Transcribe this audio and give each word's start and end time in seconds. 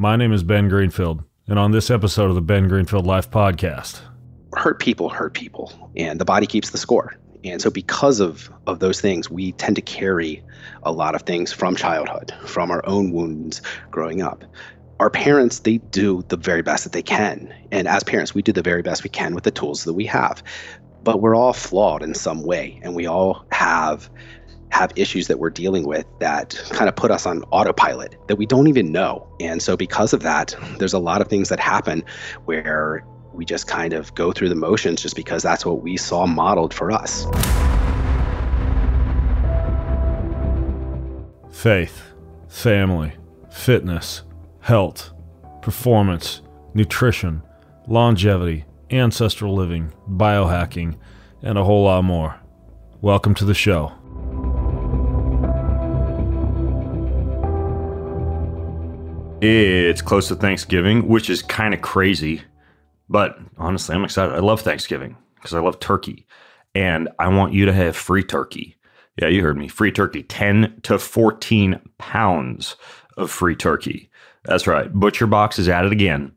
My 0.00 0.14
name 0.14 0.32
is 0.32 0.44
Ben 0.44 0.68
Greenfield, 0.68 1.24
and 1.48 1.58
on 1.58 1.72
this 1.72 1.90
episode 1.90 2.28
of 2.28 2.36
the 2.36 2.40
Ben 2.40 2.68
Greenfield 2.68 3.04
Life 3.04 3.32
Podcast, 3.32 4.00
hurt 4.54 4.78
people 4.78 5.08
hurt 5.08 5.34
people, 5.34 5.90
and 5.96 6.20
the 6.20 6.24
body 6.24 6.46
keeps 6.46 6.70
the 6.70 6.78
score. 6.78 7.16
And 7.42 7.60
so, 7.60 7.68
because 7.68 8.20
of, 8.20 8.48
of 8.68 8.78
those 8.78 9.00
things, 9.00 9.28
we 9.28 9.50
tend 9.50 9.74
to 9.74 9.82
carry 9.82 10.40
a 10.84 10.92
lot 10.92 11.16
of 11.16 11.22
things 11.22 11.52
from 11.52 11.74
childhood, 11.74 12.32
from 12.44 12.70
our 12.70 12.80
own 12.86 13.10
wounds 13.10 13.60
growing 13.90 14.22
up. 14.22 14.44
Our 15.00 15.10
parents, 15.10 15.58
they 15.58 15.78
do 15.78 16.22
the 16.28 16.36
very 16.36 16.62
best 16.62 16.84
that 16.84 16.92
they 16.92 17.02
can. 17.02 17.52
And 17.72 17.88
as 17.88 18.04
parents, 18.04 18.32
we 18.32 18.42
do 18.42 18.52
the 18.52 18.62
very 18.62 18.82
best 18.82 19.02
we 19.02 19.10
can 19.10 19.34
with 19.34 19.42
the 19.42 19.50
tools 19.50 19.82
that 19.82 19.94
we 19.94 20.06
have. 20.06 20.44
But 21.02 21.20
we're 21.20 21.34
all 21.34 21.52
flawed 21.52 22.04
in 22.04 22.14
some 22.14 22.44
way, 22.44 22.78
and 22.84 22.94
we 22.94 23.08
all 23.08 23.44
have 23.50 24.08
have 24.70 24.92
issues 24.96 25.26
that 25.28 25.38
we're 25.38 25.50
dealing 25.50 25.86
with 25.86 26.06
that 26.20 26.60
kind 26.70 26.88
of 26.88 26.96
put 26.96 27.10
us 27.10 27.26
on 27.26 27.42
autopilot 27.50 28.16
that 28.28 28.36
we 28.36 28.46
don't 28.46 28.68
even 28.68 28.92
know. 28.92 29.26
And 29.40 29.62
so, 29.62 29.76
because 29.76 30.12
of 30.12 30.22
that, 30.22 30.54
there's 30.78 30.92
a 30.92 30.98
lot 30.98 31.20
of 31.20 31.28
things 31.28 31.48
that 31.48 31.60
happen 31.60 32.04
where 32.44 33.04
we 33.32 33.44
just 33.44 33.66
kind 33.66 33.92
of 33.92 34.14
go 34.14 34.32
through 34.32 34.48
the 34.48 34.54
motions 34.54 35.02
just 35.02 35.16
because 35.16 35.42
that's 35.42 35.64
what 35.64 35.82
we 35.82 35.96
saw 35.96 36.26
modeled 36.26 36.74
for 36.74 36.90
us. 36.90 37.26
Faith, 41.50 42.02
family, 42.48 43.12
fitness, 43.50 44.22
health, 44.60 45.12
performance, 45.62 46.40
nutrition, 46.74 47.42
longevity, 47.86 48.64
ancestral 48.90 49.54
living, 49.54 49.92
biohacking, 50.08 50.96
and 51.42 51.58
a 51.58 51.64
whole 51.64 51.84
lot 51.84 52.04
more. 52.04 52.40
Welcome 53.00 53.34
to 53.34 53.44
the 53.44 53.54
show. 53.54 53.97
It's 59.40 60.02
close 60.02 60.26
to 60.28 60.34
Thanksgiving, 60.34 61.06
which 61.06 61.30
is 61.30 61.42
kind 61.42 61.72
of 61.72 61.80
crazy. 61.80 62.42
But 63.08 63.38
honestly, 63.56 63.94
I'm 63.94 64.02
excited. 64.04 64.34
I 64.34 64.40
love 64.40 64.62
Thanksgiving 64.62 65.16
because 65.36 65.54
I 65.54 65.60
love 65.60 65.78
turkey. 65.78 66.26
And 66.74 67.08
I 67.20 67.28
want 67.28 67.52
you 67.52 67.64
to 67.66 67.72
have 67.72 67.96
free 67.96 68.24
turkey. 68.24 68.76
Yeah, 69.16 69.28
you 69.28 69.42
heard 69.42 69.56
me. 69.56 69.68
Free 69.68 69.92
turkey. 69.92 70.24
10 70.24 70.80
to 70.82 70.98
14 70.98 71.80
pounds 71.98 72.74
of 73.16 73.30
free 73.30 73.54
turkey. 73.54 74.10
That's 74.44 74.66
right. 74.66 74.92
Butcher 74.92 75.28
Box 75.28 75.58
is 75.60 75.68
at 75.68 75.84
it 75.84 75.92
again. 75.92 76.32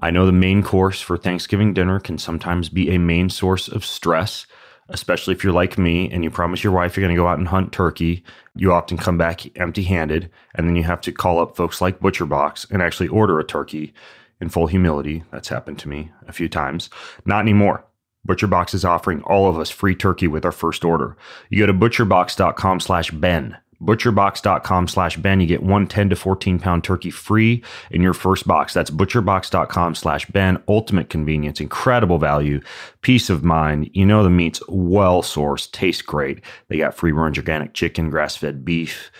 I 0.00 0.10
know 0.10 0.26
the 0.26 0.32
main 0.32 0.64
course 0.64 1.00
for 1.00 1.16
Thanksgiving 1.16 1.72
dinner 1.72 2.00
can 2.00 2.18
sometimes 2.18 2.68
be 2.68 2.90
a 2.90 2.98
main 2.98 3.30
source 3.30 3.68
of 3.68 3.84
stress 3.84 4.46
especially 4.90 5.34
if 5.34 5.42
you're 5.42 5.52
like 5.52 5.78
me 5.78 6.10
and 6.10 6.22
you 6.22 6.30
promise 6.30 6.62
your 6.62 6.72
wife 6.72 6.96
you're 6.96 7.06
going 7.06 7.16
to 7.16 7.20
go 7.20 7.28
out 7.28 7.38
and 7.38 7.48
hunt 7.48 7.72
turkey. 7.72 8.22
You 8.54 8.72
often 8.72 8.96
come 8.96 9.16
back 9.16 9.58
empty 9.58 9.82
handed, 9.82 10.30
and 10.54 10.68
then 10.68 10.76
you 10.76 10.82
have 10.84 11.00
to 11.02 11.12
call 11.12 11.40
up 11.40 11.56
folks 11.56 11.80
like 11.80 12.00
Butcher 12.00 12.26
Box 12.26 12.66
and 12.70 12.82
actually 12.82 13.08
order 13.08 13.38
a 13.38 13.44
turkey. 13.44 13.94
In 14.40 14.48
full 14.48 14.68
humility, 14.68 15.22
that's 15.30 15.48
happened 15.48 15.78
to 15.80 15.88
me 15.88 16.10
a 16.26 16.32
few 16.32 16.48
times. 16.48 16.88
Not 17.26 17.40
anymore. 17.40 17.84
ButcherBox 18.26 18.74
is 18.74 18.84
offering 18.84 19.22
all 19.22 19.48
of 19.48 19.58
us 19.58 19.70
free 19.70 19.94
turkey 19.94 20.26
with 20.26 20.44
our 20.44 20.52
first 20.52 20.84
order. 20.84 21.16
You 21.48 21.60
go 21.60 21.66
to 21.66 21.74
butcherbox.com 21.74 22.80
slash 22.80 23.10
Ben 23.10 23.56
butcherbox.com 23.82 24.88
slash 24.88 25.16
ben. 25.16 25.40
You 25.40 25.46
get 25.46 25.62
one 25.62 25.86
10 25.86 26.10
to 26.10 26.16
14 26.16 26.58
pound 26.58 26.84
turkey 26.84 27.10
free 27.10 27.62
in 27.90 28.02
your 28.02 28.14
first 28.14 28.46
box. 28.46 28.74
That's 28.74 28.90
butcherbox.com 28.90 29.94
slash 29.94 30.26
ben. 30.26 30.62
Ultimate 30.68 31.08
convenience 31.08 31.60
incredible 31.60 32.18
value 32.18 32.60
peace 33.02 33.30
of 33.30 33.42
mind. 33.42 33.90
You 33.92 34.06
know 34.06 34.22
the 34.22 34.30
meat's 34.30 34.62
well 34.68 35.22
sourced 35.22 35.70
tastes 35.70 36.02
great. 36.02 36.42
They 36.68 36.78
got 36.78 36.94
free 36.94 37.12
range 37.12 37.38
organic 37.38 37.74
chicken 37.74 38.10
grass-fed 38.10 38.64
beef 38.64 39.10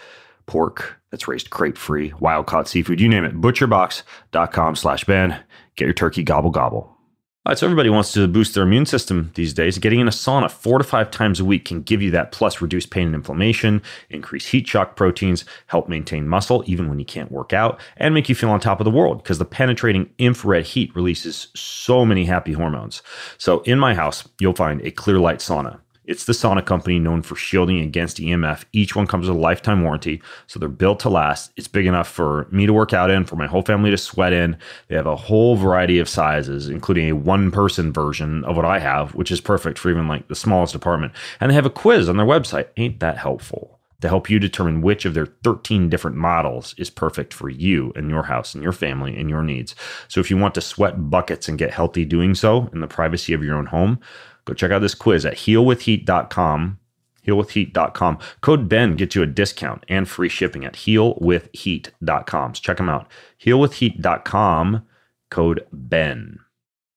pork 0.47 1.01
that's 1.11 1.29
raised 1.29 1.51
crate 1.51 1.79
free 1.79 2.13
wild 2.21 2.47
caught 2.47 2.69
seafood. 2.69 3.01
You 3.01 3.09
name 3.09 3.25
it 3.25 3.41
butcherbox.com 3.41 4.77
slash 4.77 5.05
ben. 5.05 5.41
Get 5.77 5.85
your 5.85 5.95
turkey 5.95 6.23
gobble 6.23 6.51
gobble 6.51 7.00
all 7.47 7.53
right, 7.53 7.59
so 7.59 7.67
everybody 7.67 7.89
wants 7.89 8.13
to 8.13 8.29
boost 8.29 8.53
their 8.53 8.65
immune 8.65 8.85
system 8.85 9.31
these 9.35 9.55
days. 9.55 9.79
Getting 9.79 10.01
in 10.01 10.07
a 10.07 10.11
sauna 10.11 10.51
four 10.51 10.77
to 10.77 10.85
five 10.85 11.11
times 11.11 11.41
a 11.41 11.45
week 11.45 11.65
can 11.65 11.81
give 11.81 12.03
you 12.03 12.11
that, 12.11 12.33
plus 12.33 12.61
reduce 12.61 12.85
pain 12.85 13.07
and 13.07 13.15
inflammation, 13.15 13.81
increase 14.11 14.49
heat 14.49 14.69
shock 14.69 14.95
proteins, 14.95 15.47
help 15.67 15.89
maintain 15.89 16.29
muscle 16.29 16.63
even 16.67 16.91
when 16.91 16.99
you 16.99 17.07
can't 17.07 17.33
work 17.33 17.55
out, 17.55 17.81
and 17.97 18.13
make 18.13 18.29
you 18.29 18.35
feel 18.35 18.51
on 18.51 18.61
top 18.61 18.79
of 18.79 18.85
the 18.85 18.91
world 18.91 19.23
because 19.23 19.39
the 19.39 19.47
penetrating 19.47 20.11
infrared 20.19 20.67
heat 20.67 20.95
releases 20.95 21.49
so 21.55 22.05
many 22.05 22.27
happy 22.27 22.53
hormones. 22.53 23.01
So 23.39 23.61
in 23.61 23.79
my 23.79 23.95
house, 23.95 24.29
you'll 24.39 24.53
find 24.53 24.83
a 24.83 24.91
Clearlight 24.91 25.39
sauna. 25.39 25.81
It's 26.11 26.25
the 26.25 26.33
sauna 26.33 26.67
company 26.67 26.99
known 26.99 27.23
for 27.23 27.37
shielding 27.37 27.79
against 27.79 28.17
EMF. 28.17 28.65
Each 28.73 28.97
one 28.97 29.07
comes 29.07 29.29
with 29.29 29.37
a 29.37 29.41
lifetime 29.41 29.85
warranty, 29.85 30.21
so 30.49 30.59
they're 30.59 30.69
built 30.69 30.99
to 31.01 31.09
last. 31.09 31.53
It's 31.57 31.69
big 31.69 31.87
enough 31.87 32.09
for 32.09 32.49
me 32.51 32.67
to 32.67 32.73
work 32.73 32.93
out 32.93 33.13
in, 33.13 33.25
for 33.25 33.37
my 33.37 33.47
whole 33.47 33.63
family 33.63 33.93
to 33.93 33.97
sweat 33.97 34.33
in. 34.33 34.59
They 34.89 34.97
have 34.97 35.07
a 35.07 35.15
whole 35.15 35.55
variety 35.55 36.01
of 36.01 36.09
sizes, 36.09 36.69
including 36.69 37.09
a 37.09 37.15
one 37.15 37.53
person 37.53 37.93
version 37.93 38.43
of 38.45 38.57
what 38.57 38.65
I 38.65 38.81
have, 38.81 39.15
which 39.15 39.31
is 39.31 39.41
perfect 39.41 39.79
for 39.79 39.89
even 39.89 40.09
like 40.09 40.27
the 40.27 40.35
smallest 40.35 40.75
apartment. 40.75 41.13
And 41.39 41.49
they 41.49 41.55
have 41.55 41.65
a 41.65 41.71
quiz 41.71 42.09
on 42.09 42.17
their 42.17 42.27
website. 42.27 42.71
Ain't 42.77 42.99
that 42.99 43.17
helpful? 43.17 43.79
to 44.01 44.09
help 44.09 44.31
you 44.31 44.39
determine 44.39 44.81
which 44.81 45.05
of 45.05 45.15
their 45.15 45.27
13 45.45 45.89
different 45.89 46.17
models 46.17 46.75
is 46.79 46.91
perfect 46.91 47.35
for 47.35 47.49
you 47.49 47.93
and 47.95 48.09
your 48.09 48.23
house 48.23 48.55
and 48.55 48.63
your 48.63 48.73
family 48.73 49.17
and 49.17 49.29
your 49.29 49.43
needs. 49.43 49.75
So 50.09 50.21
if 50.21 50.31
you 50.31 50.37
want 50.37 50.55
to 50.55 50.61
sweat 50.61 51.11
buckets 51.11 51.49
and 51.49 51.59
get 51.59 51.73
healthy 51.73 52.05
doing 52.05 52.35
so 52.35 52.69
in 52.73 52.81
the 52.81 52.87
privacy 52.87 53.33
of 53.33 53.43
your 53.43 53.57
own 53.57 53.67
home, 53.67 54.01
Go 54.51 54.55
check 54.55 54.73
out 54.73 54.81
this 54.81 54.97
quiz 54.97 55.25
at 55.25 55.35
healwithheat.com. 55.35 56.81
Healwithheat.com. 57.25 58.19
Code 58.41 58.69
Ben 58.69 58.97
gets 58.97 59.15
you 59.15 59.23
a 59.23 59.27
discount 59.27 59.85
and 59.89 60.09
free 60.09 60.29
shipping 60.29 60.65
at 60.65 60.73
healwithheat.com. 60.73 62.55
So 62.57 62.61
check 62.61 62.79
them 62.79 62.89
out. 62.89 63.07
Healwithheat.com. 63.41 64.85
Code 65.31 65.67
Ben. 65.73 66.41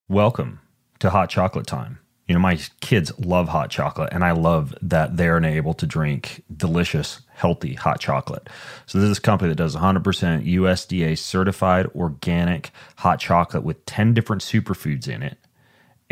Welcome 0.09 0.61
to 0.97 1.11
Hot 1.11 1.29
Chocolate 1.29 1.67
Time. 1.67 1.99
You 2.27 2.33
know, 2.33 2.39
my 2.39 2.57
kids 2.79 3.11
love 3.19 3.49
hot 3.49 3.69
chocolate, 3.69 4.09
and 4.11 4.23
I 4.23 4.31
love 4.31 4.73
that 4.81 5.17
they're 5.17 5.43
able 5.45 5.75
to 5.75 5.85
drink 5.85 6.43
delicious, 6.57 7.21
healthy 7.35 7.75
hot 7.75 7.99
chocolate. 7.99 8.49
So, 8.87 8.99
this 8.99 9.11
is 9.11 9.19
a 9.19 9.21
company 9.21 9.49
that 9.49 9.55
does 9.57 9.75
100% 9.75 10.01
USDA 10.55 11.19
certified 11.19 11.85
organic 11.93 12.71
hot 12.97 13.19
chocolate 13.19 13.63
with 13.63 13.85
10 13.85 14.15
different 14.15 14.41
superfoods 14.41 15.07
in 15.07 15.21
it 15.21 15.37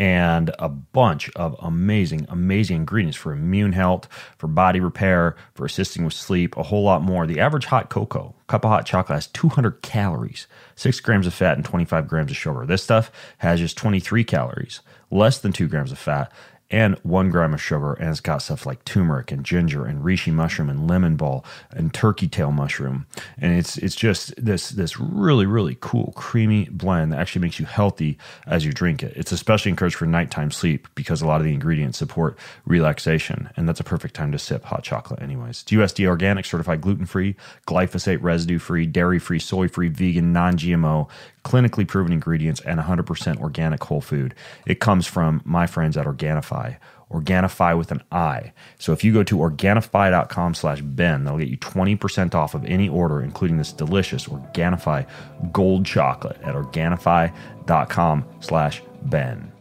and 0.02 0.50
a 0.58 0.68
bunch 0.68 1.30
of 1.36 1.54
amazing, 1.60 2.26
amazing 2.28 2.74
ingredients 2.74 3.16
for 3.16 3.32
immune 3.32 3.70
health, 3.70 4.08
for 4.36 4.48
body 4.48 4.80
repair, 4.80 5.36
for 5.54 5.64
assisting 5.64 6.04
with 6.04 6.12
sleep, 6.12 6.56
a 6.56 6.62
whole 6.64 6.82
lot 6.82 7.02
more. 7.02 7.24
The 7.24 7.38
average 7.38 7.66
hot 7.66 7.88
cocoa, 7.88 8.34
cup 8.48 8.64
of 8.64 8.70
hot 8.72 8.84
chocolate, 8.84 9.14
has 9.14 9.28
200 9.28 9.80
calories, 9.80 10.48
six 10.74 10.98
grams 10.98 11.28
of 11.28 11.34
fat, 11.34 11.56
and 11.56 11.64
25 11.64 12.08
grams 12.08 12.32
of 12.32 12.36
sugar. 12.36 12.66
This 12.66 12.82
stuff 12.82 13.12
has 13.38 13.60
just 13.60 13.76
23 13.78 14.24
calories, 14.24 14.80
less 15.12 15.38
than 15.38 15.52
two 15.52 15.68
grams 15.68 15.92
of 15.92 16.00
fat, 16.00 16.32
and 16.72 16.96
one 17.02 17.30
gram 17.30 17.54
of 17.54 17.62
sugar. 17.62 17.92
And 17.92 18.08
it's 18.08 18.20
got 18.20 18.38
stuff 18.38 18.66
like 18.66 18.84
turmeric 18.84 19.30
and 19.30 19.44
ginger 19.44 19.84
and 19.84 20.02
reishi 20.02 20.32
mushroom 20.32 20.68
and 20.68 20.88
lemon 20.88 21.16
balm 21.16 21.42
and 21.70 21.92
turkey 21.92 22.26
tail 22.26 22.50
mushroom. 22.50 23.06
And 23.38 23.56
it's 23.56 23.76
it's 23.78 23.94
just 23.94 24.34
this 24.42 24.70
this 24.70 24.98
really 24.98 25.46
really 25.46 25.76
cool 25.80 26.12
creamy 26.16 26.64
blend 26.70 27.12
that 27.12 27.20
actually 27.20 27.42
makes 27.42 27.60
you 27.60 27.66
healthy 27.66 28.18
as 28.46 28.64
you 28.64 28.72
drink 28.72 29.02
it. 29.02 29.12
It's 29.14 29.30
especially 29.30 29.70
encouraged 29.70 29.96
for 29.96 30.06
nighttime 30.06 30.50
sleep 30.50 30.88
because 30.94 31.20
a 31.20 31.26
lot 31.26 31.40
of 31.40 31.44
the 31.44 31.52
ingredients 31.52 31.98
support 31.98 32.38
relaxation, 32.64 33.50
and 33.56 33.68
that's 33.68 33.80
a 33.80 33.84
perfect 33.84 34.14
time 34.14 34.32
to 34.32 34.38
sip 34.38 34.64
hot 34.64 34.82
chocolate. 34.82 35.22
Anyways, 35.22 35.62
it's 35.62 35.70
USDA 35.70 36.08
organic, 36.08 36.46
certified 36.46 36.80
gluten 36.80 37.04
free, 37.04 37.36
glyphosate 37.66 38.22
residue 38.22 38.58
free, 38.58 38.86
dairy 38.86 39.18
free, 39.18 39.38
soy 39.38 39.68
free, 39.68 39.88
vegan, 39.88 40.32
non 40.32 40.56
GMO 40.56 41.08
clinically 41.44 41.86
proven 41.86 42.12
ingredients, 42.12 42.60
and 42.60 42.78
100% 42.80 43.40
organic 43.40 43.84
whole 43.84 44.00
food. 44.00 44.34
It 44.66 44.80
comes 44.80 45.06
from 45.06 45.42
my 45.44 45.66
friends 45.66 45.96
at 45.96 46.06
Organifi. 46.06 46.76
Organifi 47.10 47.76
with 47.76 47.92
an 47.92 48.02
I. 48.10 48.52
So 48.78 48.92
if 48.92 49.04
you 49.04 49.12
go 49.12 49.22
to 49.22 49.36
Organifi.com 49.36 50.54
slash 50.54 50.80
Ben, 50.80 51.24
that'll 51.24 51.38
get 51.38 51.48
you 51.48 51.58
20% 51.58 52.34
off 52.34 52.54
of 52.54 52.64
any 52.64 52.88
order, 52.88 53.20
including 53.20 53.58
this 53.58 53.72
delicious 53.72 54.26
Organifi 54.26 55.06
gold 55.52 55.84
chocolate 55.84 56.40
at 56.42 56.54
Organifi.com 56.54 58.24
slash 58.40 58.82
Ben. 59.02 59.51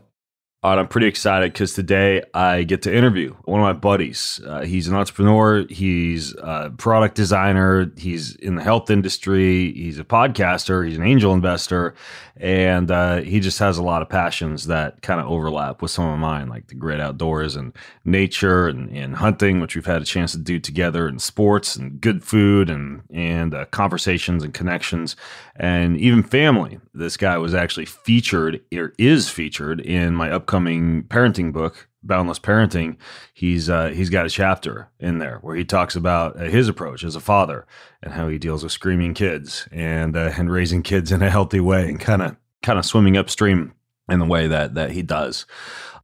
All 0.64 0.70
right, 0.70 0.80
I'm 0.80 0.88
pretty 0.88 1.08
excited 1.08 1.54
because 1.54 1.74
today 1.74 2.22
I 2.36 2.62
get 2.62 2.84
to 2.84 2.96
interview 2.96 3.34
one 3.46 3.60
of 3.60 3.66
my 3.66 3.74
buddies. 3.74 4.40
Uh, 4.46 4.62
he's 4.62 4.88
an 4.88 4.94
entrepreneur, 4.94 5.66
he's 5.68 6.36
a 6.36 6.72
product 6.78 7.16
designer, 7.16 7.92
he's 7.98 8.36
in 8.36 8.54
the 8.54 8.62
health 8.62 8.92
industry, 8.92 9.74
he's 9.74 9.98
a 9.98 10.04
podcaster, 10.04 10.88
he's 10.88 10.98
an 10.98 11.04
angel 11.04 11.34
investor, 11.34 11.96
and 12.38 12.92
uh, 12.92 13.22
he 13.22 13.40
just 13.40 13.58
has 13.58 13.80
a 13.80 13.84
lot 13.84 14.04
of 14.04 14.10
passions 14.10 14.68
that 14.68 15.02
kind 15.02 15.20
of 15.20 15.26
overlap 15.26 15.82
with 15.82 15.90
some 15.90 16.06
of 16.06 16.20
mine, 16.20 16.48
like 16.48 16.68
the 16.68 16.76
great 16.76 17.00
outdoors 17.00 17.56
and 17.56 17.76
nature 18.06 18.68
and, 18.68 18.96
and, 18.96 19.16
hunting, 19.16 19.62
which 19.62 19.74
we've 19.74 19.88
had 19.88 20.04
a 20.04 20.06
chance 20.06 20.34
to 20.34 20.38
do 20.38 20.60
together, 20.60 21.08
and 21.08 21.24
sports 21.24 21.76
and 21.76 22.00
good 22.00 22.24
food 22.24 22.70
and 22.70 23.02
and 23.10 23.56
uh, 23.56 23.66
conversations 23.72 24.44
and 24.44 24.54
connections, 24.54 25.16
and 25.56 25.98
even 25.98 26.22
family. 26.22 26.80
This 26.94 27.18
guy 27.18 27.40
was 27.40 27.56
actually 27.56 27.86
featured 27.86 28.62
or 28.72 28.94
is 29.00 29.28
featured 29.28 29.82
in 29.82 30.14
my 30.14 30.30
upcoming 30.30 30.51
parenting 30.52 31.54
book 31.54 31.88
Boundless 32.04 32.40
Parenting, 32.40 32.98
he's 33.34 33.70
uh, 33.70 33.90
he's 33.90 34.10
got 34.10 34.26
a 34.26 34.30
chapter 34.30 34.90
in 35.00 35.20
there 35.20 35.38
where 35.42 35.56
he 35.56 35.64
talks 35.64 35.96
about 35.96 36.36
uh, 36.36 36.46
his 36.46 36.68
approach 36.68 37.04
as 37.04 37.16
a 37.16 37.20
father 37.20 37.66
and 38.02 38.14
how 38.14 38.28
he 38.28 38.38
deals 38.38 38.64
with 38.64 38.72
screaming 38.72 39.14
kids 39.14 39.68
and 39.72 40.18
uh, 40.18 40.32
and 40.38 40.52
raising 40.52 40.82
kids 40.82 41.12
in 41.12 41.22
a 41.22 41.30
healthy 41.30 41.60
way 41.60 41.88
and 41.88 42.00
kind 42.00 42.22
of 42.22 42.36
kind 42.64 42.80
of 42.80 42.86
swimming 42.86 43.18
upstream 43.18 43.74
in 44.10 44.20
the 44.20 44.26
way 44.26 44.48
that 44.48 44.74
that 44.74 44.92
he 44.92 45.04
does. 45.04 45.46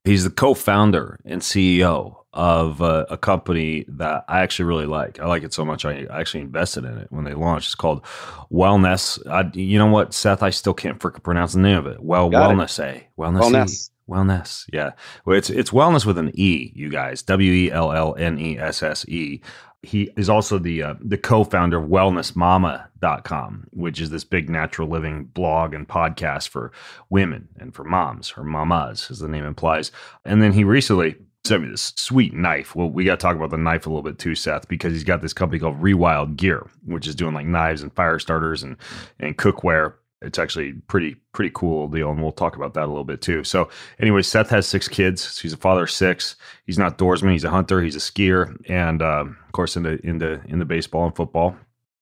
He's 0.04 0.24
the 0.24 0.30
co-founder 0.30 1.20
and 1.26 1.42
CEO 1.42 2.16
of 2.32 2.82
uh, 2.82 3.08
a 3.10 3.18
company 3.18 3.84
that 3.88 4.24
I 4.28 4.42
actually 4.42 4.66
really 4.66 4.86
like. 4.86 5.20
I 5.20 5.26
like 5.26 5.44
it 5.44 5.54
so 5.54 5.66
much 5.66 5.84
I 5.84 6.06
actually 6.12 6.42
invested 6.42 6.86
in 6.86 6.98
it 7.00 7.08
when 7.10 7.26
they 7.26 7.34
launched. 7.34 7.70
It's 7.70 7.76
called 7.76 8.06
Wellnesse. 8.52 9.20
I, 9.28 9.50
you 9.58 9.80
know 9.80 9.88
what, 9.88 10.14
Seth? 10.14 10.44
I 10.44 10.52
still 10.52 10.76
can't 10.76 11.00
freaking 11.00 11.24
pronounce 11.24 11.54
the 11.54 11.60
name 11.60 11.78
of 11.78 11.88
it. 11.88 12.02
Well, 12.02 12.30
Got 12.30 12.52
Wellness 12.52 12.80
it. 12.80 13.10
A 13.18 13.22
Wellness. 13.22 13.42
Wellness. 13.42 13.90
Wellness. 14.08 14.66
Yeah. 14.72 14.92
Well, 15.26 15.38
it's 15.38 15.50
it's 15.50 15.72
wellness 15.72 16.06
with 16.06 16.18
an 16.18 16.32
E, 16.34 16.72
you 16.76 16.90
guys. 16.90 17.22
W 17.24 17.52
E 17.52 17.72
L 17.72 17.92
L 17.92 18.16
N 18.18 18.40
E 18.40 18.58
S 18.58 18.82
S 18.84 19.08
E. 19.08 19.42
He 19.84 20.10
is 20.18 20.30
also 20.30 20.58
the 20.58 20.82
uh, 20.82 20.96
the 21.00 21.18
co-founder 21.18 21.78
of 21.78 21.90
wellnessmama.com, 21.90 23.68
which 23.72 24.02
is 24.02 24.10
this 24.10 24.24
big 24.24 24.50
natural 24.50 24.88
living 24.88 25.26
blog 25.26 25.74
and 25.74 25.88
podcast 25.88 26.50
for 26.50 26.72
women 27.10 27.50
and 27.60 27.76
for 27.76 27.84
moms 27.84 28.34
or 28.36 28.44
mamas 28.44 29.12
as 29.12 29.20
the 29.20 29.28
name 29.28 29.46
implies. 29.46 29.92
And 30.26 30.42
then 30.42 30.54
he 30.54 30.64
recently 30.64 31.16
sent 31.46 31.64
me 31.64 31.70
this 31.70 31.94
sweet 31.96 32.34
knife. 32.34 32.76
Well, 32.76 32.90
we 32.90 33.06
got 33.06 33.20
to 33.20 33.24
talk 33.24 33.36
about 33.36 33.52
the 33.52 33.58
knife 33.58 33.86
a 33.86 33.90
little 33.90 34.04
bit 34.04 34.20
too, 34.20 34.36
Seth, 34.36 34.68
because 34.68 34.94
he's 34.94 35.04
got 35.04 35.22
this 35.22 35.34
company 35.34 35.60
called 35.60 35.82
Rewild 35.82 36.36
Gear, 36.36 36.68
which 36.86 37.08
is 37.08 37.16
doing 37.16 37.34
like 37.34 37.46
knives 37.46 37.82
and 37.84 37.94
fire 37.94 38.20
starters 38.20 38.64
and 38.64 38.78
and 39.20 39.38
cookware. 39.38 39.94
It's 40.22 40.40
actually 40.40 40.74
pretty 40.74 41.16
pretty 41.32 41.52
cool 41.54 41.88
deal, 41.88 42.10
and 42.10 42.22
we'll 42.22 42.32
talk 42.32 42.56
about 42.56 42.74
that 42.74 42.86
a 42.86 42.88
little 42.88 43.04
bit 43.04 43.22
too. 43.22 43.44
So, 43.44 43.70
anyway, 44.00 44.24
Seth 44.24 44.50
has 44.50 44.68
six 44.68 44.88
kids. 44.88 45.22
So 45.22 45.42
he's 45.44 45.54
a 45.54 45.58
father 45.58 45.84
of 45.84 45.92
six. 45.92 46.36
He's 46.66 46.80
not 46.80 46.98
outdoorsman. 46.98 47.32
He's 47.32 47.44
a 47.44 47.52
hunter. 47.52 47.82
He's 47.82 47.96
a 47.96 48.00
skier, 48.00 48.58
and 48.68 49.02
uh, 49.02 49.26
of 49.26 49.52
course, 49.52 49.76
into 49.78 50.04
into 50.06 50.42
into 50.48 50.66
baseball 50.66 51.06
and 51.06 51.16
football, 51.16 51.56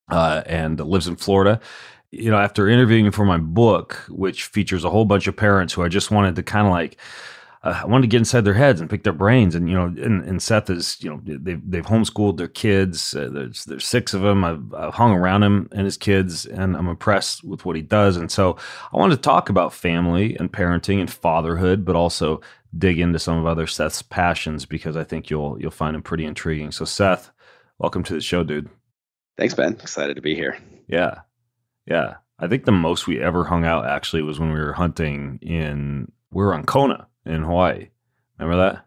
uh, 0.10 0.44
and 0.46 0.80
lives 0.80 1.08
in 1.08 1.18
Florida 1.18 1.60
you 2.12 2.32
know, 2.32 2.38
after 2.38 2.70
interviewing 2.70 3.12
for 3.12 3.26
my 3.26 3.38
book, 3.38 3.96
which 4.08 4.46
features 4.46 4.86
a 4.86 4.90
whole 4.90 5.04
bunch 5.06 5.28
of 5.28 5.36
parents 5.36 5.74
who 5.74 5.84
I 5.84 5.90
just 5.90 6.12
wanted 6.12 6.36
to 6.38 6.44
kind 6.44 6.66
of 6.66 6.72
like 6.72 6.98
uh, 7.66 7.82
I 7.82 7.86
wanted 7.88 8.04
to 8.04 8.08
get 8.08 8.20
inside 8.20 8.46
their 8.46 8.54
heads 8.54 8.80
and 8.80 8.90
pick 8.90 9.04
their 9.04 9.12
brains. 9.12 9.56
And 9.56 9.68
you 9.68 9.76
know, 9.76 9.86
and, 9.86 10.24
and 10.24 10.42
Seth 10.42 10.70
is, 10.70 10.98
you 11.02 11.10
know, 11.10 11.20
they've 11.24 11.62
they've 11.70 11.86
homeschooled 11.86 12.38
their 12.38 12.48
kids. 12.48 13.16
Uh, 13.16 13.30
there's 13.32 13.66
there's 13.66 13.86
six 13.86 14.14
of 14.14 14.22
them. 14.22 14.46
I've, 14.46 14.74
I've, 14.74 14.94
hung 14.94 15.12
around 15.12 15.44
him 15.44 15.68
and 15.72 15.84
his 15.84 15.98
kids, 15.98 16.46
and 16.46 16.78
I'm 16.78 16.88
impressed 16.88 17.44
with 17.44 17.66
what 17.66 17.76
he 17.76 17.82
does. 17.82 18.18
And 18.18 18.32
so 18.32 18.58
I 18.94 18.98
wanted 18.98 19.16
to 19.16 19.22
talk 19.22 19.50
about 19.50 19.74
family 19.74 20.36
and 20.38 20.52
parenting 20.52 21.00
and 21.00 21.12
fatherhood, 21.12 21.84
but 21.84 21.96
also 21.96 22.40
dig 22.78 23.00
into 23.00 23.20
some 23.20 23.38
of 23.38 23.46
other 23.48 23.68
Seth's 23.68 24.04
passions 24.04 24.66
because 24.66 24.96
I 24.96 25.04
think 25.04 25.32
you'll 25.32 25.60
you'll 25.60 25.72
find 25.72 25.96
them 25.96 26.04
pretty 26.04 26.26
intriguing. 26.26 26.72
So 26.72 26.86
Seth, 26.86 27.32
welcome 27.80 28.04
to 28.04 28.14
the 28.14 28.22
show, 28.22 28.44
dude. 28.44 28.70
Thanks, 29.38 29.56
Ben. 29.56 29.74
Excited 29.74 30.16
to 30.16 30.22
be 30.22 30.36
here. 30.36 30.58
Yeah, 30.88 31.22
yeah. 31.88 32.18
I 32.38 32.48
think 32.48 32.66
the 32.66 32.72
most 32.72 33.08
we 33.08 33.20
ever 33.20 33.46
hung 33.46 33.66
out 33.66 33.88
actually 33.88 34.22
was 34.22 34.40
when 34.40 34.52
we 34.52 34.60
were 34.60 34.74
hunting 34.74 35.40
in 35.42 36.12
we 36.32 36.44
were 36.44 36.54
on 36.54 36.66
Kona 36.66 37.08
in 37.26 37.44
Hawaii. 37.44 37.90
Remember 38.38 38.58
that? 38.64 38.86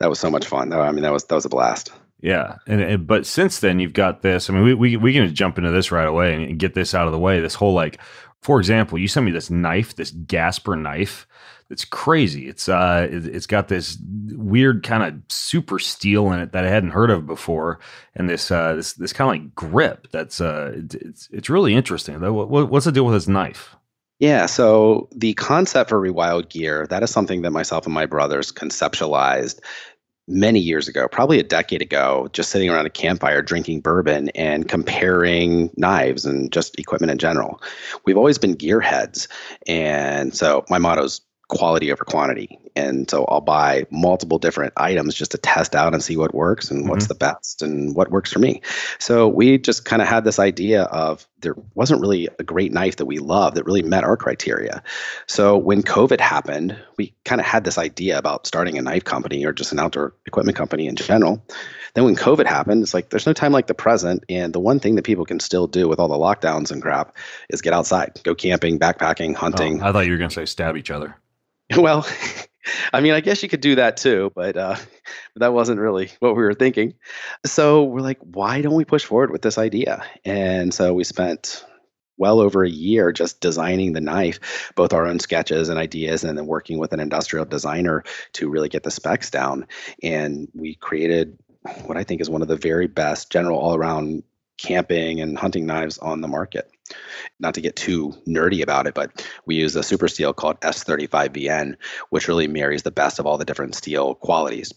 That 0.00 0.10
was 0.10 0.18
so 0.18 0.30
much 0.30 0.46
fun. 0.46 0.72
I 0.72 0.90
mean, 0.92 1.02
that 1.02 1.12
was 1.12 1.24
that 1.24 1.34
was 1.34 1.44
a 1.44 1.48
blast. 1.48 1.92
Yeah, 2.20 2.56
and, 2.66 2.80
and 2.80 3.06
but 3.06 3.26
since 3.26 3.60
then 3.60 3.78
you've 3.78 3.92
got 3.92 4.22
this. 4.22 4.48
I 4.48 4.54
mean, 4.54 4.64
we 4.64 4.74
we 4.74 4.96
we 4.96 5.12
can 5.12 5.34
jump 5.34 5.58
into 5.58 5.70
this 5.70 5.92
right 5.92 6.06
away 6.06 6.34
and 6.34 6.58
get 6.58 6.74
this 6.74 6.94
out 6.94 7.06
of 7.06 7.12
the 7.12 7.18
way. 7.18 7.40
This 7.40 7.54
whole 7.54 7.74
like, 7.74 8.00
for 8.40 8.58
example, 8.58 8.98
you 8.98 9.08
sent 9.08 9.26
me 9.26 9.32
this 9.32 9.50
knife, 9.50 9.94
this 9.94 10.10
Gasper 10.10 10.76
knife. 10.76 11.26
It's 11.70 11.84
crazy. 11.84 12.48
It's 12.48 12.68
uh, 12.68 13.08
it, 13.10 13.26
it's 13.26 13.46
got 13.46 13.68
this 13.68 13.98
weird 14.32 14.82
kind 14.82 15.02
of 15.02 15.20
super 15.28 15.78
steel 15.78 16.32
in 16.32 16.40
it 16.40 16.52
that 16.52 16.64
I 16.64 16.70
hadn't 16.70 16.90
heard 16.90 17.10
of 17.10 17.26
before, 17.26 17.78
and 18.14 18.28
this 18.28 18.50
uh, 18.50 18.74
this 18.74 18.94
this 18.94 19.12
kind 19.12 19.28
of 19.28 19.42
like 19.42 19.54
grip. 19.54 20.08
That's 20.10 20.40
uh, 20.40 20.72
it's 20.92 21.28
it's 21.30 21.50
really 21.50 21.74
interesting. 21.74 22.20
What, 22.20 22.70
what's 22.70 22.86
the 22.86 22.92
deal 22.92 23.04
with 23.04 23.14
this 23.14 23.28
knife? 23.28 23.76
Yeah, 24.20 24.46
so 24.46 25.08
the 25.14 25.34
concept 25.34 25.90
for 25.90 26.00
rewild 26.00 26.48
gear, 26.48 26.86
that 26.88 27.02
is 27.02 27.10
something 27.10 27.42
that 27.42 27.50
myself 27.50 27.84
and 27.84 27.94
my 27.94 28.06
brothers 28.06 28.52
conceptualized 28.52 29.60
many 30.26 30.58
years 30.58 30.88
ago, 30.88 31.06
probably 31.08 31.38
a 31.38 31.42
decade 31.42 31.82
ago, 31.82 32.28
just 32.32 32.50
sitting 32.50 32.70
around 32.70 32.86
a 32.86 32.90
campfire 32.90 33.42
drinking 33.42 33.80
bourbon 33.80 34.30
and 34.30 34.68
comparing 34.68 35.70
knives 35.76 36.24
and 36.24 36.50
just 36.52 36.78
equipment 36.78 37.10
in 37.10 37.18
general. 37.18 37.60
We've 38.06 38.16
always 38.16 38.38
been 38.38 38.56
gearheads. 38.56 39.28
And 39.66 40.34
so 40.34 40.64
my 40.70 40.78
motto 40.78 41.04
is 41.04 41.20
quality 41.54 41.92
over 41.92 42.04
quantity. 42.04 42.58
And 42.76 43.08
so 43.08 43.24
I'll 43.26 43.40
buy 43.40 43.86
multiple 43.90 44.38
different 44.38 44.72
items 44.76 45.14
just 45.14 45.30
to 45.30 45.38
test 45.38 45.74
out 45.74 45.94
and 45.94 46.02
see 46.02 46.16
what 46.16 46.34
works 46.34 46.70
and 46.70 46.80
mm-hmm. 46.80 46.90
what's 46.90 47.06
the 47.06 47.14
best 47.14 47.62
and 47.62 47.94
what 47.94 48.10
works 48.10 48.32
for 48.32 48.40
me. 48.40 48.62
So 48.98 49.28
we 49.28 49.58
just 49.58 49.84
kind 49.84 50.02
of 50.02 50.08
had 50.08 50.24
this 50.24 50.38
idea 50.38 50.82
of 50.84 51.26
there 51.40 51.54
wasn't 51.74 52.00
really 52.00 52.28
a 52.38 52.42
great 52.42 52.72
knife 52.72 52.96
that 52.96 53.06
we 53.06 53.18
loved 53.18 53.56
that 53.56 53.64
really 53.64 53.82
met 53.82 54.02
our 54.02 54.16
criteria. 54.16 54.82
So 55.26 55.56
when 55.56 55.82
COVID 55.82 56.18
happened, 56.18 56.76
we 56.96 57.14
kind 57.24 57.40
of 57.40 57.46
had 57.46 57.64
this 57.64 57.78
idea 57.78 58.18
about 58.18 58.46
starting 58.46 58.76
a 58.78 58.82
knife 58.82 59.04
company 59.04 59.44
or 59.44 59.52
just 59.52 59.72
an 59.72 59.78
outdoor 59.78 60.14
equipment 60.26 60.56
company 60.56 60.88
in 60.88 60.96
general. 60.96 61.44
Then 61.94 62.04
when 62.04 62.16
COVID 62.16 62.46
happened, 62.46 62.82
it's 62.82 62.94
like 62.94 63.10
there's 63.10 63.26
no 63.26 63.32
time 63.32 63.52
like 63.52 63.68
the 63.68 63.74
present. 63.74 64.24
And 64.28 64.52
the 64.52 64.58
one 64.58 64.80
thing 64.80 64.96
that 64.96 65.04
people 65.04 65.24
can 65.24 65.38
still 65.38 65.68
do 65.68 65.88
with 65.88 66.00
all 66.00 66.08
the 66.08 66.16
lockdowns 66.16 66.72
and 66.72 66.82
crap 66.82 67.14
is 67.50 67.62
get 67.62 67.72
outside, 67.72 68.20
go 68.24 68.34
camping, 68.34 68.80
backpacking, 68.80 69.36
hunting. 69.36 69.80
Oh, 69.80 69.86
I 69.86 69.92
thought 69.92 70.06
you 70.06 70.12
were 70.12 70.18
going 70.18 70.30
to 70.30 70.34
say 70.34 70.46
stab 70.46 70.76
each 70.76 70.90
other. 70.90 71.14
Well, 71.76 72.06
I 72.92 73.00
mean, 73.00 73.12
I 73.12 73.20
guess 73.20 73.42
you 73.42 73.48
could 73.48 73.60
do 73.60 73.74
that 73.74 73.96
too, 73.96 74.32
but 74.34 74.56
uh, 74.56 74.76
that 75.36 75.52
wasn't 75.52 75.80
really 75.80 76.10
what 76.20 76.36
we 76.36 76.42
were 76.42 76.54
thinking. 76.54 76.94
So 77.44 77.84
we're 77.84 78.00
like, 78.00 78.18
why 78.20 78.62
don't 78.62 78.74
we 78.74 78.84
push 78.84 79.04
forward 79.04 79.30
with 79.30 79.42
this 79.42 79.58
idea? 79.58 80.04
And 80.24 80.72
so 80.72 80.94
we 80.94 81.04
spent 81.04 81.64
well 82.16 82.40
over 82.40 82.62
a 82.62 82.70
year 82.70 83.12
just 83.12 83.40
designing 83.40 83.92
the 83.92 84.00
knife, 84.00 84.72
both 84.76 84.92
our 84.92 85.06
own 85.06 85.18
sketches 85.18 85.68
and 85.68 85.78
ideas, 85.78 86.22
and 86.22 86.38
then 86.38 86.46
working 86.46 86.78
with 86.78 86.92
an 86.92 87.00
industrial 87.00 87.44
designer 87.44 88.04
to 88.34 88.48
really 88.48 88.68
get 88.68 88.84
the 88.84 88.90
specs 88.90 89.30
down. 89.30 89.66
And 90.02 90.48
we 90.54 90.76
created 90.76 91.36
what 91.86 91.96
I 91.96 92.04
think 92.04 92.20
is 92.20 92.30
one 92.30 92.42
of 92.42 92.48
the 92.48 92.56
very 92.56 92.86
best 92.86 93.32
general 93.32 93.58
all 93.58 93.74
around 93.74 94.22
camping 94.58 95.20
and 95.20 95.36
hunting 95.36 95.66
knives 95.66 95.98
on 95.98 96.20
the 96.20 96.28
market. 96.28 96.70
Not 97.40 97.54
to 97.54 97.60
get 97.60 97.76
too 97.76 98.14
nerdy 98.26 98.62
about 98.62 98.86
it, 98.86 98.94
but 98.94 99.26
we 99.46 99.56
use 99.56 99.74
a 99.76 99.82
super 99.82 100.08
steel 100.08 100.32
called 100.32 100.60
S35VN, 100.60 101.76
which 102.10 102.28
really 102.28 102.48
marries 102.48 102.82
the 102.82 102.90
best 102.90 103.18
of 103.18 103.26
all 103.26 103.38
the 103.38 103.44
different 103.44 103.74
steel 103.74 104.14
qualities. 104.14 104.72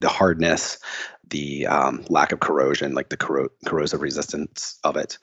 The 0.00 0.08
hardness, 0.08 0.78
the 1.28 1.66
um, 1.66 2.04
lack 2.10 2.32
of 2.32 2.40
corrosion, 2.40 2.94
like 2.94 3.08
the 3.08 3.16
corro- 3.16 3.48
corrosive 3.64 4.02
resistance 4.02 4.78
of 4.84 4.96
it, 4.96 5.18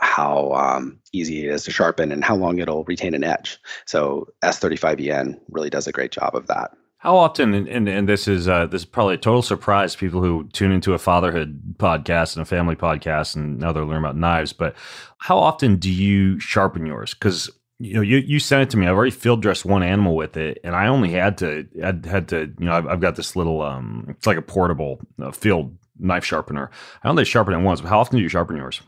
how 0.00 0.52
um, 0.52 1.00
easy 1.12 1.46
it 1.46 1.52
is 1.52 1.64
to 1.64 1.70
sharpen, 1.70 2.12
and 2.12 2.22
how 2.22 2.36
long 2.36 2.58
it'll 2.58 2.84
retain 2.84 3.14
an 3.14 3.24
edge. 3.24 3.58
So 3.86 4.28
S35VN 4.44 5.40
really 5.48 5.70
does 5.70 5.86
a 5.86 5.92
great 5.92 6.12
job 6.12 6.36
of 6.36 6.48
that. 6.48 6.72
How 6.98 7.16
often, 7.16 7.54
and, 7.54 7.88
and, 7.88 8.08
this 8.08 8.26
is 8.26 8.48
uh, 8.48 8.66
this 8.66 8.82
is 8.82 8.84
probably 8.84 9.14
a 9.14 9.18
total 9.18 9.40
surprise 9.40 9.92
to 9.92 9.98
people 9.98 10.20
who 10.20 10.48
tune 10.52 10.72
into 10.72 10.94
a 10.94 10.98
fatherhood 10.98 11.76
podcast 11.76 12.34
and 12.34 12.42
a 12.42 12.44
family 12.44 12.74
podcast, 12.74 13.36
and 13.36 13.60
now 13.60 13.70
they're 13.70 13.84
learning 13.84 14.02
about 14.02 14.16
knives. 14.16 14.52
But 14.52 14.74
how 15.18 15.38
often 15.38 15.76
do 15.76 15.92
you 15.92 16.40
sharpen 16.40 16.86
yours? 16.86 17.14
Because 17.14 17.50
you 17.78 17.94
know, 17.94 18.00
you, 18.00 18.16
you 18.18 18.40
sent 18.40 18.62
it 18.62 18.70
to 18.70 18.76
me. 18.76 18.88
I've 18.88 18.96
already 18.96 19.12
field 19.12 19.40
dressed 19.42 19.64
one 19.64 19.84
animal 19.84 20.16
with 20.16 20.36
it, 20.36 20.58
and 20.64 20.74
I 20.74 20.88
only 20.88 21.12
had 21.12 21.38
to 21.38 21.68
I 21.80 22.08
had 22.08 22.28
to 22.30 22.52
you 22.58 22.66
know 22.66 22.72
I've, 22.72 22.88
I've 22.88 23.00
got 23.00 23.14
this 23.14 23.36
little 23.36 23.62
um 23.62 24.06
it's 24.08 24.26
like 24.26 24.36
a 24.36 24.42
portable 24.42 25.00
uh, 25.22 25.30
field 25.30 25.76
knife 26.00 26.24
sharpener. 26.24 26.68
I 27.04 27.08
only 27.08 27.24
sharpen 27.24 27.54
it 27.54 27.62
once. 27.62 27.80
But 27.80 27.90
how 27.90 28.00
often 28.00 28.16
do 28.16 28.22
you 28.24 28.28
sharpen 28.28 28.56
yours? 28.56 28.80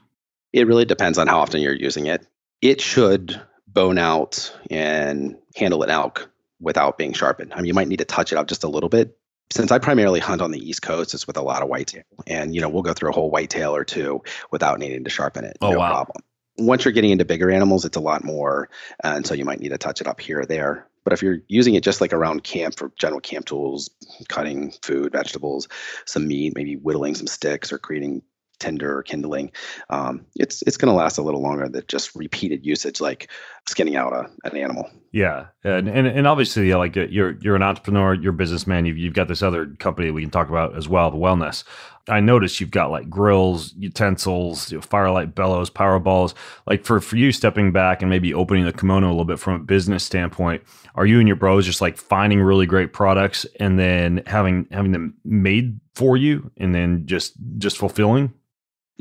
It 0.53 0.67
really 0.67 0.85
depends 0.85 1.17
on 1.17 1.29
how 1.29 1.39
often 1.39 1.61
you're 1.61 1.75
using 1.75 2.07
it. 2.07 2.27
It 2.61 2.81
should 2.81 3.41
bone 3.69 3.99
out 3.99 4.53
and 4.69 5.37
handle 5.55 5.85
an 5.85 5.91
elk 5.91 6.29
without 6.61 6.99
being 6.99 7.13
sharpened. 7.13 7.53
I 7.53 7.57
mean, 7.57 7.67
you 7.67 7.75
might 7.75 7.89
need 7.89 7.99
to 7.99 8.05
touch 8.05 8.33
it 8.33 8.39
up 8.39 8.47
just 8.47 8.65
a 8.65 8.69
little 8.69 8.89
bit. 8.89 9.17
Since 9.53 9.73
I 9.73 9.79
primarily 9.79 10.21
hunt 10.21 10.43
on 10.43 10.53
the 10.53 10.61
East 10.61 10.83
Coast, 10.83 11.13
it's 11.13 11.27
with 11.27 11.37
a 11.37 11.43
lot 11.43 11.63
of 11.63 11.69
whitetail, 11.69 12.05
and 12.27 12.55
you 12.55 12.61
know 12.61 12.69
we'll 12.69 12.83
go 12.83 12.93
through 12.93 13.11
a 13.11 13.13
whole 13.13 13.31
whitetail 13.31 13.75
or 13.75 13.85
two 13.85 14.23
without 14.53 14.79
needing 14.79 15.03
to 15.05 15.11
sharpen 15.11 15.45
it. 15.45 15.57
Oh, 15.61 15.73
no 15.73 15.79
wow. 15.79 15.91
problem. 15.91 16.23
Once 16.59 16.85
you're 16.85 16.93
getting 16.93 17.11
into 17.11 17.25
bigger 17.25 17.51
animals, 17.51 17.85
it's 17.85 17.97
a 17.97 18.01
lot 18.01 18.23
more, 18.23 18.69
and 19.03 19.27
so 19.27 19.35
you 19.35 19.45
might 19.45 19.59
need 19.59 19.71
to 19.71 19.79
touch 19.79 20.01
it 20.01 20.07
up 20.07 20.21
here 20.21 20.41
or 20.41 20.47
there. 20.47 20.87
But 21.03 21.15
if 21.15 21.23
you're 21.23 21.39
using 21.49 21.75
it 21.75 21.83
just 21.83 22.01
like 22.01 22.13
around 22.13 22.45
camp 22.45 22.77
for 22.77 22.93
general 22.97 23.21
camp 23.21 23.47
tools, 23.47 23.91
cutting 24.29 24.73
food, 24.83 25.13
vegetables, 25.13 25.69
some 26.05 26.29
meat, 26.29 26.53
maybe 26.55 26.75
whittling 26.75 27.15
some 27.15 27.27
sticks 27.27 27.73
or 27.73 27.79
creating 27.79 28.23
Tinder 28.59 28.99
or 28.99 29.03
kindling, 29.03 29.53
um, 29.89 30.27
it's 30.37 30.63
it's 30.63 30.77
going 30.77 30.93
to 30.93 30.97
last 30.97 31.19
a 31.19 31.23
little 31.23 31.41
longer 31.41 31.69
than 31.69 31.83
just 31.89 32.15
repeated 32.15 32.67
usage, 32.67 33.01
like 33.01 33.31
skinning 33.67 33.97
out 33.97 34.13
a, 34.13 34.31
an 34.47 34.57
animal. 34.57 34.91
Yeah, 35.13 35.47
and 35.65 35.89
and, 35.89 36.07
and 36.07 36.27
obviously, 36.27 36.73
like 36.75 36.97
uh, 36.97 37.07
you're 37.11 37.33
you're 37.41 37.57
an 37.57 37.63
entrepreneur, 37.63 38.15
you're 38.15 38.33
a 38.33 38.37
businessman. 38.37 38.87
You've 38.87 38.97
you've 38.97 39.15
got 39.15 39.27
this 39.27 39.43
other 39.43 39.67
company 39.67 40.13
we 40.13 40.23
can 40.23 40.31
talk 40.31 40.49
about 40.49 40.77
as 40.77 40.89
well, 40.89 41.11
the 41.11 41.17
Wellnesse. 41.17 41.65
I 42.09 42.21
noticed 42.21 42.61
you've 42.61 42.71
got 42.71 42.93
like 42.93 43.11
grills, 43.11 43.75
utensils, 43.77 44.71
you 44.71 44.79
know, 44.79 44.83
firelight 44.83 45.35
bellows, 45.35 45.69
power 45.69 45.99
balls. 45.99 46.35
Like 46.67 46.85
for 46.85 47.01
for 47.01 47.17
you 47.17 47.33
stepping 47.33 47.73
back 47.73 48.03
and 48.03 48.11
maybe 48.11 48.33
opening 48.33 48.65
the 48.65 48.73
kimono 48.73 49.09
a 49.09 49.11
little 49.11 49.25
bit 49.25 49.41
from 49.41 49.55
a 49.55 49.65
business 49.65 50.05
standpoint, 50.05 50.63
are 50.95 51.07
you 51.07 51.19
and 51.19 51.27
your 51.27 51.37
bros 51.37 51.67
just 51.67 51.81
like 51.81 51.97
finding 51.97 52.41
really 52.41 52.67
great 52.67 52.93
products 52.93 53.45
and 53.59 53.81
then 53.81 54.23
having 54.27 54.69
having 54.71 54.93
them 54.93 55.15
made 55.25 55.81
for 55.97 56.17
you 56.17 56.53
and 56.57 56.73
then 56.73 57.05
just 57.07 57.35
just 57.59 57.79
fulfilling? 57.79 58.33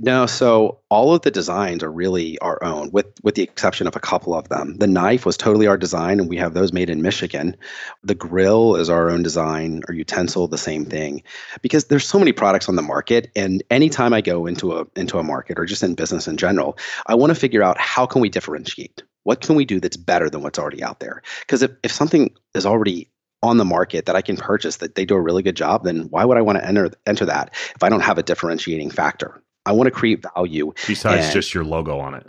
No, 0.01 0.25
so 0.27 0.79
all 0.89 1.13
of 1.13 1.23
the 1.23 1.31
designs 1.31 1.83
are 1.83 1.91
really 1.91 2.39
our 2.39 2.63
own, 2.63 2.89
with 2.91 3.07
with 3.21 3.35
the 3.35 3.43
exception 3.43 3.85
of 3.85 3.95
a 3.97 3.99
couple 3.99 4.33
of 4.33 4.47
them. 4.47 4.77
The 4.77 4.87
knife 4.87 5.25
was 5.25 5.35
totally 5.35 5.67
our 5.67 5.77
design, 5.77 6.19
and 6.19 6.29
we 6.29 6.37
have 6.37 6.53
those 6.53 6.71
made 6.71 6.89
in 6.89 7.01
Michigan. 7.01 7.57
The 8.03 8.15
grill 8.15 8.75
is 8.75 8.89
our 8.89 9.09
own 9.09 9.23
design, 9.23 9.81
or 9.89 9.93
utensil, 9.93 10.47
the 10.47 10.57
same 10.57 10.85
thing. 10.85 11.21
Because 11.61 11.85
there's 11.85 12.07
so 12.07 12.17
many 12.17 12.31
products 12.31 12.69
on 12.69 12.77
the 12.77 12.81
market, 12.81 13.29
and 13.35 13.61
anytime 13.69 14.13
I 14.13 14.21
go 14.21 14.45
into 14.45 14.77
a 14.77 14.85
into 14.95 15.19
a 15.19 15.23
market 15.23 15.59
or 15.59 15.65
just 15.65 15.83
in 15.83 15.95
business 15.95 16.27
in 16.27 16.37
general, 16.37 16.77
I 17.07 17.15
want 17.15 17.31
to 17.31 17.35
figure 17.35 17.63
out 17.63 17.77
how 17.77 18.05
can 18.05 18.21
we 18.21 18.29
differentiate. 18.29 19.03
What 19.23 19.41
can 19.41 19.55
we 19.55 19.65
do 19.65 19.81
that's 19.81 19.97
better 19.97 20.29
than 20.29 20.43
what's 20.43 20.59
already 20.59 20.81
out 20.81 21.01
there? 21.01 21.21
Because 21.41 21.61
if, 21.61 21.71
if 21.83 21.91
something 21.91 22.33
is 22.55 22.65
already 22.65 23.11
on 23.43 23.57
the 23.57 23.65
market 23.65 24.05
that 24.05 24.15
I 24.15 24.21
can 24.21 24.37
purchase 24.37 24.77
that 24.77 24.95
they 24.95 25.05
do 25.05 25.15
a 25.15 25.21
really 25.21 25.43
good 25.43 25.55
job, 25.55 25.83
then 25.83 26.07
why 26.09 26.23
would 26.23 26.37
I 26.37 26.41
want 26.41 26.57
to 26.57 26.65
enter 26.65 26.91
enter 27.05 27.25
that 27.25 27.53
if 27.75 27.83
I 27.83 27.89
don't 27.89 28.01
have 28.01 28.17
a 28.17 28.23
differentiating 28.23 28.91
factor? 28.91 29.43
I 29.69 29.71
want 29.71 29.85
to 29.85 29.91
create 29.91 30.23
value 30.33 30.73
besides 30.87 31.25
and, 31.25 31.33
just 31.33 31.53
your 31.53 31.63
logo 31.63 31.99
on 31.99 32.15
it. 32.15 32.25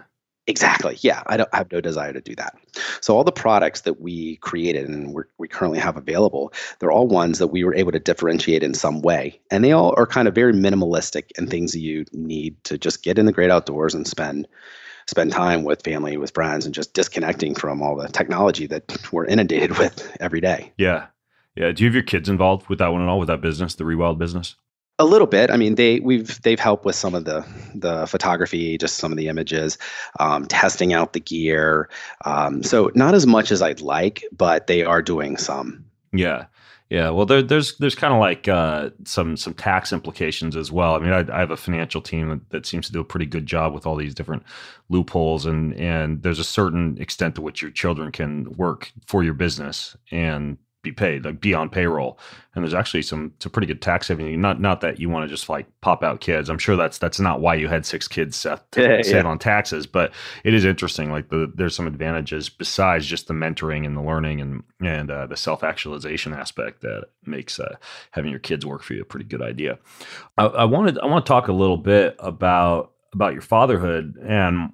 Exactly. 0.47 0.99
Yeah, 1.01 1.23
I 1.27 1.39
don't 1.39 1.49
I 1.55 1.57
have 1.57 1.73
no 1.73 1.81
desire 1.81 2.13
to 2.13 2.21
do 2.21 2.35
that. 2.35 2.55
So 3.01 3.17
all 3.17 3.25
the 3.25 3.33
products 3.33 3.81
that 3.83 3.99
we 3.99 4.37
created 4.37 4.87
and 4.87 5.17
we 5.39 5.49
currently 5.49 5.79
have 5.79 5.97
available, 5.97 6.53
they're 6.79 6.93
all 6.93 7.09
ones 7.09 7.39
that 7.39 7.47
we 7.47 7.65
were 7.65 7.75
able 7.75 7.93
to 7.93 7.99
differentiate 7.99 8.63
in 8.63 8.75
some 8.75 9.01
way, 9.01 9.41
and 9.51 9.65
they 9.65 9.73
all 9.73 9.95
are 9.97 10.07
kind 10.07 10.29
of 10.29 10.35
very 10.35 10.53
minimalistic 10.53 11.31
and 11.39 11.49
things 11.49 11.73
that 11.73 11.81
you 11.81 12.05
need 12.13 12.63
to 12.65 12.77
just 12.77 13.03
get 13.03 13.19
in 13.19 13.25
the 13.25 13.33
great 13.33 13.51
outdoors 13.51 13.95
and 13.95 14.07
spend 14.07 14.47
spend 15.07 15.33
time 15.33 15.65
with 15.65 15.83
family, 15.83 16.19
with 16.19 16.35
friends, 16.35 16.67
and 16.67 16.75
just 16.75 16.93
disconnecting 16.93 17.55
from 17.55 17.81
all 17.81 17.97
the 17.97 18.09
technology 18.09 18.67
that 18.67 18.85
we're 19.13 19.25
inundated 19.25 19.79
with 19.79 20.15
every 20.21 20.43
day. 20.43 20.73
Yeah, 20.77 21.07
yeah. 21.57 21.73
Do 21.73 21.85
you 21.85 21.89
have 21.89 21.95
your 21.95 22.03
kids 22.03 22.29
involved 22.29 22.69
with 22.69 22.81
that 22.81 22.93
one 22.93 23.01
at 23.01 23.09
all? 23.09 23.19
With 23.19 23.29
that 23.29 23.41
business, 23.41 23.77
the 23.77 23.85
Rewild 23.85 24.19
business? 24.19 24.57
A 25.01 25.05
little 25.05 25.27
bit. 25.27 25.51
I 25.51 25.57
mean, 25.57 25.75
they 25.77 25.99
we've 26.01 26.41
they've 26.43 26.61
helped 26.61 26.85
with 26.85 26.95
some 26.95 27.15
of 27.15 27.25
the 27.25 27.45
the 27.75 28.07
photography, 28.07 28.77
just 28.77 28.99
some 28.99 29.11
of 29.11 29.19
the 29.19 29.29
images, 29.29 29.79
um, 30.21 30.45
testing 30.47 30.93
out 30.93 31.15
the 31.15 31.21
gear. 31.21 31.89
Um, 32.25 32.63
so 32.63 32.91
not 32.95 33.15
as 33.15 33.27
much 33.27 33.51
as 33.51 33.63
I'd 33.63 33.81
like, 33.81 34.23
but 34.37 34.67
they 34.67 34.85
are 34.85 35.03
doing 35.03 35.37
some. 35.37 35.85
Yeah. 36.13 36.47
Yeah, 36.91 37.11
well, 37.11 37.25
there, 37.25 37.41
there's 37.41 37.79
there's 37.79 37.95
kind 37.95 38.13
of 38.13 38.19
like 38.19 38.49
uh, 38.49 38.91
some 39.05 39.37
some 39.37 39.55
tax 39.55 39.93
implications 39.93 40.57
as 40.57 40.73
well. 40.73 40.97
I 40.97 40.99
mean, 40.99 41.13
I, 41.13 41.21
I 41.33 41.39
have 41.39 41.53
a 41.53 41.57
financial 41.57 42.03
team 42.03 42.31
that, 42.31 42.51
that, 42.51 42.67
seems 42.67 42.87
to 42.87 42.93
do 42.93 42.99
a 42.99 43.05
pretty 43.05 43.27
good 43.27 43.47
job 43.47 43.73
with 43.73 43.87
all 43.87 43.95
these 43.95 44.13
different 44.13 44.43
loopholes, 44.89 45.47
and 45.47 45.73
and 45.75 46.25
there's 46.25 46.41
a 46.41 46.45
certain 46.45 47.01
extent 47.01 47.37
to 47.37 47.43
which 47.43 47.63
your 47.63 47.71
children 47.71 48.11
can 48.11 48.57
work 48.57 48.91
for 49.07 49.23
your 49.23 49.35
business, 49.35 49.97
and 50.11 50.59
be 50.83 50.93
paid, 50.93 51.25
like 51.25 51.41
be 51.41 51.53
on 51.53 51.69
payroll. 51.69 52.19
And 52.55 52.65
there's 52.65 52.75
actually 52.75 53.03
some 53.03 53.33
some 53.39 53.53
pretty 53.53 53.67
good 53.67 53.83
tax 53.83 54.07
saving. 54.07 54.41
Not 54.41 54.61
not 54.61 54.81
that 54.81 54.99
you 54.99 55.09
want 55.09 55.25
to 55.25 55.29
just 55.29 55.49
like 55.49 55.67
pop 55.81 56.03
out 56.03 56.21
kids. 56.21 56.49
I'm 56.49 56.59
sure 56.59 56.77
that's 56.77 56.99
that's 56.99 57.21
not 57.21 57.41
why 57.41 57.55
you 57.55 57.69
had 57.69 57.85
six 57.85 58.09
kids 58.09 58.37
Seth 58.37 58.69
to 58.73 58.83
yeah, 58.83 59.03
save 59.03 59.25
yeah. 59.25 59.31
on 59.31 59.39
taxes, 59.39 59.87
but 59.87 60.13
it 60.45 60.55
is 60.55 60.65
interesting. 60.65 61.11
Like 61.11 61.29
the, 61.29 61.53
there's 61.55 61.77
some 61.77 61.87
advantages 61.87 62.49
besides 62.49 63.07
just 63.07 63.29
the 63.29 63.35
mentoring 63.35 63.87
and 63.87 63.97
the 63.97 64.03
learning 64.03 64.41
and 64.41 64.63
and 64.81 65.11
uh, 65.11 65.27
the 65.27 65.37
self 65.37 65.63
actualization 65.63 66.33
aspect 66.33 66.81
that 66.81 67.09
makes 67.25 67.61
uh, 67.61 67.77
having 68.13 68.31
your 68.31 68.41
kids 68.41 68.65
work 68.65 68.83
for 68.83 68.95
you 68.95 69.03
a 69.03 69.07
pretty 69.07 69.27
good 69.27 69.43
idea. 69.43 69.79
I, 70.39 70.47
I 70.47 70.65
wanted 70.65 70.99
I 70.99 71.07
want 71.07 71.25
to 71.25 71.29
talk 71.29 71.49
a 71.49 71.53
little 71.53 71.77
bit 71.77 72.17
about 72.19 72.93
about 73.13 73.33
your 73.33 73.43
fatherhood 73.43 74.17
and 74.23 74.73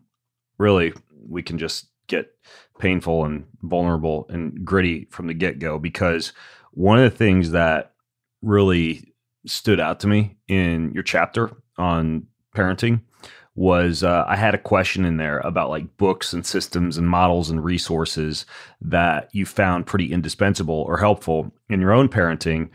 really 0.58 0.92
we 1.28 1.42
can 1.42 1.58
just 1.58 1.88
get 2.06 2.32
painful 2.78 3.24
and 3.24 3.46
vulnerable 3.62 4.26
and 4.28 4.64
gritty 4.64 5.06
from 5.10 5.26
the 5.26 5.34
get 5.34 5.58
go 5.58 5.78
because 5.78 6.32
one 6.72 6.98
of 6.98 7.10
the 7.10 7.16
things 7.16 7.50
that 7.50 7.92
really 8.42 9.12
stood 9.46 9.80
out 9.80 10.00
to 10.00 10.06
me 10.06 10.36
in 10.48 10.92
your 10.92 11.02
chapter 11.02 11.50
on 11.78 12.26
parenting 12.54 13.00
was 13.54 14.02
uh, 14.02 14.24
I 14.28 14.36
had 14.36 14.54
a 14.54 14.58
question 14.58 15.04
in 15.06 15.16
there 15.16 15.38
about 15.38 15.70
like 15.70 15.96
books 15.96 16.34
and 16.34 16.44
systems 16.44 16.98
and 16.98 17.08
models 17.08 17.48
and 17.48 17.64
resources 17.64 18.44
that 18.82 19.30
you 19.32 19.46
found 19.46 19.86
pretty 19.86 20.12
indispensable 20.12 20.84
or 20.86 20.98
helpful 20.98 21.52
in 21.70 21.80
your 21.80 21.92
own 21.92 22.08
parenting. 22.08 22.68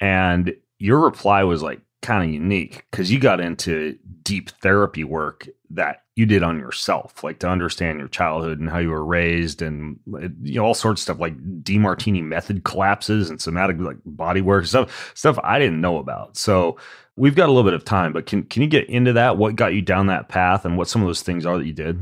And 0.00 0.54
your 0.78 1.00
reply 1.00 1.42
was 1.42 1.62
like 1.62 1.80
kind 2.02 2.22
of 2.22 2.32
unique 2.32 2.86
because 2.90 3.10
you 3.10 3.18
got 3.18 3.40
into 3.40 3.98
deep 4.22 4.50
therapy 4.62 5.02
work 5.02 5.48
that 5.70 6.04
you 6.18 6.26
did 6.26 6.42
on 6.42 6.58
yourself, 6.58 7.22
like 7.22 7.38
to 7.38 7.48
understand 7.48 8.00
your 8.00 8.08
childhood 8.08 8.58
and 8.58 8.68
how 8.68 8.78
you 8.78 8.90
were 8.90 9.04
raised, 9.04 9.62
and 9.62 10.00
you 10.42 10.56
know 10.56 10.64
all 10.64 10.74
sorts 10.74 11.00
of 11.00 11.02
stuff 11.04 11.20
like 11.20 11.38
Demartini 11.62 12.24
method 12.24 12.64
collapses 12.64 13.30
and 13.30 13.40
somatic 13.40 13.78
like 13.78 13.98
body 14.04 14.40
work 14.40 14.66
stuff, 14.66 15.12
stuff 15.14 15.38
I 15.44 15.60
didn't 15.60 15.80
know 15.80 15.98
about. 15.98 16.36
So 16.36 16.76
we've 17.14 17.36
got 17.36 17.48
a 17.48 17.52
little 17.52 17.62
bit 17.62 17.74
of 17.74 17.84
time, 17.84 18.12
but 18.12 18.26
can 18.26 18.42
can 18.42 18.62
you 18.62 18.68
get 18.68 18.90
into 18.90 19.12
that? 19.12 19.36
What 19.36 19.54
got 19.54 19.74
you 19.74 19.80
down 19.80 20.08
that 20.08 20.28
path, 20.28 20.64
and 20.64 20.76
what 20.76 20.88
some 20.88 21.02
of 21.02 21.06
those 21.06 21.22
things 21.22 21.46
are 21.46 21.56
that 21.56 21.66
you 21.66 21.72
did? 21.72 22.00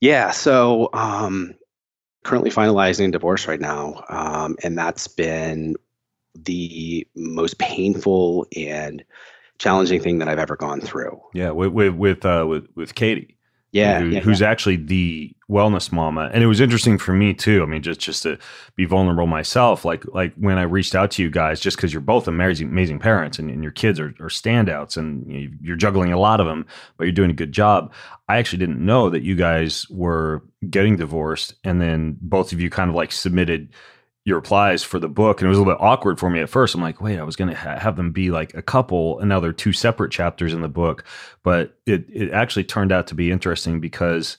Yeah, 0.00 0.32
so 0.32 0.90
um, 0.92 1.54
currently 2.24 2.50
finalizing 2.50 3.12
divorce 3.12 3.46
right 3.46 3.60
now, 3.60 4.04
um, 4.08 4.56
and 4.64 4.76
that's 4.76 5.06
been 5.06 5.76
the 6.34 7.06
most 7.14 7.60
painful 7.60 8.48
and 8.56 9.04
challenging 9.58 10.00
thing 10.00 10.18
that 10.18 10.28
I've 10.28 10.38
ever 10.38 10.56
gone 10.56 10.80
through. 10.80 11.20
Yeah, 11.34 11.50
with 11.50 11.72
with 11.72 11.94
with 11.94 12.24
uh, 12.24 12.46
with, 12.48 12.66
with 12.74 12.94
Katie. 12.94 13.34
Yeah, 13.70 14.00
who, 14.00 14.06
yeah, 14.08 14.20
who's 14.20 14.40
yeah. 14.40 14.48
actually 14.48 14.76
the 14.76 15.36
wellness 15.50 15.92
mama, 15.92 16.30
and 16.32 16.42
it 16.42 16.46
was 16.46 16.58
interesting 16.58 16.96
for 16.96 17.12
me 17.12 17.34
too. 17.34 17.62
I 17.62 17.66
mean, 17.66 17.82
just 17.82 18.00
just 18.00 18.22
to 18.22 18.38
be 18.76 18.86
vulnerable 18.86 19.26
myself, 19.26 19.84
like 19.84 20.06
like 20.06 20.32
when 20.36 20.56
I 20.56 20.62
reached 20.62 20.94
out 20.94 21.10
to 21.12 21.22
you 21.22 21.28
guys, 21.28 21.60
just 21.60 21.76
because 21.76 21.92
you're 21.92 22.00
both 22.00 22.26
amazing 22.26 22.68
amazing 22.68 22.98
parents, 22.98 23.38
and, 23.38 23.50
and 23.50 23.62
your 23.62 23.72
kids 23.72 24.00
are, 24.00 24.14
are 24.20 24.30
standouts, 24.30 24.96
and 24.96 25.30
you 25.30 25.48
know, 25.48 25.56
you're 25.60 25.76
juggling 25.76 26.14
a 26.14 26.18
lot 26.18 26.40
of 26.40 26.46
them, 26.46 26.64
but 26.96 27.04
you're 27.04 27.12
doing 27.12 27.30
a 27.30 27.34
good 27.34 27.52
job. 27.52 27.92
I 28.26 28.38
actually 28.38 28.60
didn't 28.60 28.84
know 28.84 29.10
that 29.10 29.22
you 29.22 29.36
guys 29.36 29.86
were 29.90 30.42
getting 30.70 30.96
divorced, 30.96 31.52
and 31.62 31.78
then 31.78 32.16
both 32.22 32.52
of 32.52 32.62
you 32.62 32.70
kind 32.70 32.88
of 32.88 32.96
like 32.96 33.12
submitted 33.12 33.68
your 34.28 34.36
replies 34.36 34.84
for 34.84 34.98
the 34.98 35.08
book 35.08 35.40
and 35.40 35.46
it 35.46 35.48
was 35.48 35.58
a 35.58 35.60
little 35.62 35.74
bit 35.74 35.82
awkward 35.82 36.20
for 36.20 36.28
me 36.28 36.40
at 36.40 36.50
first. 36.50 36.74
I'm 36.74 36.82
like 36.82 37.00
wait 37.00 37.18
i 37.18 37.22
was 37.22 37.34
going 37.34 37.50
to 37.50 37.56
ha- 37.56 37.78
have 37.78 37.96
them 37.96 38.12
be 38.12 38.30
like 38.30 38.54
a 38.54 38.62
couple 38.62 39.18
and 39.18 39.28
now 39.28 39.40
they're 39.40 39.52
two 39.52 39.72
separate 39.72 40.12
chapters 40.12 40.52
in 40.52 40.60
the 40.60 40.68
book. 40.68 41.04
But 41.42 41.78
it, 41.86 42.04
it 42.12 42.30
actually 42.30 42.64
turned 42.64 42.92
out 42.92 43.06
to 43.08 43.14
be 43.14 43.30
interesting 43.30 43.80
because 43.80 44.36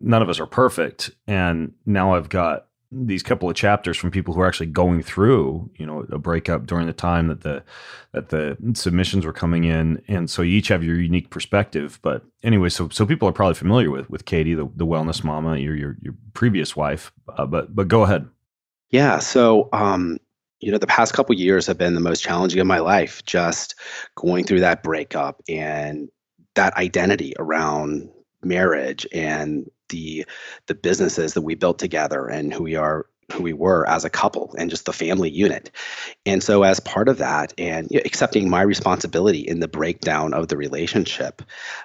none 0.00 0.22
of 0.22 0.28
us 0.28 0.40
are 0.40 0.46
perfect. 0.46 1.10
And 1.26 1.74
now 1.86 2.14
i've 2.14 2.30
got 2.30 2.64
these 2.90 3.22
couple 3.22 3.50
of 3.50 3.54
chapters 3.54 3.98
from 3.98 4.10
people 4.10 4.32
who 4.32 4.40
are 4.40 4.46
actually 4.46 4.64
going 4.64 5.02
through 5.02 5.70
you 5.76 5.84
know 5.84 6.06
a 6.10 6.16
breakup 6.16 6.64
during 6.64 6.86
the 6.86 6.94
time 6.94 7.28
that 7.28 7.42
the 7.42 7.62
that 8.12 8.30
the 8.30 8.56
submissions 8.72 9.26
were 9.26 9.32
coming 9.34 9.64
in. 9.64 10.02
And 10.08 10.30
so 10.30 10.40
you 10.40 10.56
each 10.56 10.68
have 10.68 10.82
your 10.82 10.98
unique 10.98 11.28
perspective. 11.28 11.98
But 12.00 12.24
anyway 12.42 12.70
so 12.70 12.88
so 12.88 13.04
people 13.04 13.28
are 13.28 13.32
probably 13.32 13.54
familiar 13.54 13.90
with 13.90 14.08
with 14.08 14.24
katie 14.24 14.54
the, 14.54 14.70
the 14.74 14.86
wellness 14.86 15.22
mama 15.22 15.58
your 15.58 15.76
your, 15.76 15.96
your 16.00 16.14
previous 16.32 16.74
wife. 16.74 17.12
Uh, 17.36 17.44
but 17.44 17.76
but 17.76 17.88
go 17.88 18.04
ahead 18.04 18.26
yeah. 18.90 19.18
So, 19.18 19.68
um, 19.72 20.18
you 20.60 20.72
know, 20.72 20.78
the 20.78 20.86
past 20.86 21.12
couple 21.14 21.34
years 21.34 21.66
have 21.66 21.78
been 21.78 21.94
the 21.94 22.00
most 22.00 22.22
challenging 22.22 22.60
of 22.60 22.66
my 22.66 22.80
life, 22.80 23.24
just 23.24 23.74
going 24.16 24.44
through 24.44 24.60
that 24.60 24.82
breakup 24.82 25.40
and 25.48 26.08
that 26.54 26.74
identity 26.76 27.32
around 27.38 28.08
marriage 28.42 29.06
and 29.12 29.70
the 29.88 30.24
the 30.66 30.74
businesses 30.74 31.34
that 31.34 31.42
we 31.42 31.54
built 31.54 31.78
together 31.78 32.26
and 32.26 32.52
who 32.52 32.62
we 32.64 32.74
are 32.76 33.06
who 33.32 33.42
we 33.42 33.52
were 33.52 33.88
as 33.88 34.04
a 34.04 34.10
couple 34.10 34.54
and 34.58 34.70
just 34.70 34.86
the 34.86 34.92
family 34.92 35.30
unit. 35.30 35.70
And 36.24 36.42
so, 36.42 36.62
as 36.62 36.80
part 36.80 37.08
of 37.08 37.18
that, 37.18 37.52
and 37.58 37.90
accepting 37.94 38.48
my 38.48 38.62
responsibility 38.62 39.40
in 39.40 39.60
the 39.60 39.68
breakdown 39.68 40.34
of 40.34 40.48
the 40.48 40.56
relationship, 40.56 41.42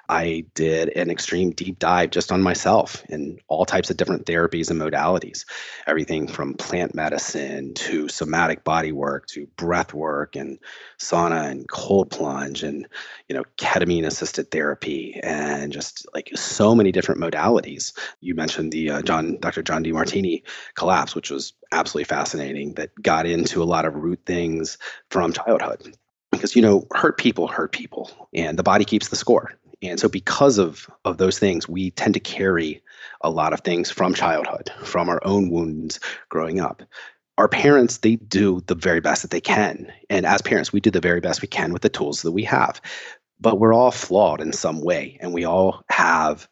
I 0.07 0.45
did 0.55 0.89
an 0.89 1.09
extreme 1.09 1.51
deep 1.51 1.79
dive 1.79 2.11
just 2.11 2.31
on 2.31 2.41
myself 2.41 3.03
in 3.09 3.39
all 3.47 3.65
types 3.65 3.89
of 3.89 3.97
different 3.97 4.25
therapies 4.25 4.69
and 4.69 4.79
modalities 4.79 5.45
everything 5.87 6.27
from 6.27 6.53
plant 6.53 6.95
medicine 6.95 7.73
to 7.73 8.07
somatic 8.07 8.63
body 8.63 8.91
work 8.91 9.27
to 9.27 9.47
breath 9.55 9.93
work 9.93 10.35
and 10.35 10.59
sauna 10.99 11.49
and 11.49 11.67
cold 11.69 12.09
plunge 12.09 12.63
and 12.63 12.87
you 13.33 13.39
know 13.39 13.45
ketamine 13.57 14.05
assisted 14.05 14.51
therapy 14.51 15.19
and 15.23 15.73
just 15.73 16.05
like 16.13 16.29
so 16.35 16.75
many 16.75 16.91
different 16.91 17.19
modalities 17.19 17.91
you 18.21 18.35
mentioned 18.35 18.71
the 18.71 18.91
uh, 18.91 19.01
john 19.01 19.37
dr 19.39 19.63
john 19.63 19.83
demartini 19.83 20.43
collapse 20.75 21.15
which 21.15 21.31
was 21.31 21.53
absolutely 21.71 22.03
fascinating 22.05 22.75
that 22.75 22.91
got 23.01 23.25
into 23.25 23.63
a 23.63 23.65
lot 23.65 23.85
of 23.85 23.95
root 23.95 24.19
things 24.27 24.77
from 25.09 25.33
childhood 25.33 25.97
because 26.31 26.55
you 26.55 26.61
know 26.61 26.85
hurt 26.93 27.17
people 27.17 27.47
hurt 27.47 27.71
people 27.71 28.11
and 28.35 28.59
the 28.59 28.63
body 28.63 28.85
keeps 28.85 29.07
the 29.07 29.15
score 29.15 29.57
And 29.81 29.99
so 29.99 30.07
because 30.07 30.57
of 30.57 30.89
of 31.05 31.17
those 31.17 31.39
things, 31.39 31.67
we 31.67 31.91
tend 31.91 32.13
to 32.13 32.19
carry 32.19 32.81
a 33.21 33.29
lot 33.29 33.53
of 33.53 33.61
things 33.61 33.91
from 33.91 34.13
childhood, 34.13 34.71
from 34.83 35.09
our 35.09 35.21
own 35.25 35.49
wounds 35.49 35.99
growing 36.29 36.59
up. 36.59 36.81
Our 37.37 37.47
parents, 37.47 37.97
they 37.97 38.15
do 38.15 38.61
the 38.67 38.75
very 38.75 39.01
best 39.01 39.23
that 39.23 39.31
they 39.31 39.41
can. 39.41 39.91
And 40.09 40.25
as 40.25 40.41
parents, 40.41 40.71
we 40.71 40.79
do 40.79 40.91
the 40.91 41.01
very 41.01 41.19
best 41.19 41.41
we 41.41 41.47
can 41.47 41.73
with 41.73 41.81
the 41.81 41.89
tools 41.89 42.21
that 42.21 42.31
we 42.31 42.43
have. 42.43 42.79
But 43.43 43.59
we're 43.59 43.73
all 43.73 43.91
flawed 43.91 44.41
in 44.41 44.53
some 44.53 44.81
way, 44.81 45.17
and 45.21 45.33
we 45.33 45.43
all 45.43 45.83
have 45.89 46.47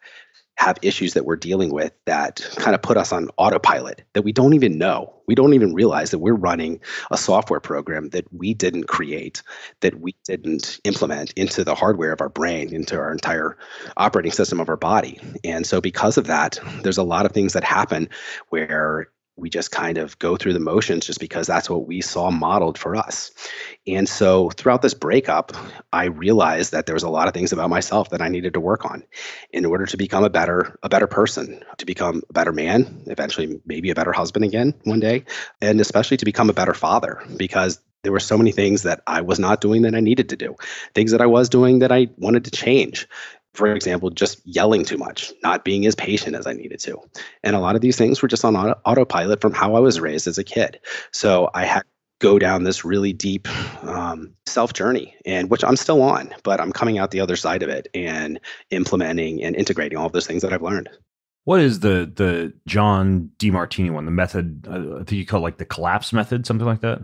have 0.57 0.77
issues 0.83 1.13
that 1.13 1.25
we're 1.25 1.38
dealing 1.38 1.74
with 1.74 1.91
that 2.05 2.48
kind 2.57 2.75
of 2.75 2.81
put 2.83 2.95
us 2.95 3.12
on 3.12 3.29
autopilot 3.38 4.03
that 4.13 4.21
we 4.21 4.31
don't 4.31 4.53
even 4.53 4.77
know. 4.77 5.12
We 5.25 5.33
don't 5.33 5.55
even 5.55 5.74
realize 5.74 6.12
that 6.12 6.19
we're 6.19 6.36
running 6.36 6.79
a 7.10 7.17
software 7.17 7.60
program 7.60 8.10
that 8.10 8.31
we 8.31 8.53
didn't 8.53 8.83
create, 8.83 9.41
that 9.79 10.00
we 10.01 10.13
didn't 10.25 10.79
implement 10.83 11.31
into 11.33 11.63
the 11.63 11.74
hardware 11.74 12.12
of 12.12 12.21
our 12.21 12.29
brain, 12.29 12.75
into 12.75 12.95
our 13.00 13.12
entire 13.12 13.57
operating 13.98 14.33
system 14.33 14.60
of 14.60 14.69
our 14.69 14.77
body. 14.77 15.19
And 15.43 15.65
so, 15.65 15.81
because 15.81 16.17
of 16.17 16.27
that, 16.27 16.60
there's 16.83 17.00
a 17.00 17.03
lot 17.03 17.25
of 17.25 17.31
things 17.31 17.53
that 17.53 17.63
happen 17.63 18.07
where 18.50 19.07
we 19.41 19.50
just 19.50 19.71
kind 19.71 19.98
of 19.98 20.17
go 20.19 20.38
through 20.38 20.53
the 20.53 20.60
motions 20.60 21.07
just 21.07 21.19
because 21.19 21.48
that's 21.48 21.69
what 21.69 21.88
we 21.88 22.00
saw 22.00 22.29
modeled 22.29 22.77
for 22.77 22.95
us. 22.95 23.31
And 23.88 24.07
so 24.07 24.51
throughout 24.51 24.83
this 24.83 24.93
breakup, 24.93 25.51
I 25.91 26.05
realized 26.05 26.71
that 26.74 26.86
there 26.86 26.93
was 26.93 27.03
a 27.03 27.10
lot 27.10 27.27
of 27.27 27.33
things 27.33 27.51
about 27.51 27.71
myself 27.71 28.12
that 28.12 28.21
I 28.21 28.29
needed 28.29 28.53
to 28.53 28.60
work 28.60 28.86
on 28.86 29.03
in 29.51 29.65
order 29.65 29.88
to 29.88 29.98
become 29.98 30.24
a 30.24 30.29
better 30.29 30.77
a 30.83 30.89
better 30.89 31.07
person, 31.07 31.63
to 31.77 31.86
become 31.86 32.21
a 32.29 32.33
better 32.33 32.53
man, 32.53 33.03
eventually 33.07 33.60
maybe 33.65 33.89
a 33.89 33.95
better 33.95 34.13
husband 34.13 34.45
again 34.45 34.75
one 34.83 35.00
day, 35.00 35.25
and 35.60 35.81
especially 35.81 36.17
to 36.17 36.25
become 36.25 36.50
a 36.50 36.53
better 36.53 36.75
father 36.75 37.21
because 37.36 37.79
there 38.03 38.12
were 38.12 38.19
so 38.19 38.38
many 38.38 38.51
things 38.51 38.83
that 38.83 39.01
I 39.05 39.21
was 39.21 39.39
not 39.39 39.62
doing 39.62 39.83
that 39.83 39.95
I 39.95 40.00
needed 40.00 40.29
to 40.29 40.36
do, 40.36 40.55
things 40.93 41.12
that 41.12 41.21
I 41.21 41.27
was 41.27 41.50
doing 41.50 41.79
that 41.79 41.91
I 41.91 42.10
wanted 42.17 42.45
to 42.45 42.51
change 42.51 43.07
for 43.53 43.74
example, 43.74 44.10
just 44.10 44.41
yelling 44.46 44.86
too 44.86 44.98
much, 44.98 45.34
not 45.43 45.65
being 45.65 45.86
as 45.86 45.96
patient 45.96 46.36
as 46.36 46.48
I 46.48 46.53
needed 46.53 46.79
to. 46.81 46.98
And 47.43 47.55
a 47.55 47.60
lot 47.60 47.75
of 47.75 47.81
these 47.81 47.98
things 47.98 48.22
were 48.22 48.27
just 48.27 48.46
on 48.46 48.55
auto- 48.55 48.79
autopilot 48.86 49.41
from 49.41 49.53
how 49.53 49.75
I 49.75 49.79
was 49.79 50.00
raised 50.00 50.27
as 50.27 50.38
a 50.38 50.43
kid. 50.43 50.79
So 51.12 51.50
I 51.53 51.65
had 51.65 51.81
to 51.81 51.88
go 52.20 52.39
down 52.39 52.63
this 52.63 52.86
really 52.86 53.12
deep 53.12 53.48
um, 53.84 54.34
self 54.46 54.74
journey, 54.74 55.15
and 55.25 55.50
which 55.50 55.63
I'm 55.63 55.75
still 55.75 56.01
on, 56.01 56.34
but 56.43 56.62
I'm 56.62 56.72
coming 56.72 56.98
out 56.98 57.12
the 57.12 57.20
other 57.20 57.36
side 57.36 57.63
of 57.63 57.70
it 57.70 57.88
and 57.93 58.39
implementing 58.70 59.43
and 59.43 59.55
integrating 59.55 59.98
all 59.98 60.05
of 60.05 60.13
those 60.13 60.27
things 60.27 60.41
that 60.43 60.53
I've 60.53 60.62
learned. 60.62 60.89
What 61.43 61.60
is 61.60 61.79
the 61.79 62.12
the 62.13 62.53
John 62.67 63.31
Demartini 63.38 63.91
one? 63.91 64.05
The 64.05 64.12
method 64.12 64.67
uh, 64.70 64.96
I 64.96 65.03
think 65.03 65.13
you 65.13 65.25
call 65.25 65.39
it 65.39 65.43
like 65.43 65.58
the 65.58 65.65
collapse 65.65 66.13
method, 66.13 66.46
something 66.46 66.67
like 66.67 66.81
that. 66.81 67.03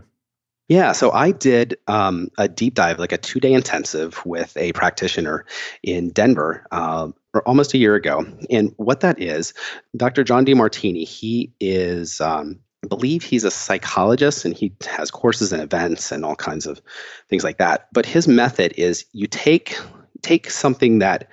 Yeah, 0.68 0.92
so 0.92 1.10
I 1.12 1.32
did 1.32 1.78
um, 1.86 2.28
a 2.36 2.46
deep 2.46 2.74
dive, 2.74 2.98
like 2.98 3.12
a 3.12 3.18
two 3.18 3.40
day 3.40 3.54
intensive 3.54 4.24
with 4.26 4.54
a 4.56 4.72
practitioner 4.72 5.46
in 5.82 6.10
Denver 6.10 6.66
uh, 6.70 7.08
almost 7.46 7.72
a 7.72 7.78
year 7.78 7.94
ago. 7.94 8.26
And 8.50 8.74
what 8.76 9.00
that 9.00 9.20
is, 9.20 9.54
Dr. 9.96 10.24
John 10.24 10.44
Demartini, 10.44 11.08
he 11.08 11.52
is, 11.58 12.20
um, 12.20 12.60
I 12.84 12.88
believe 12.88 13.22
he's 13.22 13.44
a 13.44 13.50
psychologist 13.50 14.44
and 14.44 14.54
he 14.54 14.72
has 14.86 15.10
courses 15.10 15.54
and 15.54 15.62
events 15.62 16.12
and 16.12 16.22
all 16.22 16.36
kinds 16.36 16.66
of 16.66 16.82
things 17.30 17.44
like 17.44 17.56
that. 17.58 17.88
But 17.92 18.04
his 18.04 18.28
method 18.28 18.74
is 18.76 19.06
you 19.12 19.26
take 19.26 19.76
take 20.22 20.50
something 20.50 20.98
that 20.98 21.28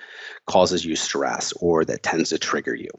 causes 0.47 0.85
you 0.85 0.95
stress 0.95 1.51
or 1.53 1.83
that 1.83 2.03
tends 2.03 2.29
to 2.29 2.37
trigger 2.37 2.75
you 2.75 2.89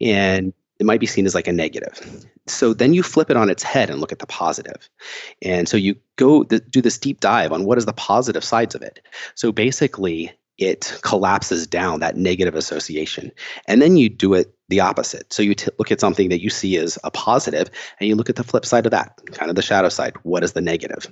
and 0.00 0.52
it 0.78 0.86
might 0.86 1.00
be 1.00 1.06
seen 1.06 1.26
as 1.26 1.34
like 1.34 1.46
a 1.46 1.52
negative. 1.52 2.26
So 2.46 2.74
then 2.74 2.94
you 2.94 3.02
flip 3.02 3.30
it 3.30 3.36
on 3.36 3.48
its 3.48 3.62
head 3.62 3.90
and 3.90 4.00
look 4.00 4.12
at 4.12 4.18
the 4.18 4.26
positive. 4.26 4.88
And 5.42 5.68
so 5.68 5.76
you 5.76 5.96
go 6.16 6.44
th- 6.44 6.62
do 6.70 6.82
this 6.82 6.98
deep 6.98 7.20
dive 7.20 7.52
on 7.52 7.64
what 7.64 7.78
is 7.78 7.86
the 7.86 7.92
positive 7.92 8.44
sides 8.44 8.74
of 8.74 8.82
it. 8.82 9.00
So 9.34 9.52
basically, 9.52 10.32
it 10.58 10.98
collapses 11.02 11.66
down 11.66 12.00
that 12.00 12.16
negative 12.16 12.54
association. 12.54 13.32
And 13.66 13.82
then 13.82 13.96
you 13.96 14.08
do 14.08 14.34
it 14.34 14.54
the 14.68 14.80
opposite. 14.80 15.30
So 15.32 15.42
you 15.42 15.54
t- 15.54 15.70
look 15.78 15.92
at 15.92 16.00
something 16.00 16.30
that 16.30 16.40
you 16.40 16.48
see 16.48 16.76
as 16.78 16.98
a 17.04 17.10
positive 17.10 17.70
and 18.00 18.08
you 18.08 18.14
look 18.14 18.30
at 18.30 18.36
the 18.36 18.44
flip 18.44 18.64
side 18.64 18.86
of 18.86 18.92
that, 18.92 19.20
kind 19.32 19.50
of 19.50 19.56
the 19.56 19.62
shadow 19.62 19.90
side. 19.90 20.14
What 20.22 20.42
is 20.42 20.52
the 20.52 20.62
negative? 20.62 21.06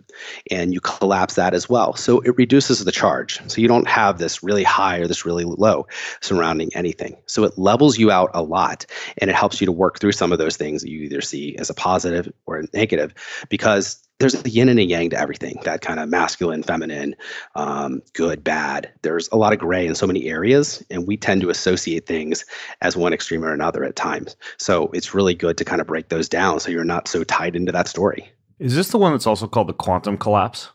And 0.51 0.73
you 0.73 0.81
collapse 0.81 1.35
that 1.35 1.53
as 1.53 1.69
well. 1.69 1.95
So 1.95 2.21
it 2.21 2.37
reduces 2.39 2.83
the 2.83 2.93
charge. 2.93 3.41
So 3.49 3.61
you 3.61 3.69
don't 3.69 3.87
have 3.87 4.19
this 4.19 4.43
really 4.43 4.65
high 4.65 4.99
or 4.99 5.07
this 5.07 5.27
really 5.27 5.45
low 5.45 5.87
surrounding 6.23 6.75
anything. 6.75 7.17
So 7.27 7.45
it 7.45 7.59
levels 7.59 7.99
you 7.99 8.11
out 8.11 8.31
a 8.33 8.43
lot 8.43 8.87
and 9.19 9.29
it 9.29 9.37
helps 9.37 9.61
you 9.61 9.67
to 9.67 9.73
work 9.73 10.01
through 10.01 10.13
some 10.13 10.33
of 10.33 10.39
those 10.39 10.57
things 10.57 10.83
that 10.83 10.91
you 10.91 11.01
either 11.03 11.21
see 11.21 11.57
as 11.57 11.69
a 11.69 11.75
positive 11.75 12.33
or 12.47 12.59
a 12.59 12.67
negative 12.73 13.13
because 13.51 14.03
there's 14.23 14.45
a 14.45 14.49
yin 14.49 14.69
and 14.69 14.79
a 14.79 14.85
yang 14.85 15.11
to 15.11 15.19
everything 15.19 15.59
that 15.65 15.81
kind 15.81 15.99
of 15.99 16.09
masculine 16.09 16.63
feminine 16.63 17.15
um, 17.57 18.01
good 18.13 18.43
bad. 18.43 18.91
There's 19.03 19.29
a 19.33 19.37
lot 19.37 19.53
of 19.53 19.59
gray 19.59 19.87
in 19.87 19.95
so 19.95 20.07
many 20.07 20.29
areas 20.29 20.83
and 20.91 21.07
we 21.07 21.17
tend 21.17 21.41
to 21.43 21.51
associate 21.51 22.07
things 22.07 22.45
as 22.81 22.97
one 22.97 23.13
extreme 23.13 23.45
or 23.45 23.53
another 23.53 23.85
at 23.85 23.97
times. 23.97 24.37
So 24.59 24.91
it's 24.93 25.13
really 25.13 25.35
good 25.35 25.59
to 25.59 25.65
kind 25.65 25.81
of 25.81 25.87
break 25.87 26.09
those 26.09 26.29
down 26.29 26.61
so 26.61 26.71
you're 26.71 26.85
not 26.85 27.09
so 27.09 27.25
tied 27.25 27.57
into 27.57 27.73
that 27.73 27.89
story. 27.89 28.33
Is 28.59 28.77
this 28.77 28.89
the 28.89 28.99
one 28.99 29.13
that's 29.13 29.27
also 29.27 29.49
called 29.49 29.69
the 29.69 29.75
quantum 29.75 30.17
collapse? 30.17 30.71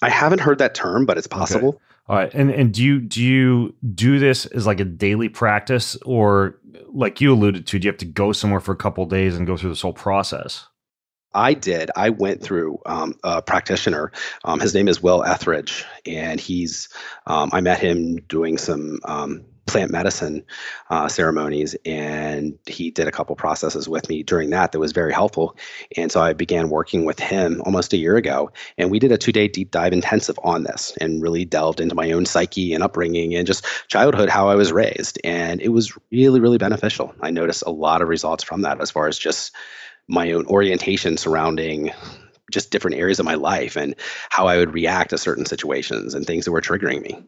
I 0.00 0.08
haven't 0.08 0.40
heard 0.40 0.58
that 0.58 0.74
term 0.74 1.04
but 1.04 1.18
it's 1.18 1.26
possible. 1.26 1.68
Okay. 1.68 1.78
all 2.08 2.16
right. 2.16 2.34
And 2.34 2.50
and 2.50 2.72
do 2.72 2.82
you 2.82 3.00
do 3.00 3.22
you 3.22 3.74
do 3.94 4.18
this 4.18 4.46
as 4.46 4.66
like 4.66 4.80
a 4.80 4.84
daily 4.84 5.28
practice 5.28 5.94
or 6.06 6.58
like 6.86 7.20
you 7.20 7.34
alluded 7.34 7.66
to 7.66 7.78
do 7.78 7.86
you 7.86 7.92
have 7.92 7.98
to 7.98 8.06
go 8.06 8.32
somewhere 8.32 8.60
for 8.60 8.72
a 8.72 8.76
couple 8.76 9.04
days 9.04 9.36
and 9.36 9.46
go 9.46 9.58
through 9.58 9.70
this 9.70 9.82
whole 9.82 9.92
process 9.92 10.66
I 11.34 11.54
did. 11.54 11.90
I 11.94 12.10
went 12.10 12.42
through 12.42 12.80
um, 12.86 13.14
a 13.22 13.42
practitioner. 13.42 14.12
Um, 14.44 14.60
his 14.60 14.74
name 14.74 14.88
is 14.88 15.02
Will 15.02 15.24
Etheridge, 15.24 15.84
and 16.06 16.40
he's. 16.40 16.88
Um, 17.26 17.50
I 17.52 17.60
met 17.60 17.78
him 17.78 18.16
doing 18.22 18.58
some 18.58 18.98
um, 19.04 19.44
plant 19.66 19.90
medicine 19.92 20.44
uh, 20.90 21.06
ceremonies, 21.08 21.76
and 21.84 22.58
he 22.66 22.90
did 22.90 23.06
a 23.06 23.12
couple 23.12 23.36
processes 23.36 23.88
with 23.88 24.08
me 24.08 24.22
during 24.22 24.50
that 24.50 24.72
that 24.72 24.80
was 24.80 24.92
very 24.92 25.12
helpful. 25.12 25.56
And 25.96 26.10
so 26.10 26.20
I 26.20 26.32
began 26.32 26.70
working 26.70 27.04
with 27.04 27.20
him 27.20 27.62
almost 27.64 27.92
a 27.92 27.98
year 27.98 28.16
ago, 28.16 28.50
and 28.78 28.90
we 28.90 28.98
did 28.98 29.12
a 29.12 29.18
two-day 29.18 29.48
deep 29.48 29.70
dive 29.70 29.92
intensive 29.92 30.38
on 30.42 30.64
this, 30.64 30.96
and 31.00 31.22
really 31.22 31.44
delved 31.44 31.80
into 31.80 31.94
my 31.94 32.10
own 32.10 32.24
psyche 32.24 32.72
and 32.72 32.82
upbringing 32.82 33.34
and 33.34 33.46
just 33.46 33.64
childhood, 33.88 34.30
how 34.30 34.48
I 34.48 34.54
was 34.54 34.72
raised, 34.72 35.20
and 35.22 35.60
it 35.60 35.68
was 35.68 35.96
really, 36.10 36.40
really 36.40 36.58
beneficial. 36.58 37.14
I 37.20 37.30
noticed 37.30 37.62
a 37.66 37.70
lot 37.70 38.02
of 38.02 38.08
results 38.08 38.42
from 38.42 38.62
that 38.62 38.80
as 38.80 38.90
far 38.90 39.06
as 39.06 39.18
just 39.18 39.54
my 40.08 40.32
own 40.32 40.46
orientation 40.46 41.16
surrounding 41.16 41.90
just 42.50 42.70
different 42.70 42.96
areas 42.96 43.18
of 43.18 43.26
my 43.26 43.34
life 43.34 43.76
and 43.76 43.94
how 44.30 44.46
I 44.46 44.56
would 44.56 44.72
react 44.72 45.10
to 45.10 45.18
certain 45.18 45.44
situations 45.44 46.14
and 46.14 46.26
things 46.26 46.44
that 46.44 46.52
were 46.52 46.62
triggering 46.62 47.02
me. 47.02 47.22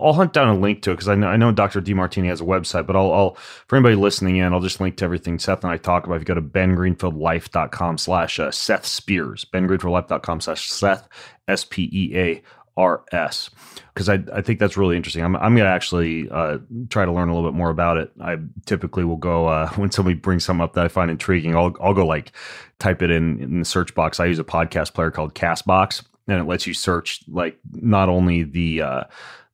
I'll 0.00 0.14
hunt 0.14 0.32
down 0.32 0.48
a 0.48 0.58
link 0.58 0.82
to 0.82 0.90
it 0.90 0.94
because 0.94 1.08
I 1.08 1.14
know 1.14 1.28
I 1.28 1.36
know 1.36 1.52
Dr. 1.52 1.80
Demartini 1.80 2.26
has 2.26 2.40
a 2.40 2.44
website, 2.44 2.86
but 2.86 2.96
I'll, 2.96 3.12
I'll 3.12 3.34
for 3.68 3.76
anybody 3.76 3.94
listening 3.94 4.36
in, 4.36 4.52
I'll 4.52 4.60
just 4.60 4.80
link 4.80 4.96
to 4.96 5.04
everything 5.04 5.38
Seth 5.38 5.62
and 5.62 5.72
I 5.72 5.76
talk 5.76 6.06
about. 6.06 6.16
If 6.16 6.22
you 6.22 6.26
go 6.26 6.34
to 6.34 6.42
bengreenfieldlife.com 6.42 7.98
slash 7.98 8.40
uh, 8.40 8.50
Seth 8.50 8.86
Spears, 8.86 9.46
bengreenfieldlife.com 9.52 10.40
slash 10.40 10.68
Seth 10.68 11.08
S 11.46 11.64
P 11.64 11.88
E 11.92 12.18
A 12.18 12.42
RS 12.78 13.50
because 13.92 14.08
I, 14.08 14.22
I 14.32 14.40
think 14.40 14.58
that's 14.58 14.76
really 14.76 14.96
interesting. 14.96 15.22
I'm, 15.22 15.36
I'm 15.36 15.54
going 15.54 15.66
to 15.66 15.72
actually 15.72 16.28
uh, 16.30 16.58
try 16.88 17.04
to 17.04 17.12
learn 17.12 17.28
a 17.28 17.34
little 17.34 17.50
bit 17.50 17.56
more 17.56 17.70
about 17.70 17.98
it. 17.98 18.10
I 18.20 18.38
typically 18.64 19.04
will 19.04 19.16
go 19.16 19.46
uh, 19.46 19.68
when 19.76 19.90
somebody 19.90 20.14
brings 20.14 20.44
something 20.44 20.62
up 20.62 20.74
that 20.74 20.84
I 20.84 20.88
find 20.88 21.10
intriguing. 21.10 21.54
I'll 21.56 21.74
I'll 21.80 21.94
go 21.94 22.06
like 22.06 22.32
type 22.78 23.02
it 23.02 23.10
in 23.10 23.40
in 23.40 23.58
the 23.60 23.64
search 23.64 23.94
box. 23.94 24.20
I 24.20 24.26
use 24.26 24.38
a 24.38 24.44
podcast 24.44 24.94
player 24.94 25.10
called 25.10 25.34
Castbox, 25.34 26.02
and 26.28 26.40
it 26.40 26.44
lets 26.44 26.66
you 26.66 26.74
search 26.74 27.20
like 27.28 27.58
not 27.72 28.08
only 28.08 28.44
the 28.44 28.82
uh, 28.82 29.04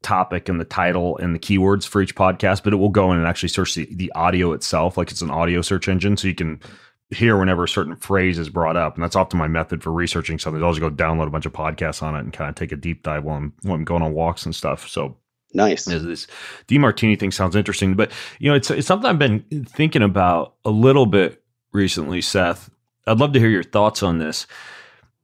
topic 0.02 0.48
and 0.48 0.60
the 0.60 0.64
title 0.64 1.18
and 1.18 1.34
the 1.34 1.38
keywords 1.38 1.86
for 1.86 2.00
each 2.00 2.14
podcast, 2.14 2.62
but 2.62 2.72
it 2.72 2.76
will 2.76 2.88
go 2.88 3.10
in 3.12 3.18
and 3.18 3.26
actually 3.26 3.48
search 3.48 3.74
the, 3.74 3.88
the 3.92 4.12
audio 4.12 4.52
itself, 4.52 4.96
like 4.96 5.10
it's 5.10 5.22
an 5.22 5.30
audio 5.30 5.60
search 5.62 5.88
engine, 5.88 6.16
so 6.16 6.28
you 6.28 6.34
can 6.34 6.60
hear 7.10 7.38
whenever 7.38 7.64
a 7.64 7.68
certain 7.68 7.96
phrase 7.96 8.38
is 8.38 8.50
brought 8.50 8.76
up. 8.76 8.94
And 8.94 9.02
that's 9.02 9.16
often 9.16 9.38
my 9.38 9.48
method 9.48 9.82
for 9.82 9.92
researching 9.92 10.38
something. 10.38 10.62
I'll 10.62 10.72
just 10.72 10.80
go 10.80 10.90
download 10.90 11.26
a 11.26 11.30
bunch 11.30 11.46
of 11.46 11.52
podcasts 11.52 12.02
on 12.02 12.14
it 12.14 12.20
and 12.20 12.32
kind 12.32 12.50
of 12.50 12.54
take 12.54 12.72
a 12.72 12.76
deep 12.76 13.02
dive 13.02 13.24
while 13.24 13.36
I'm, 13.36 13.52
while 13.62 13.76
I'm 13.76 13.84
going 13.84 14.02
on 14.02 14.12
walks 14.12 14.44
and 14.44 14.54
stuff. 14.54 14.86
So 14.88 15.16
nice. 15.54 15.86
This 15.86 16.26
Demartini 16.66 17.18
thing 17.18 17.30
sounds 17.30 17.56
interesting, 17.56 17.94
but 17.94 18.12
you 18.38 18.50
know, 18.50 18.56
it's, 18.56 18.70
it's 18.70 18.86
something 18.86 19.08
I've 19.08 19.18
been 19.18 19.40
thinking 19.66 20.02
about 20.02 20.54
a 20.64 20.70
little 20.70 21.06
bit 21.06 21.42
recently, 21.72 22.20
Seth. 22.20 22.70
I'd 23.06 23.20
love 23.20 23.32
to 23.32 23.40
hear 23.40 23.48
your 23.48 23.62
thoughts 23.62 24.02
on 24.02 24.18
this. 24.18 24.46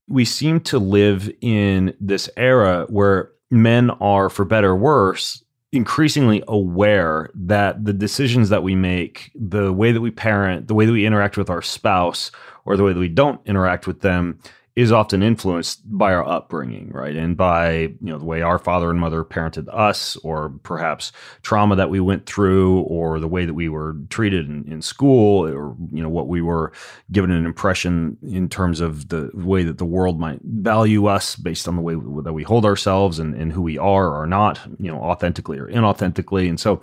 We 0.08 0.24
seem 0.24 0.60
to 0.60 0.78
live 0.78 1.30
in 1.42 1.94
this 2.00 2.30
era 2.36 2.86
where 2.88 3.30
men 3.50 3.90
are, 3.90 4.30
for 4.30 4.46
better 4.46 4.70
or 4.70 4.76
worse, 4.76 5.43
increasingly 5.74 6.42
aware 6.48 7.30
that 7.34 7.84
the 7.84 7.92
decisions 7.92 8.48
that 8.48 8.62
we 8.62 8.74
make, 8.74 9.30
the 9.34 9.72
way 9.72 9.92
that 9.92 10.00
we 10.00 10.10
parent, 10.10 10.68
the 10.68 10.74
way 10.74 10.86
that 10.86 10.92
we 10.92 11.06
interact 11.06 11.36
with 11.36 11.50
our 11.50 11.62
spouse, 11.62 12.30
or 12.64 12.76
the 12.76 12.84
way 12.84 12.92
that 12.92 13.00
we 13.00 13.08
don't 13.08 13.40
interact 13.46 13.86
with 13.86 14.00
them 14.00 14.38
is 14.76 14.90
often 14.90 15.22
influenced 15.22 15.80
by 15.84 16.12
our 16.12 16.26
upbringing, 16.26 16.90
right? 16.90 17.14
And 17.14 17.36
by, 17.36 17.72
you 17.76 17.96
know, 18.00 18.18
the 18.18 18.24
way 18.24 18.42
our 18.42 18.58
father 18.58 18.90
and 18.90 18.98
mother 18.98 19.22
parented 19.22 19.72
us, 19.72 20.16
or 20.16 20.48
perhaps 20.64 21.12
trauma 21.42 21.76
that 21.76 21.90
we 21.90 22.00
went 22.00 22.26
through, 22.26 22.80
or 22.80 23.20
the 23.20 23.28
way 23.28 23.44
that 23.44 23.54
we 23.54 23.68
were 23.68 23.94
treated 24.10 24.48
in, 24.48 24.64
in 24.66 24.82
school, 24.82 25.46
or, 25.46 25.76
you 25.92 26.02
know, 26.02 26.08
what 26.08 26.26
we 26.26 26.42
were 26.42 26.72
given 27.12 27.30
an 27.30 27.46
impression 27.46 28.18
in 28.22 28.48
terms 28.48 28.80
of 28.80 29.10
the 29.10 29.30
way 29.32 29.62
that 29.62 29.78
the 29.78 29.84
world 29.84 30.18
might 30.18 30.40
value 30.42 31.06
us 31.06 31.36
based 31.36 31.68
on 31.68 31.76
the 31.76 31.82
way 31.82 31.94
that 32.24 32.32
we 32.32 32.42
hold 32.42 32.64
ourselves 32.64 33.20
and, 33.20 33.32
and 33.36 33.52
who 33.52 33.62
we 33.62 33.78
are 33.78 34.20
or 34.20 34.26
not, 34.26 34.58
you 34.80 34.90
know, 34.90 35.00
authentically 35.00 35.56
or 35.56 35.68
inauthentically. 35.68 36.48
And 36.48 36.58
so, 36.58 36.82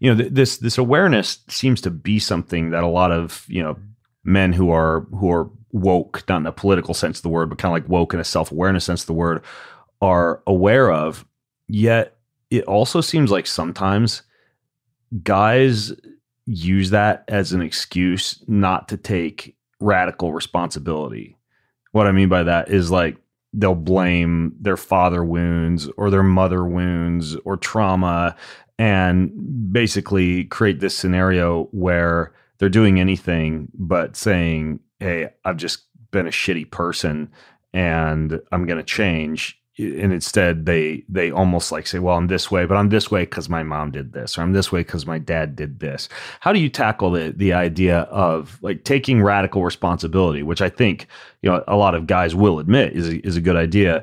you 0.00 0.10
know, 0.10 0.22
th- 0.22 0.32
this 0.32 0.56
this 0.56 0.78
awareness 0.78 1.40
seems 1.48 1.82
to 1.82 1.90
be 1.90 2.18
something 2.18 2.70
that 2.70 2.82
a 2.82 2.88
lot 2.88 3.12
of, 3.12 3.44
you 3.46 3.62
know, 3.62 3.76
men 4.24 4.54
who 4.54 4.70
are 4.70 5.00
who 5.12 5.30
are 5.30 5.50
woke, 5.72 6.24
not 6.28 6.40
in 6.40 6.46
a 6.46 6.52
political 6.52 6.94
sense 6.94 7.18
of 7.18 7.22
the 7.22 7.28
word, 7.28 7.48
but 7.48 7.58
kind 7.58 7.76
of 7.76 7.82
like 7.82 7.90
woke 7.90 8.14
in 8.14 8.20
a 8.20 8.24
self 8.24 8.52
awareness 8.52 8.84
sense 8.84 9.02
of 9.02 9.06
the 9.06 9.12
word, 9.12 9.42
are 10.00 10.42
aware 10.46 10.90
of. 10.90 11.26
Yet 11.68 12.16
it 12.50 12.64
also 12.64 13.00
seems 13.00 13.30
like 13.30 13.46
sometimes 13.46 14.22
guys 15.22 15.92
use 16.46 16.90
that 16.90 17.24
as 17.28 17.52
an 17.52 17.60
excuse 17.60 18.42
not 18.46 18.88
to 18.88 18.96
take 18.96 19.56
radical 19.80 20.32
responsibility. 20.32 21.36
What 21.92 22.06
I 22.06 22.12
mean 22.12 22.28
by 22.28 22.44
that 22.44 22.70
is 22.70 22.90
like 22.90 23.16
they'll 23.52 23.74
blame 23.74 24.54
their 24.60 24.76
father 24.76 25.24
wounds 25.24 25.88
or 25.96 26.10
their 26.10 26.22
mother 26.22 26.64
wounds 26.64 27.36
or 27.44 27.56
trauma 27.56 28.36
and 28.78 29.72
basically 29.72 30.44
create 30.44 30.80
this 30.80 30.94
scenario 30.94 31.64
where 31.72 32.32
they're 32.58 32.68
doing 32.68 33.00
anything 33.00 33.68
but 33.74 34.16
saying, 34.16 34.80
Hey, 35.00 35.28
I've 35.44 35.56
just 35.56 35.84
been 36.10 36.26
a 36.26 36.30
shitty 36.30 36.70
person 36.70 37.30
and 37.72 38.40
I'm 38.52 38.66
going 38.66 38.78
to 38.78 38.84
change. 38.84 39.60
And 39.78 40.10
instead, 40.10 40.64
they 40.64 41.04
they 41.06 41.30
almost 41.30 41.70
like 41.70 41.86
say, 41.86 41.98
"Well, 41.98 42.16
I'm 42.16 42.28
this 42.28 42.50
way, 42.50 42.64
but 42.64 42.78
I'm 42.78 42.88
this 42.88 43.10
way 43.10 43.24
because 43.24 43.50
my 43.50 43.62
mom 43.62 43.90
did 43.90 44.14
this, 44.14 44.38
or 44.38 44.40
I'm 44.40 44.54
this 44.54 44.72
way 44.72 44.80
because 44.80 45.04
my 45.04 45.18
dad 45.18 45.54
did 45.54 45.80
this." 45.80 46.08
How 46.40 46.54
do 46.54 46.58
you 46.60 46.70
tackle 46.70 47.10
the 47.10 47.34
the 47.36 47.52
idea 47.52 48.00
of 48.04 48.58
like 48.62 48.84
taking 48.84 49.22
radical 49.22 49.62
responsibility, 49.62 50.42
which 50.42 50.62
I 50.62 50.70
think 50.70 51.08
you 51.42 51.50
know 51.50 51.62
a 51.68 51.76
lot 51.76 51.94
of 51.94 52.06
guys 52.06 52.34
will 52.34 52.58
admit 52.58 52.94
is 52.94 53.08
a, 53.10 53.26
is 53.26 53.36
a 53.36 53.42
good 53.42 53.56
idea, 53.56 54.02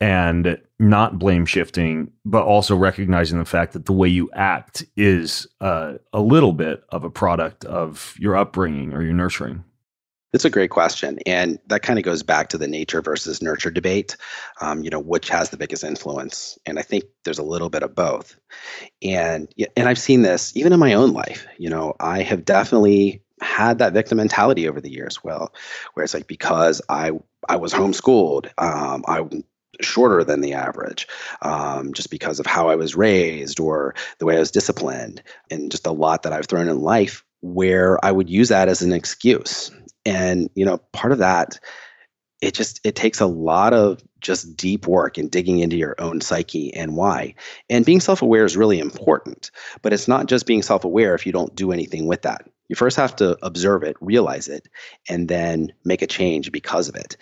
and 0.00 0.58
not 0.78 1.18
blame 1.18 1.44
shifting, 1.44 2.10
but 2.24 2.44
also 2.44 2.74
recognizing 2.74 3.38
the 3.38 3.44
fact 3.44 3.74
that 3.74 3.84
the 3.84 3.92
way 3.92 4.08
you 4.08 4.30
act 4.32 4.86
is 4.96 5.46
uh, 5.60 5.94
a 6.14 6.22
little 6.22 6.54
bit 6.54 6.82
of 6.88 7.04
a 7.04 7.10
product 7.10 7.66
of 7.66 8.14
your 8.18 8.36
upbringing 8.36 8.94
or 8.94 9.02
your 9.02 9.12
nurturing? 9.12 9.64
It's 10.32 10.44
a 10.44 10.50
great 10.50 10.70
question, 10.70 11.18
and 11.26 11.58
that 11.66 11.82
kind 11.82 11.98
of 11.98 12.04
goes 12.04 12.22
back 12.22 12.48
to 12.50 12.58
the 12.58 12.68
nature 12.68 13.02
versus 13.02 13.42
nurture 13.42 13.70
debate. 13.70 14.16
Um, 14.60 14.84
you 14.84 14.90
know, 14.90 15.00
which 15.00 15.28
has 15.28 15.50
the 15.50 15.56
biggest 15.56 15.82
influence? 15.82 16.56
And 16.64 16.78
I 16.78 16.82
think 16.82 17.04
there's 17.24 17.40
a 17.40 17.44
little 17.44 17.68
bit 17.68 17.82
of 17.82 17.94
both. 17.94 18.38
And 19.02 19.52
and 19.76 19.88
I've 19.88 19.98
seen 19.98 20.22
this 20.22 20.56
even 20.56 20.72
in 20.72 20.78
my 20.78 20.94
own 20.94 21.12
life. 21.12 21.46
You 21.58 21.70
know, 21.70 21.94
I 21.98 22.22
have 22.22 22.44
definitely 22.44 23.22
had 23.40 23.78
that 23.78 23.92
victim 23.92 24.18
mentality 24.18 24.68
over 24.68 24.80
the 24.80 24.92
years. 24.92 25.24
Well, 25.24 25.52
where 25.94 26.04
it's 26.04 26.14
like 26.14 26.26
because 26.26 26.80
I 26.88 27.12
I 27.48 27.56
was 27.56 27.72
homeschooled, 27.72 28.50
um, 28.58 29.04
I 29.08 29.24
shorter 29.80 30.22
than 30.24 30.42
the 30.42 30.52
average 30.52 31.08
um, 31.42 31.92
just 31.92 32.10
because 32.10 32.38
of 32.38 32.46
how 32.46 32.68
I 32.68 32.76
was 32.76 32.94
raised 32.94 33.60
or 33.60 33.94
the 34.18 34.26
way 34.26 34.36
I 34.36 34.40
was 34.40 34.50
disciplined, 34.50 35.22
and 35.50 35.70
just 35.70 35.86
a 35.86 35.92
lot 35.92 36.22
that 36.22 36.32
I've 36.32 36.46
thrown 36.46 36.68
in 36.68 36.80
life 36.80 37.24
where 37.42 38.02
I 38.04 38.12
would 38.12 38.28
use 38.28 38.50
that 38.50 38.68
as 38.68 38.82
an 38.82 38.92
excuse. 38.92 39.70
And, 40.04 40.48
you 40.54 40.64
know, 40.64 40.78
part 40.92 41.12
of 41.12 41.18
that, 41.18 41.58
it 42.40 42.54
just 42.54 42.80
it 42.84 42.96
takes 42.96 43.20
a 43.20 43.26
lot 43.26 43.74
of 43.74 44.02
just 44.20 44.56
deep 44.56 44.86
work 44.86 45.18
and 45.18 45.30
digging 45.30 45.58
into 45.58 45.76
your 45.76 45.94
own 45.98 46.20
psyche 46.20 46.72
and 46.74 46.96
why. 46.96 47.34
And 47.68 47.84
being 47.84 48.00
self-aware 48.00 48.44
is 48.44 48.56
really 48.56 48.78
important, 48.78 49.50
but 49.82 49.92
it's 49.92 50.08
not 50.08 50.26
just 50.26 50.46
being 50.46 50.62
self-aware 50.62 51.14
if 51.14 51.26
you 51.26 51.32
don't 51.32 51.54
do 51.54 51.72
anything 51.72 52.06
with 52.06 52.22
that. 52.22 52.46
You 52.68 52.76
first 52.76 52.96
have 52.96 53.16
to 53.16 53.36
observe 53.44 53.82
it, 53.82 53.96
realize 54.00 54.48
it, 54.48 54.68
and 55.08 55.28
then 55.28 55.72
make 55.84 56.02
a 56.02 56.06
change 56.06 56.52
because 56.52 56.88
of 56.88 56.94
it 56.94 57.16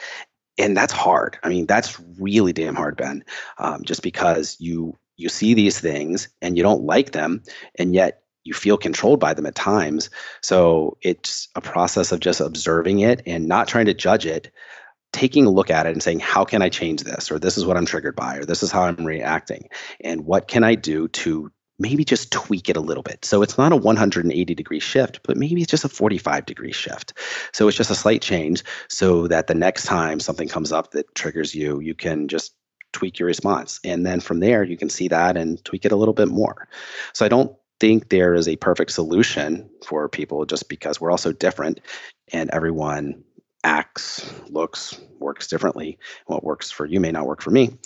and 0.59 0.77
that's 0.77 0.93
hard. 0.93 1.39
I 1.43 1.49
mean, 1.49 1.67
that's 1.67 1.99
really 2.19 2.53
damn 2.53 2.75
hard, 2.75 2.97
Ben. 2.97 3.25
Um, 3.59 3.85
just 3.85 4.03
because 4.03 4.57
you 4.59 4.99
you 5.17 5.29
see 5.29 5.55
these 5.55 5.81
things 5.81 6.29
and 6.43 6.57
you 6.57 6.63
don't 6.63 6.85
like 6.85 7.13
them, 7.13 7.43
and 7.77 7.95
yet 7.95 8.23
you 8.49 8.55
feel 8.55 8.77
controlled 8.77 9.21
by 9.21 9.35
them 9.35 9.47
at 9.47 9.55
times. 9.55 10.11
So 10.43 10.97
it's 11.03 11.49
a 11.55 11.61
process 11.61 12.11
of 12.11 12.21
just 12.21 12.41
observing 12.41 13.01
it 13.01 13.23
and 13.27 13.47
not 13.47 13.69
trying 13.69 13.87
to 13.87 13.95
judge 13.95 14.27
it, 14.27 14.51
taking 15.13 15.47
a 15.47 15.51
look 15.51 15.71
at 15.71 15.87
it 15.87 15.93
and 15.93 16.03
saying, 16.03 16.21
how 16.21 16.45
can 16.45 16.63
I 16.63 16.69
change 16.69 17.03
this? 17.03 17.31
Or 17.31 17.39
this 17.39 17.57
is 17.57 17.65
what 17.65 17.77
I'm 17.77 17.87
triggered 17.87 18.17
by, 18.17 18.39
or 18.39 18.45
this 18.45 18.63
is 18.63 18.73
how 18.73 18.83
I'm 18.83 19.05
reacting. 19.05 19.69
And 20.01 20.25
what 20.25 20.49
can 20.49 20.65
I 20.65 20.75
do 20.75 21.09
to 21.09 21.53
maybe 21.79 22.05
just 22.05 22.33
tweak 22.33 22.69
it 22.69 22.77
a 22.77 22.81
little 22.81 23.03
bit. 23.03 23.25
So 23.25 23.43
it's 23.43 23.57
not 23.57 23.73
a 23.73 23.77
180 23.77 24.55
degree 24.55 24.81
shift, 24.81 25.21
but 25.23 25.37
maybe 25.37 25.63
it's 25.63 25.71
just 25.71 25.85
a 25.85 25.89
45 25.89 26.45
degree 26.45 26.73
shift. 26.73 27.13
So 27.53 27.69
it's 27.69 27.77
just 27.77 27.91
a 27.91 27.95
slight 27.95 28.21
change 28.21 28.65
so 28.89 29.29
that 29.29 29.47
the 29.47 29.55
next 29.55 29.85
time 29.85 30.19
something 30.19 30.49
comes 30.49 30.73
up 30.73 30.91
that 30.91 31.15
triggers 31.15 31.55
you, 31.55 31.81
you 31.81 31.95
can 31.95 32.27
just 32.29 32.55
tweak 32.93 33.19
your 33.19 33.27
response. 33.27 33.81
And 33.85 34.05
then 34.05 34.21
from 34.21 34.41
there, 34.41 34.65
you 34.65 34.77
can 34.77 34.89
see 34.89 35.09
that 35.09 35.37
and 35.37 35.63
tweak 35.65 35.85
it 35.85 35.93
a 35.93 35.97
little 35.97 36.15
bit 36.15 36.29
more. 36.29 36.69
So 37.13 37.25
I 37.25 37.29
don't 37.29 37.55
think 37.81 38.09
there 38.09 38.35
is 38.35 38.49
a 38.49 38.57
perfect 38.57 38.93
solution 38.93 39.69
for 39.87 40.09
people 40.09 40.45
just 40.45 40.69
because 40.69 41.01
we're 41.01 41.11
all 41.11 41.19
so 41.19 41.33
different 41.33 41.81
and 42.33 42.51
everyone 42.51 43.23
acts, 43.65 44.33
looks, 44.49 45.01
works 45.19 45.47
differently. 45.47 45.99
What 46.27 46.45
works 46.45 46.71
for 46.71 46.87
you 46.87 47.01
may 47.01 47.13
not 47.13 47.27
work 47.27 47.43
for 47.43 47.51
me. 47.51 47.77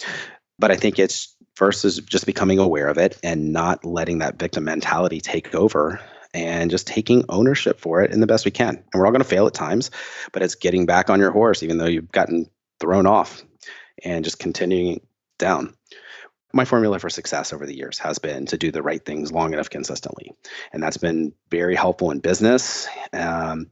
But 0.59 0.71
I 0.71 0.77
think 0.77 0.99
it's 0.99 1.35
First 1.55 1.85
is 1.85 1.99
just 1.99 2.25
becoming 2.27 2.59
aware 2.59 2.89
of 2.89 2.97
it 2.97 3.19
and 3.23 3.53
not 3.53 3.85
letting 3.85 4.19
that 4.19 4.39
victim 4.39 4.65
mentality 4.65 5.21
take 5.21 5.55
over 5.55 6.01
and 6.33 6.71
just 6.71 6.87
taking 6.87 7.25
ownership 7.29 7.79
for 7.79 8.01
it 8.01 8.11
in 8.11 8.21
the 8.21 8.27
best 8.27 8.47
we 8.47 8.51
can. 8.51 8.77
And 8.77 8.85
we're 8.95 9.05
all 9.05 9.13
going 9.13 9.23
to 9.23 9.29
fail 9.29 9.47
at 9.47 9.53
times, 9.53 9.91
but 10.33 10.43
it's 10.43 10.55
getting 10.55 10.87
back 10.87 11.11
on 11.11 11.21
your 11.21 11.31
horse, 11.31 11.63
even 11.63 11.77
though 11.77 11.87
you've 11.87 12.11
gotten 12.11 12.49
thrown 12.81 13.07
off 13.07 13.43
and 14.03 14.25
just 14.25 14.39
continuing 14.39 15.03
down. 15.39 15.75
My 16.53 16.65
formula 16.65 16.99
for 16.99 17.11
success 17.11 17.53
over 17.53 17.67
the 17.67 17.75
years 17.75 17.99
has 17.99 18.19
been 18.19 18.47
to 18.47 18.59
do 18.59 18.71
the 18.71 18.83
right 18.83 19.05
things 19.05 19.33
long 19.33 19.53
enough 19.53 19.71
consistently. 19.71 20.33
And 20.73 20.83
that's 20.83 20.97
been 20.97 21.33
very 21.51 21.75
helpful 21.75 22.11
in 22.11 22.21
business 22.21 22.87
um, 23.13 23.69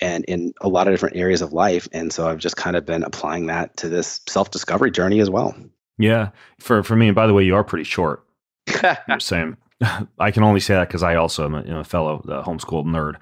and 0.00 0.24
in 0.26 0.54
a 0.60 0.68
lot 0.68 0.86
of 0.86 0.92
different 0.92 1.16
areas 1.16 1.42
of 1.42 1.52
life. 1.52 1.88
And 1.92 2.12
so 2.12 2.28
I've 2.28 2.38
just 2.38 2.56
kind 2.56 2.76
of 2.76 2.86
been 2.86 3.02
applying 3.02 3.46
that 3.46 3.76
to 3.78 3.88
this 3.88 4.20
self 4.28 4.50
discovery 4.50 4.90
journey 4.90 5.20
as 5.20 5.30
well. 5.30 5.54
Yeah, 5.98 6.30
for 6.58 6.82
for 6.82 6.96
me. 6.96 7.08
And 7.08 7.14
by 7.14 7.26
the 7.26 7.34
way, 7.34 7.44
you 7.44 7.54
are 7.54 7.64
pretty 7.64 7.84
short. 7.84 8.24
Same. 9.18 9.56
I 10.18 10.30
can 10.30 10.42
only 10.42 10.60
say 10.60 10.74
that 10.74 10.88
because 10.88 11.02
I 11.02 11.16
also 11.16 11.44
am 11.44 11.54
a, 11.54 11.62
you 11.62 11.70
know, 11.70 11.80
a 11.80 11.84
fellow 11.84 12.24
uh, 12.28 12.42
homeschooled 12.44 12.86
nerd, 12.86 13.16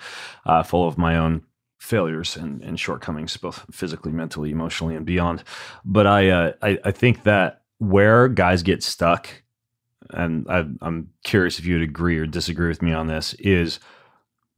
uh, 0.47 0.63
full 0.63 0.87
of 0.87 0.99
my 0.99 1.17
own 1.17 1.43
failures 1.79 2.37
and, 2.37 2.63
and 2.63 2.79
shortcomings, 2.79 3.37
both 3.37 3.65
physically, 3.71 4.13
mentally, 4.13 4.51
emotionally, 4.51 4.95
and 4.95 5.07
beyond. 5.07 5.43
But 5.85 6.07
I, 6.07 6.29
uh, 6.29 6.53
I, 6.63 6.79
I 6.85 6.91
think 6.91 7.23
that 7.25 7.60
where 7.81 8.29
guys 8.29 8.63
get 8.63 8.83
stuck, 8.83 9.43
and 10.11 10.47
I, 10.49 10.67
I'm 10.83 11.11
curious 11.25 11.59
if 11.59 11.65
you 11.67 11.75
would 11.75 11.89
agree 11.89 12.19
or 12.19 12.27
disagree 12.27 12.69
with 12.69 12.83
me 12.83 12.93
on 12.93 13.09
this, 13.09 13.35
is 13.35 13.81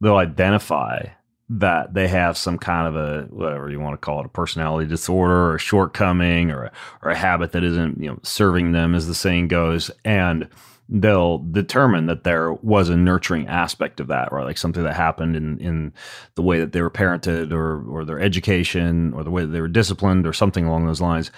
they'll 0.01 0.17
identify 0.17 1.07
that 1.49 1.93
they 1.93 2.07
have 2.07 2.37
some 2.37 2.57
kind 2.57 2.87
of 2.87 2.95
a 2.95 3.23
whatever 3.29 3.69
you 3.69 3.79
want 3.79 3.93
to 3.93 4.05
call 4.05 4.19
it 4.19 4.25
a 4.25 4.29
personality 4.29 4.87
disorder 4.87 5.51
or 5.51 5.55
a 5.55 5.59
shortcoming 5.59 6.51
or 6.51 6.65
a, 6.65 6.71
or 7.01 7.11
a 7.11 7.15
habit 7.15 7.51
that 7.51 7.63
isn't 7.63 8.01
you 8.01 8.09
know 8.09 8.17
serving 8.23 8.71
them 8.71 8.95
as 8.95 9.07
the 9.07 9.13
saying 9.13 9.47
goes 9.47 9.91
and 10.05 10.47
they'll 10.89 11.39
determine 11.39 12.07
that 12.07 12.23
there 12.23 12.53
was 12.53 12.89
a 12.89 12.97
nurturing 12.97 13.47
aspect 13.47 13.99
of 13.99 14.07
that 14.07 14.31
right? 14.31 14.45
Like 14.45 14.57
something 14.57 14.83
that 14.83 14.95
happened 14.95 15.35
in 15.35 15.59
in 15.59 15.93
the 16.35 16.41
way 16.41 16.59
that 16.59 16.71
they 16.71 16.81
were 16.81 16.89
parented 16.89 17.51
or 17.51 17.83
or 17.89 18.05
their 18.05 18.19
education 18.19 19.13
or 19.13 19.23
the 19.23 19.31
way 19.31 19.43
that 19.43 19.51
they 19.51 19.61
were 19.61 19.67
disciplined 19.67 20.25
or 20.25 20.33
something 20.33 20.65
along 20.65 20.87
those 20.87 21.01
lines. 21.01 21.29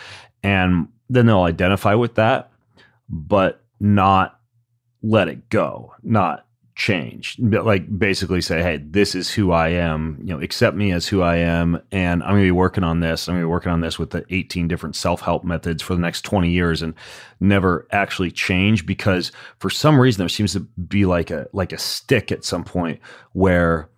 And 0.43 0.87
then 1.09 1.25
they'll 1.25 1.41
identify 1.41 1.93
with 1.93 2.15
that 2.15 2.51
but 3.09 3.63
not 3.79 4.39
let 5.01 5.27
it 5.27 5.49
go 5.49 5.93
not 6.03 6.45
change. 6.75 7.37
But 7.39 7.65
like 7.65 7.97
basically 7.97 8.41
say 8.41 8.61
hey 8.61 8.77
this 8.77 9.15
is 9.15 9.31
who 9.31 9.51
i 9.51 9.69
am. 9.69 10.17
You 10.19 10.33
know 10.33 10.41
accept 10.41 10.75
me 10.75 10.91
as 10.91 11.07
who 11.07 11.21
i 11.21 11.37
am 11.37 11.81
and 11.91 12.21
i'm 12.21 12.31
going 12.31 12.43
to 12.43 12.47
be 12.47 12.51
working 12.51 12.83
on 12.83 12.99
this. 12.99 13.27
I'm 13.27 13.35
going 13.35 13.43
to 13.43 13.47
be 13.47 13.51
working 13.51 13.71
on 13.71 13.81
this 13.81 13.97
with 13.97 14.09
the 14.09 14.25
18 14.29 14.67
different 14.67 14.95
self-help 14.95 15.43
methods 15.43 15.81
for 15.81 15.95
the 15.95 16.01
next 16.01 16.21
20 16.23 16.49
years 16.49 16.81
and 16.81 16.93
never 17.39 17.87
actually 17.91 18.31
change. 18.31 18.85
Because 18.85 19.31
for 19.59 19.69
some 19.69 19.99
reason 19.99 20.19
there 20.19 20.29
seems 20.29 20.53
to 20.53 20.59
be 20.59 21.05
like 21.05 21.31
a 21.31 21.47
like 21.53 21.71
a 21.71 21.77
stick 21.77 22.31
at 22.31 22.43
some 22.43 22.65
point 22.65 22.99
where 23.31 23.89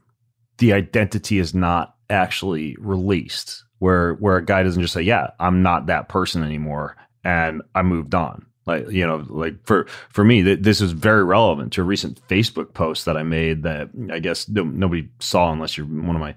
the 0.60 0.74
identity 0.74 1.40
is 1.40 1.54
not 1.54 1.96
actually 2.10 2.76
released 2.80 3.64
where 3.80 4.14
where 4.16 4.38
a 4.38 4.46
guy 4.46 4.64
doesn't 4.64 4.82
just 4.82 4.94
say 4.94 5.02
yeah 5.02 5.32
i'm 5.40 5.62
not 5.62 5.86
that 5.88 6.10
person 6.10 6.44
anymore 6.44 6.96
and 7.24 7.62
i 7.76 7.82
moved 7.82 8.16
on 8.16 8.46
like 8.66 8.90
you 8.90 9.06
know 9.06 9.26
like 9.30 9.56
for 9.66 9.86
for 10.10 10.24
me 10.24 10.44
th- 10.44 10.60
this 10.62 10.82
is 10.82 10.92
very 10.92 11.24
relevant 11.24 11.72
to 11.74 11.82
a 11.82 11.86
recent 11.86 12.20
facebook 12.28 12.74
post 12.74 13.06
that 13.06 13.18
i 13.18 13.24
made 13.24 13.64
that 13.64 13.90
i 14.12 14.20
guess 14.20 14.48
nobody 14.50 15.08
saw 15.20 15.52
unless 15.52 15.78
you're 15.78 15.88
one 15.88 16.16
of 16.16 16.22
my 16.22 16.36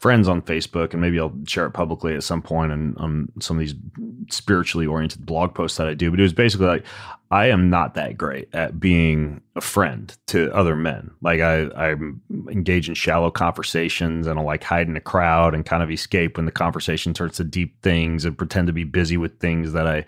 friends 0.00 0.28
on 0.28 0.40
Facebook, 0.40 0.92
and 0.92 1.00
maybe 1.00 1.20
I'll 1.20 1.32
share 1.46 1.66
it 1.66 1.72
publicly 1.72 2.14
at 2.14 2.22
some 2.22 2.40
point 2.40 2.72
and 2.72 2.96
on 2.96 3.30
some 3.38 3.58
of 3.58 3.60
these 3.60 3.74
spiritually 4.30 4.86
oriented 4.86 5.26
blog 5.26 5.54
posts 5.54 5.76
that 5.76 5.86
I 5.86 5.94
do. 5.94 6.10
But 6.10 6.20
it 6.20 6.22
was 6.22 6.32
basically 6.32 6.66
like 6.66 6.86
I 7.32 7.46
am 7.46 7.70
not 7.70 7.94
that 7.94 8.18
great 8.18 8.52
at 8.52 8.80
being 8.80 9.40
a 9.54 9.60
friend 9.60 10.16
to 10.26 10.52
other 10.52 10.74
men. 10.74 11.12
Like 11.22 11.40
I, 11.40 11.66
I 11.76 11.90
engage 12.50 12.88
in 12.88 12.96
shallow 12.96 13.30
conversations 13.30 14.26
and 14.26 14.36
I 14.36 14.42
like 14.42 14.64
hide 14.64 14.88
in 14.88 14.96
a 14.96 15.00
crowd 15.00 15.54
and 15.54 15.64
kind 15.64 15.80
of 15.80 15.92
escape 15.92 16.36
when 16.36 16.46
the 16.46 16.52
conversation 16.52 17.14
turns 17.14 17.36
to 17.36 17.44
deep 17.44 17.80
things 17.82 18.24
and 18.24 18.36
pretend 18.36 18.66
to 18.66 18.72
be 18.72 18.82
busy 18.82 19.16
with 19.16 19.38
things 19.38 19.72
that 19.74 19.86
I 19.86 20.06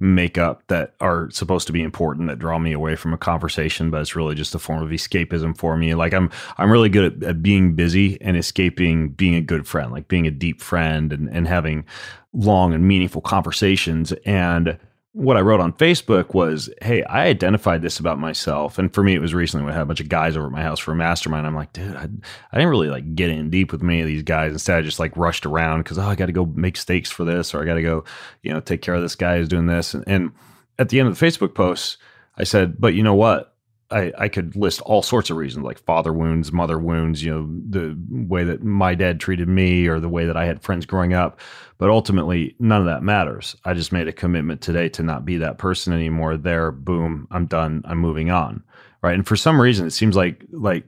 make 0.00 0.38
up 0.38 0.66
that 0.68 0.94
are 0.98 1.30
supposed 1.30 1.66
to 1.66 1.74
be 1.74 1.82
important 1.82 2.28
that 2.28 2.38
draw 2.38 2.58
me 2.58 2.72
away 2.72 2.96
from 2.96 3.12
a 3.12 3.18
conversation, 3.18 3.90
but 3.90 4.00
it's 4.00 4.16
really 4.16 4.34
just 4.34 4.54
a 4.54 4.58
form 4.58 4.82
of 4.82 4.88
escapism 4.88 5.54
for 5.54 5.76
me. 5.76 5.94
Like 5.94 6.14
I'm, 6.14 6.30
I'm 6.56 6.72
really 6.72 6.88
good 6.88 7.22
at, 7.22 7.28
at 7.28 7.42
being 7.42 7.74
busy 7.74 8.18
and 8.22 8.34
escaping 8.34 9.10
being 9.10 9.34
a 9.34 9.42
good 9.42 9.66
friend, 9.66 9.92
like 9.92 10.08
being 10.08 10.26
a 10.26 10.30
deep 10.30 10.62
friend 10.62 11.12
and, 11.12 11.28
and 11.28 11.46
having 11.46 11.84
long 12.32 12.72
and 12.72 12.88
meaningful 12.88 13.20
conversations. 13.20 14.12
And 14.24 14.78
what 15.14 15.36
I 15.36 15.40
wrote 15.40 15.60
on 15.60 15.74
Facebook 15.74 16.32
was, 16.32 16.70
hey, 16.80 17.02
I 17.04 17.26
identified 17.26 17.82
this 17.82 18.00
about 18.00 18.18
myself. 18.18 18.78
And 18.78 18.92
for 18.92 19.04
me, 19.04 19.14
it 19.14 19.20
was 19.20 19.34
recently 19.34 19.64
when 19.64 19.74
I 19.74 19.76
had 19.76 19.82
a 19.82 19.86
bunch 19.86 20.00
of 20.00 20.08
guys 20.08 20.36
over 20.36 20.46
at 20.46 20.52
my 20.52 20.62
house 20.62 20.78
for 20.78 20.92
a 20.92 20.96
mastermind. 20.96 21.46
I'm 21.46 21.54
like, 21.54 21.72
dude, 21.74 21.94
I, 21.94 22.04
I 22.04 22.56
didn't 22.56 22.70
really 22.70 22.88
like 22.88 23.14
get 23.14 23.28
in 23.28 23.50
deep 23.50 23.72
with 23.72 23.82
many 23.82 24.00
of 24.00 24.06
these 24.06 24.22
guys. 24.22 24.52
Instead, 24.52 24.78
I 24.78 24.82
just 24.82 24.98
like 24.98 25.14
rushed 25.16 25.44
around 25.44 25.80
because, 25.82 25.98
oh, 25.98 26.02
I 26.06 26.14
got 26.14 26.26
to 26.26 26.32
go 26.32 26.46
make 26.46 26.78
steaks 26.78 27.10
for 27.10 27.24
this, 27.24 27.52
or 27.52 27.60
I 27.60 27.66
got 27.66 27.74
to 27.74 27.82
go, 27.82 28.04
you 28.42 28.52
know, 28.52 28.60
take 28.60 28.80
care 28.80 28.94
of 28.94 29.02
this 29.02 29.14
guy 29.14 29.36
who's 29.36 29.48
doing 29.48 29.66
this. 29.66 29.92
And, 29.92 30.04
and 30.06 30.32
at 30.78 30.88
the 30.88 30.98
end 30.98 31.08
of 31.08 31.18
the 31.18 31.26
Facebook 31.26 31.54
post, 31.54 31.98
I 32.38 32.44
said, 32.44 32.80
but 32.80 32.94
you 32.94 33.02
know 33.02 33.14
what? 33.14 33.50
I, 33.90 34.10
I 34.16 34.28
could 34.28 34.56
list 34.56 34.80
all 34.80 35.02
sorts 35.02 35.28
of 35.28 35.36
reasons 35.36 35.66
like 35.66 35.78
father 35.78 36.14
wounds, 36.14 36.50
mother 36.50 36.78
wounds, 36.78 37.22
you 37.22 37.30
know, 37.30 37.46
the 37.68 37.94
way 38.08 38.42
that 38.42 38.62
my 38.62 38.94
dad 38.94 39.20
treated 39.20 39.48
me 39.48 39.86
or 39.86 40.00
the 40.00 40.08
way 40.08 40.24
that 40.24 40.36
I 40.36 40.46
had 40.46 40.62
friends 40.62 40.86
growing 40.86 41.12
up. 41.12 41.38
But 41.82 41.90
ultimately, 41.90 42.54
none 42.60 42.78
of 42.78 42.86
that 42.86 43.02
matters. 43.02 43.56
I 43.64 43.74
just 43.74 43.90
made 43.90 44.06
a 44.06 44.12
commitment 44.12 44.60
today 44.60 44.88
to 44.90 45.02
not 45.02 45.24
be 45.24 45.38
that 45.38 45.58
person 45.58 45.92
anymore. 45.92 46.36
There, 46.36 46.70
boom, 46.70 47.26
I'm 47.32 47.46
done. 47.46 47.82
I'm 47.84 47.98
moving 47.98 48.30
on. 48.30 48.62
Right. 49.02 49.16
And 49.16 49.26
for 49.26 49.34
some 49.34 49.60
reason, 49.60 49.88
it 49.88 49.90
seems 49.90 50.14
like 50.14 50.44
like 50.52 50.84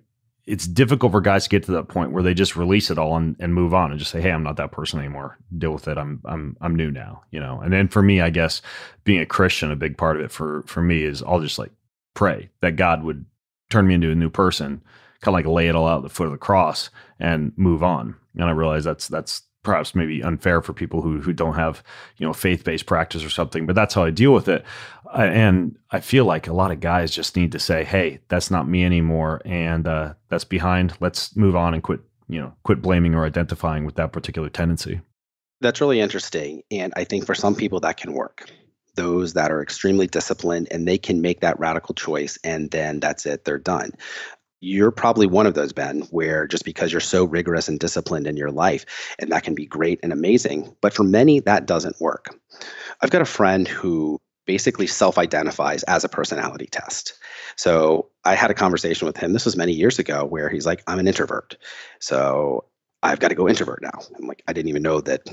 it's 0.47 0.69
difficult 0.69 1.11
for 1.11 1.21
guys 1.21 1.43
to 1.43 1.49
get 1.49 1.65
to 1.65 1.73
that 1.73 1.89
point 1.89 2.13
where 2.13 2.23
they 2.23 2.33
just 2.33 2.55
release 2.55 2.93
it 2.93 2.99
all 2.99 3.17
and, 3.17 3.35
and 3.41 3.53
move 3.53 3.75
on 3.75 3.91
and 3.91 3.99
just 3.99 4.13
say, 4.13 4.21
Hey, 4.21 4.31
I'm 4.31 4.45
not 4.45 4.55
that 4.59 4.71
person 4.71 5.01
anymore. 5.01 5.37
Deal 5.59 5.73
with 5.73 5.89
it. 5.89 5.99
I'm 5.99 6.21
I'm 6.27 6.57
I'm 6.61 6.77
new 6.77 6.93
now, 6.93 7.25
you 7.33 7.41
know. 7.41 7.59
And 7.61 7.73
then 7.73 7.89
for 7.89 8.01
me, 8.01 8.21
I 8.21 8.31
guess 8.31 8.63
being 9.03 9.19
a 9.19 9.27
Christian, 9.27 9.73
a 9.73 9.77
big 9.77 9.99
part 9.99 10.17
of 10.17 10.23
it 10.23 10.31
for 10.31 10.63
for 10.69 10.81
me 10.81 11.03
is 11.03 11.25
I'll 11.25 11.41
just 11.41 11.59
like 11.59 11.73
pray 12.15 12.51
that 12.61 12.77
God 12.77 13.03
would 13.03 13.27
turn 13.69 13.89
me 13.89 13.95
into 13.95 14.13
a 14.13 14.15
new 14.15 14.31
person, 14.31 14.81
kind 15.23 15.33
of 15.37 15.45
like 15.45 15.53
lay 15.53 15.67
it 15.67 15.75
all 15.75 15.89
out 15.89 15.97
at 15.97 16.03
the 16.05 16.15
foot 16.15 16.27
of 16.27 16.33
the 16.33 16.39
cross 16.39 16.89
and 17.19 17.51
move 17.57 17.83
on. 17.83 18.15
And 18.37 18.45
I 18.45 18.53
realize 18.53 18.85
that's 18.85 19.09
that's 19.09 19.43
perhaps 19.65 19.95
maybe 19.95 20.23
unfair 20.23 20.63
for 20.63 20.73
people 20.73 21.03
who 21.03 21.21
who 21.21 21.33
don't 21.33 21.55
have 21.55 21.83
you 22.19 22.27
know 22.27 22.33
faith 22.33 22.63
based 22.63 22.87
practice 22.87 23.25
or 23.25 23.31
something, 23.31 23.67
but 23.67 23.75
that's 23.75 23.95
how 23.95 24.05
I 24.05 24.11
deal 24.11 24.33
with 24.33 24.49
it. 24.49 24.65
I, 25.13 25.27
and 25.27 25.77
I 25.91 25.99
feel 25.99 26.25
like 26.25 26.47
a 26.47 26.53
lot 26.53 26.71
of 26.71 26.79
guys 26.79 27.11
just 27.11 27.35
need 27.35 27.51
to 27.53 27.59
say, 27.59 27.83
"Hey, 27.83 28.21
that's 28.29 28.51
not 28.51 28.69
me 28.69 28.85
anymore, 28.85 29.43
and 29.45 29.87
uh, 29.89 30.15
that's 30.29 30.45
behind. 30.45 30.95
Let's 31.01 31.35
move 31.35 31.57
on 31.57 31.75
and 31.75 31.83
quit." 31.83 32.01
You 32.27 32.41
know, 32.41 32.55
quit 32.63 32.81
blaming 32.81 33.15
or 33.15 33.27
identifying 33.27 33.85
with 33.85 33.97
that 33.97 34.13
particular 34.13 34.49
tendency. 34.49 35.03
That's 35.61 35.83
really 35.83 36.01
interesting. 36.01 36.63
And 36.71 36.93
I 36.97 37.05
think 37.05 37.27
for 37.27 37.35
some 37.35 37.55
people 37.55 37.81
that 37.81 37.99
can 37.99 38.15
work 38.15 38.49
those 38.95 39.35
that 39.35 39.51
are 39.51 39.63
extremely 39.63 40.07
disciplined 40.07 40.69
and 40.71 40.87
they 40.87 40.99
can 40.99 41.21
make 41.21 41.41
that 41.41 41.59
radical 41.59 41.95
choice 41.95 42.39
and 42.45 42.71
then 42.71 43.01
that's 43.01 43.27
it 43.27 43.45
they're 43.45 43.59
done 43.59 43.91
you're 44.65 44.91
probably 44.91 45.27
one 45.27 45.47
of 45.47 45.55
those 45.55 45.73
ben 45.73 46.01
where 46.11 46.47
just 46.47 46.65
because 46.65 46.91
you're 46.91 47.01
so 47.01 47.25
rigorous 47.25 47.69
and 47.69 47.79
disciplined 47.79 48.27
in 48.27 48.37
your 48.37 48.51
life 48.51 49.15
and 49.19 49.31
that 49.31 49.43
can 49.43 49.55
be 49.55 49.67
great 49.67 50.01
and 50.03 50.13
amazing 50.13 50.75
but 50.81 50.93
for 50.93 51.05
many 51.05 51.39
that 51.41 51.67
doesn't 51.67 52.01
work 52.01 52.35
i've 53.03 53.11
got 53.11 53.23
a 53.23 53.27
friend 53.27 53.69
who 53.69 54.21
basically 54.47 54.87
self-identifies 54.87 55.83
as 55.85 56.05
a 56.05 56.09
personality 56.09 56.67
test 56.67 57.15
so 57.57 58.09
i 58.25 58.35
had 58.35 58.51
a 58.51 58.55
conversation 58.55 59.07
with 59.07 59.17
him 59.17 59.33
this 59.33 59.45
was 59.45 59.57
many 59.57 59.73
years 59.73 59.99
ago 59.99 60.25
where 60.25 60.49
he's 60.49 60.67
like 60.67 60.83
i'm 60.87 60.99
an 60.99 61.09
introvert 61.09 61.57
so 62.01 62.65
I've 63.03 63.21
got 63.21 63.29
to 63.29 63.35
go 63.35 63.47
introvert 63.47 63.83
now. 63.83 63.99
I'm 64.17 64.27
like, 64.27 64.43
I 64.49 64.55
didn't 64.55 64.71
even 64.71 64.81
know 64.81 65.03
that 65.03 65.27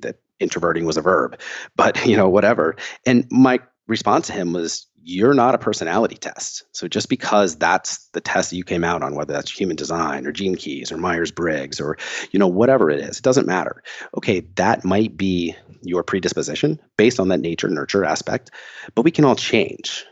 that 0.00 0.16
introverting 0.40 0.86
was 0.86 0.96
a 0.96 1.02
verb, 1.02 1.38
but 1.76 2.06
you 2.06 2.16
know, 2.16 2.30
whatever. 2.30 2.76
And 3.04 3.26
my 3.30 3.60
response 3.90 4.28
to 4.28 4.32
him 4.32 4.52
was, 4.52 4.86
you're 5.02 5.34
not 5.34 5.54
a 5.54 5.58
personality 5.58 6.16
test. 6.16 6.64
So 6.72 6.86
just 6.86 7.08
because 7.08 7.56
that's 7.56 8.06
the 8.08 8.20
test 8.20 8.50
that 8.50 8.56
you 8.56 8.64
came 8.64 8.84
out 8.84 9.02
on, 9.02 9.14
whether 9.14 9.32
that's 9.32 9.50
human 9.50 9.76
design 9.76 10.26
or 10.26 10.32
gene 10.32 10.56
keys 10.56 10.92
or 10.92 10.98
Myers 10.98 11.30
Briggs 11.30 11.80
or 11.80 11.96
you 12.32 12.38
know 12.38 12.48
whatever 12.48 12.90
it 12.90 13.00
is, 13.00 13.18
it 13.18 13.24
doesn't 13.24 13.46
matter. 13.46 13.82
Okay, 14.16 14.40
that 14.56 14.84
might 14.84 15.16
be 15.16 15.54
your 15.82 16.02
predisposition 16.02 16.78
based 16.96 17.18
on 17.18 17.28
that 17.28 17.40
nature 17.40 17.68
nurture 17.68 18.04
aspect, 18.04 18.50
but 18.94 19.02
we 19.02 19.10
can 19.10 19.24
all 19.24 19.36
change. 19.36 20.04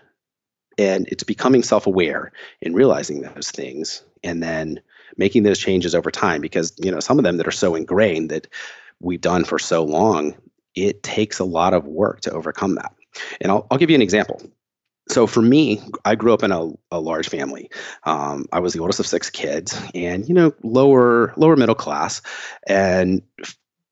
And 0.78 1.06
it's 1.08 1.24
becoming 1.24 1.62
self-aware 1.62 2.32
in 2.62 2.72
realizing 2.72 3.20
those 3.20 3.50
things 3.50 4.02
and 4.22 4.42
then 4.42 4.80
making 5.16 5.42
those 5.42 5.58
changes 5.58 5.94
over 5.94 6.10
time 6.10 6.40
because 6.40 6.72
you 6.78 6.90
know 6.90 7.00
some 7.00 7.18
of 7.18 7.24
them 7.24 7.36
that 7.36 7.48
are 7.48 7.52
so 7.52 7.74
ingrained 7.74 8.30
that 8.30 8.46
we've 9.00 9.20
done 9.20 9.44
for 9.44 9.58
so 9.58 9.84
long 9.84 10.34
it 10.74 11.02
takes 11.02 11.38
a 11.38 11.44
lot 11.44 11.74
of 11.74 11.86
work 11.86 12.20
to 12.20 12.30
overcome 12.30 12.76
that 12.76 12.92
and 13.40 13.50
i'll, 13.50 13.66
I'll 13.70 13.78
give 13.78 13.90
you 13.90 13.96
an 13.96 14.02
example 14.02 14.42
so 15.08 15.26
for 15.26 15.42
me 15.42 15.80
i 16.04 16.14
grew 16.14 16.32
up 16.32 16.42
in 16.42 16.52
a, 16.52 16.70
a 16.90 17.00
large 17.00 17.28
family 17.28 17.70
um, 18.04 18.46
i 18.52 18.60
was 18.60 18.72
the 18.72 18.80
oldest 18.80 19.00
of 19.00 19.06
six 19.06 19.30
kids 19.30 19.80
and 19.94 20.28
you 20.28 20.34
know 20.34 20.52
lower 20.62 21.32
lower 21.36 21.56
middle 21.56 21.74
class 21.74 22.22
and 22.66 23.22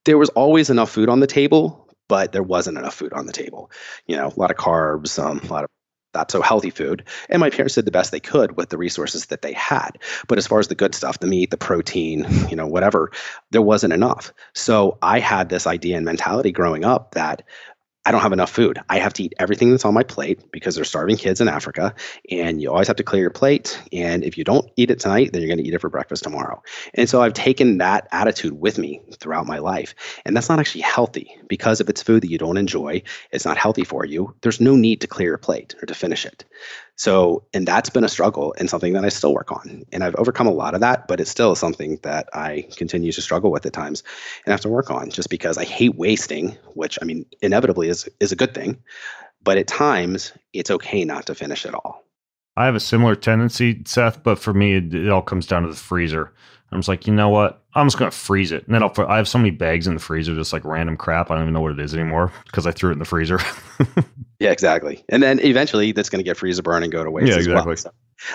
there 0.05 0.19
was 0.19 0.29
always 0.31 0.71
enough 0.71 0.91
food 0.91 1.09
on 1.09 1.21
the 1.21 1.27
table 1.27 1.89
but 2.09 2.33
there 2.33 2.43
wasn't 2.43 2.79
enough 2.79 2.95
food 2.95 3.13
on 3.13 3.27
the 3.27 3.33
table 3.33 3.71
you 4.07 4.17
know 4.17 4.29
a 4.29 4.41
lot 4.41 4.51
of 4.51 4.57
carbs 4.57 5.23
um, 5.23 5.41
a 5.49 5.53
lot 5.53 5.65
of 5.65 5.71
not 6.17 6.31
so 6.31 6.41
healthy 6.41 6.71
food. 6.71 7.05
And 7.29 7.41
my 7.41 7.51
parents 7.51 7.75
did 7.75 7.85
the 7.85 7.91
best 7.91 8.11
they 8.11 8.21
could 8.21 8.57
with 8.57 8.71
the 8.71 8.79
resources 8.79 9.27
that 9.27 9.43
they 9.43 9.53
had. 9.53 9.99
But 10.27 10.39
as 10.39 10.47
far 10.47 10.59
as 10.59 10.69
the 10.69 10.75
good 10.75 10.95
stuff, 10.95 11.21
the 11.21 11.27
meat, 11.27 11.51
the 11.51 11.59
protein, 11.59 12.27
you 12.49 12.57
know, 12.57 12.67
whatever, 12.67 13.13
there 13.51 13.63
wasn't 13.63 13.93
enough. 13.93 14.33
So 14.55 14.99
I 15.03 15.21
had 15.21 15.51
this 15.51 15.67
idea 15.67 15.97
and 15.97 16.07
mentality 16.07 16.51
growing 16.51 16.85
up 16.85 17.15
that 17.15 17.43
I 18.07 18.13
don't 18.13 18.21
have 18.21 18.33
enough 18.33 18.51
food. 18.51 18.79
I 18.89 19.01
have 19.01 19.15
to 19.15 19.25
eat 19.25 19.35
everything 19.37 19.73
that's 19.73 19.85
on 19.85 19.93
my 19.93 20.05
plate 20.05 20.53
because 20.53 20.77
there's 20.77 20.89
starving 20.89 21.17
kids 21.17 21.41
in 21.41 21.49
Africa, 21.49 21.93
and 22.31 22.63
you 22.63 22.71
always 22.71 22.87
have 22.87 22.99
to 22.99 23.03
clear 23.03 23.23
your 23.23 23.31
plate. 23.31 23.83
And 23.93 24.23
if 24.23 24.39
you 24.39 24.45
don't 24.45 24.71
eat 24.77 24.93
it 24.93 25.01
tonight, 25.01 25.33
then 25.33 25.43
you're 25.43 25.49
going 25.49 25.59
to 25.59 25.67
eat 25.67 25.75
it 25.75 25.81
for 25.81 25.91
breakfast 25.91 26.23
tomorrow. 26.23 26.63
And 26.95 27.11
so 27.11 27.21
I've 27.21 27.33
taken 27.33 27.79
that 27.79 28.07
attitude 28.13 28.53
with 28.53 28.79
me 28.79 29.03
throughout 29.19 29.47
my 29.47 29.59
life. 29.59 29.97
And 30.25 30.37
that's 30.37 30.49
not 30.49 30.61
actually 30.61 30.83
healthy 30.83 31.37
because 31.49 31.81
if 31.81 31.89
it's 31.89 32.01
food 32.01 32.23
that 32.23 32.31
you 32.31 32.39
don't 32.39 32.59
enjoy, 32.59 33.03
it's 33.33 33.45
not 33.45 33.59
healthy 33.59 33.83
for 33.83 34.05
you. 34.05 34.37
There's 34.41 34.61
no 34.61 34.77
need 34.77 35.01
to 35.01 35.09
clear 35.09 35.31
your 35.31 35.39
plate 35.39 35.75
or 35.83 35.87
to 35.87 35.95
finish 35.95 36.27
it. 36.27 36.45
So, 36.97 37.45
and 37.53 37.69
that's 37.69 37.91
been 37.91 38.05
a 38.05 38.09
struggle 38.09 38.55
and 38.59 38.71
something 38.71 38.95
that 38.95 39.05
I 39.05 39.11
still 39.11 39.35
work 39.35 39.53
on. 39.53 39.85
And 39.93 40.03
I've 40.03 40.15
overcome 40.17 40.47
a 40.47 40.53
lot 40.53 40.75
of 40.75 40.81
that, 40.81 41.07
but 41.07 41.21
it's 41.21 41.31
still 41.31 41.55
something 41.55 41.99
that 42.03 42.29
I 42.33 42.67
continue 42.77 43.13
to 43.13 43.23
struggle 43.23 43.51
with 43.51 43.67
at 43.67 43.75
times 43.75 44.03
and 44.45 44.51
have 44.53 44.63
to 44.63 44.71
work 44.71 44.91
on 44.91 45.11
just 45.11 45.29
because 45.29 45.59
I 45.59 45.65
hate 45.65 45.95
wasting, 45.95 46.57
which 46.75 46.99
I 47.03 47.05
mean, 47.05 47.27
inevitably 47.43 47.89
is, 47.89 48.09
is 48.19 48.33
a 48.33 48.37
good 48.37 48.55
thing. 48.55 48.83
But 49.45 49.59
at 49.59 49.67
times, 49.67 50.33
it's 50.55 50.71
okay 50.71 51.05
not 51.05 51.27
to 51.27 51.35
finish 51.35 51.67
it 51.67 51.75
all. 51.75 52.06
I 52.57 52.65
have 52.65 52.75
a 52.75 52.81
similar 52.81 53.15
tendency, 53.15 53.83
Seth, 53.85 54.23
but 54.23 54.39
for 54.39 54.55
me, 54.55 54.75
it, 54.75 54.95
it 54.95 55.11
all 55.11 55.23
comes 55.23 55.47
down 55.47 55.63
to 55.63 55.69
the 55.69 55.75
freezer. 55.75 56.33
I'm 56.73 56.79
just 56.79 56.89
like, 56.89 57.07
you 57.07 57.13
know 57.13 57.29
what? 57.29 57.63
I'm 57.75 57.87
just 57.87 57.99
gonna 57.99 58.11
freeze 58.11 58.51
it, 58.53 58.65
and 58.67 58.75
then 58.75 58.83
I'll. 58.83 58.93
I 59.07 59.19
have 59.19 59.29
so 59.29 59.39
many 59.39 59.51
bags 59.51 59.87
in 59.87 59.95
the 59.95 60.01
freezer, 60.01 60.35
just 60.35 60.53
like 60.53 60.65
random 60.65 60.97
crap. 60.97 61.31
I 61.31 61.35
don't 61.35 61.45
even 61.45 61.55
know 61.55 61.61
what 61.61 61.73
it 61.73 61.81
is 61.81 61.95
anymore 61.95 62.33
because 62.47 62.67
I 62.67 62.73
threw 62.73 62.91
it 62.91 62.95
in 62.95 62.99
the 62.99 63.05
freezer. 63.05 63.39
yeah, 64.41 64.51
exactly. 64.51 65.05
And 65.09 65.23
then 65.23 65.39
eventually, 65.41 65.93
that's 65.93 66.09
gonna 66.09 66.25
get 66.25 66.37
freezer 66.37 66.63
burn 66.63 66.83
and 66.83 66.91
go 66.91 67.05
to 67.05 67.11
waste. 67.11 67.29
Yeah, 67.29 67.37
exactly. 67.37 67.67
Well. 67.67 67.77
So 67.77 67.91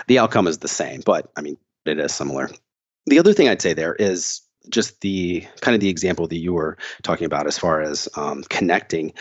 the 0.07 0.19
outcome 0.19 0.47
is 0.47 0.59
the 0.59 0.67
same, 0.67 1.01
but 1.05 1.29
I 1.35 1.41
mean, 1.41 1.57
it 1.85 1.99
is 1.99 2.13
similar. 2.13 2.49
The 3.07 3.19
other 3.19 3.33
thing 3.33 3.49
I'd 3.49 3.61
say 3.61 3.73
there 3.73 3.95
is 3.95 4.41
just 4.69 5.01
the 5.01 5.45
kind 5.61 5.75
of 5.75 5.81
the 5.81 5.89
example 5.89 6.27
that 6.27 6.37
you 6.37 6.53
were 6.53 6.77
talking 7.03 7.25
about 7.25 7.47
as 7.47 7.57
far 7.57 7.81
as 7.81 8.07
um, 8.15 8.43
connecting 8.49 9.13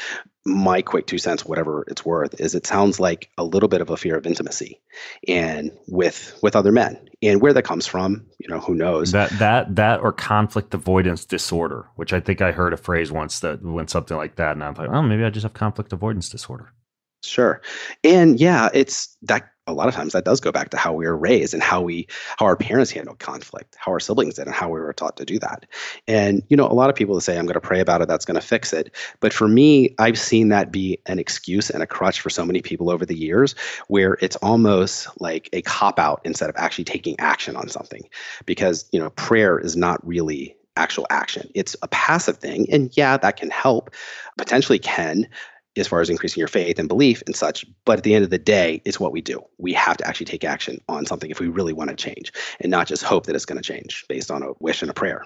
my 0.46 0.80
quick 0.80 1.06
two 1.06 1.18
cents 1.18 1.44
whatever 1.44 1.84
it's 1.88 2.04
worth 2.04 2.40
is 2.40 2.54
it 2.54 2.66
sounds 2.66 2.98
like 2.98 3.28
a 3.36 3.44
little 3.44 3.68
bit 3.68 3.82
of 3.82 3.90
a 3.90 3.96
fear 3.96 4.16
of 4.16 4.26
intimacy 4.26 4.80
and 5.28 5.70
with 5.86 6.38
with 6.42 6.56
other 6.56 6.72
men 6.72 6.98
and 7.20 7.42
where 7.42 7.52
that 7.52 7.62
comes 7.62 7.86
from 7.86 8.26
you 8.38 8.48
know 8.48 8.58
who 8.58 8.74
knows 8.74 9.12
that 9.12 9.28
that 9.38 9.76
that 9.76 10.00
or 10.00 10.12
conflict 10.12 10.72
avoidance 10.72 11.26
disorder 11.26 11.86
which 11.96 12.14
i 12.14 12.20
think 12.20 12.40
i 12.40 12.52
heard 12.52 12.72
a 12.72 12.78
phrase 12.78 13.12
once 13.12 13.40
that 13.40 13.62
went 13.62 13.90
something 13.90 14.16
like 14.16 14.36
that 14.36 14.52
and 14.52 14.64
i'm 14.64 14.72
like 14.74 14.88
oh 14.88 15.02
maybe 15.02 15.24
i 15.24 15.28
just 15.28 15.42
have 15.42 15.52
conflict 15.52 15.92
avoidance 15.92 16.30
disorder 16.30 16.72
Sure. 17.22 17.60
And 18.02 18.40
yeah, 18.40 18.70
it's 18.72 19.16
that 19.22 19.50
a 19.70 19.74
lot 19.74 19.88
of 19.88 19.94
times 19.94 20.12
that 20.12 20.24
does 20.24 20.40
go 20.40 20.52
back 20.52 20.70
to 20.70 20.76
how 20.76 20.92
we 20.92 21.06
were 21.06 21.16
raised 21.16 21.54
and 21.54 21.62
how 21.62 21.80
we 21.80 22.06
how 22.38 22.46
our 22.46 22.56
parents 22.56 22.90
handled 22.90 23.18
conflict, 23.18 23.76
how 23.78 23.92
our 23.92 24.00
siblings 24.00 24.34
did 24.34 24.46
and 24.46 24.54
how 24.54 24.68
we 24.68 24.80
were 24.80 24.92
taught 24.92 25.16
to 25.16 25.24
do 25.24 25.38
that. 25.38 25.66
And 26.06 26.42
you 26.48 26.56
know, 26.56 26.66
a 26.66 26.74
lot 26.74 26.90
of 26.90 26.96
people 26.96 27.20
say 27.20 27.38
I'm 27.38 27.46
going 27.46 27.54
to 27.54 27.60
pray 27.60 27.80
about 27.80 28.02
it, 28.02 28.08
that's 28.08 28.24
going 28.24 28.40
to 28.40 28.46
fix 28.46 28.72
it. 28.72 28.94
But 29.20 29.32
for 29.32 29.48
me, 29.48 29.94
I've 29.98 30.18
seen 30.18 30.48
that 30.48 30.72
be 30.72 30.98
an 31.06 31.18
excuse 31.18 31.70
and 31.70 31.82
a 31.82 31.86
crutch 31.86 32.20
for 32.20 32.30
so 32.30 32.44
many 32.44 32.62
people 32.62 32.90
over 32.90 33.06
the 33.06 33.16
years 33.16 33.54
where 33.88 34.18
it's 34.20 34.36
almost 34.36 35.08
like 35.20 35.48
a 35.52 35.62
cop 35.62 35.98
out 35.98 36.20
instead 36.24 36.50
of 36.50 36.56
actually 36.56 36.84
taking 36.84 37.18
action 37.18 37.56
on 37.56 37.68
something. 37.68 38.02
Because, 38.46 38.88
you 38.92 39.00
know, 39.00 39.10
prayer 39.10 39.58
is 39.58 39.76
not 39.76 40.06
really 40.06 40.56
actual 40.76 41.06
action. 41.10 41.50
It's 41.54 41.76
a 41.82 41.88
passive 41.88 42.38
thing. 42.38 42.66
And 42.72 42.96
yeah, 42.96 43.16
that 43.16 43.36
can 43.36 43.50
help, 43.50 43.90
potentially 44.38 44.78
can, 44.78 45.28
as 45.76 45.86
far 45.86 46.00
as 46.00 46.10
increasing 46.10 46.40
your 46.40 46.48
faith 46.48 46.78
and 46.78 46.88
belief 46.88 47.22
and 47.26 47.36
such. 47.36 47.64
But 47.84 47.98
at 47.98 48.04
the 48.04 48.14
end 48.14 48.24
of 48.24 48.30
the 48.30 48.38
day, 48.38 48.82
it's 48.84 48.98
what 48.98 49.12
we 49.12 49.20
do. 49.20 49.40
We 49.58 49.72
have 49.74 49.96
to 49.98 50.06
actually 50.06 50.26
take 50.26 50.44
action 50.44 50.80
on 50.88 51.06
something 51.06 51.30
if 51.30 51.40
we 51.40 51.48
really 51.48 51.72
want 51.72 51.90
to 51.90 51.96
change 51.96 52.32
and 52.60 52.70
not 52.70 52.86
just 52.86 53.02
hope 53.02 53.26
that 53.26 53.36
it's 53.36 53.44
going 53.44 53.60
to 53.60 53.66
change 53.66 54.04
based 54.08 54.30
on 54.30 54.42
a 54.42 54.52
wish 54.58 54.82
and 54.82 54.90
a 54.90 54.94
prayer. 54.94 55.24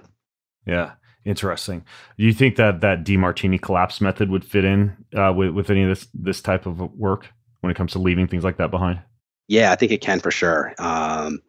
Yeah. 0.67 0.93
Interesting. 1.25 1.85
Do 2.19 2.25
you 2.25 2.35
think 2.35 2.57
that 2.57 2.83
that 2.83 3.05
Demartini 3.05 3.61
collapse 3.61 4.01
method 4.01 4.29
would 4.29 4.45
fit 4.45 4.65
in 4.65 4.95
uh, 5.17 5.33
with 5.35 5.51
with 5.53 5.71
any 5.71 5.83
of 5.83 5.89
this 5.89 6.07
this 6.13 6.43
type 6.43 6.67
of 6.67 6.81
work 6.99 7.29
when 7.61 7.71
it 7.71 7.77
comes 7.77 7.93
to 7.93 7.99
leaving 7.99 8.29
things 8.29 8.45
like 8.45 8.59
that 8.59 8.71
behind? 8.71 9.01
Yeah, 9.49 9.73
I 9.73 9.77
think 9.77 9.91
it 9.91 10.03
can 10.03 10.21
for 10.21 10.31
sure. 10.31 10.75
Um, 10.79 11.41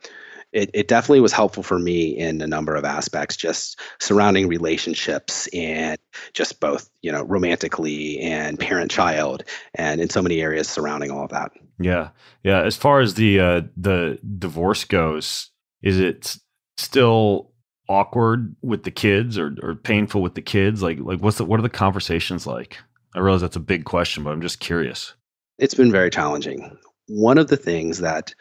it, 0.55 0.71
it 0.73 0.87
definitely 0.87 1.19
was 1.19 1.33
helpful 1.33 1.63
for 1.63 1.77
me 1.77 2.17
in 2.17 2.41
a 2.41 2.47
number 2.47 2.75
of 2.75 2.85
aspects, 2.85 3.35
just 3.35 3.77
surrounding 3.99 4.47
relationships 4.47 5.47
and 5.47 5.99
just 6.31 6.61
both, 6.61 6.89
you 7.01 7.11
know, 7.11 7.23
romantically 7.23 8.19
and 8.19 8.57
parent 8.57 8.89
child, 8.89 9.43
and 9.75 9.99
in 9.99 10.09
so 10.09 10.21
many 10.21 10.41
areas 10.41 10.69
surrounding 10.69 11.11
all 11.11 11.25
of 11.25 11.29
that. 11.31 11.51
Yeah, 11.77 12.09
yeah. 12.43 12.61
As 12.61 12.77
far 12.77 13.01
as 13.01 13.15
the 13.15 13.39
uh, 13.39 13.61
the 13.75 14.17
divorce 14.39 14.85
goes, 14.85 15.51
is 15.81 15.99
it 15.99 16.37
still 16.77 17.51
awkward 17.89 18.55
with 18.61 18.83
the 18.83 18.91
kids 18.91 19.37
or, 19.37 19.55
or 19.61 19.75
painful 19.75 20.21
with 20.21 20.35
the 20.35 20.41
kids? 20.41 20.81
Like 20.81 20.99
like 21.01 21.19
what's 21.19 21.37
the 21.37 21.43
what 21.43 21.59
are 21.59 21.63
the 21.63 21.69
conversations 21.69 22.47
like? 22.47 22.77
I 23.13 23.19
realize 23.19 23.41
that's 23.41 23.57
a 23.57 23.59
big 23.61 23.83
question, 23.83 24.23
but 24.23 24.31
I'm 24.31 24.41
just 24.41 24.61
curious. 24.61 25.15
It's 25.59 25.75
been 25.75 25.91
very 25.91 26.09
challenging. 26.09 26.77
One 27.07 27.37
of 27.37 27.49
the 27.49 27.57
things 27.57 27.99
that 27.99 28.33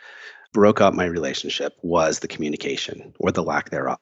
broke 0.55 0.81
up 0.81 0.95
my 0.95 1.05
relationship 1.05 1.75
was 1.83 2.21
the 2.21 2.29
communication 2.29 3.13
or 3.19 3.31
the 3.31 3.43
lack 3.43 3.69
thereof. 3.69 3.99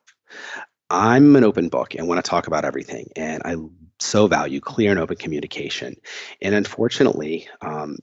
I'm 0.88 1.34
an 1.34 1.42
open 1.42 1.68
book 1.70 1.94
and 1.94 2.06
want 2.06 2.22
to 2.22 2.28
talk 2.28 2.46
about 2.46 2.64
everything, 2.64 3.08
and 3.16 3.42
I 3.44 3.56
so 3.98 4.26
value 4.26 4.60
clear 4.60 4.90
and 4.90 5.00
open 5.00 5.16
communication. 5.16 5.96
And 6.40 6.54
unfortunately, 6.54 7.48
um, 7.62 7.98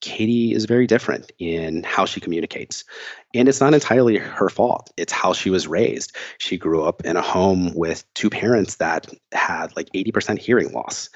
Katie 0.00 0.52
is 0.52 0.64
very 0.64 0.86
different 0.86 1.30
in 1.38 1.82
how 1.82 2.04
she 2.06 2.20
communicates. 2.20 2.84
And 3.34 3.48
it's 3.48 3.60
not 3.60 3.74
entirely 3.74 4.16
her 4.16 4.48
fault. 4.48 4.90
It's 4.96 5.12
how 5.12 5.32
she 5.32 5.50
was 5.50 5.68
raised. 5.68 6.16
She 6.38 6.56
grew 6.56 6.84
up 6.84 7.04
in 7.04 7.16
a 7.16 7.22
home 7.22 7.74
with 7.74 8.04
two 8.14 8.30
parents 8.30 8.76
that 8.76 9.06
had 9.32 9.76
like 9.76 9.90
80% 9.92 10.38
hearing 10.38 10.72
loss. 10.72 11.10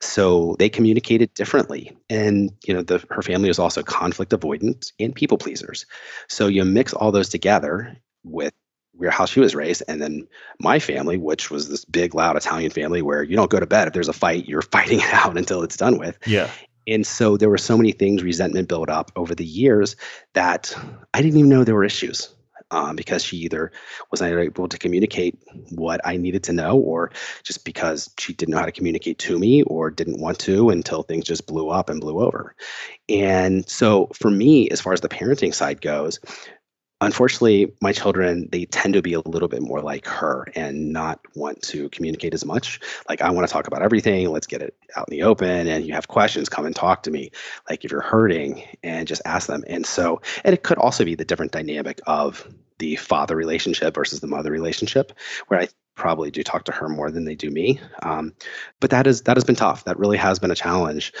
So 0.00 0.56
they 0.58 0.68
communicated 0.68 1.32
differently. 1.34 1.96
And, 2.10 2.52
you 2.66 2.74
know, 2.74 2.82
the, 2.82 3.04
her 3.10 3.22
family 3.22 3.48
was 3.48 3.58
also 3.58 3.82
conflict 3.82 4.32
avoidant 4.32 4.92
and 5.00 5.14
people 5.14 5.38
pleasers. 5.38 5.86
So 6.28 6.46
you 6.46 6.64
mix 6.64 6.92
all 6.92 7.12
those 7.12 7.30
together 7.30 7.96
with 8.22 8.52
where 8.92 9.10
how 9.10 9.26
she 9.26 9.40
was 9.40 9.54
raised 9.54 9.82
and 9.88 10.00
then 10.00 10.26
my 10.58 10.78
family 10.78 11.18
which 11.18 11.50
was 11.50 11.68
this 11.68 11.84
big 11.84 12.14
loud 12.14 12.34
italian 12.34 12.70
family 12.70 13.02
where 13.02 13.22
you 13.22 13.36
don't 13.36 13.50
go 13.50 13.60
to 13.60 13.66
bed 13.66 13.88
if 13.88 13.94
there's 13.94 14.08
a 14.08 14.12
fight 14.12 14.48
you're 14.48 14.62
fighting 14.72 15.00
it 15.00 15.12
out 15.12 15.36
until 15.36 15.62
it's 15.62 15.76
done 15.76 15.98
with 15.98 16.16
yeah 16.26 16.50
and 16.86 17.06
so 17.06 17.36
there 17.36 17.50
were 17.50 17.58
so 17.58 17.76
many 17.76 17.92
things, 17.92 18.22
resentment 18.22 18.68
built 18.68 18.88
up 18.88 19.10
over 19.16 19.34
the 19.34 19.44
years 19.44 19.96
that 20.34 20.74
I 21.14 21.22
didn't 21.22 21.38
even 21.38 21.50
know 21.50 21.64
there 21.64 21.74
were 21.74 21.84
issues 21.84 22.30
um, 22.70 22.96
because 22.96 23.22
she 23.22 23.36
either 23.38 23.70
was 24.10 24.20
not 24.20 24.30
able 24.32 24.68
to 24.68 24.78
communicate 24.78 25.38
what 25.70 26.00
I 26.04 26.16
needed 26.16 26.42
to 26.44 26.52
know, 26.52 26.76
or 26.76 27.10
just 27.44 27.64
because 27.64 28.10
she 28.18 28.32
didn't 28.32 28.52
know 28.52 28.58
how 28.58 28.66
to 28.66 28.72
communicate 28.72 29.18
to 29.20 29.38
me 29.38 29.62
or 29.62 29.90
didn't 29.90 30.20
want 30.20 30.38
to 30.40 30.70
until 30.70 31.02
things 31.02 31.24
just 31.24 31.46
blew 31.46 31.70
up 31.70 31.88
and 31.88 32.00
blew 32.00 32.20
over. 32.20 32.54
And 33.08 33.68
so 33.68 34.08
for 34.14 34.30
me, 34.30 34.68
as 34.70 34.80
far 34.80 34.92
as 34.92 35.00
the 35.00 35.08
parenting 35.08 35.54
side 35.54 35.80
goes, 35.80 36.18
unfortunately 37.00 37.72
my 37.82 37.92
children 37.92 38.48
they 38.50 38.64
tend 38.66 38.94
to 38.94 39.02
be 39.02 39.12
a 39.12 39.20
little 39.20 39.48
bit 39.48 39.62
more 39.62 39.80
like 39.80 40.06
her 40.06 40.46
and 40.54 40.92
not 40.92 41.20
want 41.34 41.60
to 41.62 41.88
communicate 41.90 42.32
as 42.32 42.44
much. 42.44 42.80
Like 43.08 43.20
i 43.20 43.30
want 43.30 43.46
to 43.46 43.52
talk 43.52 43.66
about 43.66 43.82
everything 43.82 44.28
let's 44.30 44.46
get 44.46 44.62
it 44.62 44.74
out 44.96 45.08
in 45.08 45.16
the 45.16 45.22
open 45.22 45.68
and 45.68 45.86
you 45.86 45.92
have 45.92 46.08
questions 46.08 46.48
come 46.48 46.66
and 46.66 46.74
talk 46.74 47.02
to 47.04 47.10
me. 47.10 47.30
Like 47.68 47.84
if 47.84 47.90
you're 47.90 48.00
hurting 48.00 48.62
and 48.82 49.06
just 49.06 49.22
ask 49.24 49.46
them. 49.46 49.64
And 49.66 49.84
so 49.84 50.20
and 50.44 50.54
it 50.54 50.62
could 50.62 50.78
also 50.78 51.04
be 51.04 51.14
the 51.14 51.24
different 51.24 51.52
dynamic 51.52 52.00
of 52.06 52.48
the 52.78 52.96
father 52.96 53.36
relationship 53.36 53.94
versus 53.94 54.20
the 54.20 54.26
mother 54.26 54.50
relationship 54.50 55.12
where 55.48 55.60
i 55.60 55.68
probably 55.96 56.30
do 56.30 56.42
talk 56.42 56.64
to 56.64 56.72
her 56.72 56.88
more 56.88 57.10
than 57.10 57.24
they 57.24 57.34
do 57.34 57.50
me. 57.50 57.80
Um, 58.02 58.34
but 58.80 58.90
that 58.90 59.06
is 59.06 59.22
that 59.22 59.36
has 59.36 59.44
been 59.44 59.56
tough. 59.56 59.84
That 59.84 59.98
really 59.98 60.18
has 60.18 60.38
been 60.38 60.50
a 60.50 60.54
challenge 60.54 61.12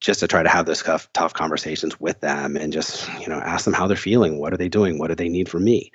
just 0.00 0.20
to 0.20 0.28
try 0.28 0.42
to 0.42 0.48
have 0.48 0.66
those 0.66 0.82
tough, 0.82 1.08
tough 1.12 1.32
conversations 1.34 1.98
with 1.98 2.20
them 2.20 2.56
and 2.56 2.72
just 2.72 3.08
you 3.20 3.28
know 3.28 3.38
ask 3.38 3.64
them 3.64 3.74
how 3.74 3.86
they're 3.86 3.96
feeling 3.96 4.38
what 4.38 4.52
are 4.52 4.56
they 4.56 4.68
doing 4.68 4.98
what 4.98 5.08
do 5.08 5.14
they 5.14 5.28
need 5.28 5.48
from 5.48 5.64
me? 5.64 5.90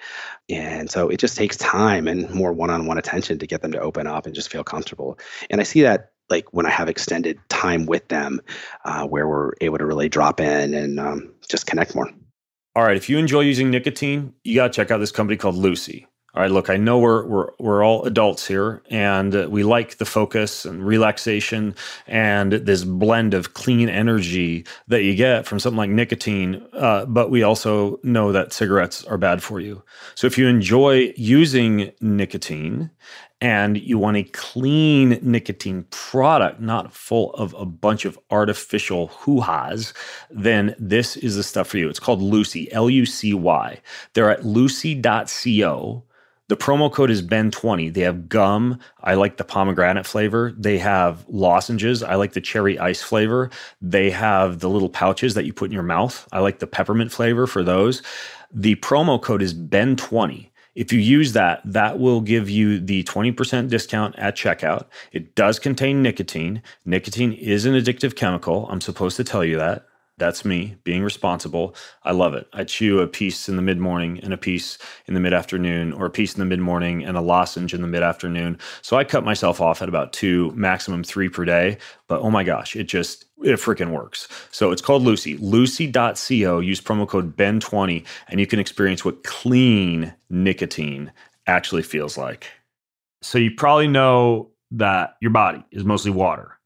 And 0.49 0.89
so 0.89 1.09
it 1.09 1.17
just 1.17 1.37
takes 1.37 1.57
time 1.57 2.07
and 2.07 2.29
more 2.31 2.51
one-on-one 2.51 2.97
attention 2.97 3.39
to 3.39 3.47
get 3.47 3.61
them 3.61 3.71
to 3.73 3.79
open 3.79 4.07
up 4.07 4.25
and 4.25 4.35
just 4.35 4.51
feel 4.51 4.63
comfortable. 4.63 5.19
And 5.49 5.61
i 5.61 5.63
see 5.63 5.81
that 5.81 6.11
like 6.29 6.51
when 6.53 6.65
i 6.65 6.69
have 6.69 6.89
extended 6.89 7.39
time 7.49 7.85
with 7.85 8.07
them 8.07 8.41
uh, 8.85 9.05
where 9.07 9.27
we're 9.27 9.53
able 9.61 9.77
to 9.77 9.85
really 9.85 10.09
drop 10.09 10.39
in 10.39 10.73
and 10.73 10.99
um, 10.99 11.33
just 11.47 11.67
connect 11.67 11.95
more. 11.95 12.09
All 12.75 12.83
right 12.83 12.97
if 12.97 13.09
you 13.09 13.17
enjoy 13.17 13.41
using 13.41 13.69
nicotine 13.69 14.33
you 14.43 14.55
got 14.55 14.67
to 14.67 14.73
check 14.73 14.91
out 14.91 14.97
this 14.97 15.11
company 15.11 15.37
called 15.37 15.55
lucy 15.55 16.07
all 16.33 16.41
right, 16.41 16.51
look, 16.51 16.69
I 16.69 16.77
know 16.77 16.97
we're 16.97 17.25
we're 17.25 17.49
we're 17.59 17.83
all 17.83 18.05
adults 18.05 18.47
here, 18.47 18.81
and 18.89 19.35
uh, 19.35 19.47
we 19.49 19.63
like 19.63 19.97
the 19.97 20.05
focus 20.05 20.63
and 20.63 20.85
relaxation 20.85 21.75
and 22.07 22.53
this 22.53 22.85
blend 22.85 23.33
of 23.33 23.53
clean 23.53 23.89
energy 23.89 24.65
that 24.87 25.03
you 25.03 25.13
get 25.13 25.45
from 25.45 25.59
something 25.59 25.77
like 25.77 25.89
nicotine. 25.89 26.65
Uh, 26.71 27.03
but 27.05 27.31
we 27.31 27.43
also 27.43 27.99
know 28.03 28.31
that 28.31 28.53
cigarettes 28.53 29.03
are 29.03 29.17
bad 29.17 29.43
for 29.43 29.59
you. 29.59 29.83
So 30.15 30.25
if 30.25 30.37
you 30.37 30.47
enjoy 30.47 31.13
using 31.17 31.91
nicotine 31.99 32.91
and 33.41 33.77
you 33.77 33.97
want 33.97 34.15
a 34.15 34.23
clean 34.23 35.19
nicotine 35.21 35.85
product, 35.89 36.61
not 36.61 36.93
full 36.93 37.33
of 37.33 37.53
a 37.55 37.65
bunch 37.65 38.05
of 38.05 38.17
artificial 38.29 39.07
hoo-has, 39.07 39.93
then 40.29 40.75
this 40.79 41.17
is 41.17 41.35
the 41.35 41.43
stuff 41.43 41.67
for 41.67 41.77
you. 41.77 41.89
It's 41.89 41.99
called 41.99 42.21
Lucy, 42.21 42.71
L-U-C-Y. 42.71 43.81
They're 44.13 44.29
at 44.29 44.45
lucy.co 44.45 46.03
the 46.51 46.57
promo 46.57 46.91
code 46.91 47.09
is 47.09 47.21
Ben20. 47.21 47.93
They 47.93 48.01
have 48.01 48.27
gum. 48.27 48.77
I 49.01 49.13
like 49.13 49.37
the 49.37 49.45
pomegranate 49.45 50.05
flavor. 50.05 50.51
They 50.57 50.79
have 50.79 51.23
lozenges. 51.29 52.03
I 52.03 52.15
like 52.15 52.33
the 52.33 52.41
cherry 52.41 52.77
ice 52.77 53.01
flavor. 53.01 53.49
They 53.81 54.09
have 54.09 54.59
the 54.59 54.67
little 54.67 54.89
pouches 54.89 55.33
that 55.35 55.45
you 55.45 55.53
put 55.53 55.67
in 55.69 55.71
your 55.71 55.81
mouth. 55.81 56.27
I 56.33 56.39
like 56.39 56.59
the 56.59 56.67
peppermint 56.67 57.13
flavor 57.13 57.47
for 57.47 57.63
those. 57.63 58.03
The 58.53 58.75
promo 58.75 59.21
code 59.21 59.41
is 59.41 59.53
Ben20. 59.53 60.49
If 60.75 60.91
you 60.91 60.99
use 60.99 61.31
that, 61.31 61.61
that 61.63 61.99
will 61.99 62.19
give 62.19 62.49
you 62.49 62.81
the 62.81 63.05
20% 63.05 63.69
discount 63.69 64.19
at 64.19 64.35
checkout. 64.35 64.87
It 65.13 65.35
does 65.35 65.57
contain 65.57 66.01
nicotine. 66.01 66.61
Nicotine 66.83 67.31
is 67.31 67.63
an 67.63 67.75
addictive 67.75 68.17
chemical. 68.17 68.67
I'm 68.69 68.81
supposed 68.81 69.15
to 69.15 69.23
tell 69.23 69.45
you 69.45 69.55
that. 69.55 69.85
That's 70.21 70.45
me 70.45 70.75
being 70.83 71.01
responsible. 71.01 71.73
I 72.03 72.11
love 72.11 72.35
it. 72.35 72.47
I 72.53 72.63
chew 72.63 72.99
a 72.99 73.07
piece 73.07 73.49
in 73.49 73.55
the 73.55 73.61
mid 73.63 73.79
morning 73.79 74.19
and 74.21 74.31
a 74.31 74.37
piece 74.37 74.77
in 75.07 75.15
the 75.15 75.19
mid 75.19 75.33
afternoon, 75.33 75.93
or 75.93 76.05
a 76.05 76.11
piece 76.11 76.35
in 76.35 76.39
the 76.39 76.45
mid 76.45 76.59
morning 76.59 77.03
and 77.03 77.17
a 77.17 77.21
lozenge 77.21 77.73
in 77.73 77.81
the 77.81 77.87
mid 77.87 78.03
afternoon. 78.03 78.59
So 78.83 78.97
I 78.97 79.03
cut 79.03 79.23
myself 79.23 79.59
off 79.59 79.81
at 79.81 79.89
about 79.89 80.13
two, 80.13 80.51
maximum 80.51 81.03
three 81.03 81.27
per 81.27 81.43
day. 81.43 81.79
But 82.07 82.21
oh 82.21 82.29
my 82.29 82.43
gosh, 82.43 82.75
it 82.75 82.83
just, 82.83 83.25
it 83.39 83.55
freaking 83.55 83.89
works. 83.89 84.27
So 84.51 84.69
it's 84.71 84.81
called 84.83 85.01
Lucy, 85.01 85.37
lucy.co. 85.37 86.59
Use 86.59 86.81
promo 86.81 87.07
code 87.07 87.35
BEN20 87.35 88.05
and 88.27 88.39
you 88.39 88.45
can 88.45 88.59
experience 88.59 89.03
what 89.03 89.23
clean 89.23 90.13
nicotine 90.29 91.11
actually 91.47 91.81
feels 91.81 92.15
like. 92.15 92.45
So 93.23 93.39
you 93.39 93.49
probably 93.49 93.87
know 93.87 94.51
that 94.69 95.15
your 95.19 95.31
body 95.31 95.65
is 95.71 95.83
mostly 95.83 96.11
water, 96.11 96.59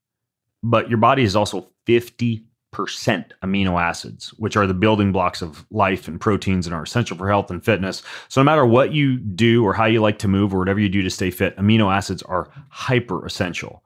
but 0.62 0.90
your 0.90 0.98
body 0.98 1.24
is 1.24 1.38
also 1.38 1.70
50 1.86 2.40
percent 2.40 2.52
amino 2.76 3.82
acids, 3.82 4.30
which 4.38 4.56
are 4.56 4.68
the 4.68 4.74
building 4.74 5.12
blocks 5.12 5.42
of 5.42 5.66
life 5.72 6.08
and 6.08 6.20
proteins 6.20 6.68
and 6.68 6.76
are 6.76 6.84
essential 6.84 7.18
for 7.18 7.28
health 7.28 7.50
and 7.50 7.64
fitness. 7.64 8.04
So, 8.28 8.42
no 8.42 8.46
matter 8.46 8.66
what 8.66 8.94
you 8.94 9.18
do 9.18 9.64
or 9.64 9.74
how 9.74 9.86
you 9.86 10.02
like 10.02 10.20
to 10.20 10.28
move 10.28 10.54
or 10.54 10.60
whatever 10.60 10.80
you 10.80 10.90
do 10.90 11.02
to 11.02 11.10
stay 11.10 11.32
fit, 11.32 11.58
amino 11.58 11.94
acids 11.94 12.22
are 12.24 12.50
hyper 12.70 13.26
essential. 13.26 13.84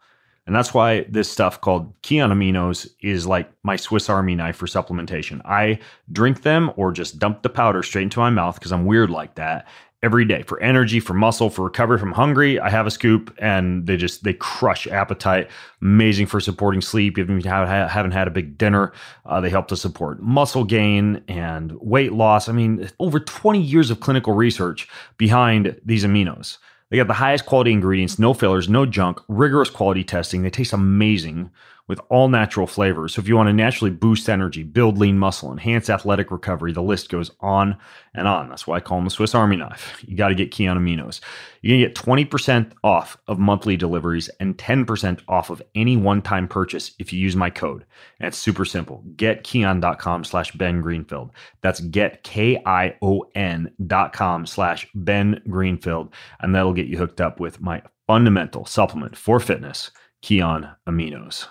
And 0.48 0.56
that's 0.56 0.74
why 0.74 1.06
this 1.10 1.30
stuff 1.30 1.62
called 1.62 1.94
Kion 2.02 2.32
Aminos 2.32 2.90
is 3.02 3.28
like 3.28 3.52
my 3.62 3.76
Swiss 3.76 4.10
Army 4.10 4.34
knife 4.34 4.56
for 4.56 4.66
supplementation. 4.66 5.42
I 5.46 5.78
drink 6.12 6.42
them 6.42 6.72
or 6.76 6.92
just 6.92 7.20
dump 7.20 7.44
the 7.44 7.50
powder 7.50 7.84
straight 7.84 8.04
into 8.04 8.20
my 8.20 8.32
mouth 8.32 8.56
because 8.56 8.72
I'm 8.72 8.88
weird 8.88 9.12
like 9.12 9.36
that 9.36 9.68
every 10.02 10.24
day 10.24 10.44
for 10.44 10.60
energy, 10.62 11.00
for 11.00 11.14
muscle, 11.14 11.50
for 11.50 11.66
recovery 11.66 12.00
from 12.00 12.14
hungry. 12.14 12.60
I 12.60 12.70
have 12.70 12.88
a 12.88 12.92
scoop 12.92 13.36
and 13.40 13.86
they 13.86 13.98
just 13.98 14.24
they 14.24 14.34
crush 14.34 14.88
appetite. 14.88 15.50
Amazing 15.82 16.28
for 16.28 16.40
supporting 16.40 16.82
sleep. 16.82 17.18
Even 17.18 17.38
if 17.38 17.46
you 17.46 17.52
haven't 17.52 18.12
had 18.12 18.28
a 18.28 18.32
big 18.32 18.58
dinner, 18.58 18.94
uh, 19.26 19.42
they 19.42 19.50
help 19.50 19.68
to 19.70 19.76
support 19.76 20.22
muscle 20.22 20.64
gain 20.64 21.22
and 21.28 21.74
weight 21.82 22.14
loss. 22.14 22.48
I 22.48 22.54
mean, 22.54 22.90
over 23.00 23.20
20 23.20 23.62
years 23.62 23.92
of 23.92 24.00
clinical 24.00 24.34
research 24.34 24.88
behind 25.18 25.80
these 25.86 26.06
aminos. 26.06 26.58
They 26.90 26.98
got 26.98 27.08
the 27.08 27.14
highest 27.14 27.46
quality 27.46 27.72
ingredients, 27.72 28.18
no 28.18 28.34
fillers, 28.34 28.68
no 28.68 28.86
junk, 28.86 29.20
rigorous 29.28 29.70
quality 29.70 30.04
testing. 30.04 30.42
They 30.42 30.50
taste 30.50 30.74
amazing 30.74 31.52
with 31.90 32.00
all 32.10 32.30
natural 32.30 32.68
flavors. 32.68 33.16
So 33.16 33.20
if 33.20 33.28
you 33.28 33.36
want 33.36 33.48
to 33.48 33.54
naturally 33.54 33.90
boost 33.90 34.30
energy, 34.30 34.62
build 34.62 35.00
lean 35.00 35.18
muscle, 35.18 35.52
enhance 35.52 35.90
athletic 35.90 36.30
recovery, 36.30 36.72
the 36.72 36.84
list 36.84 37.10
goes 37.10 37.32
on 37.40 37.76
and 38.14 38.28
on. 38.28 38.48
That's 38.48 38.68
why 38.68 38.78
I 38.78 38.80
call 38.80 39.00
them 39.00 39.06
the 39.06 39.12
Swiss 39.12 39.34
Army 39.34 39.56
knife. 39.56 40.02
You 40.08 40.16
got 40.16 40.30
to 40.30 40.36
get 40.36 40.52
Kion 40.52 40.78
Aminos. 40.78 41.20
You're 41.62 41.78
going 41.78 41.82
to 41.82 41.88
get 41.88 42.30
20% 42.30 42.74
off 42.84 43.18
of 43.28 43.40
monthly 43.40 43.76
deliveries 43.76 44.30
and 44.40 44.56
10% 44.56 45.22
off 45.28 45.50
of 45.50 45.64
any 45.74 45.98
one-time 45.98 46.48
purchase 46.48 46.92
if 47.00 47.12
you 47.12 47.20
use 47.20 47.36
my 47.36 47.50
code. 47.50 47.86
And 48.20 48.28
it's 48.28 48.38
super 48.38 48.66
simple. 48.66 49.04
Getkion.com 49.16 50.24
slash 50.26 50.52
Ben 50.52 50.82
Greenfield. 50.82 51.32
That's 51.62 51.80
get 51.80 52.24
K-I-O-N 52.24 53.72
dot 53.88 54.14
com 54.14 54.46
slash 54.46 54.88
Ben 54.94 55.42
Greenfield. 55.50 56.14
And 56.40 56.54
that'll 56.54 56.74
get 56.74 56.88
you 56.88 57.00
hooked 57.00 57.20
up 57.20 57.40
with 57.40 57.60
my 57.60 57.82
fundamental 58.06 58.66
supplement 58.66 59.18
for 59.18 59.40
fitness, 59.40 59.90
Kion 60.22 60.76
Aminos. 60.88 61.48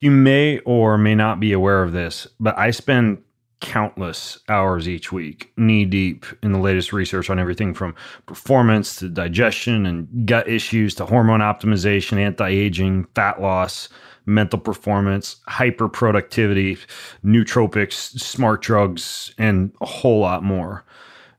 You 0.00 0.10
may 0.10 0.60
or 0.60 0.96
may 0.96 1.14
not 1.14 1.40
be 1.40 1.52
aware 1.52 1.82
of 1.82 1.92
this, 1.92 2.26
but 2.38 2.56
I 2.58 2.70
spend 2.70 3.22
countless 3.60 4.38
hours 4.48 4.88
each 4.88 5.12
week, 5.12 5.52
knee 5.58 5.84
deep 5.84 6.24
in 6.42 6.52
the 6.52 6.58
latest 6.58 6.92
research 6.94 7.28
on 7.28 7.38
everything 7.38 7.74
from 7.74 7.94
performance 8.24 8.96
to 8.96 9.08
digestion 9.08 9.84
and 9.84 10.26
gut 10.26 10.48
issues 10.48 10.94
to 10.94 11.04
hormone 11.04 11.40
optimization, 11.40 12.16
anti 12.16 12.48
aging, 12.48 13.06
fat 13.14 13.42
loss, 13.42 13.90
mental 14.24 14.58
performance, 14.58 15.36
hyper 15.46 15.88
productivity, 15.88 16.78
nootropics, 17.22 18.18
smart 18.18 18.62
drugs, 18.62 19.34
and 19.36 19.72
a 19.82 19.86
whole 19.86 20.20
lot 20.20 20.42
more. 20.42 20.84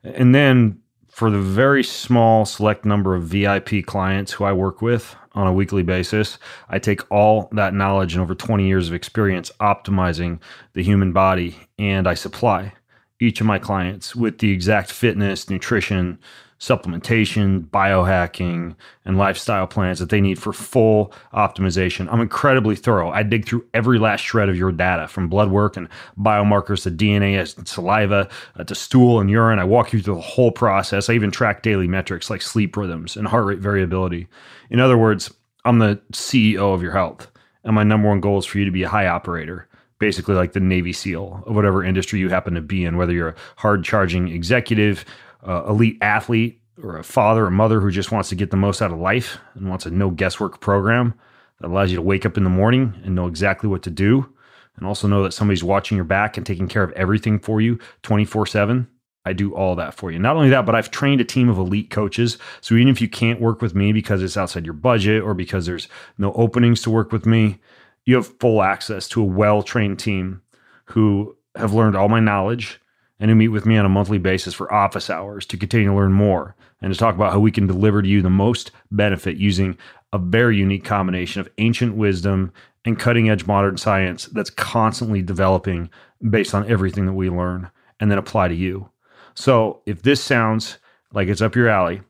And 0.04 0.34
then 0.34 0.81
for 1.12 1.30
the 1.30 1.38
very 1.38 1.84
small 1.84 2.46
select 2.46 2.86
number 2.86 3.14
of 3.14 3.24
VIP 3.24 3.84
clients 3.84 4.32
who 4.32 4.44
I 4.44 4.52
work 4.52 4.80
with, 4.80 5.14
on 5.34 5.46
a 5.46 5.52
weekly 5.52 5.82
basis. 5.82 6.38
I 6.70 6.78
take 6.78 7.00
all 7.10 7.50
that 7.52 7.74
knowledge 7.74 8.14
and 8.14 8.22
over 8.22 8.34
20 8.34 8.66
years 8.66 8.88
of 8.88 8.94
experience 8.94 9.50
optimizing 9.60 10.40
the 10.72 10.82
human 10.82 11.12
body 11.12 11.56
and 11.78 12.06
I 12.06 12.14
supply 12.14 12.72
each 13.20 13.40
of 13.40 13.46
my 13.46 13.58
clients 13.58 14.16
with 14.16 14.38
the 14.38 14.50
exact 14.50 14.90
fitness, 14.90 15.48
nutrition, 15.48 16.18
supplementation, 16.62 17.66
biohacking, 17.70 18.76
and 19.04 19.18
lifestyle 19.18 19.66
plans 19.66 19.98
that 19.98 20.10
they 20.10 20.20
need 20.20 20.38
for 20.38 20.52
full 20.52 21.12
optimization. 21.34 22.08
I'm 22.08 22.20
incredibly 22.20 22.76
thorough. 22.76 23.10
I 23.10 23.24
dig 23.24 23.48
through 23.48 23.66
every 23.74 23.98
last 23.98 24.20
shred 24.20 24.48
of 24.48 24.56
your 24.56 24.70
data 24.70 25.08
from 25.08 25.28
blood 25.28 25.50
work 25.50 25.76
and 25.76 25.88
biomarkers 26.16 26.84
to 26.84 26.90
DNA 26.92 27.36
and 27.58 27.66
saliva 27.66 28.28
uh, 28.56 28.62
to 28.62 28.76
stool 28.76 29.18
and 29.18 29.28
urine. 29.28 29.58
I 29.58 29.64
walk 29.64 29.92
you 29.92 30.00
through 30.00 30.14
the 30.14 30.20
whole 30.20 30.52
process. 30.52 31.10
I 31.10 31.14
even 31.14 31.32
track 31.32 31.62
daily 31.64 31.88
metrics 31.88 32.30
like 32.30 32.40
sleep 32.40 32.76
rhythms 32.76 33.16
and 33.16 33.26
heart 33.26 33.46
rate 33.46 33.58
variability. 33.58 34.28
In 34.70 34.78
other 34.78 34.96
words, 34.96 35.34
I'm 35.64 35.80
the 35.80 36.00
CEO 36.12 36.72
of 36.72 36.80
your 36.80 36.92
health, 36.92 37.28
and 37.64 37.74
my 37.74 37.82
number 37.82 38.08
one 38.08 38.20
goal 38.20 38.38
is 38.38 38.46
for 38.46 38.58
you 38.58 38.64
to 38.66 38.70
be 38.70 38.84
a 38.84 38.88
high 38.88 39.08
operator 39.08 39.68
basically 39.98 40.34
like 40.34 40.52
the 40.52 40.58
Navy 40.58 40.92
SEAL 40.92 41.44
of 41.46 41.54
whatever 41.54 41.84
industry 41.84 42.18
you 42.18 42.28
happen 42.28 42.54
to 42.54 42.60
be 42.60 42.84
in, 42.84 42.96
whether 42.96 43.12
you're 43.12 43.28
a 43.28 43.34
hard 43.54 43.84
charging 43.84 44.26
executive, 44.26 45.04
uh, 45.46 45.64
elite 45.68 45.98
athlete 46.00 46.60
or 46.82 46.96
a 46.96 47.04
father 47.04 47.46
or 47.46 47.50
mother 47.50 47.80
who 47.80 47.90
just 47.90 48.12
wants 48.12 48.28
to 48.28 48.34
get 48.34 48.50
the 48.50 48.56
most 48.56 48.80
out 48.80 48.92
of 48.92 48.98
life 48.98 49.38
and 49.54 49.68
wants 49.68 49.86
a 49.86 49.90
no 49.90 50.10
guesswork 50.10 50.60
program 50.60 51.14
that 51.60 51.68
allows 51.68 51.90
you 51.90 51.96
to 51.96 52.02
wake 52.02 52.24
up 52.26 52.36
in 52.36 52.44
the 52.44 52.50
morning 52.50 52.94
and 53.04 53.14
know 53.14 53.26
exactly 53.26 53.68
what 53.68 53.82
to 53.82 53.90
do 53.90 54.32
and 54.76 54.86
also 54.86 55.06
know 55.06 55.22
that 55.22 55.32
somebody's 55.32 55.64
watching 55.64 55.96
your 55.96 56.04
back 56.04 56.36
and 56.36 56.46
taking 56.46 56.68
care 56.68 56.82
of 56.82 56.92
everything 56.92 57.38
for 57.38 57.60
you 57.60 57.78
24 58.02 58.46
7 58.46 58.88
I 59.24 59.32
do 59.32 59.54
all 59.54 59.76
that 59.76 59.94
for 59.94 60.10
you. 60.10 60.18
Not 60.18 60.36
only 60.36 60.48
that, 60.50 60.66
but 60.66 60.74
I've 60.74 60.90
trained 60.90 61.20
a 61.20 61.24
team 61.24 61.48
of 61.48 61.58
elite 61.58 61.90
coaches. 61.90 62.38
So 62.60 62.74
even 62.74 62.88
if 62.88 63.00
you 63.00 63.08
can't 63.08 63.40
work 63.40 63.62
with 63.62 63.74
me 63.74 63.92
because 63.92 64.22
it's 64.22 64.36
outside 64.36 64.64
your 64.64 64.74
budget 64.74 65.22
or 65.22 65.32
because 65.34 65.64
there's 65.64 65.88
no 66.18 66.32
openings 66.32 66.82
to 66.82 66.90
work 66.90 67.12
with 67.12 67.24
me, 67.24 67.60
you 68.04 68.16
have 68.16 68.38
full 68.40 68.62
access 68.62 69.06
to 69.08 69.22
a 69.22 69.26
well 69.26 69.62
trained 69.62 70.00
team 70.00 70.42
who 70.86 71.36
have 71.54 71.72
learned 71.72 71.96
all 71.96 72.08
my 72.08 72.18
knowledge 72.18 72.80
and 73.20 73.30
who 73.30 73.36
meet 73.36 73.48
with 73.48 73.66
me 73.66 73.76
on 73.76 73.84
a 73.84 73.90
monthly 73.90 74.18
basis 74.18 74.54
for 74.54 74.72
office 74.72 75.08
hours 75.08 75.46
to 75.46 75.56
continue 75.56 75.88
to 75.88 75.94
learn 75.94 76.12
more 76.12 76.56
and 76.80 76.92
to 76.92 76.98
talk 76.98 77.14
about 77.14 77.32
how 77.32 77.38
we 77.38 77.52
can 77.52 77.66
deliver 77.66 78.02
to 78.02 78.08
you 78.08 78.22
the 78.22 78.30
most 78.30 78.72
benefit 78.90 79.36
using 79.36 79.76
a 80.12 80.18
very 80.18 80.56
unique 80.56 80.84
combination 80.84 81.40
of 81.40 81.48
ancient 81.58 81.94
wisdom 81.94 82.52
and 82.84 82.98
cutting 82.98 83.30
edge 83.30 83.46
modern 83.46 83.76
science 83.76 84.26
that's 84.26 84.50
constantly 84.50 85.22
developing 85.22 85.88
based 86.30 86.54
on 86.54 86.68
everything 86.68 87.06
that 87.06 87.12
we 87.12 87.30
learn 87.30 87.70
and 88.00 88.10
then 88.10 88.18
apply 88.18 88.48
to 88.48 88.54
you. 88.54 88.90
So 89.34 89.82
if 89.86 90.02
this 90.02 90.22
sounds 90.22 90.78
like 91.12 91.28
it's 91.28 91.42
up 91.42 91.54
your 91.54 91.68
alley 91.68 92.02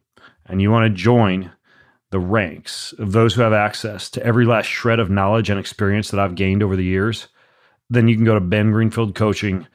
and 0.46 0.62
you 0.62 0.70
want 0.70 0.90
to 0.90 1.03
join 1.03 1.53
the 2.11 2.20
ranks 2.20 2.92
of 2.98 3.12
those 3.12 3.34
who 3.34 3.42
have 3.42 3.53
access 3.53 4.11
to 4.11 4.24
every 4.24 4.44
last 4.44 4.66
shred 4.66 4.98
of 4.98 5.11
knowledge 5.11 5.50
and 5.50 5.61
experience 5.61 6.11
that 6.11 6.20
I've 6.20 6.34
gained 6.34 6.62
over 6.62 6.76
the 6.76 6.84
years, 6.84 7.28
then 7.90 8.09
you 8.09 8.16
can 8.16 8.24
go 8.24 8.34
to 8.34 8.40
bengreenfieldcoaching.com 8.40 9.66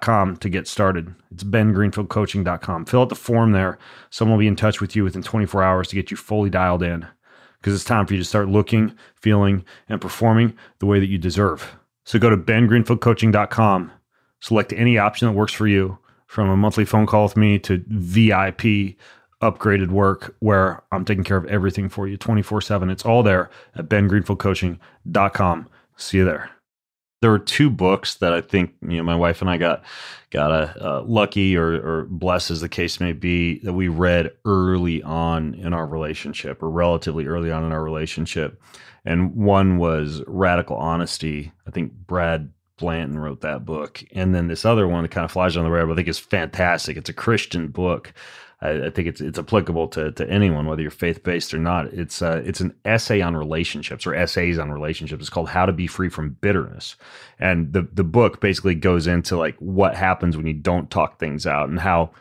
com 0.00 0.36
to 0.36 0.48
get 0.48 0.68
started. 0.68 1.14
It's 1.30 1.44
bengreenfieldcoaching.com. 1.44 2.86
Fill 2.86 3.02
out 3.02 3.08
the 3.08 3.14
form 3.14 3.52
there. 3.52 3.78
Someone 4.10 4.36
will 4.36 4.42
be 4.42 4.48
in 4.48 4.56
touch 4.56 4.80
with 4.80 4.96
you 4.96 5.04
within 5.04 5.22
24 5.22 5.62
hours 5.62 5.88
to 5.88 5.96
get 5.96 6.10
you 6.10 6.16
fully 6.16 6.50
dialed 6.50 6.82
in 6.82 7.06
because 7.60 7.74
it's 7.74 7.84
time 7.84 8.06
for 8.06 8.14
you 8.14 8.20
to 8.20 8.24
start 8.24 8.48
looking, 8.48 8.94
feeling, 9.16 9.64
and 9.88 10.00
performing 10.00 10.56
the 10.78 10.86
way 10.86 11.00
that 11.00 11.08
you 11.08 11.18
deserve. 11.18 11.76
So 12.04 12.18
go 12.18 12.30
to 12.30 12.36
bengreenfieldcoaching.com, 12.36 13.92
select 14.40 14.72
any 14.72 14.98
option 14.98 15.26
that 15.26 15.34
works 15.34 15.52
for 15.52 15.66
you 15.66 15.98
from 16.26 16.48
a 16.48 16.56
monthly 16.56 16.84
phone 16.84 17.06
call 17.06 17.24
with 17.24 17.36
me 17.36 17.58
to 17.60 17.82
VIP 17.88 18.96
upgraded 19.42 19.90
work 19.90 20.34
where 20.40 20.82
I'm 20.92 21.04
taking 21.04 21.24
care 21.24 21.36
of 21.36 21.46
everything 21.46 21.88
for 21.88 22.08
you 22.08 22.16
24 22.16 22.60
7. 22.60 22.90
It's 22.90 23.04
all 23.04 23.22
there 23.22 23.50
at 23.74 23.88
bengreenfieldcoaching.com. 23.88 25.68
See 25.96 26.18
you 26.18 26.24
there 26.24 26.55
there 27.20 27.30
were 27.30 27.38
two 27.38 27.70
books 27.70 28.16
that 28.16 28.32
I 28.32 28.40
think 28.40 28.74
you 28.82 28.98
know 28.98 29.02
my 29.02 29.16
wife 29.16 29.40
and 29.40 29.50
I 29.50 29.56
got 29.56 29.82
got 30.30 30.50
a 30.50 30.86
uh, 30.86 31.02
lucky 31.02 31.56
or 31.56 31.74
or 31.74 32.04
blessed 32.04 32.50
as 32.50 32.60
the 32.60 32.68
case 32.68 33.00
may 33.00 33.12
be 33.12 33.58
that 33.60 33.72
we 33.72 33.88
read 33.88 34.32
early 34.44 35.02
on 35.02 35.54
in 35.54 35.72
our 35.72 35.86
relationship 35.86 36.62
or 36.62 36.70
relatively 36.70 37.26
early 37.26 37.50
on 37.50 37.64
in 37.64 37.72
our 37.72 37.82
relationship, 37.82 38.60
and 39.04 39.34
one 39.34 39.78
was 39.78 40.22
Radical 40.26 40.76
Honesty. 40.76 41.52
I 41.66 41.70
think 41.70 41.92
Brad 41.92 42.52
Blanton 42.76 43.18
wrote 43.18 43.40
that 43.40 43.64
book, 43.64 44.04
and 44.12 44.34
then 44.34 44.48
this 44.48 44.64
other 44.64 44.86
one 44.86 45.02
that 45.02 45.10
kind 45.10 45.24
of 45.24 45.32
flies 45.32 45.56
on 45.56 45.64
the 45.64 45.70
radar. 45.70 45.90
I 45.90 45.94
think 45.94 46.08
is 46.08 46.18
fantastic. 46.18 46.96
It's 46.96 47.10
a 47.10 47.14
Christian 47.14 47.68
book 47.68 48.12
I, 48.60 48.86
I, 48.86 48.90
think 48.90 49.06
it's 49.06 49.20
it's 49.20 49.38
applicable 49.38 49.88
to 49.88 50.12
to 50.12 50.30
anyone, 50.30 50.66
whether 50.66 50.80
you're 50.80 50.90
faith 50.90 51.22
based 51.22 51.52
or 51.52 51.58
not. 51.58 51.86
It's 51.86 52.22
uh, 52.22 52.42
it's 52.44 52.60
an 52.60 52.74
essay 52.84 53.20
on 53.20 53.36
relationships 53.36 54.06
or 54.06 54.14
essays 54.14 54.58
on 54.58 54.70
relationships. 54.72 55.20
It's 55.20 55.30
called 55.30 55.50
How 55.50 55.66
to 55.66 55.72
Be 55.72 55.86
Free 55.86 56.08
from 56.08 56.36
Bitterness, 56.40 56.96
and 57.38 57.72
the 57.72 57.86
the 57.92 58.04
book 58.04 58.40
basically 58.40 58.74
goes 58.74 59.06
into 59.06 59.36
like 59.36 59.56
what 59.58 59.94
happens 59.94 60.36
when 60.36 60.46
you 60.46 60.54
don't 60.54 60.90
talk 60.90 61.18
things 61.18 61.46
out 61.46 61.68
and 61.68 61.80
how 61.80 62.12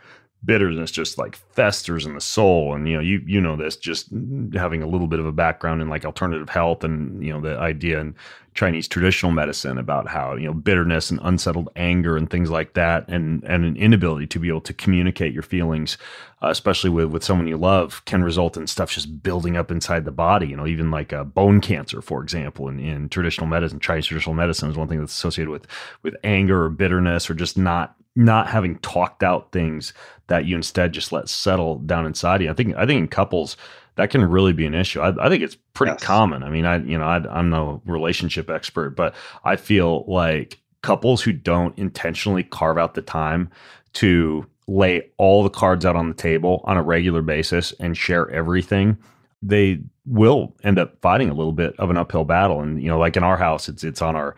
bitterness 0.45 0.91
just 0.91 1.17
like 1.17 1.35
festers 1.35 2.05
in 2.05 2.13
the 2.13 2.21
soul. 2.21 2.73
And 2.73 2.87
you 2.87 2.95
know 2.95 3.01
you 3.01 3.21
you 3.25 3.41
know 3.41 3.55
this 3.55 3.75
just 3.75 4.07
having 4.53 4.81
a 4.81 4.87
little 4.87 5.07
bit 5.07 5.19
of 5.19 5.25
a 5.25 5.31
background 5.31 5.81
in 5.81 5.89
like 5.89 6.05
alternative 6.05 6.49
health 6.49 6.83
and 6.83 7.23
you 7.23 7.33
know 7.33 7.41
the 7.41 7.57
idea 7.57 7.99
in 7.99 8.15
Chinese 8.55 8.87
traditional 8.87 9.33
medicine 9.33 9.77
about 9.77 10.07
how 10.07 10.35
you 10.35 10.45
know 10.45 10.53
bitterness 10.53 11.11
and 11.11 11.19
unsettled 11.23 11.69
anger 11.75 12.15
and 12.15 12.29
things 12.29 12.49
like 12.49 12.73
that 12.73 13.07
and 13.09 13.43
and 13.43 13.65
an 13.65 13.75
inability 13.75 14.25
to 14.27 14.39
be 14.39 14.47
able 14.47 14.61
to 14.61 14.73
communicate 14.73 15.33
your 15.33 15.43
feelings 15.43 15.97
uh, 16.41 16.49
especially 16.49 16.89
with 16.89 17.07
with 17.07 17.23
someone 17.23 17.47
you 17.47 17.57
love 17.57 18.03
can 18.05 18.23
result 18.23 18.55
in 18.55 18.65
stuff 18.65 18.91
just 18.91 19.21
building 19.21 19.57
up 19.57 19.71
inside 19.71 20.05
the 20.05 20.11
body. 20.11 20.47
You 20.47 20.55
know 20.55 20.67
even 20.67 20.89
like 20.89 21.11
uh, 21.11 21.25
bone 21.25 21.59
cancer 21.59 22.01
for 22.01 22.23
example 22.23 22.69
in, 22.69 22.79
in 22.79 23.09
traditional 23.09 23.47
medicine 23.47 23.79
Chinese 23.79 24.05
traditional 24.05 24.35
medicine 24.35 24.69
is 24.69 24.77
one 24.77 24.87
thing 24.87 24.99
that's 24.99 25.13
associated 25.13 25.51
with 25.51 25.67
with 26.01 26.15
anger 26.23 26.63
or 26.63 26.69
bitterness 26.69 27.29
or 27.29 27.33
just 27.33 27.57
not 27.57 27.95
not 28.15 28.47
having 28.47 28.77
talked 28.79 29.23
out 29.23 29.51
things 29.51 29.93
that 30.27 30.45
you 30.45 30.55
instead 30.55 30.93
just 30.93 31.11
let 31.11 31.29
settle 31.29 31.79
down 31.79 32.05
inside 32.05 32.41
you. 32.41 32.49
I 32.49 32.53
think 32.53 32.75
I 32.75 32.85
think 32.85 32.99
in 32.99 33.07
couples 33.07 33.57
that 33.95 34.09
can 34.09 34.23
really 34.25 34.53
be 34.53 34.65
an 34.65 34.73
issue. 34.73 34.99
I, 34.99 35.25
I 35.25 35.29
think 35.29 35.43
it's 35.43 35.55
pretty 35.73 35.93
yes. 35.93 36.03
common. 36.03 36.43
I 36.43 36.49
mean, 36.49 36.65
I 36.65 36.77
you 36.77 36.97
know 36.97 37.05
I, 37.05 37.17
I'm 37.29 37.49
no 37.49 37.81
relationship 37.85 38.49
expert, 38.49 38.91
but 38.91 39.13
I 39.43 39.55
feel 39.55 40.05
like 40.07 40.59
couples 40.81 41.21
who 41.21 41.33
don't 41.33 41.77
intentionally 41.77 42.43
carve 42.43 42.77
out 42.77 42.93
the 42.93 43.01
time 43.01 43.49
to 43.93 44.45
lay 44.67 45.09
all 45.17 45.43
the 45.43 45.49
cards 45.49 45.85
out 45.85 45.95
on 45.95 46.09
the 46.09 46.15
table 46.15 46.61
on 46.65 46.77
a 46.77 46.83
regular 46.83 47.21
basis 47.21 47.73
and 47.79 47.97
share 47.97 48.29
everything 48.31 48.97
they 49.41 49.79
will 50.05 50.55
end 50.63 50.79
up 50.79 50.99
fighting 51.01 51.29
a 51.29 51.33
little 51.33 51.51
bit 51.51 51.75
of 51.79 51.89
an 51.89 51.97
uphill 51.97 52.25
battle 52.25 52.61
and 52.61 52.81
you 52.81 52.87
know 52.87 52.97
like 52.97 53.15
in 53.15 53.23
our 53.23 53.37
house 53.37 53.69
it's 53.69 53.83
it's 53.83 54.01
on 54.01 54.15
our 54.15 54.35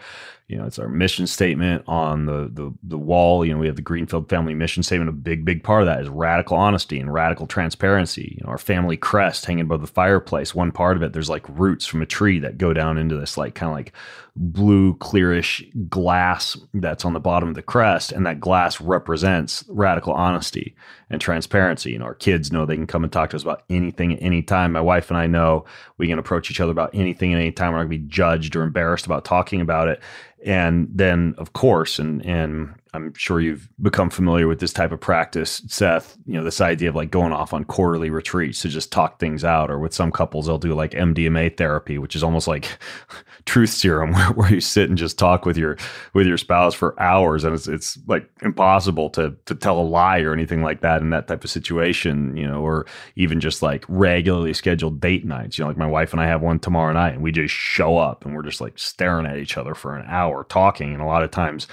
you 0.48 0.58
know, 0.58 0.66
it's 0.66 0.80
our 0.80 0.88
mission 0.88 1.28
statement 1.28 1.84
on 1.88 2.26
the 2.26 2.50
the 2.54 2.74
the 2.82 2.98
wall. 2.98 3.44
You 3.44 3.54
know, 3.54 3.60
we 3.60 3.68
have 3.68 3.76
the 3.76 3.82
Greenfield 3.82 4.30
family 4.30 4.54
mission 4.54 4.82
statement. 4.82 5.10
A 5.10 5.14
big, 5.14 5.44
big 5.44 5.62
part 5.62 5.82
of 5.82 5.88
that 5.88 6.00
is 6.00 6.08
radical 6.08 6.56
honesty 6.56 7.02
and 7.02 7.14
radical 7.14 7.48
transparency. 7.48 8.36
You 8.38 8.46
know, 8.46 8.52
our 8.52 8.58
family 8.58 8.96
crest 8.96 9.46
hanging 9.46 9.66
above 9.66 9.82
the 9.82 9.88
fireplace. 9.88 10.56
One 10.56 10.72
part 10.72 10.96
of 10.96 11.04
it, 11.04 11.12
there's 11.12 11.30
like 11.30 11.44
roots 11.50 11.86
from 11.86 12.02
a 12.02 12.06
tree 12.06 12.40
that 12.40 12.58
go 12.58 12.72
down 12.72 12.98
into 12.98 13.18
this 13.18 13.38
like 13.38 13.56
kind 13.56 13.70
of 13.70 13.76
like 13.76 13.92
blue, 14.38 14.96
clearish 14.98 15.90
glass 15.90 16.58
that's 16.76 17.04
on 17.04 17.14
the 17.14 17.20
bottom 17.20 17.50
of 17.50 17.56
the 17.56 17.62
crest, 17.62 18.14
and 18.14 18.26
that 18.26 18.40
glass 18.40 18.80
represents 18.80 19.66
radical 19.68 20.14
honesty 20.14 20.76
and 21.10 21.20
transparency. 21.20 21.92
You 21.92 22.00
know, 22.00 22.06
our 22.06 22.16
kids 22.16 22.54
know 22.54 22.66
they 22.66 22.76
can 22.76 22.88
come 22.88 23.04
and 23.04 23.12
talk 23.12 23.32
to 23.32 23.36
us 23.36 23.42
about 23.44 23.64
anything 23.70 24.14
at 24.14 24.22
any 24.22 24.44
time. 24.44 24.72
My 24.72 24.82
wife 24.82 25.10
and 25.10 25.18
I 25.18 25.28
know 25.28 25.66
we 25.98 26.08
can 26.08 26.20
approach 26.20 26.50
each 26.52 26.62
other 26.62 26.72
about 26.72 26.92
anything 26.94 27.34
at 27.34 27.40
any 27.40 27.52
time. 27.52 27.72
We're 27.74 27.80
not 27.80 27.84
to 27.84 27.90
be 27.90 27.98
judged 27.98 28.56
or 28.56 28.64
embarrassed 28.64 29.06
about 29.06 29.26
talking 29.26 29.60
about 29.60 29.90
it. 29.90 30.02
And 30.46 30.90
then, 30.94 31.36
of 31.38 31.54
course, 31.54 32.00
and 32.00 32.26
and 32.26 32.76
I'm 32.94 33.14
sure 33.14 33.40
you've 33.40 33.70
become 33.82 34.10
familiar 34.10 34.48
with 34.48 34.60
this 34.60 34.74
type 34.74 34.92
of 34.92 35.00
practice, 35.00 35.62
Seth. 35.68 36.18
You 36.26 36.34
know, 36.34 36.44
this 36.44 36.62
idea 36.62 36.90
of 36.90 36.96
like 36.96 37.10
going 37.10 37.34
off 37.34 37.54
on 37.54 37.64
quarterly 37.64 38.10
retreats 38.10 38.62
to 38.62 38.70
just 38.70 38.92
talk 38.92 39.20
things 39.20 39.44
out, 39.44 39.72
or 39.72 39.80
with 39.80 39.94
some 39.94 40.12
couples, 40.12 40.46
they'll 40.46 40.58
do 40.58 40.74
like 40.76 40.92
MDMA 40.92 41.58
therapy, 41.58 41.98
which 41.98 42.16
is 42.16 42.24
almost 42.24 42.48
like 42.48 42.78
truth 43.46 43.72
serum, 43.72 44.12
where, 44.14 44.28
where 44.34 44.54
you 44.54 44.62
sit 44.62 44.90
and 44.90 44.98
just 44.98 45.18
talk 45.18 45.46
with 45.46 45.58
your 45.58 45.78
with 46.14 46.28
your 46.28 46.38
spouse 46.38 46.74
for 46.74 47.00
hours, 47.02 47.44
and 47.44 47.56
it's 47.56 47.68
it's 47.68 47.98
like 48.08 48.30
impossible 48.42 49.10
to 49.12 49.36
to 49.46 49.56
tell 49.56 49.80
a 49.80 49.82
lie 49.82 50.20
or 50.20 50.34
anything 50.34 50.62
like 50.62 50.82
that 50.82 51.02
in 51.02 51.10
that 51.10 51.28
type 51.28 51.44
of 51.44 51.50
situation, 51.50 52.38
you 52.38 52.48
know, 52.48 52.62
or 52.62 52.86
even 53.16 53.40
just 53.40 53.62
like 53.62 53.86
regularly 53.88 54.54
scheduled 54.54 55.00
date 55.00 55.26
nights. 55.26 55.58
You 55.58 55.64
know, 55.64 55.70
like 55.70 55.78
my 55.78 55.88
wife 55.88 56.14
and 56.14 56.22
I 56.22 56.28
have 56.28 56.42
one 56.42 56.60
tomorrow 56.60 56.94
night, 56.94 57.14
and 57.14 57.24
we 57.24 57.32
just 57.32 57.54
show 57.54 57.98
up 57.98 58.24
and 58.24 58.36
we're 58.36 58.44
just 58.44 58.62
like 58.62 58.78
staring 58.78 59.26
at 59.26 59.38
each 59.38 59.58
other 59.58 59.74
for 59.74 59.96
an 59.96 60.06
hour 60.08 60.28
hour 60.28 60.44
talking. 60.46 60.94
And 60.94 61.02
a 61.02 61.06
lot 61.06 61.24
of 61.24 61.32
times 61.32 61.68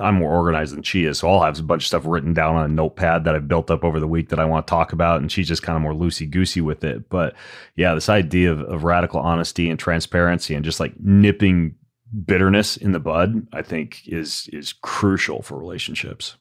I'm 0.00 0.14
more 0.16 0.32
organized 0.32 0.74
than 0.74 0.82
she 0.82 1.04
is. 1.04 1.18
So 1.18 1.28
I'll 1.28 1.42
have 1.42 1.58
a 1.58 1.62
bunch 1.62 1.84
of 1.84 1.88
stuff 1.88 2.06
written 2.06 2.32
down 2.32 2.56
on 2.56 2.64
a 2.64 2.72
notepad 2.72 3.24
that 3.24 3.34
I've 3.34 3.48
built 3.48 3.70
up 3.70 3.84
over 3.84 4.00
the 4.00 4.08
week 4.08 4.30
that 4.30 4.38
I 4.38 4.44
want 4.44 4.66
to 4.66 4.70
talk 4.70 4.92
about. 4.92 5.20
And 5.20 5.30
she's 5.30 5.48
just 5.48 5.62
kind 5.62 5.76
of 5.76 5.82
more 5.82 5.92
loosey 5.92 6.28
goosey 6.28 6.60
with 6.60 6.84
it. 6.84 7.08
But 7.10 7.34
yeah, 7.76 7.94
this 7.94 8.08
idea 8.08 8.52
of, 8.52 8.60
of 8.60 8.84
radical 8.84 9.20
honesty 9.20 9.68
and 9.68 9.78
transparency 9.78 10.54
and 10.54 10.64
just 10.64 10.80
like 10.80 10.98
nipping 11.00 11.74
bitterness 12.24 12.76
in 12.76 12.92
the 12.92 13.00
bud, 13.00 13.46
I 13.52 13.62
think 13.62 14.06
is 14.06 14.48
is 14.52 14.72
crucial 14.72 15.42
for 15.42 15.58
relationships. 15.58 16.36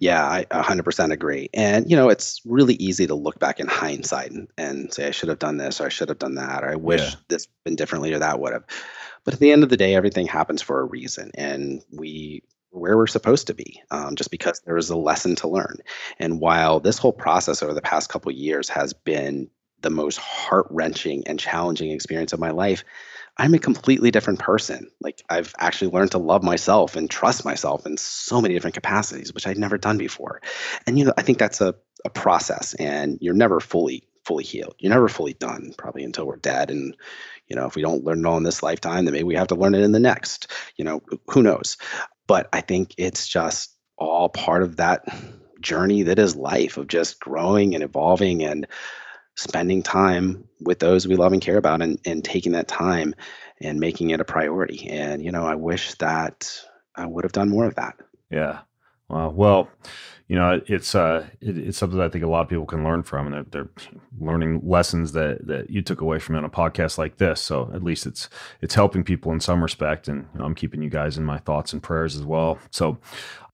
Yeah, 0.00 0.26
I 0.26 0.44
100% 0.50 1.12
agree. 1.12 1.48
And, 1.54 1.88
you 1.88 1.96
know, 1.96 2.10
it's 2.10 2.42
really 2.44 2.74
easy 2.74 3.06
to 3.06 3.14
look 3.14 3.38
back 3.38 3.60
in 3.60 3.68
hindsight 3.68 4.32
and, 4.32 4.48
and 4.58 4.92
say, 4.92 5.06
I 5.06 5.12
should 5.12 5.28
have 5.28 5.38
done 5.38 5.56
this 5.56 5.80
or 5.80 5.86
I 5.86 5.88
should 5.88 6.08
have 6.08 6.18
done 6.18 6.34
that 6.34 6.64
or 6.64 6.70
I 6.70 6.74
wish 6.74 7.00
yeah. 7.00 7.14
this 7.28 7.46
been 7.64 7.76
differently 7.76 8.12
or 8.12 8.18
that 8.18 8.40
would 8.40 8.52
have. 8.52 8.64
But 9.24 9.34
at 9.34 9.40
the 9.40 9.52
end 9.52 9.62
of 9.62 9.70
the 9.70 9.76
day, 9.76 9.94
everything 9.94 10.26
happens 10.26 10.60
for 10.60 10.80
a 10.80 10.84
reason, 10.84 11.30
and 11.34 11.82
we 11.90 12.42
where 12.74 12.96
we're 12.96 13.06
supposed 13.06 13.46
to 13.46 13.54
be, 13.54 13.82
um, 13.90 14.16
just 14.16 14.30
because 14.30 14.60
there 14.60 14.76
is 14.76 14.90
a 14.90 14.96
lesson 14.96 15.36
to 15.36 15.48
learn. 15.48 15.76
And 16.18 16.40
while 16.40 16.80
this 16.80 16.98
whole 16.98 17.12
process 17.12 17.62
over 17.62 17.74
the 17.74 17.80
past 17.80 18.10
couple 18.10 18.32
years 18.32 18.68
has 18.68 18.92
been 18.92 19.48
the 19.80 19.90
most 19.90 20.18
heart 20.18 20.66
wrenching 20.70 21.26
and 21.26 21.38
challenging 21.38 21.90
experience 21.90 22.32
of 22.32 22.40
my 22.40 22.50
life, 22.50 22.84
I'm 23.36 23.54
a 23.54 23.58
completely 23.58 24.10
different 24.10 24.38
person. 24.38 24.90
Like 25.00 25.22
I've 25.28 25.54
actually 25.58 25.92
learned 25.92 26.12
to 26.12 26.18
love 26.18 26.42
myself 26.42 26.96
and 26.96 27.10
trust 27.10 27.44
myself 27.44 27.84
in 27.86 27.96
so 27.96 28.40
many 28.40 28.54
different 28.54 28.74
capacities, 28.74 29.32
which 29.32 29.46
I'd 29.46 29.58
never 29.58 29.78
done 29.78 29.98
before. 29.98 30.40
And 30.86 30.98
you 30.98 31.04
know, 31.04 31.14
I 31.16 31.22
think 31.22 31.38
that's 31.38 31.60
a, 31.60 31.74
a 32.04 32.10
process, 32.10 32.74
and 32.74 33.18
you're 33.20 33.34
never 33.34 33.60
fully 33.60 34.04
fully 34.24 34.44
healed. 34.44 34.74
You're 34.78 34.92
never 34.92 35.08
fully 35.08 35.34
done, 35.34 35.74
probably 35.76 36.02
until 36.04 36.26
we're 36.26 36.36
dead 36.36 36.70
and 36.70 36.96
you 37.48 37.56
know 37.56 37.66
if 37.66 37.74
we 37.74 37.82
don't 37.82 38.04
learn 38.04 38.20
it 38.20 38.26
all 38.26 38.36
in 38.36 38.42
this 38.42 38.62
lifetime 38.62 39.04
then 39.04 39.12
maybe 39.12 39.24
we 39.24 39.34
have 39.34 39.48
to 39.48 39.54
learn 39.54 39.74
it 39.74 39.82
in 39.82 39.92
the 39.92 40.00
next 40.00 40.50
you 40.76 40.84
know 40.84 41.02
who 41.26 41.42
knows 41.42 41.76
but 42.26 42.48
i 42.52 42.60
think 42.60 42.94
it's 42.98 43.26
just 43.26 43.76
all 43.96 44.28
part 44.28 44.62
of 44.62 44.76
that 44.76 45.04
journey 45.60 46.02
that 46.02 46.18
is 46.18 46.36
life 46.36 46.76
of 46.76 46.86
just 46.86 47.20
growing 47.20 47.74
and 47.74 47.82
evolving 47.82 48.44
and 48.44 48.66
spending 49.36 49.82
time 49.82 50.44
with 50.60 50.78
those 50.78 51.08
we 51.08 51.16
love 51.16 51.32
and 51.32 51.42
care 51.42 51.56
about 51.56 51.82
and, 51.82 51.98
and 52.04 52.22
taking 52.24 52.52
that 52.52 52.68
time 52.68 53.14
and 53.60 53.80
making 53.80 54.10
it 54.10 54.20
a 54.20 54.24
priority. 54.24 54.88
And 54.88 55.24
you 55.24 55.32
know 55.32 55.44
i 55.46 55.54
wish 55.54 55.94
that 55.94 56.56
i 56.94 57.06
would 57.06 57.24
have 57.24 57.32
done 57.32 57.48
more 57.48 57.66
of 57.66 57.74
that. 57.76 57.96
Yeah. 58.30 58.60
Wow. 59.08 59.30
Well 59.30 59.68
you 60.28 60.36
know, 60.36 60.60
it's 60.66 60.94
uh, 60.94 61.26
it, 61.40 61.58
it's 61.58 61.78
something 61.78 62.00
I 62.00 62.08
think 62.08 62.24
a 62.24 62.28
lot 62.28 62.42
of 62.42 62.48
people 62.48 62.64
can 62.64 62.82
learn 62.82 63.02
from, 63.02 63.26
and 63.26 63.34
they're, 63.34 63.64
they're, 63.64 63.70
learning 64.20 64.60
lessons 64.64 65.12
that 65.12 65.46
that 65.46 65.68
you 65.68 65.82
took 65.82 66.00
away 66.00 66.18
from 66.18 66.34
it 66.34 66.38
on 66.38 66.44
a 66.44 66.50
podcast 66.50 66.96
like 66.96 67.18
this. 67.18 67.40
So 67.40 67.70
at 67.74 67.82
least 67.82 68.06
it's 68.06 68.30
it's 68.62 68.74
helping 68.74 69.04
people 69.04 69.32
in 69.32 69.40
some 69.40 69.62
respect, 69.62 70.08
and 70.08 70.26
you 70.32 70.38
know, 70.38 70.46
I'm 70.46 70.54
keeping 70.54 70.82
you 70.82 70.88
guys 70.88 71.18
in 71.18 71.24
my 71.24 71.38
thoughts 71.38 71.72
and 71.72 71.82
prayers 71.82 72.16
as 72.16 72.24
well. 72.24 72.58
So 72.70 72.98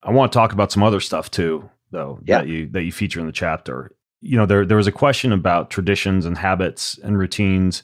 I 0.03 0.13
want 0.13 0.31
to 0.31 0.39
talk 0.39 0.53
about 0.53 0.71
some 0.71 0.85
other 0.85 1.01
stuff 1.01 1.31
too, 1.31 1.69
though 1.91 2.21
yeah. 2.25 2.39
that 2.39 2.49
you 2.49 2.69
that 2.69 2.85
you 2.85 2.93
feature 2.93 3.21
in 3.21 3.27
the 3.27 3.33
chapter. 3.33 3.91
You 4.21 4.37
know, 4.37 4.47
there 4.47 4.65
there 4.65 4.77
was 4.77 4.87
a 4.87 4.93
question 4.93 5.33
about 5.33 5.71
traditions 5.71 6.25
and 6.25 6.39
habits 6.39 6.99
and 7.03 7.19
routines 7.19 7.83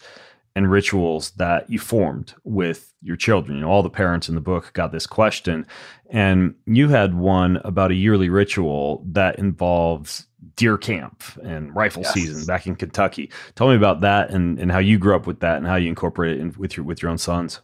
and 0.57 0.71
rituals 0.71 1.33
that 1.33 1.69
you 1.71 1.79
formed 1.79 2.35
with 2.43 2.95
your 3.03 3.15
children. 3.15 3.59
You 3.59 3.65
know, 3.65 3.71
all 3.71 3.83
the 3.83 3.91
parents 3.91 4.29
in 4.29 4.35
the 4.35 4.41
book 4.41 4.73
got 4.73 4.91
this 4.91 5.07
question, 5.07 5.67
and 6.11 6.55
you 6.65 6.89
had 6.89 7.15
one 7.15 7.59
about 7.59 7.91
a 7.91 7.95
yearly 7.95 8.31
ritual 8.31 9.05
that 9.13 9.39
involves 9.39 10.27
deer 10.57 10.79
camp 10.79 11.23
and 11.43 11.75
rifle 11.77 12.03
yes. 12.03 12.15
season 12.15 12.47
back 12.47 12.67
in 12.67 12.75
Kentucky. 12.75 13.31
Tell 13.55 13.69
me 13.69 13.77
about 13.77 14.01
that 14.01 14.31
and, 14.31 14.59
and 14.59 14.73
how 14.73 14.79
you 14.79 14.99
grew 14.99 15.15
up 15.15 15.27
with 15.27 15.41
that 15.41 15.59
and 15.59 15.67
how 15.67 15.77
you 15.77 15.89
incorporate 15.89 16.39
it 16.39 16.41
in, 16.41 16.55
with 16.57 16.77
your 16.77 16.85
with 16.87 17.03
your 17.03 17.11
own 17.11 17.19
sons. 17.19 17.61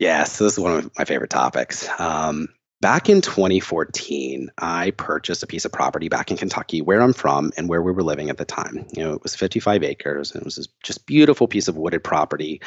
Yeah, 0.00 0.24
so 0.24 0.44
this 0.44 0.54
is 0.54 0.58
one 0.58 0.72
of 0.72 0.90
my 0.98 1.04
favorite 1.04 1.30
topics. 1.30 1.88
Um, 2.00 2.48
Back 2.84 3.08
in 3.08 3.22
2014, 3.22 4.50
I 4.58 4.90
purchased 4.90 5.42
a 5.42 5.46
piece 5.46 5.64
of 5.64 5.72
property 5.72 6.10
back 6.10 6.30
in 6.30 6.36
Kentucky, 6.36 6.82
where 6.82 7.00
I'm 7.00 7.14
from 7.14 7.50
and 7.56 7.66
where 7.66 7.80
we 7.80 7.92
were 7.92 8.02
living 8.02 8.28
at 8.28 8.36
the 8.36 8.44
time. 8.44 8.84
You 8.94 9.02
know, 9.02 9.14
it 9.14 9.22
was 9.22 9.34
55 9.34 9.82
acres, 9.82 10.32
and 10.32 10.42
it 10.42 10.44
was 10.44 10.56
this 10.56 10.68
just 10.82 11.06
beautiful 11.06 11.48
piece 11.48 11.66
of 11.66 11.78
wooded 11.78 12.04
property 12.04 12.60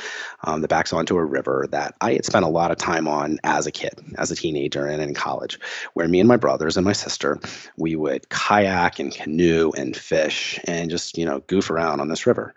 um, 0.44 0.62
that 0.62 0.70
backs 0.70 0.92
onto 0.92 1.18
a 1.18 1.24
river 1.24 1.68
that 1.70 1.94
I 2.02 2.14
had 2.14 2.26
spent 2.26 2.46
a 2.46 2.48
lot 2.48 2.72
of 2.72 2.80
time 2.80 3.08
on 3.08 3.38
as 3.44 3.68
a 3.68 3.72
kid, 3.72 3.94
as 4.18 4.32
a 4.32 4.36
teenager, 4.36 4.88
and 4.88 5.04
in 5.04 5.14
college, 5.14 5.60
where 5.94 6.08
me 6.08 6.20
and 6.20 6.28
my 6.28 6.38
brothers 6.38 6.78
and 6.78 6.86
my 6.86 6.94
sister 6.94 7.40
we 7.78 7.96
would 7.96 8.28
kayak 8.30 8.98
and 8.98 9.14
canoe 9.14 9.72
and 9.78 9.96
fish 9.96 10.60
and 10.64 10.90
just 10.90 11.16
you 11.20 11.26
know 11.26 11.42
goof 11.42 11.70
around 11.70 12.00
on 12.00 12.08
this 12.08 12.26
river. 12.26 12.56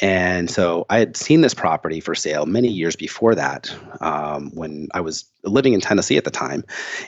And 0.00 0.48
so 0.48 0.86
I 0.88 1.00
had 1.00 1.16
seen 1.16 1.40
this 1.40 1.52
property 1.52 1.98
for 1.98 2.14
sale 2.14 2.46
many 2.46 2.68
years 2.68 2.94
before 2.94 3.34
that, 3.34 3.74
um, 4.00 4.52
when 4.54 4.86
I 4.94 5.00
was 5.00 5.24
living 5.44 5.72
in 5.72 5.80
Tennessee 5.80 6.16
at 6.16 6.24
the 6.24 6.30
time, 6.30 6.64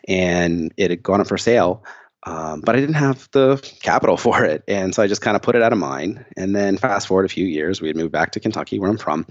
and 0.09 0.72
it 0.76 0.91
had 0.91 1.03
gone 1.03 1.20
up 1.20 1.28
for 1.28 1.39
sale. 1.39 1.85
Um, 2.26 2.62
but 2.62 2.74
I 2.74 2.80
didn't 2.80 2.95
have 2.95 3.28
the 3.32 3.59
capital 3.80 4.16
for 4.18 4.45
it. 4.45 4.64
And 4.66 4.95
so 4.95 5.03
I 5.03 5.07
just 5.07 5.20
kind 5.20 5.37
of 5.37 5.43
put 5.43 5.57
it 5.57 5.62
out 5.62 5.72
of 5.72 5.78
mind. 5.78 6.24
And 6.37 6.57
then 6.57 6.78
fast 6.78 7.07
forward 7.07 7.26
a 7.26 7.28
few 7.28 7.47
years, 7.47 7.80
we 7.80 7.89
had 7.89 7.97
moved 7.97 8.12
back 8.12 8.32
to 8.32 8.41
Kentucky, 8.41 8.78
where 8.78 8.91
I'm 8.91 8.99
from, 8.99 9.26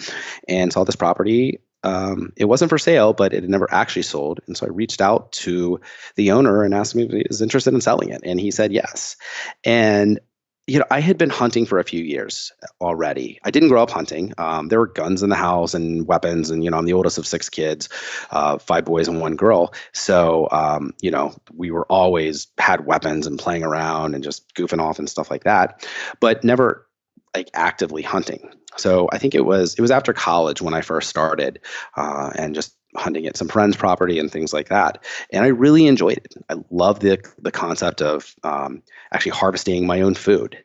and 0.47 0.71
saw 0.71 0.83
this 0.83 0.95
property. 0.95 1.59
Um, 1.83 2.31
it 2.37 2.45
wasn't 2.45 2.69
for 2.69 2.77
sale, 2.77 3.11
but 3.11 3.33
it 3.33 3.41
had 3.41 3.49
never 3.49 3.67
actually 3.71 4.03
sold. 4.03 4.39
And 4.47 4.55
so 4.55 4.65
I 4.65 4.69
reached 4.69 5.01
out 5.01 5.31
to 5.33 5.81
the 6.15 6.31
owner 6.31 6.63
and 6.63 6.73
asked 6.73 6.95
him 6.95 7.01
if 7.01 7.11
he 7.11 7.25
was 7.27 7.41
interested 7.41 7.73
in 7.73 7.81
selling 7.81 8.09
it. 8.09 8.21
And 8.23 8.39
he 8.39 8.51
said 8.51 8.71
yes. 8.71 9.17
And 9.65 10.19
you 10.65 10.79
know, 10.79 10.85
I 10.89 11.01
had 11.01 11.17
been 11.17 11.29
hunting 11.29 11.65
for 11.65 11.77
a 11.77 11.83
few 11.83 12.03
years 12.03 12.51
already. 12.79 13.39
I 13.43 13.51
didn't 13.51 13.67
grow 13.67 13.83
up 13.83 13.91
hunting. 13.91 14.33
Um, 14.37 14.69
there 14.69 14.79
were 14.79 14.87
guns 14.87 15.21
in 15.21 15.29
the 15.29 15.35
house 15.35 15.73
and 15.73 16.07
weapons, 16.07 16.49
and 16.49 16.63
you 16.63 16.71
know, 16.71 16.77
I'm 16.77 16.85
the 16.85 16.93
oldest 16.93 17.17
of 17.17 17.27
six 17.27 17.49
kids, 17.49 17.89
uh, 18.31 18.57
five 18.59 18.85
boys 18.85 19.09
and 19.09 19.19
one 19.19 19.35
girl. 19.35 19.73
So, 19.91 20.47
um, 20.51 20.93
you 21.01 21.11
know, 21.11 21.35
we 21.53 21.69
were 21.69 21.85
always 21.87 22.47
had 22.57 22.85
weapons 22.85 23.27
and 23.27 23.37
playing 23.37 23.63
around 23.63 24.15
and 24.15 24.23
just 24.23 24.53
goofing 24.55 24.79
off 24.79 24.99
and 24.99 25.09
stuff 25.09 25.29
like 25.29 25.43
that, 25.43 25.85
but 26.21 26.43
never 26.45 26.87
like 27.35 27.49
actively 27.53 28.01
hunting. 28.01 28.49
So 28.77 29.09
I 29.11 29.17
think 29.17 29.35
it 29.35 29.45
was 29.45 29.75
it 29.75 29.81
was 29.81 29.91
after 29.91 30.13
college 30.13 30.61
when 30.61 30.73
I 30.73 30.81
first 30.81 31.09
started, 31.09 31.59
uh, 31.97 32.31
and 32.35 32.55
just 32.55 32.73
hunting 32.95 33.25
at 33.25 33.37
some 33.37 33.47
friends' 33.47 33.75
property 33.75 34.19
and 34.19 34.31
things 34.31 34.53
like 34.53 34.69
that. 34.69 35.03
And 35.31 35.43
I 35.43 35.47
really 35.47 35.87
enjoyed 35.87 36.17
it. 36.17 36.35
I 36.49 36.55
love 36.71 36.99
the 36.99 37.19
the 37.39 37.51
concept 37.51 38.01
of 38.01 38.35
um, 38.43 38.81
actually 39.11 39.31
harvesting 39.31 39.85
my 39.85 40.01
own 40.01 40.15
food. 40.15 40.57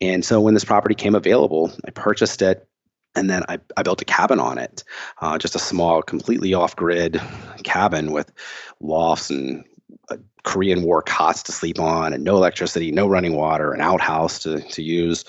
And 0.00 0.24
so 0.24 0.40
when 0.40 0.54
this 0.54 0.64
property 0.64 0.94
came 0.94 1.14
available, 1.14 1.72
I 1.86 1.90
purchased 1.90 2.42
it. 2.42 2.66
And 3.14 3.30
then 3.30 3.44
I, 3.48 3.58
I 3.78 3.82
built 3.82 4.02
a 4.02 4.04
cabin 4.04 4.38
on 4.40 4.58
it, 4.58 4.84
uh, 5.22 5.38
just 5.38 5.54
a 5.54 5.58
small, 5.58 6.02
completely 6.02 6.52
off 6.52 6.76
grid 6.76 7.18
cabin 7.62 8.12
with 8.12 8.30
lofts 8.80 9.30
and 9.30 9.64
a 10.10 10.18
Korean 10.44 10.82
War 10.82 11.02
cots 11.02 11.42
to 11.44 11.52
sleep 11.52 11.80
on, 11.80 12.12
and 12.12 12.22
no 12.22 12.36
electricity, 12.36 12.92
no 12.92 13.08
running 13.08 13.34
water, 13.34 13.72
an 13.72 13.80
outhouse 13.80 14.38
to, 14.40 14.60
to 14.60 14.82
use. 14.82 15.24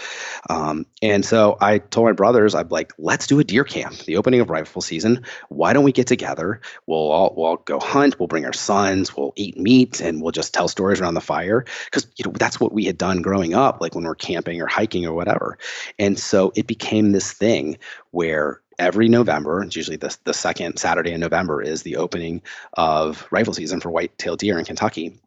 Um, 0.50 0.86
and 1.02 1.26
so 1.26 1.58
I 1.60 1.80
told 1.80 2.06
my 2.06 2.12
brothers, 2.12 2.54
I'm 2.54 2.70
like, 2.70 2.94
let's 3.00 3.26
do 3.26 3.40
a 3.40 3.44
deer 3.44 3.64
camp, 3.64 3.98
the 4.06 4.16
opening 4.16 4.42
of 4.42 4.50
rifle 4.50 4.82
season. 4.82 5.24
Why 5.50 5.74
don't 5.74 5.84
we 5.84 5.92
get 5.92 6.06
together? 6.06 6.62
We'll 6.86 7.12
all 7.12 7.34
we'll 7.36 7.58
go 7.58 7.80
hunt. 7.80 8.20
We'll 8.20 8.28
bring 8.28 8.46
our 8.46 8.54
sons. 8.54 9.18
We'll 9.18 9.34
eat 9.36 9.58
meat, 9.58 10.00
and 10.00 10.22
we'll 10.22 10.32
just 10.32 10.54
tell 10.54 10.68
stories 10.68 11.02
around 11.02 11.16
the 11.16 11.22
fire 11.22 11.66
because 11.86 12.08
you 12.18 12.26
know 12.26 12.34
that's 12.38 12.60
what 12.60 12.74
we 12.74 12.86
had 12.86 12.98
done 12.98 13.22
growing 13.24 13.56
up, 13.56 13.82
like 13.82 13.96
when 13.96 14.04
we're 14.04 14.16
camping 14.16 14.62
or 14.62 14.68
hiking 14.68 15.06
or 15.06 15.14
whatever. 15.14 15.58
And 15.98 16.20
so 16.20 16.52
it 16.56 16.68
became 16.68 17.12
this 17.12 17.34
thing 17.34 17.78
where 18.12 18.62
every 18.80 19.10
November, 19.10 19.64
it's 19.64 19.76
usually 19.76 19.98
the, 19.98 20.16
the 20.24 20.34
second 20.34 20.78
Saturday 20.78 21.12
in 21.12 21.20
November, 21.20 21.62
is 21.62 21.84
the 21.84 21.98
opening 21.98 22.42
of 22.74 23.28
rifle 23.32 23.54
season 23.54 23.80
for 23.80 23.90
white-tailed 23.90 24.40
deer 24.40 24.60
in 24.60 24.66
Kentucky. 24.66 25.20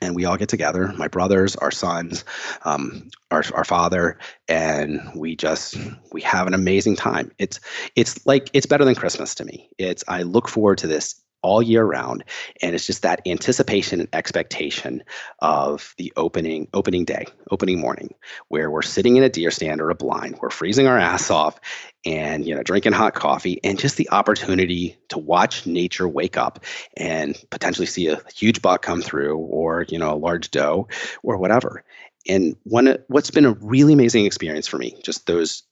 And 0.00 0.16
we 0.16 0.24
all 0.24 0.36
get 0.36 0.48
together, 0.48 0.92
my 0.96 1.06
brothers, 1.06 1.54
our 1.56 1.70
sons, 1.70 2.24
um, 2.64 3.08
our, 3.30 3.44
our 3.54 3.64
father, 3.64 4.18
and 4.48 5.00
we 5.14 5.36
just 5.36 5.76
we 6.10 6.20
have 6.22 6.48
an 6.48 6.54
amazing 6.54 6.96
time. 6.96 7.30
It's 7.38 7.60
it's 7.94 8.26
like 8.26 8.50
it's 8.52 8.66
better 8.66 8.84
than 8.84 8.96
Christmas 8.96 9.34
to 9.36 9.44
me. 9.44 9.68
It's 9.78 10.02
I 10.08 10.22
look 10.22 10.48
forward 10.48 10.78
to 10.78 10.88
this 10.88 11.22
all 11.42 11.62
year 11.62 11.84
round 11.84 12.24
and 12.60 12.74
it's 12.74 12.86
just 12.86 13.02
that 13.02 13.20
anticipation 13.26 14.00
and 14.00 14.08
expectation 14.12 15.02
of 15.40 15.94
the 15.98 16.12
opening 16.16 16.68
opening 16.72 17.04
day 17.04 17.26
opening 17.50 17.80
morning 17.80 18.14
where 18.48 18.70
we're 18.70 18.82
sitting 18.82 19.16
in 19.16 19.22
a 19.22 19.28
deer 19.28 19.50
stand 19.50 19.80
or 19.80 19.90
a 19.90 19.94
blind 19.94 20.38
we're 20.40 20.50
freezing 20.50 20.86
our 20.86 20.98
ass 20.98 21.30
off 21.30 21.60
and 22.04 22.46
you 22.46 22.54
know 22.54 22.62
drinking 22.62 22.92
hot 22.92 23.14
coffee 23.14 23.60
and 23.62 23.78
just 23.78 23.96
the 23.96 24.10
opportunity 24.10 24.96
to 25.08 25.18
watch 25.18 25.66
nature 25.66 26.08
wake 26.08 26.36
up 26.36 26.64
and 26.96 27.42
potentially 27.50 27.86
see 27.86 28.08
a 28.08 28.20
huge 28.34 28.62
buck 28.62 28.82
come 28.82 29.02
through 29.02 29.38
or 29.38 29.86
you 29.88 29.98
know 29.98 30.12
a 30.12 30.16
large 30.16 30.50
doe 30.50 30.88
or 31.22 31.36
whatever. 31.38 31.84
And 32.28 32.56
one 32.62 32.98
what's 33.08 33.30
been 33.30 33.46
a 33.46 33.52
really 33.52 33.94
amazing 33.94 34.26
experience 34.26 34.66
for 34.66 34.78
me 34.78 34.96
just 35.02 35.26
those 35.26 35.64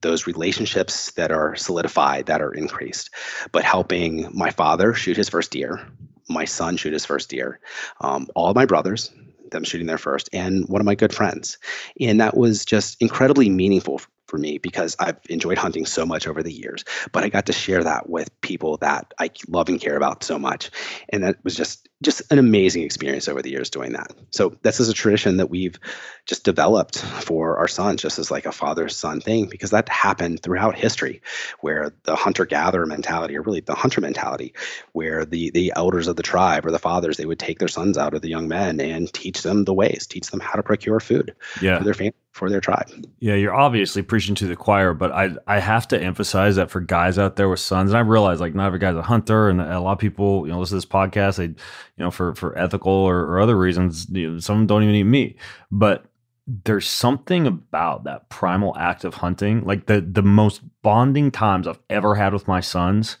those 0.00 0.26
relationships 0.26 1.12
that 1.12 1.30
are 1.30 1.56
solidified, 1.56 2.26
that 2.26 2.40
are 2.40 2.52
increased, 2.52 3.10
but 3.52 3.64
helping 3.64 4.28
my 4.32 4.50
father 4.50 4.94
shoot 4.94 5.16
his 5.16 5.28
first 5.28 5.50
deer, 5.50 5.80
my 6.28 6.44
son 6.44 6.76
shoot 6.76 6.92
his 6.92 7.04
first 7.04 7.30
deer, 7.30 7.60
um, 8.00 8.26
all 8.34 8.48
of 8.48 8.56
my 8.56 8.66
brothers, 8.66 9.10
them 9.50 9.64
shooting 9.64 9.86
their 9.86 9.98
first, 9.98 10.28
and 10.32 10.68
one 10.68 10.80
of 10.80 10.86
my 10.86 10.94
good 10.94 11.14
friends. 11.14 11.58
And 12.00 12.20
that 12.20 12.36
was 12.36 12.64
just 12.64 13.00
incredibly 13.00 13.48
meaningful 13.48 14.00
for 14.28 14.38
me 14.38 14.58
because 14.58 14.94
I've 14.98 15.18
enjoyed 15.28 15.58
hunting 15.58 15.86
so 15.86 16.06
much 16.06 16.28
over 16.28 16.42
the 16.42 16.52
years. 16.52 16.84
But 17.12 17.24
I 17.24 17.28
got 17.28 17.46
to 17.46 17.52
share 17.52 17.82
that 17.82 18.08
with 18.08 18.40
people 18.40 18.76
that 18.78 19.12
I 19.18 19.30
love 19.48 19.68
and 19.68 19.80
care 19.80 19.96
about 19.96 20.22
so 20.22 20.38
much, 20.38 20.70
and 21.08 21.24
that 21.24 21.42
was 21.42 21.56
just 21.56 21.88
just 22.00 22.22
an 22.30 22.38
amazing 22.38 22.84
experience 22.84 23.26
over 23.26 23.42
the 23.42 23.50
years 23.50 23.70
doing 23.70 23.94
that. 23.94 24.12
So 24.30 24.56
this 24.62 24.78
is 24.78 24.88
a 24.88 24.94
tradition 24.94 25.38
that 25.38 25.50
we've 25.50 25.80
just 26.26 26.44
developed 26.44 26.98
for 26.98 27.56
our 27.56 27.66
sons, 27.66 28.02
just 28.02 28.20
as 28.20 28.30
like 28.30 28.46
a 28.46 28.52
father 28.52 28.88
son 28.88 29.20
thing, 29.20 29.46
because 29.46 29.70
that 29.70 29.88
happened 29.88 30.40
throughout 30.40 30.76
history, 30.76 31.22
where 31.60 31.92
the 32.04 32.14
hunter 32.14 32.46
gatherer 32.46 32.86
mentality, 32.86 33.36
or 33.36 33.42
really 33.42 33.60
the 33.60 33.74
hunter 33.74 34.00
mentality, 34.00 34.54
where 34.92 35.24
the 35.24 35.50
the 35.50 35.72
elders 35.74 36.06
of 36.06 36.16
the 36.16 36.22
tribe 36.22 36.66
or 36.66 36.70
the 36.70 36.78
fathers 36.78 37.16
they 37.16 37.26
would 37.26 37.38
take 37.38 37.58
their 37.58 37.68
sons 37.68 37.98
out 37.98 38.14
or 38.14 38.18
the 38.18 38.28
young 38.28 38.46
men 38.46 38.80
and 38.80 39.12
teach 39.12 39.42
them 39.42 39.64
the 39.64 39.74
ways, 39.74 40.06
teach 40.06 40.30
them 40.30 40.40
how 40.40 40.52
to 40.52 40.62
procure 40.62 41.00
food 41.00 41.34
yeah. 41.60 41.78
for 41.78 41.84
their 41.84 41.94
family 41.94 42.14
for 42.38 42.48
their 42.48 42.60
tribe. 42.60 42.88
Yeah, 43.18 43.34
you're 43.34 43.54
obviously 43.54 44.00
preaching 44.02 44.34
to 44.36 44.46
the 44.46 44.56
choir, 44.56 44.94
but 44.94 45.10
I 45.10 45.30
I 45.46 45.58
have 45.58 45.88
to 45.88 46.00
emphasize 46.00 46.56
that 46.56 46.70
for 46.70 46.80
guys 46.80 47.18
out 47.18 47.36
there 47.36 47.48
with 47.48 47.60
sons, 47.60 47.90
and 47.90 47.98
I 47.98 48.00
realize 48.00 48.40
like 48.40 48.54
not 48.54 48.66
every 48.66 48.78
guy's 48.78 48.96
a 48.96 49.02
hunter, 49.02 49.48
and 49.48 49.60
a 49.60 49.80
lot 49.80 49.92
of 49.92 49.98
people 49.98 50.46
you 50.46 50.52
know 50.52 50.60
listen 50.60 50.80
to 50.80 50.86
this 50.86 50.90
podcast, 50.90 51.36
they 51.36 51.44
you 51.44 51.54
know 51.98 52.10
for 52.10 52.34
for 52.34 52.56
ethical 52.56 52.92
or, 52.92 53.20
or 53.22 53.40
other 53.40 53.58
reasons, 53.58 54.06
you 54.10 54.32
know, 54.32 54.38
some 54.38 54.66
don't 54.66 54.84
even 54.84 54.94
eat 54.94 55.02
meat, 55.02 55.38
but 55.70 56.06
there's 56.46 56.88
something 56.88 57.46
about 57.46 58.04
that 58.04 58.30
primal 58.30 58.74
act 58.78 59.04
of 59.04 59.14
hunting, 59.14 59.64
like 59.64 59.86
the 59.86 60.00
the 60.00 60.22
most 60.22 60.62
bonding 60.82 61.30
times 61.30 61.66
I've 61.66 61.80
ever 61.90 62.14
had 62.14 62.32
with 62.32 62.46
my 62.46 62.60
sons, 62.60 63.18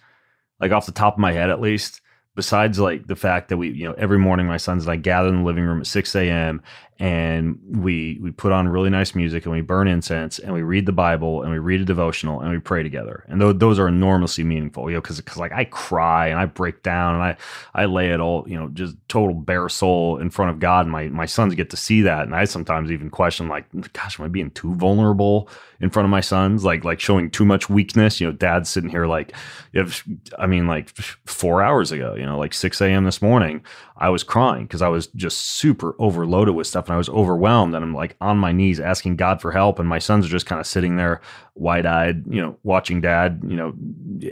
like 0.60 0.70
off 0.70 0.86
the 0.86 0.92
top 0.92 1.14
of 1.14 1.18
my 1.18 1.32
head 1.32 1.50
at 1.50 1.60
least 1.60 2.00
besides 2.38 2.78
like 2.78 3.08
the 3.08 3.16
fact 3.16 3.48
that 3.48 3.56
we, 3.56 3.68
you 3.70 3.84
know, 3.84 3.94
every 3.98 4.16
morning 4.16 4.46
my 4.46 4.56
sons 4.56 4.84
and 4.84 4.92
I 4.92 4.94
gather 4.94 5.28
in 5.28 5.38
the 5.38 5.42
living 5.42 5.64
room 5.64 5.80
at 5.80 5.88
6 5.88 6.14
a.m. 6.14 6.62
and 7.00 7.60
we 7.64 8.18
we 8.20 8.32
put 8.32 8.50
on 8.50 8.66
really 8.66 8.90
nice 8.90 9.14
music 9.14 9.44
and 9.44 9.54
we 9.54 9.60
burn 9.60 9.86
incense 9.86 10.40
and 10.40 10.52
we 10.52 10.62
read 10.62 10.84
the 10.84 10.92
Bible 10.92 11.42
and 11.42 11.52
we 11.52 11.58
read 11.58 11.80
a 11.80 11.84
devotional 11.84 12.40
and 12.40 12.50
we 12.50 12.58
pray 12.58 12.82
together. 12.82 13.24
And 13.28 13.40
th- 13.40 13.58
those 13.58 13.78
are 13.78 13.86
enormously 13.86 14.42
meaningful, 14.42 14.90
you 14.90 14.96
know, 14.96 15.00
because 15.00 15.18
because 15.18 15.36
like 15.36 15.52
I 15.52 15.64
cry 15.64 16.26
and 16.26 16.40
I 16.40 16.46
break 16.46 16.82
down 16.82 17.14
and 17.14 17.22
I 17.22 17.36
I 17.72 17.84
lay 17.84 18.10
it 18.10 18.18
all, 18.18 18.48
you 18.48 18.58
know, 18.58 18.68
just 18.70 18.96
total 19.06 19.36
bare 19.36 19.68
soul 19.68 20.18
in 20.18 20.30
front 20.30 20.50
of 20.50 20.58
God. 20.58 20.86
And 20.86 20.90
my 20.90 21.06
my 21.06 21.26
sons 21.26 21.54
get 21.54 21.70
to 21.70 21.76
see 21.76 22.02
that, 22.02 22.24
and 22.24 22.34
I 22.34 22.44
sometimes 22.46 22.90
even 22.90 23.10
question 23.10 23.46
like, 23.46 23.66
gosh, 23.92 24.18
am 24.18 24.24
I 24.24 24.28
being 24.28 24.50
too 24.50 24.74
vulnerable 24.74 25.48
in 25.80 25.90
front 25.90 26.04
of 26.04 26.10
my 26.10 26.20
sons? 26.20 26.64
Like 26.64 26.82
like 26.82 26.98
showing 26.98 27.30
too 27.30 27.44
much 27.44 27.70
weakness? 27.70 28.20
You 28.20 28.26
know, 28.26 28.32
Dad's 28.32 28.70
sitting 28.70 28.90
here 28.90 29.06
like, 29.06 29.36
if 29.72 30.04
I 30.36 30.48
mean 30.48 30.66
like 30.66 30.88
four 31.26 31.62
hours 31.62 31.92
ago, 31.92 32.16
you 32.16 32.24
know 32.24 32.38
like 32.38 32.54
6 32.54 32.80
a.m. 32.80 33.04
this 33.04 33.22
morning, 33.22 33.62
I 33.98 34.08
was 34.08 34.24
crying 34.24 34.64
because 34.64 34.82
I 34.82 34.88
was 34.88 35.06
just 35.08 35.38
super 35.38 35.94
overloaded 36.00 36.56
with 36.56 36.66
stuff 36.66 36.87
and 36.88 36.94
I 36.94 36.98
was 36.98 37.08
overwhelmed. 37.08 37.74
And 37.74 37.84
I'm 37.84 37.94
like 37.94 38.16
on 38.20 38.38
my 38.38 38.52
knees 38.52 38.80
asking 38.80 39.16
God 39.16 39.40
for 39.40 39.52
help. 39.52 39.78
And 39.78 39.88
my 39.88 39.98
sons 39.98 40.26
are 40.26 40.30
just 40.30 40.46
kind 40.46 40.60
of 40.60 40.66
sitting 40.66 40.96
there 40.96 41.20
wide 41.58 41.86
eyed, 41.86 42.24
you 42.28 42.40
know, 42.40 42.56
watching 42.62 43.00
dad, 43.00 43.42
you 43.46 43.56
know, 43.56 43.74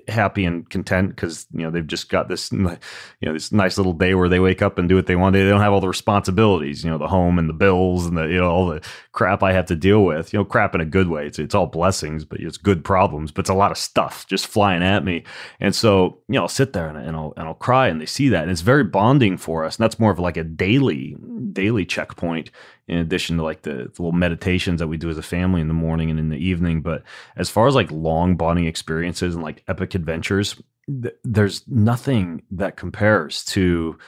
happy 0.08 0.44
and 0.44 0.68
content 0.70 1.10
because, 1.10 1.46
you 1.52 1.62
know, 1.62 1.70
they've 1.70 1.86
just 1.86 2.08
got 2.08 2.28
this, 2.28 2.52
you 2.52 2.78
know, 3.22 3.32
this 3.32 3.52
nice 3.52 3.76
little 3.76 3.92
day 3.92 4.14
where 4.14 4.28
they 4.28 4.40
wake 4.40 4.62
up 4.62 4.78
and 4.78 4.88
do 4.88 4.94
what 4.94 5.06
they 5.06 5.16
want. 5.16 5.32
They 5.32 5.48
don't 5.48 5.60
have 5.60 5.72
all 5.72 5.80
the 5.80 5.88
responsibilities, 5.88 6.84
you 6.84 6.90
know, 6.90 6.98
the 6.98 7.08
home 7.08 7.38
and 7.38 7.48
the 7.48 7.54
bills 7.54 8.06
and 8.06 8.16
the, 8.16 8.24
you 8.24 8.38
know, 8.38 8.50
all 8.50 8.66
the 8.68 8.80
crap 9.12 9.42
I 9.42 9.52
have 9.52 9.66
to 9.66 9.76
deal 9.76 10.04
with, 10.04 10.32
you 10.32 10.38
know, 10.38 10.44
crap 10.44 10.74
in 10.74 10.80
a 10.80 10.86
good 10.86 11.08
way. 11.08 11.26
It's, 11.26 11.38
it's 11.38 11.54
all 11.54 11.66
blessings, 11.66 12.24
but 12.24 12.40
it's 12.40 12.56
good 12.56 12.84
problems, 12.84 13.32
but 13.32 13.40
it's 13.40 13.50
a 13.50 13.54
lot 13.54 13.72
of 13.72 13.78
stuff 13.78 14.26
just 14.26 14.46
flying 14.46 14.82
at 14.82 15.04
me. 15.04 15.24
And 15.60 15.74
so, 15.74 16.18
you 16.28 16.34
know, 16.34 16.42
I'll 16.42 16.48
sit 16.48 16.72
there 16.72 16.88
and, 16.88 16.96
and 16.96 17.16
I'll, 17.16 17.32
and 17.36 17.48
I'll 17.48 17.54
cry 17.54 17.88
and 17.88 18.00
they 18.00 18.06
see 18.06 18.28
that. 18.28 18.42
And 18.42 18.50
it's 18.50 18.60
very 18.60 18.84
bonding 18.84 19.36
for 19.36 19.64
us. 19.64 19.76
And 19.76 19.84
that's 19.84 19.98
more 19.98 20.12
of 20.12 20.18
like 20.18 20.36
a 20.36 20.44
daily, 20.44 21.16
daily 21.52 21.84
checkpoint 21.84 22.50
in 22.88 22.98
addition 22.98 23.36
to 23.36 23.42
like 23.42 23.62
the, 23.62 23.90
the, 23.94 24.02
little 24.02 24.12
meditations 24.12 24.80
that 24.80 24.88
we 24.88 24.96
do 24.96 25.10
as 25.10 25.18
a 25.18 25.22
family 25.22 25.60
in 25.60 25.68
the 25.68 25.74
morning 25.74 26.10
and 26.10 26.18
in 26.18 26.28
the 26.28 26.36
evening. 26.36 26.82
But 26.82 27.02
as 27.36 27.50
far 27.50 27.66
as 27.66 27.74
like 27.74 27.90
long 27.90 28.36
bonding 28.36 28.66
experiences 28.66 29.34
and 29.34 29.42
like 29.42 29.64
epic 29.68 29.94
adventures, 29.94 30.60
th- 31.02 31.14
there's 31.24 31.66
nothing 31.68 32.42
that 32.52 32.76
compares 32.76 33.44
to 33.46 33.98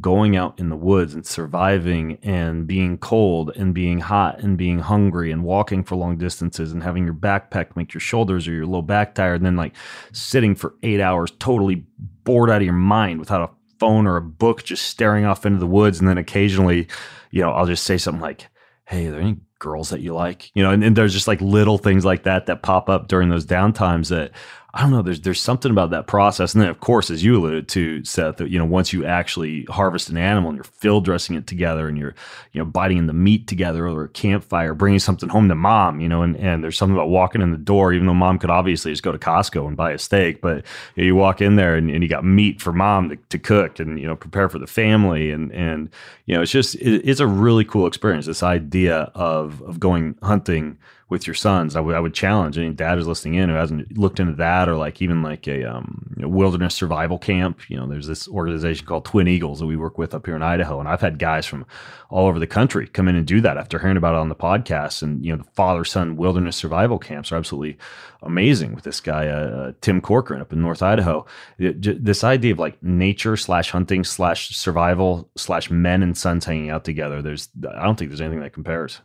going 0.00 0.36
out 0.36 0.60
in 0.60 0.68
the 0.68 0.76
woods 0.76 1.14
and 1.14 1.26
surviving 1.26 2.16
and 2.22 2.66
being 2.66 2.96
cold 2.96 3.50
and 3.56 3.74
being 3.74 3.98
hot 3.98 4.38
and 4.38 4.56
being 4.56 4.78
hungry 4.78 5.32
and 5.32 5.42
walking 5.42 5.82
for 5.82 5.96
long 5.96 6.16
distances 6.16 6.70
and 6.70 6.84
having 6.84 7.04
your 7.04 7.14
backpack 7.14 7.74
make 7.74 7.92
your 7.92 8.00
shoulders 8.00 8.46
or 8.46 8.52
your 8.52 8.66
low 8.66 8.82
back 8.82 9.16
tired 9.16 9.36
and 9.36 9.46
then 9.46 9.56
like 9.56 9.74
sitting 10.12 10.54
for 10.54 10.74
eight 10.84 11.00
hours 11.00 11.32
totally 11.40 11.84
bored 12.22 12.50
out 12.50 12.58
of 12.58 12.62
your 12.62 12.72
mind 12.72 13.18
without 13.18 13.42
a 13.42 13.78
phone 13.80 14.06
or 14.06 14.16
a 14.16 14.22
book 14.22 14.62
just 14.62 14.84
staring 14.84 15.24
off 15.24 15.44
into 15.44 15.58
the 15.58 15.66
woods 15.66 15.98
and 15.98 16.08
then 16.08 16.18
occasionally 16.18 16.86
you 17.30 17.42
know, 17.42 17.50
I'll 17.50 17.66
just 17.66 17.84
say 17.84 17.98
something 17.98 18.20
like, 18.20 18.48
Hey, 18.84 19.06
are 19.06 19.12
there 19.12 19.20
any 19.20 19.36
girls 19.60 19.90
that 19.90 20.00
you 20.00 20.14
like? 20.14 20.50
You 20.54 20.64
know, 20.64 20.72
and, 20.72 20.82
and 20.82 20.96
there's 20.96 21.12
just 21.12 21.28
like 21.28 21.40
little 21.40 21.78
things 21.78 22.04
like 22.04 22.24
that 22.24 22.46
that 22.46 22.62
pop 22.62 22.88
up 22.88 23.06
during 23.06 23.28
those 23.28 23.46
downtimes 23.46 24.08
that 24.08 24.32
I 24.72 24.82
don't 24.82 24.92
know. 24.92 25.02
There's 25.02 25.20
there's 25.20 25.40
something 25.40 25.70
about 25.70 25.90
that 25.90 26.06
process, 26.06 26.54
and 26.54 26.62
then 26.62 26.70
of 26.70 26.78
course, 26.78 27.10
as 27.10 27.24
you 27.24 27.36
alluded 27.36 27.68
to, 27.70 28.04
Seth, 28.04 28.36
that 28.36 28.50
you 28.50 28.58
know 28.58 28.64
once 28.64 28.92
you 28.92 29.04
actually 29.04 29.64
harvest 29.64 30.08
an 30.10 30.16
animal 30.16 30.50
and 30.50 30.56
you're 30.56 30.64
field 30.64 31.04
dressing 31.04 31.34
it 31.34 31.48
together, 31.48 31.88
and 31.88 31.98
you're 31.98 32.14
you 32.52 32.60
know 32.60 32.64
biting 32.64 32.98
in 32.98 33.06
the 33.06 33.12
meat 33.12 33.48
together 33.48 33.88
over 33.88 34.04
a 34.04 34.08
campfire, 34.08 34.72
bringing 34.74 35.00
something 35.00 35.28
home 35.28 35.48
to 35.48 35.56
mom, 35.56 36.00
you 36.00 36.08
know, 36.08 36.22
and 36.22 36.36
and 36.36 36.62
there's 36.62 36.78
something 36.78 36.94
about 36.94 37.08
walking 37.08 37.42
in 37.42 37.50
the 37.50 37.58
door, 37.58 37.92
even 37.92 38.06
though 38.06 38.14
mom 38.14 38.38
could 38.38 38.50
obviously 38.50 38.92
just 38.92 39.02
go 39.02 39.10
to 39.10 39.18
Costco 39.18 39.66
and 39.66 39.76
buy 39.76 39.90
a 39.90 39.98
steak, 39.98 40.40
but 40.40 40.64
you, 40.94 41.02
know, 41.02 41.06
you 41.06 41.16
walk 41.16 41.40
in 41.40 41.56
there 41.56 41.74
and, 41.74 41.90
and, 41.90 42.04
you 42.04 42.08
got 42.08 42.24
meat 42.24 42.60
for 42.60 42.72
mom 42.72 43.08
to, 43.08 43.16
to, 43.16 43.38
cook 43.38 43.80
and 43.80 43.98
you 43.98 44.06
know 44.06 44.14
prepare 44.14 44.48
for 44.48 44.60
the 44.60 44.68
family, 44.68 45.32
and 45.32 45.50
and 45.52 45.90
you 46.26 46.34
know 46.34 46.42
it's 46.42 46.52
just 46.52 46.76
it, 46.76 47.02
it's 47.08 47.20
a 47.20 47.26
really 47.26 47.64
cool 47.64 47.88
experience. 47.88 48.26
This 48.26 48.44
idea 48.44 49.10
of 49.16 49.60
of 49.62 49.80
going 49.80 50.16
hunting 50.22 50.78
with 51.10 51.26
your 51.26 51.34
sons. 51.34 51.74
I, 51.74 51.80
would 51.80 52.14
challenge 52.14 52.56
any 52.56 52.70
dad 52.70 52.96
who's 52.96 53.08
listening 53.08 53.34
in 53.34 53.48
who 53.48 53.56
hasn't 53.56 53.98
looked 53.98 54.20
into 54.20 54.34
that 54.34 54.68
or 54.68 54.76
like 54.76 55.02
even 55.02 55.22
like 55.22 55.48
a 55.48 55.64
um, 55.64 56.14
you 56.16 56.22
know, 56.22 56.28
wilderness 56.28 56.74
survival 56.74 57.18
camp. 57.18 57.68
You 57.68 57.76
know, 57.76 57.86
there's 57.86 58.06
this 58.06 58.28
organization 58.28 58.86
called 58.86 59.04
Twin 59.04 59.26
Eagles 59.26 59.58
that 59.58 59.66
we 59.66 59.76
work 59.76 59.98
with 59.98 60.14
up 60.14 60.24
here 60.24 60.36
in 60.36 60.42
Idaho, 60.42 60.78
and 60.78 60.88
I've 60.88 61.00
had 61.00 61.18
guys 61.18 61.46
from 61.46 61.66
all 62.10 62.28
over 62.28 62.38
the 62.38 62.46
country 62.46 62.86
come 62.86 63.08
in 63.08 63.16
and 63.16 63.26
do 63.26 63.40
that 63.40 63.56
after 63.56 63.80
hearing 63.80 63.96
about 63.96 64.14
it 64.14 64.20
on 64.20 64.28
the 64.28 64.36
podcast. 64.36 65.02
And 65.02 65.24
you 65.24 65.32
know, 65.32 65.42
the 65.42 65.50
father 65.50 65.84
son 65.84 66.16
wilderness 66.16 66.56
survival 66.56 66.98
camps 66.98 67.32
are 67.32 67.36
absolutely 67.36 67.76
amazing 68.22 68.74
with 68.74 68.84
this 68.84 69.00
guy 69.00 69.26
uh, 69.26 69.50
uh 69.50 69.72
Tim 69.80 70.00
Corcoran 70.00 70.40
up 70.40 70.52
in 70.52 70.62
North 70.62 70.80
Idaho. 70.80 71.26
It, 71.58 72.04
this 72.04 72.22
idea 72.22 72.52
of 72.52 72.60
like 72.60 72.80
nature 72.84 73.36
slash 73.36 73.70
hunting 73.70 74.04
slash 74.04 74.56
survival 74.56 75.28
slash 75.36 75.70
men 75.72 76.04
and 76.04 76.16
sons 76.16 76.44
hanging 76.44 76.70
out 76.70 76.84
together. 76.84 77.20
There's 77.20 77.48
I 77.68 77.84
don't 77.84 77.98
think 77.98 78.10
there's 78.10 78.20
anything 78.20 78.40
that 78.40 78.52
compares. 78.52 79.00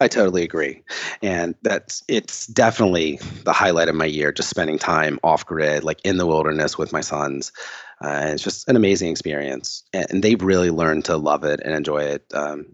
I 0.00 0.08
totally 0.08 0.42
agree. 0.42 0.82
And 1.22 1.54
that's 1.62 2.04
it's 2.08 2.46
definitely 2.46 3.18
the 3.44 3.52
highlight 3.52 3.88
of 3.88 3.94
my 3.96 4.04
year, 4.04 4.30
just 4.30 4.48
spending 4.48 4.78
time 4.78 5.18
off 5.24 5.44
grid, 5.44 5.82
like 5.82 6.00
in 6.04 6.18
the 6.18 6.26
wilderness 6.26 6.78
with 6.78 6.92
my 6.92 7.00
sons. 7.00 7.52
Uh, 8.00 8.30
it's 8.32 8.44
just 8.44 8.68
an 8.68 8.76
amazing 8.76 9.10
experience. 9.10 9.82
And, 9.92 10.06
and, 10.10 10.22
they've 10.22 10.40
really 10.40 10.70
learned 10.70 11.04
to 11.06 11.16
love 11.16 11.42
it 11.42 11.60
and 11.64 11.74
enjoy 11.74 12.04
it. 12.04 12.24
Um, 12.32 12.66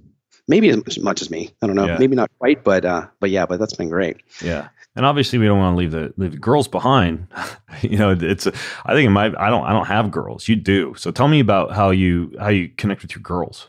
maybe 0.49 0.69
as 0.69 0.99
much 0.99 1.23
as 1.23 1.31
me. 1.31 1.51
I 1.63 1.67
don't 1.67 1.77
know. 1.77 1.87
Yeah. 1.87 1.99
Maybe 1.99 2.15
not 2.15 2.31
quite, 2.39 2.63
but 2.63 2.85
uh, 2.85 3.07
but 3.21 3.31
yeah, 3.31 3.47
but 3.47 3.59
that's 3.59 3.75
been 3.75 3.89
great. 3.89 4.19
Yeah. 4.43 4.69
And 4.97 5.05
obviously, 5.05 5.39
we 5.39 5.47
don't 5.47 5.59
want 5.59 5.75
to 5.75 5.79
leave 5.79 5.91
the 5.91 6.13
leave 6.17 6.33
the 6.33 6.39
girls 6.39 6.69
behind. 6.69 7.27
you 7.83 7.99
know, 7.99 8.17
it's. 8.19 8.47
A, 8.47 8.53
I 8.85 8.95
think 8.95 9.07
in 9.07 9.13
my. 9.13 9.27
I 9.39 9.51
don't. 9.51 9.65
I 9.65 9.73
don't 9.73 9.87
have 9.87 10.11
girls. 10.11 10.47
You 10.47 10.57
do. 10.57 10.95
So 10.97 11.11
tell 11.11 11.29
me 11.29 11.41
about 11.41 11.73
how 11.73 11.91
you 11.91 12.33
how 12.39 12.49
you 12.49 12.69
connect 12.69 13.03
with 13.03 13.15
your 13.15 13.23
girls. 13.23 13.69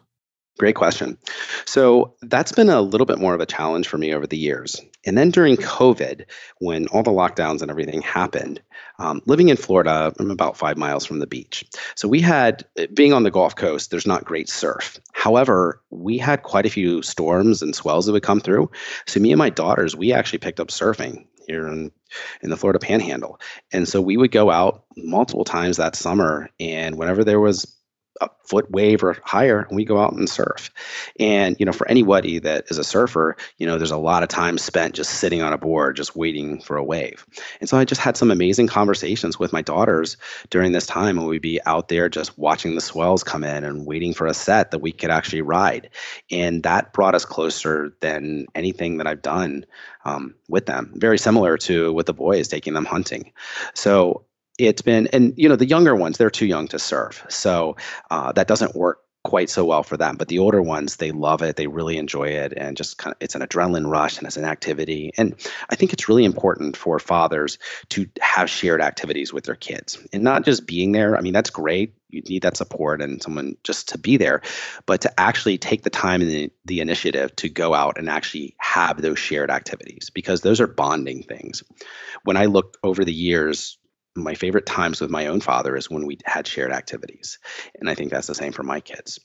Great 0.57 0.75
question. 0.75 1.17
So 1.65 2.15
that's 2.21 2.53
been 2.53 2.69
a 2.69 2.81
little 2.81 3.05
bit 3.05 3.19
more 3.19 3.33
of 3.33 3.41
a 3.41 3.45
challenge 3.45 3.87
for 3.89 3.97
me 3.97 4.13
over 4.13 4.25
the 4.25 4.37
years. 4.37 4.79
And 5.05 5.17
then 5.17 5.29
during 5.29 5.57
COVID, 5.57 6.25
when 6.59 6.87
all 6.87 7.03
the 7.03 7.11
lockdowns 7.11 7.61
and 7.61 7.69
everything 7.69 8.01
happened, 8.01 8.61
um, 8.97 9.21
living 9.25 9.49
in 9.49 9.57
Florida, 9.57 10.13
I'm 10.17 10.31
about 10.31 10.57
five 10.57 10.77
miles 10.77 11.05
from 11.05 11.19
the 11.19 11.27
beach. 11.27 11.65
So 11.95 12.07
we 12.07 12.21
had, 12.21 12.65
being 12.93 13.11
on 13.11 13.23
the 13.23 13.31
Gulf 13.31 13.55
Coast, 13.55 13.91
there's 13.91 14.07
not 14.07 14.23
great 14.23 14.47
surf. 14.47 14.97
However, 15.11 15.81
we 15.89 16.17
had 16.17 16.43
quite 16.43 16.65
a 16.65 16.71
few 16.71 17.01
storms 17.01 17.61
and 17.61 17.75
swells 17.75 18.05
that 18.05 18.13
would 18.13 18.23
come 18.23 18.39
through. 18.39 18.71
So 19.05 19.19
me 19.19 19.31
and 19.31 19.39
my 19.39 19.49
daughters, 19.49 19.95
we 19.95 20.13
actually 20.13 20.39
picked 20.39 20.61
up 20.61 20.69
surfing 20.69 21.25
here 21.47 21.67
in 21.67 21.91
in 22.41 22.49
the 22.49 22.57
Florida 22.57 22.79
Panhandle. 22.79 23.39
And 23.73 23.87
so 23.87 24.01
we 24.01 24.17
would 24.17 24.31
go 24.31 24.49
out 24.49 24.85
multiple 24.95 25.43
times 25.43 25.77
that 25.77 25.95
summer, 25.95 26.49
and 26.59 26.97
whenever 26.97 27.23
there 27.23 27.41
was 27.41 27.75
a 28.21 28.29
foot 28.43 28.69
wave 28.71 29.03
or 29.03 29.17
higher 29.23 29.65
and 29.67 29.75
we 29.75 29.83
go 29.83 29.99
out 29.99 30.13
and 30.13 30.29
surf. 30.29 30.71
And 31.19 31.55
you 31.59 31.65
know 31.65 31.71
for 31.71 31.87
anybody 31.87 32.39
that 32.39 32.65
is 32.69 32.77
a 32.77 32.83
surfer 32.83 33.35
you 33.57 33.67
know 33.67 33.77
there's 33.77 33.91
a 33.91 33.97
lot 33.97 34.23
of 34.23 34.29
time 34.29 34.57
spent 34.57 34.95
just 34.95 35.15
sitting 35.15 35.41
on 35.41 35.53
a 35.53 35.57
board 35.57 35.95
just 35.95 36.15
waiting 36.15 36.61
for 36.61 36.77
a 36.77 36.83
wave. 36.83 37.25
And 37.59 37.69
so 37.69 37.77
i 37.77 37.85
just 37.85 38.01
had 38.01 38.17
some 38.17 38.31
amazing 38.31 38.67
conversations 38.67 39.39
with 39.39 39.53
my 39.53 39.61
daughters 39.61 40.17
during 40.49 40.71
this 40.71 40.85
time 40.85 41.17
when 41.17 41.27
we'd 41.27 41.41
be 41.41 41.59
out 41.65 41.89
there 41.89 42.09
just 42.09 42.37
watching 42.37 42.75
the 42.75 42.81
swells 42.81 43.23
come 43.23 43.43
in 43.43 43.63
and 43.63 43.85
waiting 43.85 44.13
for 44.13 44.27
a 44.27 44.33
set 44.33 44.71
that 44.71 44.79
we 44.79 44.91
could 44.91 45.11
actually 45.11 45.41
ride. 45.41 45.89
And 46.31 46.63
that 46.63 46.93
brought 46.93 47.15
us 47.15 47.25
closer 47.25 47.95
than 48.01 48.45
anything 48.55 48.97
that 48.97 49.07
i've 49.07 49.21
done 49.21 49.65
um, 50.05 50.35
with 50.47 50.65
them. 50.67 50.91
Very 50.95 51.17
similar 51.17 51.57
to 51.57 51.91
with 51.91 52.05
the 52.05 52.13
boys 52.13 52.47
taking 52.47 52.73
them 52.73 52.85
hunting. 52.85 53.31
So 53.73 54.25
it's 54.57 54.81
been 54.81 55.07
and 55.07 55.33
you 55.37 55.49
know 55.49 55.55
the 55.55 55.65
younger 55.65 55.95
ones 55.95 56.17
they're 56.17 56.29
too 56.29 56.45
young 56.45 56.67
to 56.67 56.79
surf 56.79 57.25
so 57.29 57.75
uh, 58.11 58.31
that 58.31 58.47
doesn't 58.47 58.75
work 58.75 58.99
quite 59.25 59.49
so 59.49 59.65
well 59.65 59.81
for 59.81 59.97
them 59.97 60.15
but 60.15 60.27
the 60.27 60.37
older 60.37 60.61
ones 60.61 60.97
they 60.97 61.11
love 61.11 61.41
it 61.41 61.55
they 61.55 61.65
really 61.65 61.97
enjoy 61.97 62.27
it 62.27 62.53
and 62.55 62.77
just 62.77 62.99
kind 62.99 63.11
of 63.11 63.17
it's 63.19 63.33
an 63.33 63.41
adrenaline 63.41 63.89
rush 63.89 64.19
and 64.19 64.27
it's 64.27 64.37
an 64.37 64.45
activity. 64.45 65.11
And 65.17 65.33
i 65.71 65.75
think 65.75 65.91
it's 65.91 66.07
really 66.07 66.25
important 66.25 66.77
for 66.77 66.99
fathers 66.99 67.57
to 67.89 68.05
have 68.21 68.51
shared 68.51 68.81
activities 68.81 69.33
with 69.33 69.45
their 69.45 69.55
kids 69.55 69.97
and 70.13 70.23
not 70.23 70.45
just 70.45 70.67
being 70.67 70.91
there. 70.91 71.17
I 71.17 71.21
mean 71.21 71.33
that's 71.33 71.49
great. 71.49 71.95
You 72.09 72.21
need 72.21 72.43
that 72.43 72.55
support 72.55 73.01
and 73.01 73.21
someone 73.21 73.57
just 73.63 73.89
to 73.89 73.97
be 73.97 74.15
there 74.17 74.43
but 74.85 75.01
to 75.01 75.19
actually 75.19 75.57
take 75.57 75.81
the 75.81 75.89
time 75.89 76.21
and 76.21 76.29
the, 76.29 76.51
the 76.65 76.79
initiative 76.79 77.35
to 77.37 77.49
go 77.49 77.73
out 77.73 77.97
and 77.97 78.07
actually 78.07 78.55
have 78.59 79.01
those 79.01 79.17
shared 79.17 79.49
activities 79.49 80.11
because 80.13 80.41
those 80.41 80.61
are 80.61 80.67
bonding 80.67 81.23
things. 81.23 81.63
When 82.25 82.37
i 82.37 82.45
look 82.45 82.77
over 82.83 83.03
the 83.03 83.11
years 83.11 83.79
my 84.15 84.33
favorite 84.33 84.65
times 84.65 85.01
with 85.01 85.09
my 85.09 85.27
own 85.27 85.41
father 85.41 85.75
is 85.75 85.89
when 85.89 86.05
we 86.05 86.17
had 86.25 86.47
shared 86.47 86.71
activities. 86.71 87.39
And 87.79 87.89
I 87.89 87.95
think 87.95 88.11
that's 88.11 88.27
the 88.27 88.35
same 88.35 88.53
for 88.53 88.63
my 88.63 88.79
kids. 88.79 89.19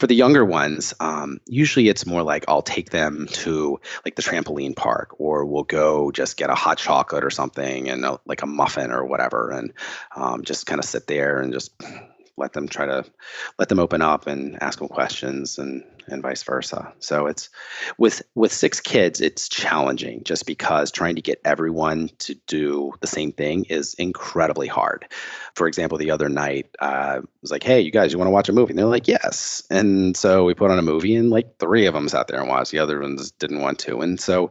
For 0.00 0.08
the 0.08 0.14
younger 0.16 0.44
ones, 0.44 0.94
um, 0.98 1.38
usually 1.46 1.88
it's 1.88 2.06
more 2.06 2.24
like 2.24 2.46
I'll 2.48 2.62
take 2.62 2.90
them 2.90 3.28
to 3.30 3.80
like 4.04 4.16
the 4.16 4.22
trampoline 4.22 4.74
park, 4.74 5.20
or 5.20 5.44
we'll 5.44 5.62
go 5.62 6.10
just 6.10 6.36
get 6.36 6.50
a 6.50 6.56
hot 6.56 6.78
chocolate 6.78 7.22
or 7.22 7.30
something, 7.30 7.88
and 7.88 8.04
a, 8.04 8.18
like 8.26 8.42
a 8.42 8.46
muffin 8.46 8.90
or 8.90 9.04
whatever, 9.04 9.50
and 9.52 9.72
um, 10.16 10.42
just 10.42 10.66
kind 10.66 10.80
of 10.80 10.84
sit 10.84 11.06
there 11.06 11.38
and 11.38 11.52
just 11.52 11.70
let 12.36 12.52
them 12.52 12.66
try 12.68 12.86
to 12.86 13.04
let 13.58 13.68
them 13.68 13.78
open 13.78 14.02
up 14.02 14.26
and 14.26 14.62
ask 14.62 14.78
them 14.78 14.88
questions 14.88 15.58
and 15.58 15.84
and 16.08 16.22
vice 16.22 16.42
versa. 16.42 16.92
So 16.98 17.26
it's 17.26 17.48
with 17.98 18.22
with 18.34 18.52
six 18.52 18.80
kids, 18.80 19.20
it's 19.20 19.48
challenging 19.48 20.24
just 20.24 20.46
because 20.46 20.90
trying 20.90 21.16
to 21.16 21.22
get 21.22 21.40
everyone 21.44 22.10
to 22.18 22.34
do 22.46 22.92
the 23.00 23.06
same 23.06 23.32
thing 23.32 23.64
is 23.66 23.94
incredibly 23.94 24.66
hard. 24.66 25.06
For 25.54 25.68
example, 25.68 25.98
the 25.98 26.10
other 26.10 26.28
night, 26.28 26.74
uh, 26.80 27.18
I 27.18 27.20
was 27.40 27.50
like, 27.50 27.62
"Hey, 27.62 27.80
you 27.80 27.90
guys, 27.90 28.12
you 28.12 28.18
want 28.18 28.28
to 28.28 28.32
watch 28.32 28.48
a 28.48 28.52
movie?" 28.52 28.72
And 28.72 28.78
they're 28.78 28.86
like, 28.86 29.08
"Yes." 29.08 29.62
And 29.70 30.16
so 30.16 30.44
we 30.44 30.54
put 30.54 30.70
on 30.70 30.78
a 30.78 30.82
movie, 30.82 31.14
and 31.14 31.30
like 31.30 31.58
three 31.58 31.86
of 31.86 31.94
them 31.94 32.08
sat 32.08 32.28
there 32.28 32.40
and 32.40 32.48
watched. 32.48 32.72
The 32.72 32.78
other 32.78 33.00
ones 33.00 33.30
didn't 33.32 33.60
want 33.60 33.78
to, 33.80 34.00
and 34.00 34.18
so 34.18 34.50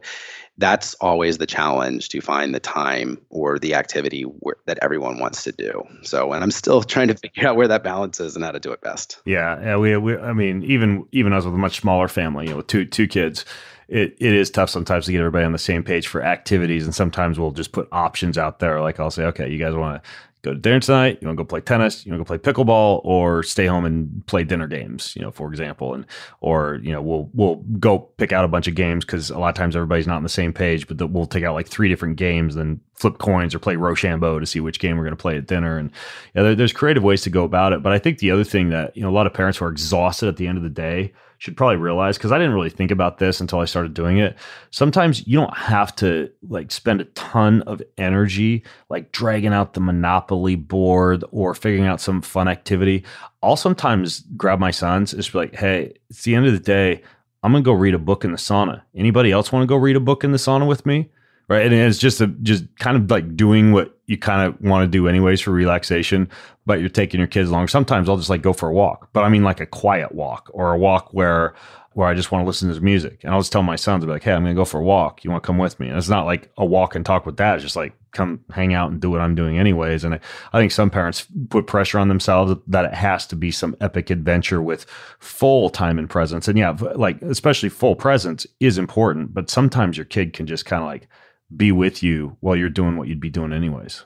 that's 0.62 0.94
always 0.94 1.38
the 1.38 1.46
challenge 1.46 2.08
to 2.10 2.20
find 2.20 2.54
the 2.54 2.60
time 2.60 3.20
or 3.30 3.58
the 3.58 3.74
activity 3.74 4.22
where, 4.22 4.56
that 4.66 4.78
everyone 4.80 5.18
wants 5.18 5.42
to 5.44 5.52
do. 5.52 5.82
So, 6.02 6.32
and 6.32 6.44
I'm 6.44 6.52
still 6.52 6.82
trying 6.82 7.08
to 7.08 7.14
figure 7.14 7.48
out 7.48 7.56
where 7.56 7.68
that 7.68 7.82
balance 7.82 8.20
is 8.20 8.36
and 8.36 8.44
how 8.44 8.52
to 8.52 8.60
do 8.60 8.70
it 8.70 8.80
best. 8.80 9.20
Yeah, 9.24 9.60
yeah. 9.60 9.76
We, 9.76 9.96
we 9.96 10.16
I 10.16 10.32
mean, 10.32 10.62
even 10.62 11.06
even 11.12 11.32
us 11.32 11.44
with 11.44 11.54
a 11.54 11.58
much 11.58 11.80
smaller 11.80 12.08
family, 12.08 12.44
you 12.44 12.50
know, 12.50 12.58
with 12.58 12.68
two 12.68 12.84
two 12.84 13.08
kids, 13.08 13.44
it, 13.88 14.16
it 14.20 14.34
is 14.34 14.50
tough 14.50 14.70
sometimes 14.70 15.06
to 15.06 15.12
get 15.12 15.18
everybody 15.18 15.44
on 15.44 15.52
the 15.52 15.58
same 15.58 15.82
page 15.82 16.06
for 16.06 16.22
activities, 16.22 16.84
and 16.84 16.94
sometimes 16.94 17.38
we'll 17.38 17.50
just 17.50 17.72
put 17.72 17.88
options 17.92 18.38
out 18.38 18.60
there. 18.60 18.80
Like 18.80 19.00
I'll 19.00 19.10
say, 19.10 19.24
okay, 19.24 19.50
you 19.50 19.58
guys 19.58 19.74
want 19.74 20.02
to 20.02 20.08
go 20.42 20.52
to 20.52 20.58
dinner 20.58 20.80
tonight? 20.80 21.18
You 21.20 21.28
want 21.28 21.38
to 21.38 21.44
go 21.44 21.48
play 21.48 21.60
tennis? 21.60 22.04
You 22.04 22.12
want 22.12 22.20
to 22.20 22.24
go 22.24 22.38
play 22.38 22.52
pickleball, 22.52 23.00
or 23.04 23.42
stay 23.42 23.66
home 23.66 23.84
and 23.84 24.26
play 24.26 24.44
dinner 24.44 24.66
games? 24.66 25.14
You 25.16 25.22
know, 25.22 25.30
for 25.30 25.48
example, 25.48 25.94
and 25.94 26.04
or 26.40 26.80
you 26.82 26.92
know, 26.92 27.00
we'll 27.00 27.30
we'll 27.32 27.56
go 27.78 27.98
pick 27.98 28.32
out 28.32 28.44
a 28.44 28.48
bunch 28.48 28.68
of 28.68 28.74
games 28.74 29.04
because 29.04 29.30
a 29.30 29.38
lot 29.38 29.48
of 29.48 29.54
times 29.54 29.76
everybody's 29.76 30.06
not 30.06 30.16
on 30.16 30.22
the 30.22 30.28
same 30.28 30.52
page, 30.52 30.86
but 30.86 30.98
the, 30.98 31.06
we'll 31.06 31.26
take 31.26 31.44
out 31.44 31.54
like 31.54 31.68
three 31.68 31.88
different 31.88 32.16
games, 32.16 32.54
then 32.54 32.80
flip 32.94 33.18
coins 33.18 33.54
or 33.54 33.58
play 33.58 33.76
Rochambeau 33.76 34.38
to 34.38 34.46
see 34.46 34.60
which 34.60 34.78
game 34.78 34.96
we're 34.96 35.04
going 35.04 35.16
to 35.16 35.20
play 35.20 35.36
at 35.36 35.46
dinner. 35.46 35.78
And 35.78 35.90
yeah, 36.34 36.42
there, 36.42 36.54
there's 36.54 36.72
creative 36.72 37.02
ways 37.02 37.22
to 37.22 37.30
go 37.30 37.44
about 37.44 37.72
it. 37.72 37.82
But 37.82 37.92
I 37.92 37.98
think 37.98 38.18
the 38.18 38.30
other 38.30 38.44
thing 38.44 38.70
that 38.70 38.96
you 38.96 39.02
know 39.02 39.10
a 39.10 39.12
lot 39.14 39.26
of 39.26 39.34
parents 39.34 39.58
who 39.58 39.64
are 39.64 39.70
exhausted 39.70 40.28
at 40.28 40.36
the 40.36 40.46
end 40.46 40.58
of 40.58 40.64
the 40.64 40.70
day 40.70 41.12
should 41.42 41.56
probably 41.56 41.74
realize 41.74 42.16
because 42.16 42.30
I 42.30 42.38
didn't 42.38 42.54
really 42.54 42.70
think 42.70 42.92
about 42.92 43.18
this 43.18 43.40
until 43.40 43.58
I 43.58 43.64
started 43.64 43.94
doing 43.94 44.18
it. 44.18 44.36
Sometimes 44.70 45.26
you 45.26 45.40
don't 45.40 45.56
have 45.56 45.92
to 45.96 46.30
like 46.48 46.70
spend 46.70 47.00
a 47.00 47.04
ton 47.06 47.62
of 47.62 47.82
energy 47.98 48.62
like 48.90 49.10
dragging 49.10 49.52
out 49.52 49.74
the 49.74 49.80
Monopoly 49.80 50.54
board 50.54 51.24
or 51.32 51.52
figuring 51.52 51.88
out 51.88 52.00
some 52.00 52.22
fun 52.22 52.46
activity. 52.46 53.02
I'll 53.42 53.56
sometimes 53.56 54.20
grab 54.36 54.60
my 54.60 54.70
sons 54.70 55.12
and 55.12 55.20
just 55.20 55.32
be 55.32 55.38
like, 55.38 55.56
hey, 55.56 55.94
it's 56.10 56.22
the 56.22 56.36
end 56.36 56.46
of 56.46 56.52
the 56.52 56.60
day. 56.60 57.02
I'm 57.42 57.50
gonna 57.50 57.64
go 57.64 57.72
read 57.72 57.94
a 57.94 57.98
book 57.98 58.24
in 58.24 58.30
the 58.30 58.38
sauna. 58.38 58.82
Anybody 58.94 59.32
else 59.32 59.50
want 59.50 59.64
to 59.64 59.66
go 59.66 59.74
read 59.74 59.96
a 59.96 60.00
book 60.00 60.22
in 60.22 60.30
the 60.30 60.38
sauna 60.38 60.68
with 60.68 60.86
me? 60.86 61.10
Right. 61.52 61.66
And 61.66 61.74
it's 61.74 61.98
just 61.98 62.18
a 62.22 62.28
just 62.28 62.64
kind 62.78 62.96
of 62.96 63.10
like 63.10 63.36
doing 63.36 63.72
what 63.72 63.98
you 64.06 64.16
kind 64.16 64.46
of 64.46 64.58
want 64.62 64.84
to 64.84 64.88
do 64.90 65.06
anyways 65.06 65.42
for 65.42 65.50
relaxation, 65.50 66.30
but 66.64 66.80
you're 66.80 66.88
taking 66.88 67.20
your 67.20 67.26
kids 67.26 67.50
along. 67.50 67.68
Sometimes 67.68 68.08
I'll 68.08 68.16
just 68.16 68.30
like 68.30 68.40
go 68.40 68.54
for 68.54 68.70
a 68.70 68.72
walk, 68.72 69.10
but 69.12 69.22
I 69.22 69.28
mean 69.28 69.44
like 69.44 69.60
a 69.60 69.66
quiet 69.66 70.14
walk 70.14 70.50
or 70.54 70.72
a 70.72 70.78
walk 70.78 71.12
where 71.12 71.54
where 71.92 72.08
I 72.08 72.14
just 72.14 72.32
want 72.32 72.42
to 72.42 72.46
listen 72.46 72.72
to 72.72 72.80
music. 72.80 73.22
And 73.22 73.34
I'll 73.34 73.40
just 73.40 73.52
tell 73.52 73.62
my 73.62 73.76
sons, 73.76 74.02
I'll 74.02 74.06
be 74.06 74.14
like, 74.14 74.22
hey, 74.22 74.32
I'm 74.32 74.44
gonna 74.44 74.54
go 74.54 74.64
for 74.64 74.80
a 74.80 74.82
walk. 74.82 75.24
You 75.24 75.30
want 75.30 75.42
to 75.42 75.46
come 75.46 75.58
with 75.58 75.78
me? 75.78 75.88
And 75.88 75.98
it's 75.98 76.08
not 76.08 76.24
like 76.24 76.50
a 76.56 76.64
walk 76.64 76.94
and 76.94 77.04
talk 77.04 77.26
with 77.26 77.36
dad. 77.36 77.56
It's 77.56 77.64
just 77.64 77.76
like 77.76 77.92
come 78.12 78.40
hang 78.50 78.72
out 78.72 78.90
and 78.90 78.98
do 78.98 79.10
what 79.10 79.20
I'm 79.20 79.34
doing 79.34 79.58
anyways. 79.58 80.04
And 80.04 80.14
I, 80.14 80.20
I 80.54 80.58
think 80.58 80.72
some 80.72 80.88
parents 80.88 81.26
put 81.50 81.66
pressure 81.66 81.98
on 81.98 82.08
themselves 82.08 82.54
that 82.66 82.86
it 82.86 82.94
has 82.94 83.26
to 83.26 83.36
be 83.36 83.50
some 83.50 83.76
epic 83.82 84.08
adventure 84.08 84.62
with 84.62 84.86
full 85.18 85.68
time 85.68 85.98
and 85.98 86.08
presence. 86.08 86.48
And 86.48 86.56
yeah, 86.56 86.70
like 86.94 87.20
especially 87.20 87.68
full 87.68 87.94
presence 87.94 88.46
is 88.58 88.78
important, 88.78 89.34
but 89.34 89.50
sometimes 89.50 89.98
your 89.98 90.06
kid 90.06 90.32
can 90.32 90.46
just 90.46 90.64
kind 90.64 90.82
of 90.82 90.88
like 90.88 91.08
be 91.56 91.72
with 91.72 92.02
you 92.02 92.36
while 92.40 92.56
you're 92.56 92.68
doing 92.68 92.96
what 92.96 93.08
you'd 93.08 93.20
be 93.20 93.30
doing 93.30 93.52
anyways. 93.52 94.04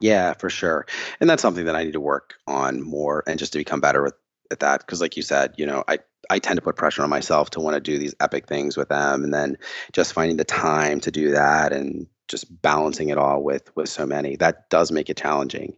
Yeah, 0.00 0.34
for 0.34 0.50
sure. 0.50 0.86
And 1.20 1.30
that's 1.30 1.42
something 1.42 1.64
that 1.66 1.76
I 1.76 1.84
need 1.84 1.92
to 1.92 2.00
work 2.00 2.34
on 2.46 2.82
more 2.82 3.22
and 3.26 3.38
just 3.38 3.52
to 3.52 3.58
become 3.58 3.80
better 3.80 4.02
with 4.02 4.14
at 4.50 4.60
that 4.60 4.80
because 4.80 5.00
like 5.00 5.16
you 5.16 5.22
said, 5.22 5.54
you 5.56 5.66
know, 5.66 5.84
I 5.88 5.98
I 6.30 6.38
tend 6.38 6.56
to 6.56 6.62
put 6.62 6.76
pressure 6.76 7.02
on 7.02 7.10
myself 7.10 7.50
to 7.50 7.60
want 7.60 7.74
to 7.74 7.80
do 7.80 7.98
these 7.98 8.14
epic 8.20 8.46
things 8.46 8.76
with 8.76 8.88
them 8.88 9.24
and 9.24 9.32
then 9.32 9.58
just 9.92 10.12
finding 10.12 10.36
the 10.36 10.44
time 10.44 11.00
to 11.00 11.10
do 11.10 11.32
that 11.32 11.72
and 11.72 12.06
just 12.28 12.62
balancing 12.62 13.10
it 13.10 13.18
all 13.18 13.42
with 13.42 13.74
with 13.76 13.88
so 13.88 14.06
many 14.06 14.36
that 14.36 14.70
does 14.70 14.90
make 14.90 15.10
it 15.10 15.16
challenging 15.16 15.76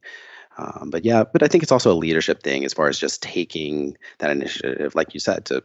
um, 0.59 0.91
but 0.91 1.05
yeah 1.05 1.25
but 1.25 1.43
i 1.43 1.49
think 1.49 1.63
it's 1.63 1.73
also 1.73 1.93
a 1.93 1.95
leadership 1.95 2.43
thing 2.43 2.65
as 2.65 2.73
far 2.73 2.89
as 2.89 2.99
just 2.99 3.23
taking 3.23 3.97
that 4.19 4.31
initiative 4.31 4.95
like 4.95 5.15
you 5.15 5.21
said 5.21 5.45
to 5.45 5.63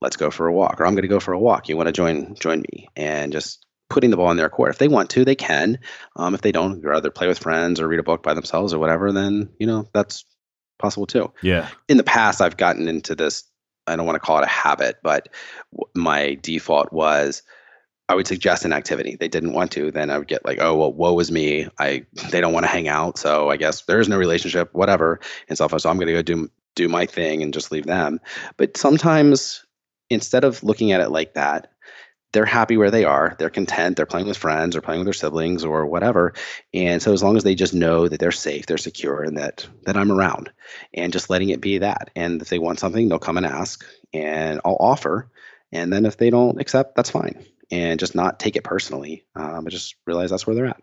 let's 0.00 0.16
go 0.16 0.30
for 0.30 0.46
a 0.46 0.52
walk 0.52 0.80
or 0.80 0.86
i'm 0.86 0.94
going 0.94 1.02
to 1.02 1.08
go 1.08 1.18
for 1.18 1.32
a 1.32 1.38
walk 1.40 1.68
you 1.68 1.76
want 1.76 1.88
to 1.88 1.92
join 1.92 2.34
join 2.36 2.62
me 2.72 2.88
and 2.94 3.32
just 3.32 3.65
putting 3.88 4.10
the 4.10 4.16
ball 4.16 4.30
in 4.30 4.36
their 4.36 4.48
court. 4.48 4.70
If 4.70 4.78
they 4.78 4.88
want 4.88 5.10
to, 5.10 5.24
they 5.24 5.34
can. 5.34 5.78
Um, 6.16 6.34
if 6.34 6.42
they 6.42 6.52
don't, 6.52 6.80
they'd 6.80 6.88
rather 6.88 7.10
play 7.10 7.28
with 7.28 7.38
friends 7.38 7.80
or 7.80 7.88
read 7.88 8.00
a 8.00 8.04
book 8.04 8.22
by 8.22 8.34
themselves 8.34 8.72
or 8.72 8.78
whatever, 8.78 9.12
then 9.12 9.48
you 9.58 9.66
know 9.66 9.88
that's 9.92 10.24
possible 10.78 11.06
too. 11.06 11.32
Yeah. 11.42 11.68
In 11.88 11.96
the 11.96 12.04
past, 12.04 12.40
I've 12.40 12.56
gotten 12.56 12.88
into 12.88 13.14
this. 13.14 13.44
I 13.86 13.94
don't 13.94 14.06
want 14.06 14.16
to 14.16 14.20
call 14.20 14.38
it 14.38 14.44
a 14.44 14.48
habit, 14.48 14.96
but 15.02 15.28
my 15.94 16.34
default 16.42 16.92
was 16.92 17.42
I 18.08 18.14
would 18.14 18.26
suggest 18.26 18.64
an 18.64 18.72
activity. 18.72 19.16
They 19.16 19.28
didn't 19.28 19.52
want 19.52 19.72
to, 19.72 19.90
then 19.90 20.10
I 20.10 20.18
would 20.18 20.28
get 20.28 20.44
like, 20.44 20.58
oh 20.60 20.76
well, 20.76 20.92
woe 20.92 21.18
is 21.18 21.30
me. 21.30 21.68
I 21.78 22.04
they 22.30 22.40
don't 22.40 22.52
want 22.52 22.64
to 22.64 22.70
hang 22.70 22.88
out, 22.88 23.18
so 23.18 23.50
I 23.50 23.56
guess 23.56 23.82
there 23.82 24.00
is 24.00 24.08
no 24.08 24.18
relationship, 24.18 24.74
whatever, 24.74 25.20
and 25.48 25.56
stuff. 25.56 25.78
So 25.80 25.90
I'm 25.90 25.96
going 25.96 26.08
to 26.08 26.12
go 26.12 26.22
do 26.22 26.50
do 26.74 26.88
my 26.88 27.06
thing 27.06 27.42
and 27.42 27.54
just 27.54 27.72
leave 27.72 27.86
them. 27.86 28.20
But 28.56 28.76
sometimes 28.76 29.64
instead 30.10 30.44
of 30.44 30.62
looking 30.62 30.92
at 30.92 31.00
it 31.00 31.10
like 31.10 31.34
that, 31.34 31.72
they're 32.32 32.44
happy 32.44 32.76
where 32.76 32.90
they 32.90 33.04
are. 33.04 33.34
They're 33.38 33.50
content. 33.50 33.96
They're 33.96 34.06
playing 34.06 34.26
with 34.26 34.36
friends 34.36 34.76
or 34.76 34.80
playing 34.80 35.00
with 35.00 35.06
their 35.06 35.12
siblings 35.12 35.64
or 35.64 35.86
whatever. 35.86 36.34
And 36.74 37.00
so 37.02 37.12
as 37.12 37.22
long 37.22 37.36
as 37.36 37.44
they 37.44 37.54
just 37.54 37.74
know 37.74 38.08
that 38.08 38.20
they're 38.20 38.32
safe, 38.32 38.66
they're 38.66 38.78
secure, 38.78 39.22
and 39.22 39.38
that 39.38 39.66
that 39.84 39.96
I'm 39.96 40.12
around, 40.12 40.50
and 40.92 41.12
just 41.12 41.30
letting 41.30 41.50
it 41.50 41.60
be 41.60 41.78
that. 41.78 42.10
And 42.14 42.42
if 42.42 42.48
they 42.48 42.58
want 42.58 42.78
something, 42.78 43.08
they'll 43.08 43.18
come 43.18 43.36
and 43.36 43.46
ask, 43.46 43.84
and 44.12 44.60
I'll 44.64 44.76
offer. 44.78 45.30
And 45.72 45.92
then 45.92 46.06
if 46.06 46.16
they 46.16 46.30
don't 46.30 46.60
accept, 46.60 46.94
that's 46.94 47.10
fine. 47.10 47.44
And 47.70 47.98
just 47.98 48.14
not 48.14 48.38
take 48.38 48.56
it 48.56 48.64
personally, 48.64 49.26
um, 49.34 49.64
but 49.64 49.72
just 49.72 49.96
realize 50.06 50.30
that's 50.30 50.46
where 50.46 50.54
they're 50.54 50.66
at 50.66 50.80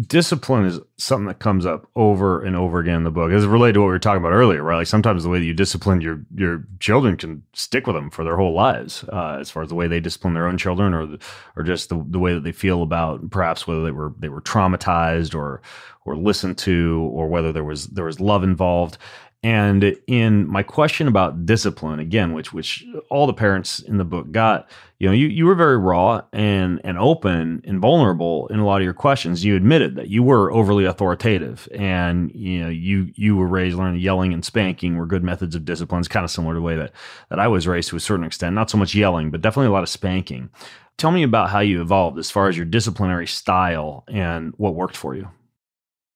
discipline 0.00 0.64
is 0.64 0.80
something 0.96 1.26
that 1.26 1.38
comes 1.38 1.66
up 1.66 1.86
over 1.96 2.42
and 2.42 2.56
over 2.56 2.78
again 2.78 2.96
in 2.96 3.04
the 3.04 3.10
book. 3.10 3.30
It's 3.30 3.44
related 3.44 3.74
to 3.74 3.80
what 3.80 3.86
we 3.86 3.92
were 3.92 3.98
talking 3.98 4.22
about 4.22 4.32
earlier, 4.32 4.62
right? 4.62 4.78
Like 4.78 4.86
sometimes 4.86 5.22
the 5.22 5.28
way 5.28 5.38
that 5.38 5.44
you 5.44 5.52
discipline 5.52 6.00
your 6.00 6.24
your 6.34 6.64
children 6.80 7.16
can 7.16 7.42
stick 7.52 7.86
with 7.86 7.94
them 7.94 8.10
for 8.10 8.24
their 8.24 8.36
whole 8.36 8.54
lives, 8.54 9.04
uh, 9.12 9.36
as 9.38 9.50
far 9.50 9.62
as 9.62 9.68
the 9.68 9.74
way 9.74 9.88
they 9.88 10.00
discipline 10.00 10.32
their 10.32 10.46
own 10.46 10.56
children, 10.56 10.94
or 10.94 11.06
the, 11.06 11.18
or 11.56 11.62
just 11.62 11.90
the, 11.90 12.02
the 12.08 12.18
way 12.18 12.32
that 12.32 12.42
they 12.42 12.52
feel 12.52 12.82
about 12.82 13.30
perhaps 13.30 13.66
whether 13.66 13.82
they 13.84 13.90
were 13.90 14.14
they 14.18 14.30
were 14.30 14.40
traumatized 14.40 15.34
or 15.34 15.60
or 16.04 16.16
listened 16.16 16.56
to, 16.58 17.10
or 17.12 17.28
whether 17.28 17.52
there 17.52 17.64
was 17.64 17.88
there 17.88 18.06
was 18.06 18.18
love 18.18 18.42
involved. 18.42 18.96
And 19.44 19.96
in 20.06 20.46
my 20.48 20.62
question 20.62 21.08
about 21.08 21.44
discipline, 21.46 21.98
again, 21.98 22.32
which 22.32 22.52
which 22.52 22.84
all 23.10 23.26
the 23.26 23.34
parents 23.34 23.80
in 23.80 23.96
the 23.98 24.04
book 24.04 24.30
got, 24.30 24.70
you 25.00 25.08
know, 25.08 25.12
you, 25.12 25.26
you 25.26 25.46
were 25.46 25.56
very 25.56 25.76
raw 25.76 26.22
and 26.32 26.80
and 26.84 26.96
open 26.96 27.60
and 27.64 27.80
vulnerable 27.80 28.46
in 28.48 28.60
a 28.60 28.64
lot 28.64 28.76
of 28.76 28.84
your 28.84 28.94
questions. 28.94 29.44
You 29.44 29.56
admitted 29.56 29.96
that 29.96 30.08
you 30.08 30.22
were 30.22 30.52
overly 30.52 30.84
authoritative, 30.84 31.68
and 31.74 32.30
you 32.32 32.60
know, 32.60 32.68
you 32.68 33.10
you 33.16 33.36
were 33.36 33.48
raised 33.48 33.76
learning 33.76 34.00
yelling 34.00 34.32
and 34.32 34.44
spanking 34.44 34.96
were 34.96 35.06
good 35.06 35.24
methods 35.24 35.56
of 35.56 35.64
discipline. 35.64 35.98
It's 35.98 36.08
kind 36.08 36.24
of 36.24 36.30
similar 36.30 36.54
to 36.54 36.60
the 36.60 36.62
way 36.62 36.76
that 36.76 36.92
that 37.28 37.40
I 37.40 37.48
was 37.48 37.66
raised 37.66 37.88
to 37.88 37.96
a 37.96 38.00
certain 38.00 38.24
extent. 38.24 38.54
Not 38.54 38.70
so 38.70 38.78
much 38.78 38.94
yelling, 38.94 39.32
but 39.32 39.40
definitely 39.40 39.68
a 39.68 39.72
lot 39.72 39.82
of 39.82 39.88
spanking. 39.88 40.50
Tell 40.98 41.10
me 41.10 41.24
about 41.24 41.50
how 41.50 41.58
you 41.58 41.80
evolved 41.80 42.16
as 42.20 42.30
far 42.30 42.48
as 42.48 42.56
your 42.56 42.66
disciplinary 42.66 43.26
style 43.26 44.04
and 44.06 44.54
what 44.56 44.76
worked 44.76 44.96
for 44.96 45.16
you. 45.16 45.28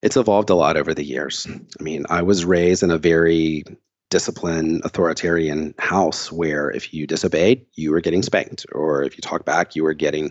It's 0.03 0.17
evolved 0.17 0.51
a 0.51 0.55
lot 0.55 0.77
over 0.77 0.95
the 0.95 1.05
years. 1.05 1.47
I 1.49 1.83
mean, 1.83 2.05
I 2.09 2.23
was 2.23 2.45
raised 2.45 2.83
in 2.83 2.91
a 2.91 2.99
very 2.99 3.65
disciplined 4.09 4.83
authoritarian 4.85 5.75
house 5.79 6.31
where 6.31 6.71
if 6.71 6.95
you 6.95 7.07
disobeyed, 7.07 7.67
you 7.75 7.91
were 7.91 8.01
getting 8.01 8.23
spanked, 8.23 8.65
or 8.73 9.03
if 9.03 9.17
you 9.17 9.21
talked 9.21 9.45
back, 9.45 9.75
you 9.75 9.83
were 9.83 9.95
getting 9.95 10.31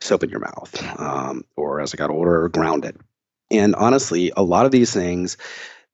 soap 0.00 0.24
in 0.24 0.30
your 0.30 0.40
mouth, 0.40 0.98
um, 0.98 1.44
or 1.56 1.80
as 1.80 1.92
I 1.92 1.96
got 1.96 2.10
older, 2.10 2.48
grounded. 2.48 2.96
And 3.50 3.74
honestly, 3.74 4.32
a 4.36 4.42
lot 4.42 4.64
of 4.64 4.72
these 4.72 4.92
things, 4.92 5.36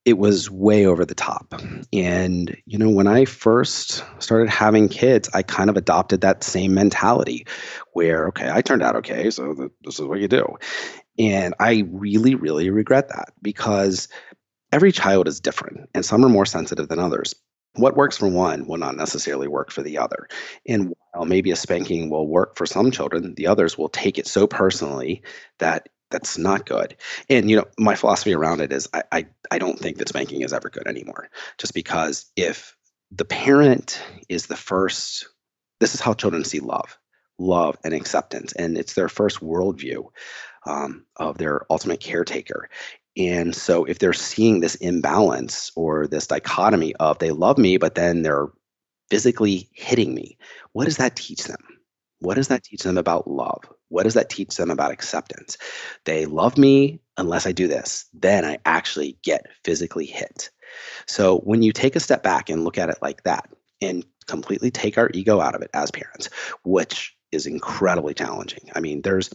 it 0.05 0.19
was 0.19 0.49
way 0.49 0.87
over 0.87 1.05
the 1.05 1.17
top. 1.17 1.61
And, 1.93 2.57
you 2.65 2.79
know, 2.79 2.91
when 2.91 3.09
I 3.09 3.25
first 3.25 4.05
started 4.21 4.49
having 4.49 4.89
kids, 4.89 5.29
I 5.35 5.43
kind 5.43 5.69
of 5.69 5.77
adopted 5.77 6.21
that 6.21 6.45
same 6.45 6.75
mentality 6.75 7.45
where, 7.93 8.29
okay, 8.29 8.49
I 8.49 8.61
turned 8.61 8.83
out 8.83 8.95
okay, 8.97 9.31
so 9.31 9.71
this 9.83 9.99
is 9.99 10.07
what 10.07 10.21
you 10.21 10.29
do. 10.29 10.59
And 11.19 11.55
I 11.59 11.85
really, 11.91 12.35
really 12.35 12.71
regret 12.71 13.09
that 13.09 13.33
because 13.43 14.09
every 14.73 14.93
child 14.93 15.29
is 15.29 15.41
different 15.41 15.89
and 15.95 16.05
some 16.05 16.25
are 16.25 16.29
more 16.29 16.47
sensitive 16.47 16.89
than 16.89 16.99
others. 16.99 17.35
What 17.75 17.97
works 17.97 18.17
for 18.17 18.29
one 18.29 18.67
will 18.67 18.79
not 18.79 18.97
necessarily 18.97 19.49
work 19.49 19.71
for 19.71 19.83
the 19.83 19.99
other. 19.99 20.29
And 20.67 20.95
while 21.13 21.27
maybe 21.27 21.51
a 21.51 21.57
spanking 21.57 22.09
will 22.11 22.27
work 22.27 22.57
for 22.57 22.67
some 22.67 22.91
children, 22.91 23.35
the 23.35 23.47
others 23.47 23.77
will 23.77 23.91
take 23.91 24.19
it 24.19 24.27
so 24.27 24.47
personally 24.47 25.23
that 25.59 25.89
that's 26.11 26.39
not 26.39 26.67
good. 26.67 26.97
And 27.29 27.51
you 27.51 27.57
know, 27.57 27.67
my 27.79 27.95
philosophy 27.95 28.33
around 28.33 28.61
it 28.61 28.73
is 28.73 28.89
I, 28.95 29.03
I, 29.13 29.27
I 29.51 29.59
don't 29.59 29.79
think 29.79 29.99
that 29.99 30.09
spanking 30.09 30.43
is 30.43 30.53
ever 30.53 30.71
good 30.71 30.87
anymore. 30.87 31.29
Just 31.59 31.75
because 31.75 32.27
if 32.37 32.77
the 33.11 33.25
parent 33.25 34.03
is 34.29 34.47
the 34.47 34.57
first, 34.57 35.27
this 35.81 35.95
is 35.95 36.01
how 36.01 36.15
children 36.15 36.45
see 36.45 36.61
love, 36.61 36.99
love 37.39 37.77
and 37.85 37.93
acceptance, 37.93 38.53
and 38.53 38.79
it's 38.79 38.95
their 38.95 39.09
first 39.09 39.41
worldview 39.41 40.07
um, 40.67 41.07
of 41.17 41.39
their 41.39 41.63
ultimate 41.71 42.01
caretaker. 42.01 42.69
And 43.17 43.55
so 43.55 43.85
if 43.85 43.99
they're 43.99 44.13
seeing 44.13 44.61
this 44.61 44.75
imbalance 44.75 45.73
or 45.75 46.07
this 46.07 46.27
dichotomy 46.27 46.95
of 46.97 47.19
they 47.19 47.31
love 47.31 47.57
me, 47.57 47.79
but 47.79 47.95
then 47.95 48.23
they're 48.23 48.49
physically 49.11 49.71
hitting 49.73 50.15
me, 50.15 50.37
what 50.73 50.85
does 50.85 50.99
that 50.99 51.17
teach 51.17 51.45
them? 51.45 51.57
What 52.19 52.35
does 52.35 52.49
that 52.49 52.65
teach 52.65 52.83
them 52.83 52.99
about 52.99 53.29
love? 53.29 53.61
What 53.89 54.03
does 54.03 54.15
that 54.15 54.29
teach 54.29 54.57
them 54.57 54.71
about 54.71 54.91
acceptance? 54.91 55.57
They 56.05 56.27
love 56.27 56.59
me 56.59 57.01
unless 57.17 57.47
I 57.47 57.53
do 57.53 57.69
this. 57.69 58.07
Then 58.13 58.45
I 58.45 58.59
actually 58.65 59.19
get 59.23 59.47
physically 59.65 60.07
hit. 60.07 60.51
So 61.07 61.39
when 61.39 61.63
you 61.63 61.73
take 61.73 61.97
a 61.97 62.01
step 62.01 62.23
back 62.23 62.51
and 62.51 62.65
look 62.65 62.79
at 62.79 62.91
it 62.91 62.99
like 63.01 63.23
that 63.23 63.49
and 63.81 64.05
completely 64.27 64.71
take 64.71 64.99
our 64.99 65.11
ego 65.15 65.41
out 65.41 65.55
of 65.55 65.63
it 65.63 65.71
as 65.73 65.91
parents, 65.91 66.29
which 66.65 67.17
is 67.33 67.47
incredibly 67.47 68.15
challenging. 68.15 68.71
I 68.75 68.81
mean, 68.81 69.03
there's 69.03 69.31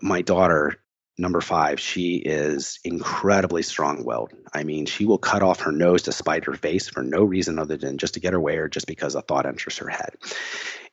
my 0.00 0.22
daughter 0.22 0.80
number 1.20 1.40
five, 1.40 1.78
she 1.78 2.16
is 2.16 2.80
incredibly 2.82 3.62
strong 3.62 4.04
willed. 4.04 4.32
I 4.52 4.64
mean, 4.64 4.86
she 4.86 5.04
will 5.04 5.18
cut 5.18 5.42
off 5.42 5.60
her 5.60 5.72
nose 5.72 6.02
to 6.02 6.12
spite 6.12 6.46
her 6.46 6.54
face 6.54 6.88
for 6.88 7.02
no 7.02 7.22
reason 7.22 7.58
other 7.58 7.76
than 7.76 7.98
just 7.98 8.14
to 8.14 8.20
get 8.20 8.32
her 8.32 8.40
way 8.40 8.56
or 8.56 8.68
just 8.68 8.86
because 8.86 9.14
a 9.14 9.22
thought 9.22 9.46
enters 9.46 9.76
her 9.78 9.88
head. 9.88 10.14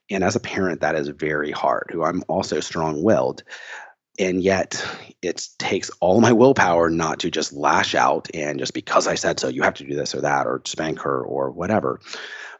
And 0.10 0.24
as 0.24 0.36
a 0.36 0.42
parent, 0.42 0.82
that 0.82 0.96
is 0.96 1.08
very 1.10 1.52
hard, 1.52 1.90
who 1.92 2.04
I'm 2.04 2.24
also 2.28 2.60
strong 2.60 3.04
willed. 3.04 3.44
And 4.20 4.42
yet, 4.42 4.84
it 5.22 5.48
takes 5.60 5.92
all 6.00 6.20
my 6.22 6.32
willpower 6.32 6.90
not 6.90 7.20
to 7.20 7.30
just 7.30 7.54
lash 7.54 7.94
out 7.94 8.28
and 8.34 8.58
just 8.58 8.74
because 8.74 9.06
I 9.06 9.16
said 9.16 9.40
so, 9.40 9.48
you 9.48 9.62
have 9.62 9.76
to 9.76 9.86
do 9.86 9.96
this 9.96 10.16
or 10.16 10.22
that, 10.22 10.48
or 10.48 10.62
spank 10.66 11.02
her 11.02 11.22
or 11.22 11.52
whatever. 11.52 12.00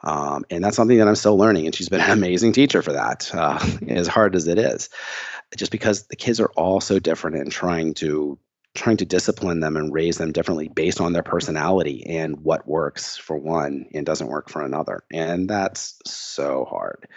Um, 0.04 0.46
and 0.52 0.64
that's 0.64 0.76
something 0.76 1.00
that 1.00 1.08
I'm 1.08 1.16
still 1.16 1.38
learning. 1.38 1.66
And 1.66 1.74
she's 1.74 1.90
been 1.90 2.02
an 2.02 2.12
amazing 2.18 2.52
teacher 2.52 2.84
for 2.84 2.94
that, 2.94 3.34
uh, 3.34 3.60
as 3.88 4.08
hard 4.08 4.36
as 4.36 4.48
it 4.48 4.60
is 4.60 4.90
just 5.56 5.72
because 5.72 6.08
the 6.08 6.16
kids 6.16 6.40
are 6.40 6.52
all 6.56 6.82
so 6.82 7.00
different 7.00 7.38
and 7.38 7.52
trying 7.52 7.94
to 7.96 8.38
trying 8.76 8.98
to 8.98 9.06
discipline 9.06 9.60
them 9.60 9.76
and 9.76 9.94
raise 9.94 10.18
them 10.18 10.32
differently 10.32 10.68
based 10.68 11.02
on 11.02 11.12
their 11.12 11.24
personality 11.24 12.06
and 12.06 12.44
what 12.44 12.68
works 12.68 13.18
for 13.18 13.36
one 13.36 13.88
and 13.94 14.06
doesn't 14.06 14.28
work 14.28 14.50
for 14.50 14.62
another. 14.62 15.04
And 15.12 15.50
that's 15.50 16.00
so 16.06 16.66
hard. 16.70 17.08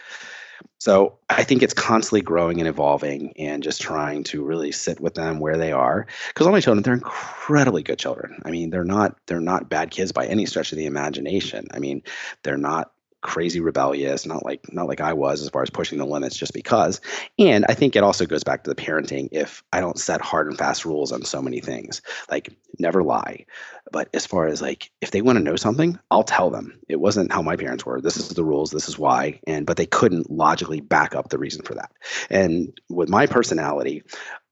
So 0.78 1.18
i 1.28 1.44
think 1.44 1.62
it's 1.62 1.74
constantly 1.74 2.22
growing 2.22 2.58
and 2.60 2.68
evolving 2.68 3.34
and 3.38 3.62
just 3.62 3.80
trying 3.80 4.24
to 4.24 4.42
really 4.42 4.72
sit 4.72 5.00
with 5.00 5.14
them 5.14 5.38
where 5.38 5.58
they 5.58 5.72
are. 5.72 6.06
Because 6.28 6.46
all 6.46 6.52
my 6.52 6.60
children 6.60 6.82
they're 6.82 6.94
incredibly 6.94 7.82
good 7.82 7.98
children. 7.98 8.40
I 8.44 8.50
mean 8.50 8.70
they're 8.70 8.84
not 8.84 9.16
they're 9.26 9.40
not 9.40 9.68
bad 9.68 9.90
kids 9.90 10.12
by 10.12 10.26
any 10.26 10.46
stretch 10.46 10.72
of 10.72 10.78
the 10.78 10.86
imagination. 10.86 11.68
I 11.72 11.78
mean 11.78 12.02
they're 12.42 12.56
not 12.56 12.92
crazy 13.22 13.60
rebellious, 13.60 14.26
not 14.26 14.44
like 14.44 14.72
not 14.72 14.88
like 14.88 15.00
I 15.00 15.12
was 15.12 15.42
as 15.42 15.48
far 15.50 15.62
as 15.62 15.70
pushing 15.70 15.98
the 15.98 16.06
limits 16.06 16.36
just 16.36 16.54
because. 16.54 17.00
And 17.38 17.64
I 17.68 17.74
think 17.74 17.96
it 17.96 18.02
also 18.02 18.26
goes 18.26 18.44
back 18.44 18.64
to 18.64 18.70
the 18.70 18.76
parenting 18.76 19.28
if 19.32 19.62
I 19.72 19.80
don't 19.80 19.98
set 19.98 20.20
hard 20.20 20.48
and 20.48 20.56
fast 20.56 20.84
rules 20.84 21.12
on 21.12 21.22
so 21.24 21.42
many 21.42 21.60
things. 21.60 22.02
Like 22.30 22.50
never 22.78 23.02
lie. 23.02 23.44
But 23.92 24.08
as 24.14 24.26
far 24.26 24.46
as 24.46 24.62
like 24.62 24.90
if 25.00 25.10
they 25.10 25.22
want 25.22 25.38
to 25.38 25.44
know 25.44 25.56
something, 25.56 25.98
I'll 26.10 26.22
tell 26.22 26.50
them. 26.50 26.78
It 26.88 27.00
wasn't 27.00 27.32
how 27.32 27.42
my 27.42 27.56
parents 27.56 27.84
were. 27.84 28.00
This 28.00 28.16
is 28.16 28.28
the 28.28 28.44
rules, 28.44 28.70
this 28.70 28.88
is 28.88 28.98
why. 28.98 29.40
And 29.46 29.66
but 29.66 29.76
they 29.76 29.86
couldn't 29.86 30.30
logically 30.30 30.80
back 30.80 31.14
up 31.14 31.28
the 31.28 31.38
reason 31.38 31.62
for 31.62 31.74
that. 31.74 31.92
And 32.30 32.72
with 32.88 33.08
my 33.08 33.26
personality, 33.26 34.02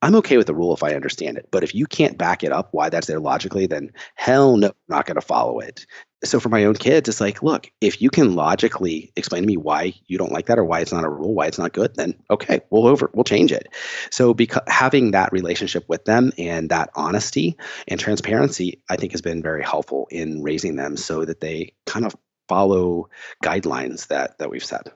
I'm 0.03 0.15
okay 0.17 0.37
with 0.37 0.47
the 0.47 0.55
rule 0.55 0.75
if 0.75 0.83
I 0.83 0.95
understand 0.95 1.39
it. 1.39 1.49
But 1.51 1.65
if 1.65 1.75
you 1.75 1.87
can't 1.87 2.19
back 2.19 2.45
it 2.45 2.53
up 2.53 2.69
why 2.73 2.89
that's 2.89 3.07
there 3.07 3.21
logically, 3.21 3.67
then 3.67 3.91
hell 4.15 4.57
no, 4.57 4.69
I'm 4.69 4.75
not 4.89 5.07
going 5.07 5.17
to 5.17 5.21
follow 5.21 5.59
it 5.61 5.87
so 6.25 6.41
for 6.41 6.49
my 6.49 6.65
own 6.65 6.75
kids 6.75 7.09
it's 7.09 7.21
like 7.21 7.43
look 7.43 7.71
if 7.81 8.03
you 8.03 8.11
can 8.11 8.35
logically 8.35 9.13
explain 9.17 9.43
to 9.43 9.47
me 9.47 9.57
why 9.57 9.93
you 10.07 10.19
don't 10.19 10.33
like 10.33 10.47
that 10.47 10.59
or 10.59 10.65
why 10.65 10.81
it's 10.81 10.93
not 10.93 11.05
a 11.05 11.09
rule 11.09 11.35
why 11.35 11.47
it's 11.47 11.59
not 11.59 11.73
good 11.73 11.95
then 11.95 12.15
okay 12.31 12.61
we'll 12.71 12.87
over 12.87 13.11
we'll 13.15 13.25
change 13.25 13.53
it. 13.53 13.69
So 14.11 14.35
because 14.35 14.63
having 14.67 15.13
that 15.13 15.33
relationship 15.33 15.85
with 15.89 16.05
them 16.05 16.33
and 16.37 16.71
that 16.71 16.91
honesty 16.95 17.57
and 17.87 18.01
transparency 18.01 18.83
i 18.89 18.97
think 18.97 19.13
has 19.13 19.23
been 19.23 19.43
very 19.43 19.63
helpful 19.63 20.09
in 20.11 20.43
raising 20.43 20.77
them 20.77 20.97
so 20.97 21.25
that 21.25 21.41
they 21.41 21.73
kind 21.87 22.05
of 22.05 22.15
follow 22.49 23.09
guidelines 23.45 24.09
that 24.09 24.39
that 24.39 24.51
we've 24.51 24.65
set. 24.65 24.89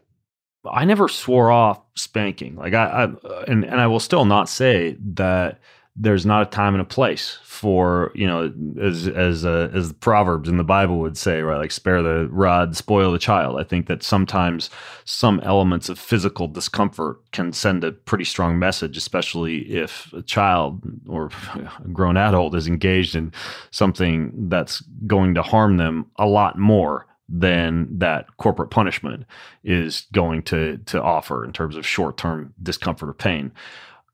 I 0.64 0.85
never 0.85 1.09
swore 1.09 1.51
off 1.51 1.81
spanking. 1.95 2.57
Like 2.57 2.75
i, 2.75 2.85
I 2.85 3.05
and, 3.47 3.64
and 3.64 3.81
i 3.81 3.87
will 3.87 4.01
still 4.01 4.25
not 4.25 4.49
say 4.49 4.97
that 5.14 5.61
there's 5.95 6.24
not 6.24 6.43
a 6.43 6.51
time 6.51 6.74
and 6.74 6.80
a 6.80 6.86
place 6.86 7.38
for 7.43 8.12
you 8.14 8.26
know 8.26 8.53
as 8.80 9.07
as 9.09 9.45
uh, 9.45 9.70
as 9.74 9.88
the 9.88 9.95
proverbs 9.95 10.49
in 10.49 10.57
the 10.57 10.64
bible 10.64 10.99
would 10.99 11.18
say 11.18 11.43
right? 11.43 11.59
Like 11.59 11.70
spare 11.70 12.03
the 12.03 12.28
rod 12.30 12.76
spoil 12.76 13.12
the 13.12 13.18
child. 13.18 13.61
I 13.61 13.64
think 13.64 13.86
that 13.88 14.03
sometimes 14.03 14.70
some 15.05 15.38
elements 15.40 15.88
of 15.88 15.99
physical 15.99 16.49
discomfort 16.49 17.18
can 17.32 17.53
send 17.53 17.84
a 17.84 17.93
pretty 17.93 18.24
strong 18.24 18.59
message 18.59 18.97
especially 18.97 19.70
if 19.70 20.11
a 20.14 20.22
child 20.22 20.82
or 21.07 21.30
a 21.84 21.88
grown 21.88 22.16
adult 22.16 22.55
is 22.55 22.66
engaged 22.66 23.14
in 23.14 23.32
something 23.70 24.32
that's 24.49 24.80
going 25.07 25.34
to 25.34 25.43
harm 25.43 25.76
them 25.76 26.07
a 26.16 26.26
lot 26.26 26.59
more 26.59 27.07
than 27.28 27.86
that 27.99 28.26
corporate 28.38 28.70
punishment 28.70 29.24
is 29.62 30.07
going 30.12 30.43
to 30.43 30.78
to 30.86 31.03
offer 31.03 31.45
in 31.45 31.53
terms 31.53 31.76
of 31.76 31.86
short-term 31.86 32.53
discomfort 32.62 33.09
or 33.09 33.14
pain. 33.14 33.53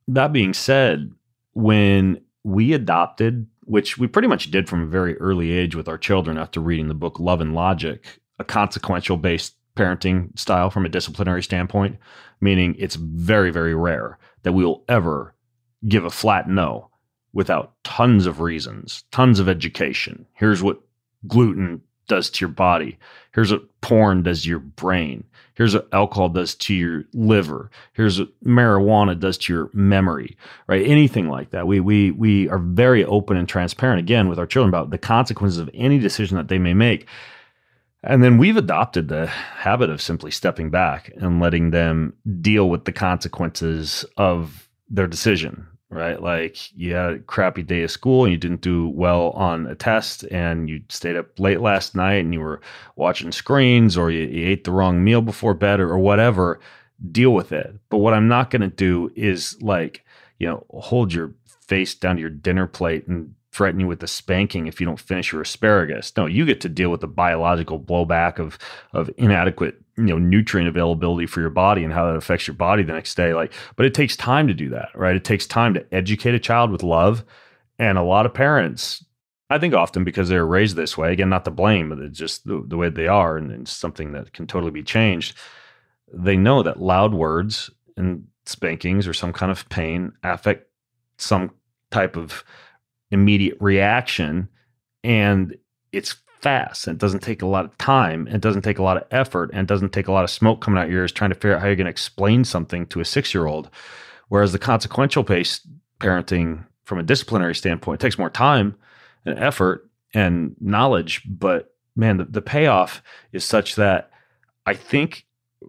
That 0.07 0.33
being 0.33 0.55
said 0.55 1.13
when 1.59 2.21
we 2.45 2.73
adopted, 2.73 3.45
which 3.65 3.99
we 3.99 4.07
pretty 4.07 4.29
much 4.29 4.53
did 4.53 4.69
from 4.69 4.83
a 4.83 4.87
very 4.87 5.17
early 5.17 5.51
age 5.51 5.75
with 5.75 5.89
our 5.89 5.99
children 5.99 6.39
after 6.39 6.61
reading 6.61 6.87
the 6.87 6.95
book 6.95 7.19
Love 7.19 7.41
and 7.41 7.53
Logic, 7.53 8.21
a 8.39 8.45
consequential 8.45 9.17
based 9.17 9.57
parenting 9.75 10.39
style 10.39 10.71
from 10.71 10.87
a 10.87 10.89
disciplinary 10.89 11.43
standpoint, 11.43 11.99
meaning 12.41 12.77
it's 12.79 12.95
very, 12.95 13.51
very 13.51 13.75
rare 13.75 14.21
that 14.45 14.53
we 14.53 14.65
will 14.65 14.85
ever 14.89 15.35
give 15.89 16.05
a 16.05 16.11
flat 16.11 16.49
no 16.49 16.91
without 17.33 17.75
tons 17.83 18.27
of 18.27 18.39
reasons, 18.41 19.03
tons 19.11 19.41
of 19.41 19.49
education. 19.49 20.27
Here's 20.35 20.63
what 20.63 20.81
gluten 21.27 21.83
does 22.09 22.31
to 22.31 22.45
your 22.45 22.53
body. 22.53 22.99
Here's 23.33 23.53
what 23.53 23.81
porn 23.81 24.23
does 24.23 24.43
to 24.43 24.49
your 24.49 24.59
brain. 24.59 25.25
Here's 25.55 25.75
what 25.75 25.89
alcohol 25.93 26.29
does 26.29 26.55
to 26.57 26.75
your 26.75 27.05
liver. 27.13 27.71
Here's 27.93 28.19
what 28.19 28.29
marijuana 28.45 29.19
does 29.19 29.39
to 29.39 29.53
your 29.53 29.71
memory, 29.73 30.37
right? 30.67 30.87
Anything 30.87 31.29
like 31.29 31.51
that. 31.51 31.67
We 31.67 31.81
we 31.81 32.11
we 32.13 32.49
are 32.49 32.59
very 32.59 33.05
open 33.05 33.37
and 33.37 33.49
transparent 33.49 34.01
again 34.01 34.29
with 34.29 34.39
our 34.39 34.47
children 34.47 34.69
about 34.69 34.91
the 34.91 34.99
consequences 34.99 35.59
of 35.59 35.71
any 35.75 35.99
decision 35.99 36.37
that 36.37 36.49
they 36.49 36.59
may 36.59 36.75
make. 36.75 37.07
And 38.05 38.23
then 38.23 38.39
we've 38.39 38.57
adopted 38.57 39.09
the 39.09 39.27
habit 39.27 39.91
of 39.91 40.01
simply 40.01 40.31
stepping 40.31 40.71
back 40.71 41.13
and 41.17 41.41
letting 41.41 41.71
them 41.71 42.15
deal 42.41 42.71
with 42.71 42.85
the 42.85 42.93
consequences 42.93 44.05
of 44.17 44.69
their 44.89 45.09
decision 45.09 45.67
right? 45.91 46.21
Like 46.21 46.77
you 46.77 46.95
had 46.95 47.13
a 47.13 47.19
crappy 47.21 47.63
day 47.63 47.83
of 47.83 47.91
school 47.91 48.25
and 48.25 48.33
you 48.33 48.39
didn't 48.39 48.61
do 48.61 48.89
well 48.89 49.31
on 49.31 49.67
a 49.67 49.75
test 49.75 50.25
and 50.25 50.69
you 50.69 50.83
stayed 50.89 51.17
up 51.17 51.39
late 51.39 51.61
last 51.61 51.95
night 51.95 52.25
and 52.25 52.35
you 52.35 52.41
were 52.41 52.61
watching 52.97 53.33
screens 53.33 53.97
or 53.97 54.11
you, 54.11 54.27
you 54.27 54.49
ate 54.49 54.65
the 54.65 54.73
wrong 54.73 55.03
meal 55.03 55.23
before 55.23 55.55
bed 55.55 55.81
or, 55.81 55.91
or 55.91 55.99
whatever, 55.99 56.61
deal 57.11 57.33
with 57.33 57.53
it. 57.53 57.75
But 57.89 57.99
what 57.99 58.15
I'm 58.15 58.29
not 58.29 58.51
going 58.51 58.63
to 58.63 58.69
do 58.69 59.11
is 59.17 59.61
like, 59.63 60.05
you 60.39 60.47
know, 60.47 60.65
hold 60.71 61.13
your 61.13 61.33
face 61.61 61.95
down 61.95 62.17
to 62.17 62.21
your 62.21 62.31
dinner 62.31 62.67
plate 62.67 63.07
and 63.07 63.35
threaten 63.59 63.81
you 63.81 63.89
with 63.89 64.01
a 64.05 64.07
spanking 64.07 64.69
if 64.69 64.81
you 64.81 64.87
don't 64.87 65.01
finish 65.01 65.33
your 65.33 65.43
asparagus. 65.43 66.13
No, 66.17 66.27
you 66.27 66.47
get 66.47 66.61
to 66.61 66.69
deal 66.69 66.91
with 66.91 67.01
the 67.01 67.09
biological 67.09 67.81
blowback 67.81 68.39
of 68.39 68.57
of 68.93 69.11
inadequate 69.19 69.83
you 69.97 70.05
know 70.05 70.17
nutrient 70.17 70.69
availability 70.69 71.27
for 71.27 71.41
your 71.41 71.51
body 71.51 71.83
and 71.83 71.93
how 71.93 72.07
that 72.07 72.17
affects 72.17 72.47
your 72.47 72.55
body 72.55 72.85
the 72.85 72.93
next 72.93 73.17
day 73.17 73.35
like 73.35 73.53
but 73.75 73.85
it 73.85 73.95
takes 73.95 74.17
time 74.17 74.47
to 74.47 74.55
do 74.55 74.69
that 74.69 74.91
right? 74.95 75.17
It 75.17 75.25
takes 75.25 75.45
time 75.45 75.75
to 75.75 75.85
educate 75.93 76.37
a 76.37 76.39
child 76.39 76.71
with 76.71 76.85
love. 76.85 77.25
And 77.81 77.99
a 77.99 78.03
lot 78.03 78.27
of 78.27 78.33
parents 78.35 79.05
i 79.51 79.59
think 79.59 79.75
often 79.75 80.05
because 80.05 80.29
they're 80.29 80.47
raised 80.47 80.77
this 80.77 80.97
way 80.97 81.13
again 81.13 81.31
not 81.31 81.45
to 81.45 81.51
blame 81.51 81.89
but 81.89 81.99
it's 81.99 82.19
just 82.19 82.45
the, 82.45 82.63
the 82.69 82.77
way 82.77 82.91
they 82.91 83.09
are 83.09 83.37
and 83.39 83.51
it's 83.51 83.73
something 83.73 84.13
that 84.13 84.33
can 84.33 84.47
totally 84.47 84.71
be 84.71 84.85
changed. 84.85 85.37
They 86.13 86.37
know 86.37 86.63
that 86.63 86.81
loud 86.81 87.13
words 87.13 87.71
and 87.97 88.29
spankings 88.47 89.09
or 89.09 89.13
some 89.13 89.33
kind 89.33 89.51
of 89.51 89.69
pain 89.69 90.13
affect 90.23 90.69
some 91.19 91.51
type 91.91 92.17
of 92.17 92.45
immediate 93.11 93.57
reaction 93.61 94.49
and 95.05 95.57
it's 95.93 96.17
fast 96.41 96.87
and 96.87 96.97
it 96.97 97.01
doesn't 97.01 97.23
take 97.23 97.43
a 97.43 97.47
lot 97.47 97.65
of 97.65 97.77
time 97.79 98.27
and 98.27 98.37
it 98.37 98.41
doesn't 98.41 98.63
take 98.63 98.79
a 98.79 98.83
lot 98.83 98.97
of 98.97 99.05
effort 99.11 99.51
and 99.53 99.61
it 99.61 99.67
doesn't 99.67 99.93
take 99.93 100.09
a 100.09 100.13
lot 100.13 100.25
of 100.25 100.31
smoke 100.31 100.61
coming 100.61 100.81
out 100.81 100.89
your 100.89 101.01
ears 101.01 101.13
trying 101.13 101.31
to 101.31 101.35
figure 101.35 101.55
out 101.55 101.61
how 101.61 101.67
you're 101.67 101.77
going 101.77 101.87
to 101.87 101.91
explain 101.91 102.45
something 102.45 102.87
to 102.87 103.01
a 103.01 103.05
six 103.05 103.35
year 103.35 103.47
old. 103.47 103.71
Whereas 104.29 104.53
the 104.53 104.59
consequential 104.59 105.23
based 105.23 105.67
parenting 106.01 106.65
from 106.85 106.99
a 106.99 107.03
disciplinary 107.03 107.55
standpoint 107.55 108.01
takes 108.01 108.19
more 108.19 108.31
time 108.31 108.77
and 109.25 109.39
effort 109.39 109.89
and 110.15 110.55
knowledge. 110.61 111.23
But 111.27 111.75
man, 111.97 112.19
the, 112.19 112.25
the 112.25 112.43
payoff 112.43 113.03
is 113.33 113.45
such 113.45 113.75
that 113.77 114.11
I 114.65 114.75
think 114.75 115.27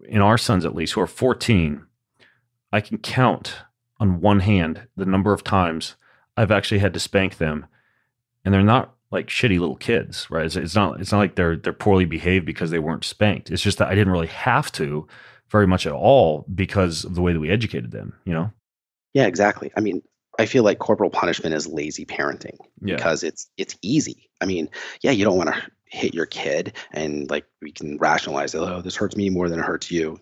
in 0.07 0.21
our 0.21 0.37
sons, 0.37 0.65
at 0.65 0.75
least, 0.75 0.93
who 0.93 1.01
are 1.01 1.07
14, 1.07 1.83
I 2.71 2.81
can 2.81 2.99
count 2.99 3.55
on 3.99 4.21
one 4.21 4.41
hand 4.41 4.87
the 4.95 5.05
number 5.05 5.33
of 5.33 5.43
times 5.43 5.95
I've 6.39 6.51
actually 6.51 6.79
had 6.79 6.93
to 6.93 6.99
spank 6.99 7.37
them. 7.37 7.65
And 8.45 8.53
they're 8.53 8.63
not 8.63 8.95
like 9.11 9.27
shitty 9.27 9.59
little 9.59 9.75
kids, 9.75 10.29
right? 10.29 10.45
It's, 10.45 10.55
it's, 10.55 10.75
not 10.75 11.01
it's 11.01 11.11
not 11.11 11.17
like 11.17 11.35
they're 11.35 11.57
they're 11.57 11.73
poorly 11.73 12.05
behaved 12.05 12.45
because 12.45 12.71
they 12.71 12.79
weren't 12.79 13.03
spanked. 13.03 13.51
It's 13.51 13.61
just 13.61 13.77
that 13.79 13.89
I 13.89 13.95
didn't 13.95 14.13
really 14.13 14.27
have 14.27 14.71
to 14.73 15.07
very 15.49 15.67
much 15.67 15.85
at 15.85 15.91
all 15.91 16.45
because 16.53 17.03
of 17.03 17.15
the 17.15 17.21
way 17.21 17.33
that 17.33 17.39
we 17.39 17.49
educated 17.49 17.91
them, 17.91 18.13
you 18.23 18.33
know? 18.33 18.51
Yeah, 19.13 19.25
exactly. 19.25 19.71
I 19.75 19.81
mean, 19.81 20.01
I 20.37 20.45
feel 20.45 20.63
like 20.63 20.79
corporal 20.79 21.09
punishment 21.09 21.53
is 21.53 21.67
lazy 21.67 22.05
parenting 22.05 22.57
yeah. 22.81 22.95
because 22.95 23.23
it's 23.23 23.49
it's 23.57 23.75
easy. 23.81 24.29
I 24.39 24.45
mean, 24.45 24.69
yeah, 25.01 25.11
you 25.11 25.25
don't 25.25 25.37
want 25.37 25.53
to 25.53 25.61
hit 25.85 26.13
your 26.13 26.27
kid 26.27 26.73
and 26.93 27.29
like 27.29 27.45
we 27.61 27.71
can 27.73 27.97
rationalize, 27.97 28.55
oh, 28.55 28.81
this 28.81 28.95
hurts 28.95 29.17
me 29.17 29.29
more 29.29 29.49
than 29.49 29.59
it 29.59 29.65
hurts 29.65 29.91
you. 29.91 30.19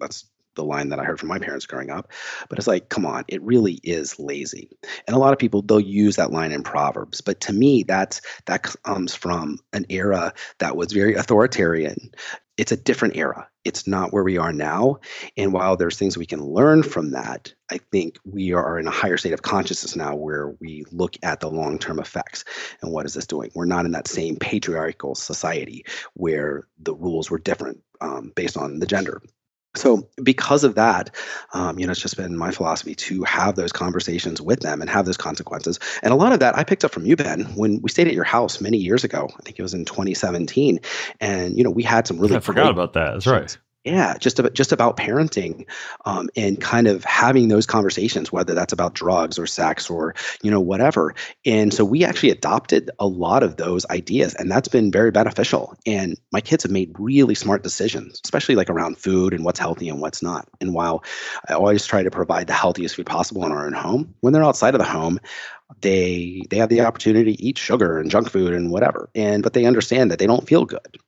That's 0.00 0.24
the 0.58 0.64
line 0.64 0.90
that 0.90 0.98
I 0.98 1.04
heard 1.04 1.18
from 1.18 1.30
my 1.30 1.38
parents 1.38 1.64
growing 1.64 1.88
up. 1.88 2.12
But 2.50 2.58
it's 2.58 2.66
like, 2.66 2.90
come 2.90 3.06
on, 3.06 3.24
it 3.28 3.40
really 3.42 3.80
is 3.82 4.18
lazy. 4.18 4.68
And 5.06 5.16
a 5.16 5.18
lot 5.18 5.32
of 5.32 5.38
people 5.38 5.62
they'll 5.62 5.80
use 5.80 6.16
that 6.16 6.32
line 6.32 6.52
in 6.52 6.62
Proverbs, 6.62 7.22
but 7.22 7.40
to 7.42 7.52
me, 7.54 7.84
that's 7.84 8.20
that 8.46 8.62
comes 8.62 9.14
from 9.14 9.58
an 9.72 9.86
era 9.88 10.34
that 10.58 10.76
was 10.76 10.92
very 10.92 11.14
authoritarian. 11.14 12.10
It's 12.58 12.72
a 12.72 12.76
different 12.76 13.16
era. 13.16 13.48
It's 13.64 13.86
not 13.86 14.12
where 14.12 14.24
we 14.24 14.36
are 14.36 14.52
now. 14.52 14.96
And 15.36 15.52
while 15.52 15.76
there's 15.76 15.96
things 15.96 16.18
we 16.18 16.26
can 16.26 16.42
learn 16.42 16.82
from 16.82 17.12
that, 17.12 17.54
I 17.70 17.78
think 17.92 18.18
we 18.24 18.52
are 18.52 18.80
in 18.80 18.88
a 18.88 18.90
higher 18.90 19.16
state 19.16 19.32
of 19.32 19.42
consciousness 19.42 19.94
now 19.94 20.16
where 20.16 20.56
we 20.60 20.84
look 20.90 21.16
at 21.22 21.38
the 21.38 21.50
long 21.50 21.78
term 21.78 22.00
effects 22.00 22.44
and 22.82 22.90
what 22.90 23.06
is 23.06 23.14
this 23.14 23.28
doing. 23.28 23.52
We're 23.54 23.66
not 23.66 23.84
in 23.84 23.92
that 23.92 24.08
same 24.08 24.36
patriarchal 24.36 25.14
society 25.14 25.84
where 26.14 26.66
the 26.80 26.94
rules 26.94 27.30
were 27.30 27.38
different 27.38 27.80
um, 28.00 28.32
based 28.34 28.56
on 28.56 28.80
the 28.80 28.86
gender 28.86 29.22
so 29.76 30.08
because 30.22 30.64
of 30.64 30.74
that 30.74 31.14
um, 31.52 31.78
you 31.78 31.86
know 31.86 31.90
it's 31.90 32.00
just 32.00 32.16
been 32.16 32.36
my 32.36 32.50
philosophy 32.50 32.94
to 32.94 33.22
have 33.24 33.56
those 33.56 33.72
conversations 33.72 34.40
with 34.40 34.60
them 34.60 34.80
and 34.80 34.90
have 34.90 35.06
those 35.06 35.16
consequences. 35.16 35.78
And 36.02 36.12
a 36.12 36.16
lot 36.16 36.32
of 36.32 36.40
that 36.40 36.56
i 36.56 36.64
picked 36.64 36.84
up 36.84 36.90
from 36.90 37.06
you 37.06 37.16
ben 37.16 37.44
when 37.54 37.80
we 37.82 37.90
stayed 37.90 38.08
at 38.08 38.14
your 38.14 38.24
house 38.24 38.60
many 38.60 38.78
years 38.78 39.04
ago. 39.04 39.28
I 39.38 39.42
think 39.42 39.58
it 39.58 39.62
was 39.62 39.74
in 39.74 39.84
2017 39.84 40.80
and 41.20 41.56
you 41.56 41.64
know 41.64 41.70
we 41.70 41.82
had 41.82 42.06
some 42.06 42.18
really 42.18 42.36
i 42.36 42.40
forgot 42.40 42.70
about 42.70 42.94
that. 42.94 43.12
That's 43.12 43.26
right 43.26 43.56
yeah 43.88 44.18
just 44.18 44.38
about 44.38 44.52
just 44.52 44.72
about 44.72 44.96
parenting 44.96 45.66
um, 46.04 46.28
and 46.36 46.60
kind 46.60 46.86
of 46.86 47.04
having 47.04 47.48
those 47.48 47.66
conversations 47.66 48.30
whether 48.30 48.54
that's 48.54 48.72
about 48.72 48.94
drugs 48.94 49.38
or 49.38 49.46
sex 49.46 49.88
or 49.88 50.14
you 50.42 50.50
know 50.50 50.60
whatever. 50.60 51.14
And 51.46 51.72
so 51.72 51.84
we 51.84 52.04
actually 52.04 52.30
adopted 52.30 52.90
a 52.98 53.06
lot 53.06 53.42
of 53.42 53.56
those 53.56 53.86
ideas 53.86 54.34
and 54.34 54.50
that's 54.50 54.68
been 54.68 54.92
very 54.92 55.10
beneficial. 55.10 55.74
And 55.86 56.18
my 56.32 56.40
kids 56.40 56.64
have 56.64 56.72
made 56.72 56.94
really 56.98 57.34
smart 57.34 57.62
decisions 57.62 58.20
especially 58.24 58.56
like 58.56 58.70
around 58.70 58.98
food 58.98 59.32
and 59.32 59.44
what's 59.44 59.58
healthy 59.58 59.88
and 59.88 60.00
what's 60.00 60.22
not. 60.22 60.48
And 60.60 60.74
while 60.74 61.02
i 61.48 61.54
always 61.54 61.86
try 61.86 62.02
to 62.02 62.10
provide 62.10 62.46
the 62.46 62.52
healthiest 62.52 62.96
food 62.96 63.06
possible 63.06 63.44
in 63.46 63.52
our 63.52 63.66
own 63.66 63.72
home 63.72 64.14
when 64.20 64.32
they're 64.32 64.44
outside 64.44 64.74
of 64.74 64.80
the 64.80 64.84
home 64.84 65.18
they 65.80 66.42
they 66.50 66.56
have 66.56 66.70
the 66.70 66.80
opportunity 66.80 67.36
to 67.36 67.42
eat 67.42 67.58
sugar 67.58 67.98
and 67.98 68.10
junk 68.10 68.30
food 68.30 68.54
and 68.54 68.70
whatever. 68.70 69.10
And 69.14 69.42
but 69.42 69.52
they 69.52 69.66
understand 69.66 70.10
that 70.10 70.18
they 70.18 70.26
don't 70.26 70.48
feel 70.48 70.64
good 70.64 70.98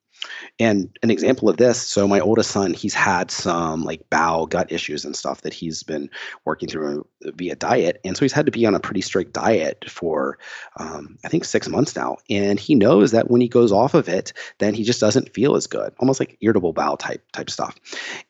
and 0.60 0.96
an 1.02 1.10
example 1.10 1.48
of 1.48 1.56
this 1.56 1.80
so, 1.80 2.06
my 2.06 2.20
oldest 2.20 2.50
son, 2.50 2.74
he's 2.74 2.92
had 2.92 3.30
some 3.30 3.82
like 3.82 4.08
bowel 4.10 4.46
gut 4.46 4.70
issues 4.70 5.06
and 5.06 5.16
stuff 5.16 5.40
that 5.40 5.54
he's 5.54 5.82
been 5.82 6.10
working 6.44 6.68
through 6.68 7.06
via 7.22 7.56
diet. 7.56 7.98
And 8.04 8.14
so, 8.14 8.24
he's 8.26 8.32
had 8.34 8.44
to 8.44 8.52
be 8.52 8.66
on 8.66 8.74
a 8.74 8.80
pretty 8.80 9.00
strict 9.00 9.32
diet 9.32 9.86
for, 9.88 10.38
um, 10.76 11.18
I 11.24 11.28
think, 11.28 11.46
six 11.46 11.66
months 11.66 11.96
now. 11.96 12.18
And 12.28 12.60
he 12.60 12.74
knows 12.74 13.12
that 13.12 13.30
when 13.30 13.40
he 13.40 13.48
goes 13.48 13.72
off 13.72 13.94
of 13.94 14.08
it, 14.08 14.34
then 14.58 14.74
he 14.74 14.84
just 14.84 15.00
doesn't 15.00 15.32
feel 15.32 15.56
as 15.56 15.66
good, 15.66 15.94
almost 15.98 16.20
like 16.20 16.36
irritable 16.42 16.74
bowel 16.74 16.98
type 16.98 17.24
type 17.32 17.48
stuff. 17.48 17.76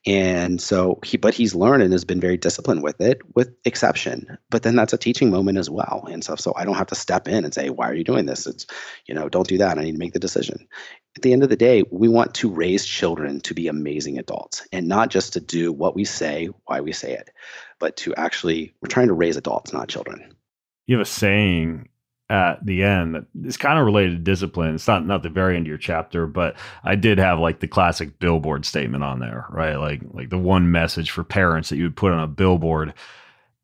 And 0.06 0.60
so, 0.60 1.00
he, 1.04 1.16
but 1.16 1.34
he's 1.34 1.56
learned 1.56 1.82
and 1.82 1.92
has 1.92 2.04
been 2.04 2.20
very 2.20 2.36
disciplined 2.36 2.84
with 2.84 3.00
it, 3.00 3.20
with 3.34 3.52
exception. 3.64 4.38
But 4.50 4.62
then 4.62 4.76
that's 4.76 4.92
a 4.92 4.98
teaching 4.98 5.30
moment 5.30 5.58
as 5.58 5.68
well. 5.68 6.06
And 6.08 6.22
stuff. 6.22 6.38
So, 6.38 6.54
I 6.56 6.64
don't 6.64 6.76
have 6.76 6.86
to 6.86 6.94
step 6.94 7.26
in 7.26 7.44
and 7.44 7.52
say, 7.52 7.70
why 7.70 7.90
are 7.90 7.94
you 7.94 8.04
doing 8.04 8.26
this? 8.26 8.46
It's, 8.46 8.66
you 9.06 9.14
know, 9.14 9.28
don't 9.28 9.48
do 9.48 9.58
that. 9.58 9.78
I 9.78 9.82
need 9.82 9.92
to 9.92 9.98
make 9.98 10.12
the 10.12 10.20
decision 10.20 10.68
at 11.16 11.22
the 11.22 11.32
end 11.32 11.42
of 11.42 11.48
the 11.48 11.56
day, 11.56 11.82
we 11.90 12.08
want 12.08 12.34
to 12.34 12.48
raise 12.48 12.86
children 12.86 13.40
to 13.40 13.54
be 13.54 13.68
amazing 13.68 14.18
adults 14.18 14.66
and 14.72 14.86
not 14.86 15.10
just 15.10 15.32
to 15.32 15.40
do 15.40 15.72
what 15.72 15.94
we 15.94 16.04
say, 16.04 16.48
why 16.66 16.80
we 16.80 16.92
say 16.92 17.12
it, 17.12 17.30
but 17.78 17.96
to 17.98 18.14
actually, 18.14 18.72
we're 18.80 18.88
trying 18.88 19.08
to 19.08 19.14
raise 19.14 19.36
adults, 19.36 19.72
not 19.72 19.88
children. 19.88 20.34
You 20.86 20.96
have 20.96 21.06
a 21.06 21.10
saying 21.10 21.88
at 22.30 22.64
the 22.64 22.84
end 22.84 23.16
that 23.16 23.24
is 23.44 23.56
kind 23.56 23.78
of 23.78 23.84
related 23.84 24.12
to 24.12 24.18
discipline. 24.18 24.76
It's 24.76 24.86
not 24.86 25.04
not 25.04 25.24
the 25.24 25.28
very 25.28 25.56
end 25.56 25.66
of 25.66 25.68
your 25.68 25.78
chapter, 25.78 26.28
but 26.28 26.56
I 26.84 26.94
did 26.94 27.18
have 27.18 27.40
like 27.40 27.58
the 27.58 27.66
classic 27.66 28.20
billboard 28.20 28.64
statement 28.64 29.02
on 29.02 29.18
there, 29.18 29.46
right? 29.50 29.74
Like 29.74 30.02
like 30.12 30.30
the 30.30 30.38
one 30.38 30.70
message 30.70 31.10
for 31.10 31.24
parents 31.24 31.68
that 31.68 31.76
you 31.76 31.82
would 31.82 31.96
put 31.96 32.12
on 32.12 32.20
a 32.20 32.28
billboard. 32.28 32.94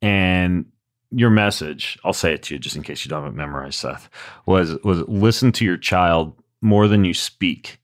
And 0.02 0.66
your 1.12 1.30
message, 1.30 1.96
I'll 2.04 2.12
say 2.12 2.34
it 2.34 2.42
to 2.44 2.54
you 2.54 2.58
just 2.58 2.74
in 2.74 2.82
case 2.82 3.04
you 3.04 3.08
don't 3.08 3.22
have 3.22 3.32
it 3.32 3.36
memorized, 3.36 3.78
Seth, 3.78 4.10
was 4.46 4.76
was 4.82 5.02
listen 5.06 5.52
to 5.52 5.64
your 5.64 5.76
child 5.76 6.34
more 6.66 6.88
than 6.88 7.04
you 7.04 7.14
speak 7.14 7.78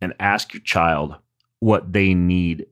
and 0.00 0.14
ask 0.20 0.54
your 0.54 0.62
child 0.62 1.16
what 1.58 1.92
they 1.92 2.14
need 2.14 2.66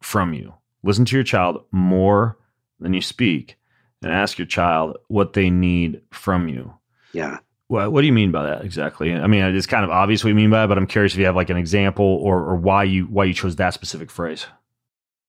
from 0.00 0.34
you. 0.34 0.54
Listen 0.84 1.04
to 1.06 1.16
your 1.16 1.24
child 1.24 1.64
more 1.72 2.38
than 2.78 2.92
you 2.92 3.00
speak 3.00 3.56
and 4.02 4.12
ask 4.12 4.38
your 4.38 4.46
child 4.46 4.96
what 5.08 5.32
they 5.32 5.50
need 5.50 6.02
from 6.12 6.46
you. 6.46 6.72
Yeah. 7.12 7.38
What, 7.68 7.90
what 7.90 8.02
do 8.02 8.06
you 8.06 8.12
mean 8.12 8.30
by 8.30 8.44
that 8.44 8.64
exactly? 8.64 9.12
I 9.12 9.26
mean, 9.26 9.42
it's 9.42 9.66
kind 9.66 9.84
of 9.84 9.90
obvious 9.90 10.22
what 10.22 10.28
you 10.28 10.34
mean 10.34 10.50
by 10.50 10.64
it, 10.64 10.68
but 10.68 10.78
I'm 10.78 10.86
curious 10.86 11.14
if 11.14 11.18
you 11.18 11.24
have 11.24 11.36
like 11.36 11.50
an 11.50 11.56
example 11.56 12.04
or, 12.04 12.38
or 12.38 12.56
why 12.56 12.84
you 12.84 13.04
why 13.04 13.24
you 13.24 13.34
chose 13.34 13.56
that 13.56 13.74
specific 13.74 14.10
phrase. 14.10 14.46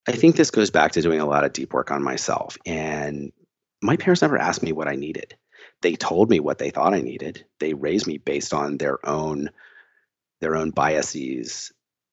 I 0.08 0.12
think 0.12 0.36
this 0.36 0.52
goes 0.52 0.70
back 0.70 0.92
to 0.94 1.02
doing 1.02 1.20
a 1.20 1.26
lot 1.26 1.46
of 1.46 1.54
deep 1.54 1.74
work 1.74 1.90
on 1.90 2.04
myself. 2.04 2.58
And 2.66 3.32
my 3.82 3.96
parents 3.96 4.22
never 4.22 4.38
asked 4.38 4.64
me 4.64 4.72
what 4.72 4.88
I 4.88 4.96
needed. 4.96 5.36
They 5.82 5.96
told 5.96 6.30
me 6.30 6.40
what 6.40 6.58
they 6.58 6.70
thought 6.70 6.94
I 6.94 7.02
needed. 7.02 7.46
They 7.60 7.74
raised 7.74 8.08
me 8.08 8.18
based 8.18 8.54
on 8.54 8.78
their 8.78 9.06
own 9.08 9.50
their 10.42 10.56
own 10.56 10.72
biases 10.72 11.72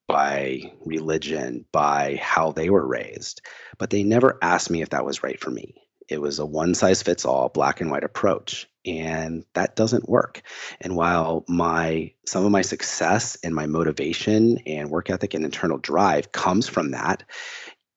by 0.09 0.73
religion, 0.85 1.65
by 1.73 2.19
how 2.23 2.53
they 2.53 2.71
were 2.71 2.87
raised. 2.87 3.43
But 3.79 3.91
they 3.91 4.03
never 4.03 4.39
asked 4.41 4.71
me 4.71 4.83
if 4.83 4.91
that 4.91 5.05
was 5.05 5.23
right 5.23 5.41
for 5.41 5.51
me. 5.51 5.75
It 6.09 6.21
was 6.21 6.39
a 6.39 6.47
one 6.47 6.75
size 6.75 7.03
fits 7.03 7.25
all 7.25 7.49
black 7.49 7.81
and 7.81 7.91
white 7.91 8.05
approach. 8.05 8.69
And 8.85 9.45
that 9.55 9.75
doesn't 9.75 10.09
work. 10.09 10.43
And 10.81 10.95
while 10.95 11.45
my 11.49 12.13
some 12.25 12.45
of 12.45 12.53
my 12.53 12.63
success 12.63 13.37
and 13.43 13.53
my 13.53 13.67
motivation 13.67 14.59
and 14.59 14.91
work 14.91 15.11
ethic 15.11 15.35
and 15.35 15.45
internal 15.45 15.79
drive 15.79 16.31
comes 16.31 16.69
from 16.69 16.93
that, 16.93 17.25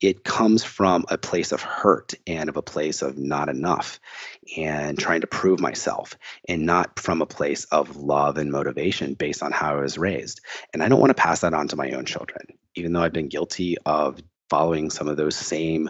it 0.02 0.24
comes 0.24 0.64
from 0.64 1.06
a 1.10 1.18
place 1.18 1.52
of 1.52 1.62
hurt 1.62 2.14
and 2.26 2.50
of 2.50 2.58
a 2.58 2.62
place 2.64 3.02
of 3.02 3.18
not 3.18 3.50
enough 3.50 4.00
and 4.58 4.98
trying 4.98 5.22
to 5.22 5.28
prove 5.28 5.60
myself 5.60 6.18
and 6.48 6.66
not 6.66 7.00
from 7.00 7.22
a 7.22 7.26
place 7.26 7.66
of 7.66 7.96
love 7.96 8.38
and 8.38 8.52
motivation 8.52 9.14
based 9.14 9.44
on 9.44 9.52
how 9.52 9.78
I 9.78 9.82
was 9.82 9.98
raised. 9.98 10.42
And 10.74 10.84
I 10.84 10.90
don't 10.90 11.00
want 11.00 11.12
to 11.12 11.22
pass 11.22 11.42
that 11.42 11.54
on 11.54 11.68
to 11.70 11.76
my 11.76 11.92
own 11.92 12.06
children, 12.06 12.46
even 12.76 12.94
though 12.94 13.04
I've 13.04 13.14
been 13.14 13.30
guilty 13.30 13.78
of 13.86 14.20
following 14.50 14.90
some 14.90 15.08
of 15.08 15.18
those 15.18 15.36
same 15.36 15.90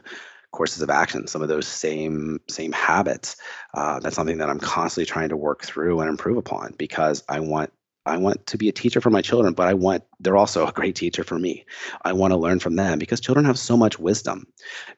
courses 0.52 0.82
of 0.82 0.90
action, 0.90 1.28
some 1.28 1.42
of 1.42 1.48
those 1.48 1.68
same 1.68 2.40
same 2.50 2.72
habits. 2.72 3.36
Uh, 3.74 4.00
that's 4.00 4.16
something 4.16 4.40
that 4.40 4.50
I'm 4.50 4.60
constantly 4.60 5.06
trying 5.06 5.30
to 5.30 5.38
work 5.38 5.64
through 5.64 6.00
and 6.00 6.10
improve 6.10 6.38
upon 6.38 6.74
because 6.78 7.24
I 7.30 7.40
want 7.40 7.72
I 8.10 8.18
want 8.18 8.48
to 8.48 8.58
be 8.58 8.70
a 8.70 8.74
teacher 8.74 9.02
for 9.02 9.10
my 9.10 9.22
children, 9.22 9.54
but 9.54 9.68
I 9.68 9.74
want 9.74 10.04
they're 10.20 10.38
also 10.38 10.68
a 10.68 10.72
great 10.72 10.96
teacher 10.96 11.24
for 11.24 11.40
me. 11.40 11.66
I 12.04 12.14
want 12.14 12.32
to 12.32 12.38
learn 12.38 12.60
from 12.60 12.76
them 12.76 13.00
because 13.00 13.22
children 13.22 13.46
have 13.46 13.58
so 13.58 13.78
much 13.78 14.00
wisdom. 14.00 14.48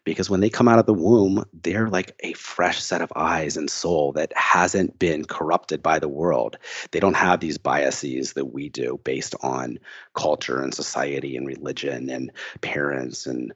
Because 0.04 0.30
when 0.30 0.40
they 0.40 0.50
come 0.50 0.68
out 0.68 0.80
of 0.80 0.88
the 0.88 0.94
womb, 0.94 1.46
they're 1.54 1.90
like 1.90 2.16
a 2.22 2.34
fresh 2.34 2.82
set 2.82 3.02
of 3.02 3.14
eyes 3.16 3.58
and 3.58 3.70
soul 3.70 4.14
that 4.14 4.34
hasn't 4.36 4.98
been 4.98 5.26
corrupted 5.26 5.84
by 5.84 6.00
the 6.00 6.08
world. 6.08 6.58
They 6.92 7.00
don't 7.00 7.16
have 7.16 7.40
these 7.40 7.58
biases 7.58 8.34
that 8.34 8.54
we 8.54 8.70
do 8.70 9.00
based 9.04 9.36
on 9.44 9.78
culture 10.16 10.62
and 10.62 10.74
society 10.74 11.38
and 11.38 11.46
religion 11.46 12.10
and 12.10 12.32
parents 12.62 13.28
and 13.28 13.54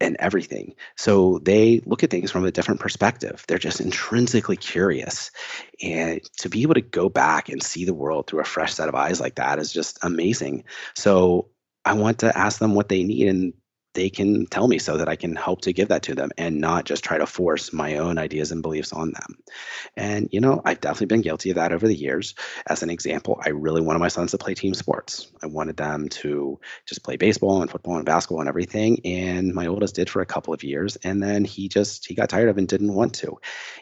and 0.00 0.16
everything. 0.18 0.74
So 0.96 1.40
they 1.42 1.80
look 1.84 2.04
at 2.04 2.10
things 2.10 2.30
from 2.30 2.44
a 2.44 2.52
different 2.52 2.80
perspective. 2.80 3.44
They're 3.48 3.58
just 3.58 3.80
intrinsically 3.80 4.56
curious. 4.56 5.30
And 5.82 6.22
to 6.38 6.48
be 6.48 6.62
able 6.62 6.74
to 6.74 6.80
go 6.80 7.08
back 7.08 7.48
and 7.48 7.62
see 7.62 7.84
the 7.84 7.94
world 7.94 8.26
through 8.26 8.40
a 8.40 8.44
fresh 8.44 8.74
set 8.74 8.88
of 8.88 8.94
eyes 8.94 9.20
like 9.20 9.36
that 9.36 9.58
is 9.58 9.72
just 9.72 9.98
amazing. 10.02 10.64
So 10.94 11.48
I 11.84 11.94
want 11.94 12.20
to 12.20 12.36
ask 12.36 12.58
them 12.58 12.74
what 12.74 12.88
they 12.88 13.02
need 13.02 13.28
and 13.28 13.54
they 13.98 14.08
can 14.08 14.46
tell 14.46 14.68
me 14.68 14.78
so 14.78 14.96
that 14.96 15.08
I 15.08 15.16
can 15.16 15.34
help 15.34 15.62
to 15.62 15.72
give 15.72 15.88
that 15.88 16.02
to 16.02 16.14
them 16.14 16.30
and 16.38 16.60
not 16.60 16.84
just 16.84 17.02
try 17.02 17.18
to 17.18 17.26
force 17.26 17.72
my 17.72 17.96
own 17.96 18.16
ideas 18.16 18.52
and 18.52 18.62
beliefs 18.62 18.92
on 18.92 19.10
them. 19.10 19.36
And, 19.96 20.28
you 20.30 20.40
know, 20.40 20.62
I've 20.64 20.80
definitely 20.80 21.06
been 21.06 21.22
guilty 21.22 21.50
of 21.50 21.56
that 21.56 21.72
over 21.72 21.88
the 21.88 21.96
years. 21.96 22.36
As 22.68 22.84
an 22.84 22.90
example, 22.90 23.40
I 23.44 23.48
really 23.48 23.80
wanted 23.80 23.98
my 23.98 24.06
sons 24.06 24.30
to 24.30 24.38
play 24.38 24.54
team 24.54 24.72
sports. 24.74 25.32
I 25.42 25.46
wanted 25.46 25.78
them 25.78 26.08
to 26.10 26.60
just 26.86 27.02
play 27.02 27.16
baseball 27.16 27.60
and 27.60 27.68
football 27.68 27.96
and 27.96 28.06
basketball 28.06 28.38
and 28.38 28.48
everything. 28.48 29.00
And 29.04 29.52
my 29.52 29.66
oldest 29.66 29.96
did 29.96 30.08
for 30.08 30.22
a 30.22 30.26
couple 30.26 30.54
of 30.54 30.62
years. 30.62 30.94
And 31.02 31.20
then 31.20 31.44
he 31.44 31.68
just, 31.68 32.06
he 32.06 32.14
got 32.14 32.28
tired 32.28 32.48
of 32.48 32.56
it 32.56 32.60
and 32.60 32.68
didn't 32.68 32.94
want 32.94 33.14
to. 33.14 33.36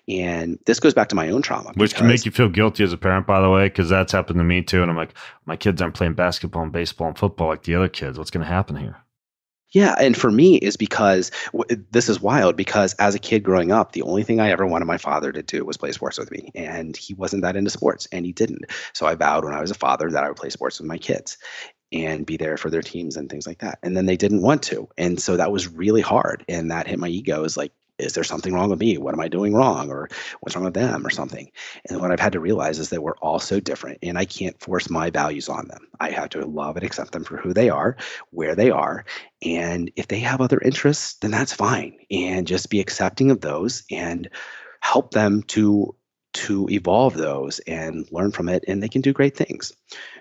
And 0.09 0.59
this 0.65 0.81
goes 0.81 0.95
back 0.95 1.11
to 1.11 1.15
my 1.15 1.29
own 1.29 1.43
trauma. 1.43 1.73
Which 1.75 1.95
can 1.95 2.07
make 2.07 2.25
you 2.25 2.33
feel 2.33 2.49
guilty 2.49 2.85
as 2.85 2.95
a 2.95 2.97
parent, 2.97 3.27
by 3.27 3.43
the 3.43 3.51
way, 3.51 3.67
because 3.67 3.91
that's 3.91 4.13
happened 4.13 4.39
to 4.39 4.45
me 4.45 4.63
too. 4.63 4.81
And 4.81 4.91
I'm 4.91 4.97
like, 4.97 5.13
my 5.45 5.57
kids 5.57 5.83
aren't 5.83 5.95
playing 5.95 6.15
basketball 6.15 6.63
and 6.63 6.73
baseball 6.73 7.09
and 7.09 7.19
football 7.19 7.49
like 7.49 7.65
the 7.65 7.75
other 7.75 7.89
kids. 7.89 8.17
What's 8.17 8.31
going 8.31 8.47
to 8.47 8.51
happen 8.51 8.77
here? 8.77 8.97
Yeah, 9.73 9.95
and 9.99 10.17
for 10.17 10.31
me 10.31 10.57
is 10.57 10.77
because 10.77 11.31
this 11.91 12.09
is 12.09 12.21
wild 12.21 12.57
because 12.57 12.95
as 12.95 13.15
a 13.15 13.19
kid 13.19 13.43
growing 13.43 13.73
up, 13.73 13.93
the 13.93 14.03
only 14.03 14.23
thing 14.23 14.39
I 14.41 14.51
ever 14.51 14.67
wanted 14.67 14.85
my 14.85 14.97
father 14.97 15.33
to 15.33 15.43
do 15.43 15.65
was 15.65 15.77
play 15.77 15.91
sports 15.93 16.19
with 16.19 16.31
me, 16.31 16.51
and 16.55 16.97
he 16.97 17.15
wasn't 17.15 17.43
that 17.43 17.57
into 17.57 17.71
sports, 17.71 18.07
and 18.13 18.25
he 18.25 18.33
didn't. 18.33 18.67
So 18.95 19.07
I 19.07 19.17
vowed 19.17 19.45
when 19.45 19.55
I 19.55 19.61
was 19.61 19.73
a 19.73 19.75
father 19.75 20.11
that 20.11 20.23
I 20.23 20.29
would 20.29 20.37
play 20.37 20.51
sports 20.51 20.79
with 20.79 20.87
my 20.89 20.99
kids 20.99 21.37
and 21.93 22.27
be 22.27 22.37
there 22.37 22.59
for 22.59 22.71
their 22.71 22.83
teams 22.83 23.17
and 23.17 23.31
things 23.31 23.47
like 23.47 23.61
that. 23.61 23.79
And 23.83 23.97
then 23.97 24.07
they 24.07 24.17
didn't 24.17 24.43
want 24.43 24.63
to, 24.65 24.89
and 24.99 25.21
so 25.21 25.37
that 25.37 25.53
was 25.53 25.69
really 25.69 26.03
hard, 26.03 26.45
and 26.49 26.71
that 26.71 26.89
hit 26.89 26.99
my 26.99 27.09
ego. 27.09 27.45
Is 27.45 27.57
like, 27.57 27.73
is 27.99 28.13
there 28.13 28.25
something 28.25 28.53
wrong 28.53 28.71
with 28.71 28.81
me? 28.81 28.99
What 28.99 29.15
am 29.15 29.21
I 29.21 29.29
doing 29.29 29.55
wrong? 29.55 29.91
Or 29.91 30.09
what's 30.41 30.55
wrong 30.55 30.65
with 30.65 30.75
them 30.75 31.07
or 31.07 31.11
something? 31.11 31.51
And 31.89 32.01
what 32.01 32.11
I've 32.11 32.21
had 32.21 32.33
to 32.33 32.41
realize 32.41 32.79
is 32.79 32.91
that 32.91 33.03
we're 33.03 33.17
all 33.19 33.39
so 33.39 33.61
different 33.61 33.99
and 34.03 34.19
I 34.19 34.25
can't 34.25 34.61
force 34.61 34.91
my 34.91 35.11
values 35.11 35.49
on 35.49 35.69
them. 35.69 35.87
I 36.01 36.11
have 36.11 36.29
to 36.31 36.45
love 36.45 36.77
and 36.77 36.85
accept 36.85 37.13
them 37.13 37.25
for 37.25 37.37
who 37.37 37.53
they 37.53 37.71
are, 37.71 37.97
where 38.31 38.55
they 38.55 38.71
are. 38.71 39.05
And 39.43 39.91
if 39.97 40.09
they 40.09 40.21
have 40.21 40.41
other 40.41 40.61
interests, 40.61 41.15
then 41.21 41.31
that's 41.31 41.53
fine. 41.53 41.99
And 42.11 42.47
just 42.47 42.71
be 42.71 42.81
accepting 42.81 43.31
of 43.31 43.41
those 43.41 43.85
and 43.91 44.29
help 44.81 45.13
them 45.13 45.43
to 45.45 45.95
to 46.37 46.69
evolve 46.71 47.15
those 47.15 47.61
and 47.61 48.07
learn 48.13 48.31
from 48.31 48.47
it 48.47 48.63
and 48.69 48.83
they 48.83 48.91
can 48.91 49.01
do 49.01 49.11
great 49.11 49.35
things 49.35 49.73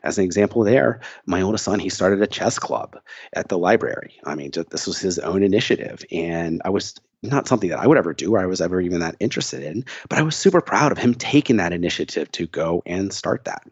as 0.03 0.17
an 0.17 0.23
example 0.23 0.63
there 0.63 1.01
my 1.25 1.41
oldest 1.41 1.65
son 1.65 1.77
he 1.77 1.89
started 1.89 2.21
a 2.21 2.27
chess 2.27 2.57
club 2.57 2.97
at 3.33 3.49
the 3.49 3.57
library 3.57 4.17
i 4.23 4.33
mean 4.33 4.49
this 4.69 4.87
was 4.87 4.97
his 4.97 5.19
own 5.19 5.43
initiative 5.43 6.05
and 6.13 6.61
i 6.63 6.69
was 6.69 6.95
not 7.21 7.47
something 7.47 7.69
that 7.69 7.79
I 7.79 7.87
would 7.87 7.97
ever 7.97 8.13
do 8.13 8.35
or 8.35 8.39
I 8.39 8.45
was 8.45 8.61
ever 8.61 8.81
even 8.81 8.99
that 8.99 9.15
interested 9.19 9.63
in, 9.63 9.85
but 10.09 10.19
I 10.19 10.23
was 10.23 10.35
super 10.35 10.61
proud 10.61 10.91
of 10.91 10.97
him 10.97 11.13
taking 11.13 11.57
that 11.57 11.73
initiative 11.73 12.31
to 12.33 12.47
go 12.47 12.81
and 12.85 13.11
start 13.13 13.45
that. 13.45 13.63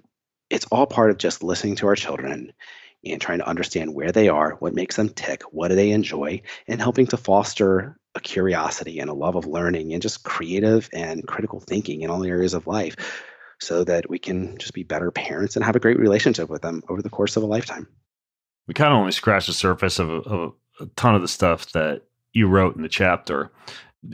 It's 0.50 0.66
all 0.68 0.86
part 0.86 1.10
of 1.10 1.18
just 1.18 1.44
listening 1.44 1.76
to 1.78 1.88
our 1.88 1.96
children 1.96 2.54
and 3.06 3.22
trying 3.22 3.40
to 3.40 3.48
understand 3.48 3.94
where 3.94 4.12
they 4.12 4.30
are, 4.30 4.52
what 4.60 4.74
makes 4.74 4.96
them 4.96 5.10
tick, 5.10 5.44
what 5.52 5.70
do 5.70 5.76
they 5.76 5.92
enjoy, 5.92 6.42
and 6.68 6.80
helping 6.82 7.08
to 7.08 7.18
foster 7.18 7.98
a 8.16 8.20
curiosity 8.20 9.00
and 9.00 9.10
a 9.10 9.14
love 9.14 9.36
of 9.36 9.48
learning 9.48 9.94
and 9.94 10.02
just 10.02 10.24
creative 10.24 10.90
and 10.94 11.28
critical 11.28 11.60
thinking 11.60 12.02
in 12.02 12.10
all 12.10 12.24
areas 12.24 12.54
of 12.54 12.68
life 12.68 12.96
so 13.60 13.84
that 13.84 14.10
we 14.10 14.20
can 14.20 14.58
just 14.58 14.74
be 14.74 14.84
better 14.84 15.12
parents 15.12 15.56
and 15.56 15.66
have 15.66 15.76
a 15.76 15.80
great 15.80 16.00
relationship 16.00 16.50
with 16.50 16.62
them 16.62 16.84
over 16.90 17.02
the 17.02 17.10
course 17.10 17.36
of 17.38 17.44
a 17.44 17.48
lifetime. 17.48 17.88
We 18.68 18.74
kind 18.74 18.94
of 18.94 19.00
only 19.00 19.12
scratched 19.12 19.48
the 19.48 19.54
surface 19.54 20.00
of 20.00 20.10
a, 20.10 20.16
of 20.16 20.54
a 20.80 20.86
ton 20.96 21.16
of 21.16 21.22
the 21.22 21.28
stuff 21.28 21.72
that 21.74 22.04
you 22.34 22.48
wrote 22.48 22.76
in 22.76 22.82
the 22.82 22.90
chapter. 22.90 23.52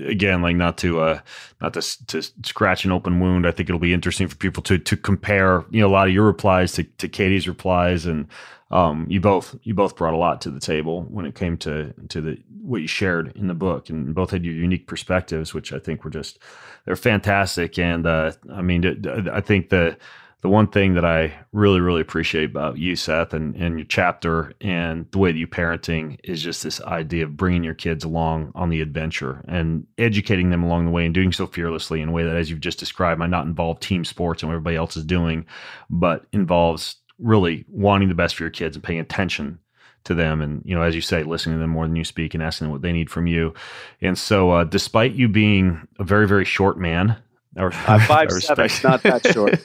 Again 0.05 0.43
like 0.43 0.55
not 0.55 0.77
to 0.79 0.99
uh 0.99 1.19
not 1.61 1.73
to 1.73 2.05
to 2.05 2.21
scratch 2.43 2.85
an 2.85 2.91
open 2.91 3.19
wound 3.19 3.47
i 3.47 3.51
think 3.51 3.67
it'll 3.67 3.79
be 3.79 3.91
interesting 3.91 4.27
for 4.27 4.35
people 4.35 4.61
to 4.61 4.77
to 4.77 4.95
compare 4.95 5.65
you 5.71 5.81
know 5.81 5.87
a 5.87 5.89
lot 5.89 6.07
of 6.07 6.13
your 6.13 6.25
replies 6.25 6.73
to 6.73 6.83
to 6.83 7.07
katie's 7.07 7.47
replies 7.47 8.05
and 8.05 8.27
um 8.69 9.07
you 9.09 9.19
both 9.19 9.55
you 9.63 9.73
both 9.73 9.95
brought 9.95 10.13
a 10.13 10.17
lot 10.17 10.41
to 10.41 10.51
the 10.51 10.59
table 10.59 11.01
when 11.09 11.25
it 11.25 11.33
came 11.33 11.57
to 11.57 11.91
to 12.07 12.21
the 12.21 12.37
what 12.61 12.81
you 12.81 12.87
shared 12.87 13.35
in 13.35 13.47
the 13.47 13.55
book 13.55 13.89
and 13.89 14.13
both 14.13 14.29
had 14.29 14.45
your 14.45 14.53
unique 14.53 14.85
perspectives 14.85 15.55
which 15.55 15.73
i 15.73 15.79
think 15.79 16.03
were 16.03 16.11
just 16.11 16.37
they're 16.85 16.95
fantastic 16.95 17.79
and 17.79 18.05
uh 18.05 18.31
i 18.53 18.61
mean 18.61 19.03
i 19.33 19.41
think 19.41 19.69
the 19.69 19.97
the 20.41 20.49
one 20.49 20.67
thing 20.67 20.93
that 20.93 21.03
I 21.03 21.33
really, 21.51 21.81
really 21.81 21.99
appreciate 21.99 22.51
about 22.51 22.77
you, 22.77 22.95
Seth, 22.95 23.33
and, 23.33 23.55
and 23.55 23.77
your 23.77 23.85
chapter 23.85 24.53
and 24.61 25.05
the 25.11 25.17
way 25.17 25.33
that 25.33 25.37
you 25.37 25.47
parenting 25.47 26.17
is 26.23 26.41
just 26.41 26.63
this 26.63 26.81
idea 26.81 27.25
of 27.25 27.35
bringing 27.35 27.63
your 27.63 27.73
kids 27.73 28.05
along 28.05 28.53
on 28.55 28.69
the 28.69 28.79
adventure 28.79 29.43
and 29.49 29.85
educating 29.97 30.49
them 30.49 30.63
along 30.63 30.85
the 30.85 30.91
way 30.91 31.05
and 31.05 31.13
doing 31.13 31.33
so 31.33 31.45
fearlessly 31.45 31.99
in 31.99 32.09
a 32.09 32.11
way 32.13 32.23
that, 32.23 32.37
as 32.37 32.49
you've 32.49 32.61
just 32.61 32.79
described, 32.79 33.19
might 33.19 33.29
not 33.29 33.47
involve 33.47 33.81
team 33.81 34.05
sports 34.05 34.41
and 34.41 34.49
what 34.49 34.55
everybody 34.55 34.77
else 34.77 34.95
is 34.95 35.03
doing, 35.03 35.45
but 35.89 36.25
involves 36.31 36.95
really 37.17 37.65
wanting 37.67 38.07
the 38.07 38.15
best 38.15 38.35
for 38.35 38.43
your 38.43 38.49
kids 38.49 38.77
and 38.77 38.83
paying 38.83 38.99
attention 38.99 39.59
to 40.05 40.13
them 40.13 40.41
and 40.41 40.61
you 40.63 40.73
know 40.73 40.81
as 40.81 40.95
you 40.95 41.01
say 41.01 41.23
listening 41.23 41.55
to 41.55 41.59
them 41.59 41.69
more 41.69 41.85
than 41.85 41.97
you 41.97 42.05
speak 42.05 42.33
and 42.33 42.41
asking 42.41 42.65
them 42.65 42.71
what 42.71 42.81
they 42.81 42.93
need 42.93 43.09
from 43.09 43.27
you. 43.27 43.53
And 44.01 44.17
so 44.17 44.51
uh, 44.51 44.63
despite 44.63 45.11
you 45.11 45.27
being 45.27 45.85
a 45.99 46.05
very 46.05 46.25
very 46.25 46.45
short 46.45 46.77
man 46.77 47.17
or 47.59 47.71
uh, 47.87 47.99
five 48.07 48.31
seven, 48.31 48.69
not 48.83 49.03
that 49.03 49.31
short. 49.31 49.59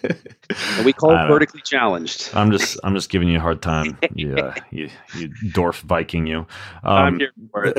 and 0.77 0.85
we 0.85 0.93
call 0.93 1.13
it 1.13 1.27
vertically 1.29 1.63
challenged. 1.63 2.29
I'm 2.35 2.51
just 2.51 2.79
I'm 2.85 2.95
just 2.95 3.09
giving 3.09 3.29
you 3.29 3.39
a 3.39 3.41
hard 3.41 3.63
time. 3.63 3.97
yeah, 4.15 4.55
you, 4.71 4.91
you 5.17 5.31
dwarf 5.53 5.81
Viking, 5.83 6.27
you. 6.27 6.41
Um, 6.83 6.85
I'm 6.85 7.19
here 7.19 7.33
for 7.51 7.65
it. 7.67 7.79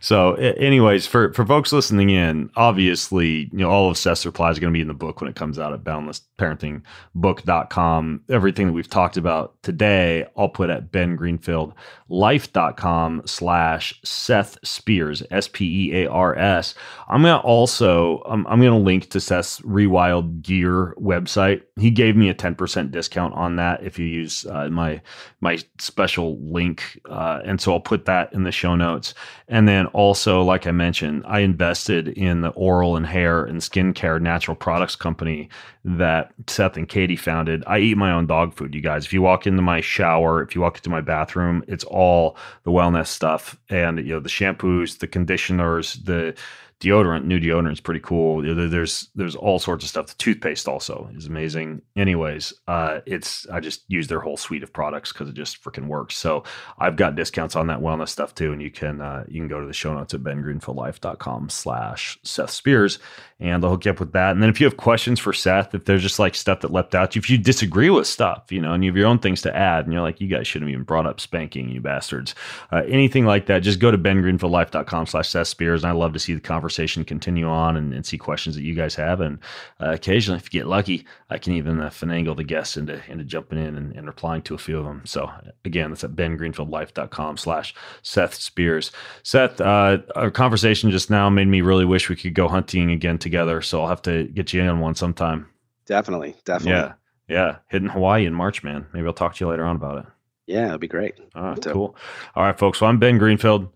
so, 0.00 0.34
anyways, 0.34 1.06
for 1.06 1.32
for 1.32 1.46
folks 1.46 1.72
listening 1.72 2.10
in, 2.10 2.50
obviously, 2.56 3.48
you 3.52 3.58
know, 3.58 3.70
all 3.70 3.88
of 3.90 3.96
Seth's 3.96 4.26
replies 4.26 4.58
are 4.58 4.60
going 4.60 4.72
to 4.72 4.76
be 4.76 4.82
in 4.82 4.88
the 4.88 4.94
book 4.94 5.20
when 5.20 5.30
it 5.30 5.36
comes 5.36 5.56
out 5.58 5.72
at 5.72 5.84
boundlessparentingbook.com. 5.84 8.20
Everything 8.28 8.66
that 8.66 8.72
we've 8.72 8.90
talked 8.90 9.16
about 9.16 9.54
today, 9.62 10.26
I'll 10.36 10.48
put 10.48 10.70
at 10.70 10.90
bengreenfieldlife.com 10.90 13.22
slash 13.26 14.00
Seth 14.04 14.58
Spears, 14.64 15.22
S 15.30 15.46
P 15.48 15.88
E 15.88 16.02
A 16.02 16.10
R 16.10 16.36
S. 16.36 16.74
I'm 17.08 17.22
gonna 17.22 17.38
also 17.38 18.22
I'm, 18.26 18.44
I'm 18.46 18.60
gonna 18.60 18.78
link 18.88 19.10
to 19.10 19.20
Seth's 19.20 19.60
Rewild 19.60 20.40
Gear 20.40 20.94
website. 20.98 21.60
He 21.78 21.90
gave 21.90 22.16
me 22.16 22.30
a 22.30 22.34
10% 22.34 22.90
discount 22.90 23.34
on 23.34 23.56
that 23.56 23.82
if 23.82 23.98
you 23.98 24.06
use 24.06 24.46
uh, 24.46 24.70
my 24.70 25.02
my 25.42 25.58
special 25.78 26.38
link, 26.40 26.98
uh, 27.04 27.40
and 27.44 27.60
so 27.60 27.74
I'll 27.74 27.80
put 27.80 28.06
that 28.06 28.32
in 28.32 28.44
the 28.44 28.50
show 28.50 28.76
notes. 28.76 29.12
And 29.46 29.68
then 29.68 29.86
also, 29.88 30.42
like 30.42 30.66
I 30.66 30.70
mentioned, 30.70 31.22
I 31.26 31.40
invested 31.40 32.08
in 32.08 32.40
the 32.40 32.48
oral 32.50 32.96
and 32.96 33.06
hair 33.06 33.44
and 33.44 33.60
skincare 33.60 34.22
natural 34.22 34.56
products 34.56 34.96
company 34.96 35.50
that 35.84 36.32
Seth 36.46 36.78
and 36.78 36.88
Katie 36.88 37.14
founded. 37.14 37.62
I 37.66 37.80
eat 37.80 37.98
my 37.98 38.10
own 38.10 38.26
dog 38.26 38.54
food, 38.54 38.74
you 38.74 38.80
guys. 38.80 39.04
If 39.04 39.12
you 39.12 39.20
walk 39.20 39.46
into 39.46 39.60
my 39.60 39.82
shower, 39.82 40.42
if 40.42 40.54
you 40.54 40.62
walk 40.62 40.78
into 40.78 40.90
my 40.90 41.02
bathroom, 41.02 41.62
it's 41.68 41.84
all 41.84 42.38
the 42.64 42.70
Wellnesse 42.70 43.08
stuff 43.08 43.58
and 43.68 43.98
you 43.98 44.14
know 44.14 44.20
the 44.20 44.30
shampoos, 44.30 44.98
the 44.98 45.06
conditioners, 45.06 45.94
the 46.04 46.34
deodorant, 46.80 47.24
new 47.24 47.40
deodorant 47.40 47.72
is 47.72 47.80
pretty 47.80 48.00
cool. 48.00 48.42
There's 48.42 49.08
there's 49.14 49.34
all 49.34 49.58
sorts 49.58 49.84
of 49.84 49.90
stuff. 49.90 50.06
The 50.06 50.14
toothpaste 50.14 50.68
also 50.68 51.10
is 51.16 51.26
amazing. 51.26 51.82
Anyways, 51.96 52.52
uh, 52.68 53.00
it's 53.04 53.46
I 53.48 53.60
just 53.60 53.82
use 53.88 54.06
their 54.06 54.20
whole 54.20 54.36
suite 54.36 54.62
of 54.62 54.72
products 54.72 55.12
because 55.12 55.28
it 55.28 55.34
just 55.34 55.62
freaking 55.62 55.88
works. 55.88 56.16
So 56.16 56.44
I've 56.78 56.96
got 56.96 57.16
discounts 57.16 57.56
on 57.56 57.66
that 57.66 57.80
Wellnesse 57.80 58.10
stuff 58.10 58.34
too, 58.34 58.52
and 58.52 58.62
you 58.62 58.70
can 58.70 59.00
uh, 59.00 59.24
you 59.28 59.40
can 59.40 59.48
go 59.48 59.60
to 59.60 59.66
the 59.66 59.72
show 59.72 59.92
notes 59.94 60.14
at 60.14 60.20
bengreenfieldlife.com 60.20 61.48
slash 61.48 62.18
Seth 62.22 62.50
Spears, 62.50 63.00
and 63.40 63.62
they'll 63.62 63.70
hook 63.70 63.84
you 63.84 63.90
up 63.90 64.00
with 64.00 64.12
that. 64.12 64.32
And 64.32 64.42
then 64.42 64.50
if 64.50 64.60
you 64.60 64.66
have 64.66 64.76
questions 64.76 65.18
for 65.18 65.32
Seth, 65.32 65.74
if 65.74 65.84
there's 65.84 66.02
just 66.02 66.20
like 66.20 66.36
stuff 66.36 66.60
that 66.60 66.72
leapt 66.72 66.94
out, 66.94 67.16
if 67.16 67.28
you 67.28 67.38
disagree 67.38 67.90
with 67.90 68.06
stuff, 68.06 68.52
you 68.52 68.60
know, 68.60 68.72
and 68.72 68.84
you 68.84 68.90
have 68.90 68.96
your 68.96 69.08
own 69.08 69.18
things 69.18 69.42
to 69.42 69.56
add, 69.56 69.84
and 69.84 69.92
you're 69.92 70.02
like, 70.02 70.20
you 70.20 70.28
guys 70.28 70.46
shouldn't 70.46 70.68
have 70.68 70.74
even 70.74 70.84
brought 70.84 71.06
up 71.06 71.18
spanking, 71.18 71.68
you 71.70 71.80
bastards, 71.80 72.36
uh, 72.70 72.82
anything 72.86 73.24
like 73.24 73.46
that, 73.46 73.60
just 73.60 73.80
go 73.80 73.90
to 73.90 73.98
bengreenfieldlife.com 73.98 75.06
slash 75.06 75.28
Seth 75.28 75.48
Spears, 75.48 75.82
and 75.82 75.90
I 75.90 75.94
love 75.94 76.12
to 76.12 76.20
see 76.20 76.34
the 76.34 76.40
conversation 76.40 76.67
conversation 76.68 77.02
continue 77.02 77.46
on 77.46 77.78
and, 77.78 77.94
and, 77.94 78.04
see 78.04 78.18
questions 78.18 78.54
that 78.54 78.62
you 78.62 78.74
guys 78.74 78.94
have. 78.94 79.22
And 79.22 79.38
uh, 79.80 79.92
occasionally, 79.92 80.36
if 80.36 80.52
you 80.52 80.60
get 80.60 80.66
lucky, 80.66 81.06
I 81.30 81.38
can 81.38 81.54
even 81.54 81.80
uh, 81.80 81.88
finagle 81.88 82.36
the 82.36 82.44
guests 82.44 82.76
into 82.76 83.00
into 83.10 83.24
jumping 83.24 83.58
in 83.58 83.74
and, 83.74 83.96
and, 83.96 84.06
replying 84.06 84.42
to 84.42 84.54
a 84.54 84.58
few 84.58 84.78
of 84.78 84.84
them. 84.84 85.00
So 85.06 85.30
again, 85.64 85.90
that's 85.90 86.04
at 86.04 86.10
bengreenfieldlife.com 86.10 87.38
slash 87.38 87.74
Seth 88.02 88.34
Spears. 88.34 88.92
Seth, 89.22 89.62
uh, 89.62 89.98
our 90.14 90.30
conversation 90.30 90.90
just 90.90 91.08
now 91.08 91.30
made 91.30 91.48
me 91.48 91.62
really 91.62 91.86
wish 91.86 92.10
we 92.10 92.16
could 92.16 92.34
go 92.34 92.48
hunting 92.48 92.90
again 92.90 93.16
together. 93.16 93.62
So 93.62 93.80
I'll 93.80 93.88
have 93.88 94.02
to 94.02 94.24
get 94.24 94.52
you 94.52 94.60
in 94.60 94.68
on 94.68 94.80
one 94.80 94.94
sometime. 94.94 95.48
Definitely, 95.86 96.36
definitely. 96.44 96.72
Yeah, 96.72 96.92
yeah. 97.28 97.56
Hitting 97.68 97.88
Hawaii 97.88 98.26
in 98.26 98.34
March, 98.34 98.62
man. 98.62 98.86
Maybe 98.92 99.06
I'll 99.06 99.14
talk 99.14 99.34
to 99.36 99.44
you 99.44 99.50
later 99.50 99.64
on 99.64 99.76
about 99.76 99.98
it. 99.98 100.04
Yeah, 100.46 100.68
it'd 100.68 100.80
be 100.80 100.88
great. 100.88 101.14
All 101.34 101.44
right, 101.44 101.64
so. 101.64 101.72
cool. 101.72 101.96
All 102.34 102.42
right, 102.42 102.58
folks. 102.58 102.80
Well, 102.80 102.90
I'm 102.90 102.98
Ben 102.98 103.16
Greenfield, 103.16 103.68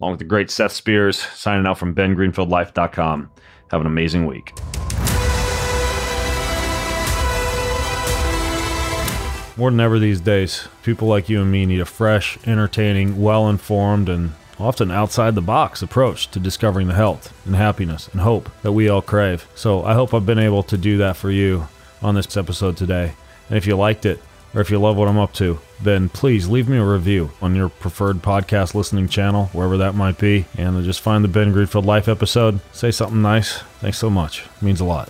along 0.00 0.12
with 0.12 0.20
the 0.20 0.24
great 0.24 0.50
Seth 0.50 0.72
Spears, 0.72 1.18
signing 1.18 1.66
out 1.66 1.78
from 1.78 1.94
bengreenfieldlife.com. 1.94 3.30
Have 3.70 3.80
an 3.80 3.86
amazing 3.86 4.26
week. 4.26 4.52
More 9.56 9.70
than 9.72 9.80
ever 9.80 9.98
these 9.98 10.20
days, 10.20 10.68
people 10.84 11.08
like 11.08 11.28
you 11.28 11.42
and 11.42 11.50
me 11.50 11.66
need 11.66 11.80
a 11.80 11.84
fresh, 11.84 12.38
entertaining, 12.46 13.20
well 13.20 13.48
informed, 13.48 14.08
and 14.08 14.34
often 14.60 14.92
outside 14.92 15.34
the 15.34 15.40
box 15.40 15.82
approach 15.82 16.30
to 16.30 16.38
discovering 16.38 16.86
the 16.86 16.94
health 16.94 17.32
and 17.44 17.56
happiness 17.56 18.06
and 18.08 18.20
hope 18.20 18.48
that 18.62 18.72
we 18.72 18.88
all 18.88 19.02
crave. 19.02 19.48
So 19.56 19.84
I 19.84 19.94
hope 19.94 20.14
I've 20.14 20.24
been 20.24 20.38
able 20.38 20.62
to 20.62 20.78
do 20.78 20.96
that 20.98 21.16
for 21.16 21.32
you 21.32 21.66
on 22.00 22.14
this 22.14 22.36
episode 22.36 22.76
today. 22.76 23.14
And 23.48 23.58
if 23.58 23.66
you 23.66 23.76
liked 23.76 24.06
it, 24.06 24.22
or 24.54 24.60
if 24.60 24.70
you 24.70 24.78
love 24.78 24.96
what 24.96 25.08
I'm 25.08 25.18
up 25.18 25.32
to, 25.34 25.58
then 25.82 26.08
please 26.08 26.48
leave 26.48 26.68
me 26.68 26.76
a 26.76 26.84
review 26.84 27.30
on 27.40 27.54
your 27.54 27.68
preferred 27.68 28.16
podcast 28.16 28.74
listening 28.74 29.08
channel, 29.08 29.46
wherever 29.52 29.76
that 29.76 29.94
might 29.94 30.18
be, 30.18 30.46
and 30.56 30.82
just 30.84 31.00
find 31.00 31.24
the 31.24 31.28
Ben 31.28 31.52
Greenfield 31.52 31.86
Life 31.86 32.08
episode. 32.08 32.60
Say 32.72 32.90
something 32.90 33.22
nice. 33.22 33.58
Thanks 33.80 33.98
so 33.98 34.10
much. 34.10 34.42
It 34.44 34.62
means 34.62 34.80
a 34.80 34.84
lot. 34.84 35.08